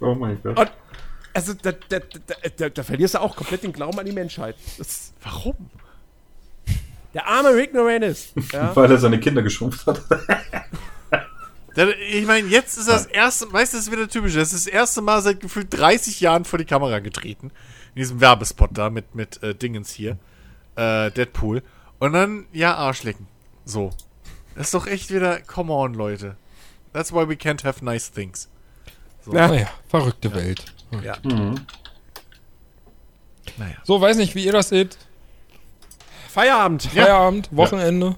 oh 0.00 0.14
mein 0.14 0.40
Gott. 0.42 0.58
Und 0.58 0.70
also 1.34 1.54
da, 1.54 1.72
da, 1.72 1.98
da, 2.00 2.34
da, 2.56 2.68
da 2.68 2.82
verlierst 2.82 3.14
du 3.14 3.20
auch 3.20 3.36
komplett 3.36 3.62
den 3.62 3.72
Glauben 3.72 3.98
an 3.98 4.06
die 4.06 4.12
Menschheit. 4.12 4.56
Das, 4.78 5.12
Warum? 5.22 5.70
der 7.14 7.26
arme 7.26 7.54
Rick 7.54 7.74
Moranis. 7.74 8.32
Ja? 8.52 8.74
Weil 8.74 8.90
er 8.90 8.98
seine 8.98 9.18
Kinder 9.20 9.42
geschrumpft 9.42 9.86
hat. 9.86 10.00
Ich 12.10 12.26
meine, 12.26 12.48
jetzt 12.48 12.76
ist 12.76 12.88
das 12.88 13.06
erste, 13.06 13.52
weißt 13.52 13.72
du, 13.72 13.76
das 13.76 13.86
ist 13.86 13.92
wieder 13.92 14.08
typisch. 14.08 14.34
Das 14.34 14.52
ist 14.52 14.66
das 14.66 14.72
erste 14.72 15.00
Mal 15.00 15.22
seit 15.22 15.40
gefühlt 15.40 15.68
30 15.70 16.20
Jahren 16.20 16.44
vor 16.44 16.58
die 16.58 16.64
Kamera 16.64 16.98
getreten. 16.98 17.50
In 17.94 18.00
diesem 18.00 18.20
Werbespot 18.20 18.70
da 18.72 18.90
mit, 18.90 19.14
mit 19.14 19.42
äh, 19.42 19.54
Dingens 19.54 19.92
hier. 19.92 20.18
Äh, 20.76 21.10
Deadpool. 21.10 21.62
Und 21.98 22.12
dann, 22.12 22.46
ja, 22.52 22.74
Arschlecken. 22.74 23.28
So. 23.64 23.90
Das 24.54 24.66
ist 24.66 24.74
doch 24.74 24.86
echt 24.86 25.12
wieder, 25.12 25.40
come 25.42 25.72
on, 25.72 25.94
Leute. 25.94 26.36
That's 26.92 27.12
why 27.12 27.28
we 27.28 27.34
can't 27.34 27.64
have 27.64 27.84
nice 27.84 28.10
things. 28.10 28.48
Ja. 29.26 29.48
Naja, 29.48 29.68
verrückte 29.88 30.34
Welt. 30.34 30.64
Ja. 31.04 31.16
Mhm. 31.22 31.60
Naja. 33.56 33.76
So, 33.84 34.00
weiß 34.00 34.16
nicht, 34.16 34.34
wie 34.34 34.44
ihr 34.44 34.52
das 34.52 34.70
seht. 34.70 34.98
Feierabend. 36.28 36.84
Feierabend, 36.84 37.48
Wochenende. 37.52 38.16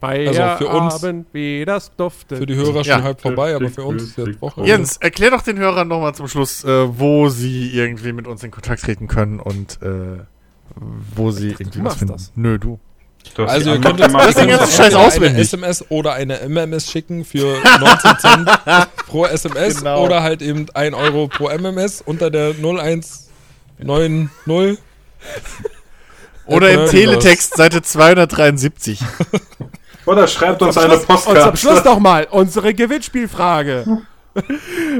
Feierabend, 0.00 0.58
für 0.58 0.68
uns- 0.68 1.26
wie 1.32 1.64
das 1.64 1.90
duftet. 1.96 2.38
Für 2.38 2.46
die 2.46 2.54
Hörer 2.54 2.82
Ja. 2.82 2.94
schon 2.96 3.02
halb 3.02 3.20
vorbei, 3.20 3.54
aber 3.54 3.68
für 3.68 3.82
uns 3.82 4.02
ist 4.04 4.16
jetzt 4.18 4.40
Wochenende. 4.40 4.70
Jens, 4.70 4.96
erklär 4.98 5.30
doch 5.32 5.42
den 5.42 5.58
Hörern 5.58 5.88
nochmal 5.88 6.14
zum 6.14 6.28
Schluss, 6.28 6.62
äh, 6.64 6.98
wo 6.98 7.28
sie 7.28 7.70
irgendwie 7.74 8.12
mit 8.12 8.26
uns 8.28 8.42
in 8.44 8.50
Kontakt 8.52 8.82
treten 8.82 9.08
können 9.08 9.40
und 9.40 9.82
äh, 9.82 10.20
wo 11.16 11.32
sie 11.32 11.48
irgendwie 11.58 11.82
was 11.84 11.96
finden. 11.96 12.12
das. 12.14 12.30
Nö, 12.36 12.58
du. 12.58 12.78
Hast 13.36 13.50
Also 13.50 13.70
ihr 13.72 13.80
könnt 13.80 14.00
uns. 14.00 14.12
Das 14.12 14.76
Scheiß 14.76 14.94
eine 15.16 15.36
SMS 15.36 15.84
oder 15.90 16.12
eine 16.14 16.40
MMS 16.48 16.90
schicken 16.90 17.24
für 17.24 17.56
19 17.80 18.18
Cent 18.18 18.48
pro 19.08 19.26
SMS 19.26 19.78
Genau. 19.78 20.04
oder 20.04 20.22
halt 20.22 20.40
eben 20.40 20.66
1 20.72 20.94
Euro 20.94 21.26
pro 21.26 21.48
MMS 21.50 22.00
unter 22.00 22.30
der 22.30 22.54
0190. 22.54 24.78
Oder 26.46 26.70
im. 26.70 26.88
Teletext 26.88 27.56
Seite 27.56 27.82
273. 27.82 29.00
Oder 30.08 30.26
schreibt 30.26 30.62
uns 30.62 30.78
eine 30.78 30.94
Schluss, 30.94 31.00
und 31.00 31.06
zum 31.06 31.32
Postkarte. 31.34 31.56
Schluss 31.56 31.84
noch 31.84 31.98
mal 31.98 32.26
unsere 32.30 32.74
Gewinnspielfrage. 32.74 33.84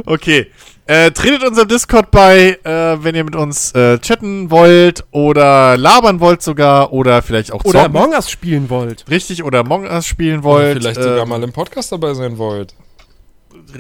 Okay. 0.05 0.51
Äh, 0.87 1.13
tretet 1.13 1.45
unserem 1.47 1.69
Discord 1.69 2.11
bei, 2.11 2.59
äh, 2.65 3.05
wenn 3.05 3.15
ihr 3.15 3.23
mit 3.23 3.37
uns 3.37 3.73
äh, 3.73 3.99
chatten 4.01 4.51
wollt 4.51 5.05
oder 5.13 5.77
labern 5.77 6.19
wollt 6.19 6.43
sogar 6.43 6.93
oder 6.93 7.23
vielleicht 7.23 7.53
auch 7.53 7.65
Oder 7.65 7.85
zocken. 7.85 7.97
Among 7.97 8.15
Us 8.15 8.31
spielen 8.31 8.69
wollt. 8.69 9.05
Richtig, 9.09 9.45
oder 9.45 9.61
Among 9.61 9.85
Us 9.87 10.07
spielen 10.07 10.41
Oder 10.41 10.45
wollt. 10.45 10.79
vielleicht 10.79 10.99
äh, 10.99 11.03
sogar 11.03 11.27
mal 11.27 11.41
im 11.43 11.53
Podcast 11.53 11.93
dabei 11.93 12.15
sein 12.15 12.37
wollt. 12.39 12.75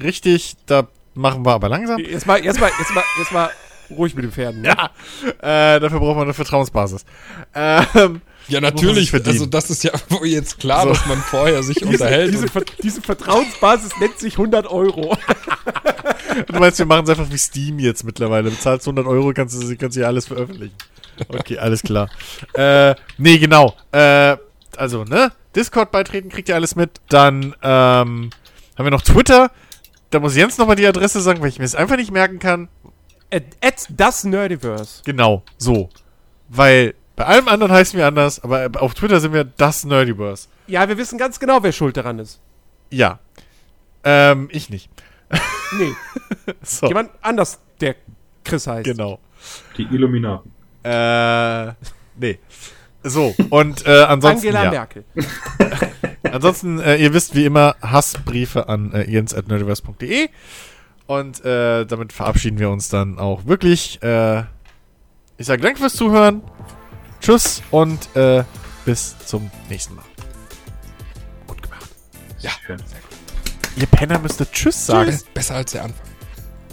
Richtig, 0.00 0.54
da 0.66 0.86
machen 1.14 1.44
wir 1.44 1.52
aber 1.54 1.68
langsam. 1.68 1.98
Jetzt 1.98 2.26
mal, 2.26 2.44
jetzt 2.44 2.60
mal, 2.60 2.70
jetzt 2.78 2.94
mal, 2.94 3.04
jetzt 3.18 3.32
mal 3.32 3.50
ruhig 3.90 4.14
mit 4.14 4.24
den 4.24 4.32
Pferden. 4.32 4.60
Ne? 4.62 4.68
Ja, 4.68 4.90
äh, 5.74 5.80
dafür 5.80 5.98
braucht 5.98 6.16
man 6.16 6.24
eine 6.24 6.34
Vertrauensbasis. 6.34 7.04
Ähm, 7.54 8.20
Ja, 8.48 8.60
natürlich. 8.60 9.12
Also, 9.12 9.46
das 9.46 9.70
ist 9.70 9.84
ja 9.84 9.92
wohl 10.08 10.26
jetzt 10.26 10.58
klar, 10.58 10.82
So. 10.82 10.88
dass 10.90 11.06
man 11.06 11.18
vorher 11.18 11.62
sich 11.62 11.76
Diese, 11.76 11.88
unterhält. 11.90 12.32
diese, 12.32 12.48
Ver 12.48 12.62
diese 12.82 13.00
Vertrauensbasis 13.02 13.92
nennt 14.00 14.18
sich 14.18 14.34
100 14.34 14.66
Euro. 14.66 15.16
du 16.46 16.58
meinst, 16.58 16.78
wir 16.78 16.86
machen 16.86 17.04
es 17.04 17.10
einfach 17.10 17.30
wie 17.30 17.38
Steam 17.38 17.78
jetzt 17.78 18.04
mittlerweile. 18.04 18.50
Bezahlst 18.50 18.86
100 18.86 19.06
Euro, 19.06 19.32
kannst 19.34 19.62
du 19.62 19.76
kannst 19.76 19.96
hier 19.96 20.06
alles 20.06 20.26
veröffentlichen. 20.26 20.74
Okay, 21.28 21.58
alles 21.58 21.82
klar. 21.82 22.08
äh, 22.54 22.94
nee, 23.18 23.38
genau. 23.38 23.76
Äh, 23.92 24.36
also, 24.76 25.04
ne? 25.04 25.32
Discord 25.54 25.90
beitreten, 25.90 26.28
kriegt 26.28 26.48
ihr 26.48 26.54
alles 26.54 26.76
mit. 26.76 27.00
Dann 27.08 27.54
ähm, 27.62 28.30
haben 28.76 28.84
wir 28.84 28.90
noch 28.90 29.02
Twitter. 29.02 29.50
da 30.10 30.20
muss 30.20 30.36
Jens 30.36 30.56
nochmal 30.58 30.76
die 30.76 30.86
Adresse 30.86 31.20
sagen, 31.20 31.40
weil 31.40 31.48
ich 31.48 31.58
mir 31.58 31.64
es 31.64 31.74
einfach 31.74 31.96
nicht 31.96 32.12
merken 32.12 32.38
kann. 32.38 32.68
At, 33.30 33.42
at 33.62 33.86
das 33.90 34.24
Nerdiverse. 34.24 35.02
Genau, 35.04 35.42
so. 35.58 35.90
Weil 36.48 36.94
bei 37.18 37.26
allem 37.26 37.48
anderen 37.48 37.72
heißen 37.72 37.98
wir 37.98 38.06
anders, 38.06 38.38
aber 38.44 38.70
auf 38.80 38.94
Twitter 38.94 39.18
sind 39.18 39.32
wir 39.32 39.42
das 39.42 39.84
Nerdiverse. 39.84 40.46
Ja, 40.68 40.88
wir 40.88 40.96
wissen 40.98 41.18
ganz 41.18 41.40
genau, 41.40 41.64
wer 41.64 41.72
schuld 41.72 41.96
daran 41.96 42.20
ist. 42.20 42.40
Ja. 42.90 43.18
Ähm, 44.04 44.48
ich 44.52 44.70
nicht. 44.70 44.88
Nee, 45.76 45.92
So, 46.62 46.86
jemand 46.86 47.10
anders, 47.20 47.58
der 47.80 47.96
Chris 48.44 48.68
heißt. 48.68 48.84
genau. 48.84 49.18
Die 49.76 49.82
Illuminaten. 49.82 50.52
Äh, 50.84 51.72
nee. 52.16 52.38
So, 53.02 53.34
und 53.50 53.84
äh, 53.84 54.04
ansonsten, 54.04 54.46
Angela 54.46 54.64
ja. 54.64 54.70
Merkel. 54.70 55.04
ansonsten 56.22 56.78
äh, 56.78 56.98
ihr 56.98 57.12
wisst 57.14 57.34
wie 57.34 57.46
immer, 57.46 57.74
Hassbriefe 57.82 58.68
an 58.68 58.92
äh, 58.92 59.10
jens.nerdiverse.de 59.10 60.28
und 61.08 61.44
äh, 61.44 61.84
damit 61.84 62.12
verabschieden 62.12 62.60
wir 62.60 62.70
uns 62.70 62.88
dann 62.90 63.18
auch 63.18 63.46
wirklich. 63.46 64.00
Äh, 64.04 64.44
ich 65.36 65.46
sage 65.46 65.62
danke 65.62 65.80
fürs 65.80 65.94
Zuhören. 65.94 66.42
Tschüss 67.20 67.62
und 67.70 68.14
äh, 68.16 68.44
bis 68.84 69.16
zum 69.26 69.50
nächsten 69.68 69.94
Mal. 69.94 70.04
Gut 71.46 71.62
gemacht. 71.62 71.88
Ja. 72.40 72.50
Schön. 72.66 72.82
Ihr 73.76 73.86
Penner 73.86 74.18
müsstet 74.18 74.52
Tschüss 74.52 74.86
sagen. 74.86 75.10
Be 75.10 75.24
besser 75.34 75.56
als 75.56 75.72
der 75.72 75.84
Anfang. 75.84 76.06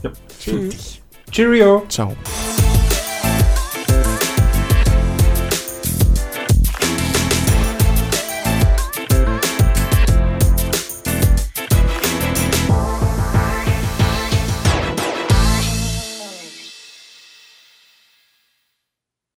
Ja. 0.03 0.11
Dich. 0.45 1.01
Cheerio. 1.31 1.85
Ciao. 1.89 2.15